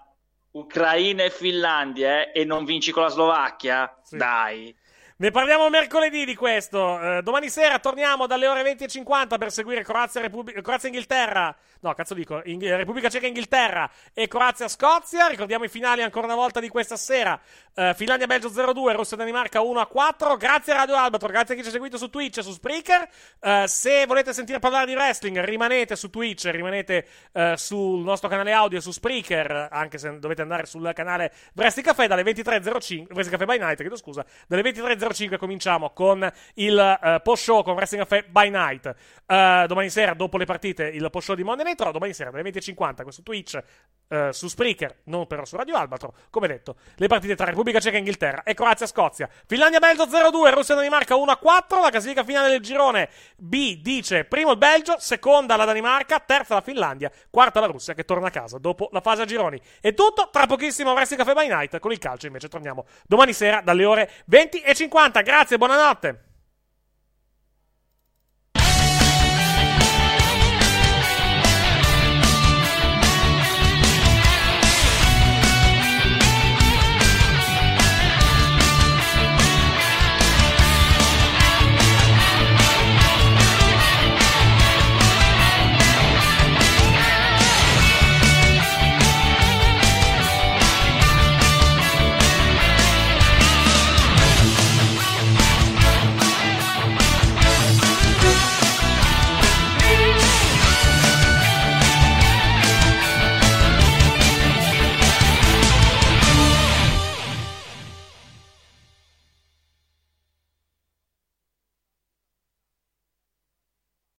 Ucraina 0.52 1.24
e 1.24 1.30
Finlandia 1.30 2.22
eh, 2.24 2.42
e 2.42 2.44
non 2.46 2.66
vinci 2.66 2.92
con 2.92 3.04
la 3.04 3.10
Slovacchia? 3.10 4.02
Dai. 4.10 4.76
Ne 5.22 5.32
parliamo 5.32 5.70
mercoledì 5.70 6.24
di 6.24 6.34
questo. 6.34 7.18
Eh, 7.18 7.22
domani 7.22 7.50
sera 7.50 7.78
torniamo 7.80 8.26
dalle 8.26 8.48
ore 8.48 8.64
20.50 8.64 9.38
per 9.38 9.52
seguire 9.52 9.84
Croazia, 9.84 10.22
Repubblica, 10.22 10.62
Croazia 10.62 10.88
Inghilterra. 10.88 11.54
No, 11.82 11.94
cazzo 11.94 12.14
dico, 12.14 12.42
Ing- 12.46 12.64
Repubblica 12.64 13.10
Ceca 13.10 13.28
Inghilterra 13.28 13.90
e 14.14 14.30
Croazia 14.30 14.70
Scozia. 14.70 15.28
Ricordiamo 15.28 15.66
i 15.66 15.68
finali 15.68 16.04
ancora 16.04 16.26
una 16.26 16.36
volta 16.36 16.62
di 16.62 16.70
questa 16.70 16.96
sera. 16.96 17.38
Eh, 17.76 17.94
Finlandia 17.98 18.28
Belgio 18.28 18.48
0-2, 18.48 18.96
Russia 18.96 19.18
Danimarca 19.18 19.60
1-4. 19.60 20.38
Grazie 20.38 20.72
Radio 20.72 20.96
Albatro, 20.96 21.28
grazie 21.28 21.54
a 21.54 21.58
chi 21.58 21.64
ci 21.64 21.68
ha 21.68 21.74
seguito 21.74 21.98
su 21.98 22.10
Twitch 22.10 22.38
e 22.38 22.42
su 22.42 22.54
Spreaker. 22.54 23.10
Eh, 23.42 23.64
se 23.68 24.06
volete 24.06 24.32
sentire 24.32 24.60
parlare 24.60 24.86
di 24.86 24.94
wrestling, 24.94 25.38
rimanete 25.42 25.98
su 25.98 26.10
Twitch, 26.10 26.46
rimanete 26.46 27.06
eh, 27.34 27.56
sul 27.58 28.04
nostro 28.04 28.30
canale 28.30 28.54
audio 28.54 28.78
e 28.78 28.82
su 28.82 28.92
Spreaker, 28.92 29.68
anche 29.70 29.98
se 29.98 30.18
dovete 30.18 30.44
andare 30.44 30.66
sul 30.66 30.90
canale 30.94 31.34
Wrestling 31.56 31.88
Café 31.88 32.08
dalle 32.08 32.24
23.05, 32.24 33.08
Wrestling 33.12 33.32
Café 33.32 33.44
by 33.46 33.58
Night, 33.58 33.80
chiedo 33.80 33.98
scusa, 33.98 34.26
dalle 34.48 34.62
23.05 34.62 35.09
cominciamo 35.38 35.92
con 35.92 36.32
il 36.56 36.78
eh, 36.78 37.20
post 37.24 37.44
show 37.44 37.64
con 37.64 37.74
Wrestling 37.74 38.08
Café 38.08 38.26
by 38.30 38.50
Night. 38.50 38.94
Eh, 39.26 39.66
domani 39.68 39.90
sera, 39.90 40.14
dopo 40.14 40.38
le 40.38 40.46
partite, 40.46 40.86
il 40.88 41.08
post 41.10 41.28
show 41.28 41.36
di 41.36 41.44
Monday 41.44 41.66
Night 41.66 41.82
Raw, 41.82 41.92
domani 41.92 42.14
sera 42.14 42.32
dalle 42.32 42.50
20.50 42.50 43.04
questo 43.04 43.22
Twitch, 43.24 43.62
eh, 44.08 44.30
su 44.32 44.48
Spreaker, 44.48 45.02
non 45.06 45.28
però 45.28 45.46
su 45.46 45.56
Radio 45.56 45.76
Albatro, 45.76 46.14
come 46.30 46.48
detto, 46.48 46.78
le 46.96 47.08
partite 47.08 47.36
tra 47.36 47.46
Repubblica 47.46 47.80
Ceca 47.80 47.96
e 47.96 48.00
Inghilterra 48.00 48.44
e 48.44 48.54
Croazia-Scozia. 48.54 49.30
Finlandia-Belgio 49.46 50.06
0-2, 50.06 50.54
Russia-Danimarca 50.54 51.16
1-4, 51.16 51.82
la 51.82 51.90
classifica 51.90 52.24
finale 52.24 52.50
del 52.50 52.62
girone 52.62 53.10
B 53.38 53.82
dice 53.82 54.26
primo 54.26 54.52
il 54.52 54.58
Belgio, 54.58 54.96
seconda 55.00 55.56
la 55.56 55.66
Danimarca, 55.66 56.20
terza 56.20 56.56
la 56.56 56.62
Finlandia, 56.62 57.12
quarta 57.30 57.60
la 57.60 57.68
Russia 57.68 57.94
che 57.94 58.06
torna 58.06 58.28
a 58.28 58.32
casa 58.32 58.58
dopo 58.58 58.90
la 58.92 59.02
fase 59.02 59.22
a 59.22 59.26
gironi. 59.26 59.60
È 59.80 59.94
tutto, 59.94 60.30
tra 60.32 60.46
pochissimo 60.48 60.92
Wrestling 60.94 61.24
Café 61.24 61.34
by 61.34 61.48
Night, 61.48 61.80
con 61.80 61.92
il 61.92 62.00
calcio 62.00 62.28
invece 62.28 62.48
torniamo 62.48 62.86
domani 63.06 63.34
sera 63.34 63.62
dalle 63.62 63.86
ore 63.86 64.12
20 64.26 64.62
e 64.62 64.74
50. 65.00 65.24
Grazie, 65.24 65.58
buonanotte. 65.58 66.29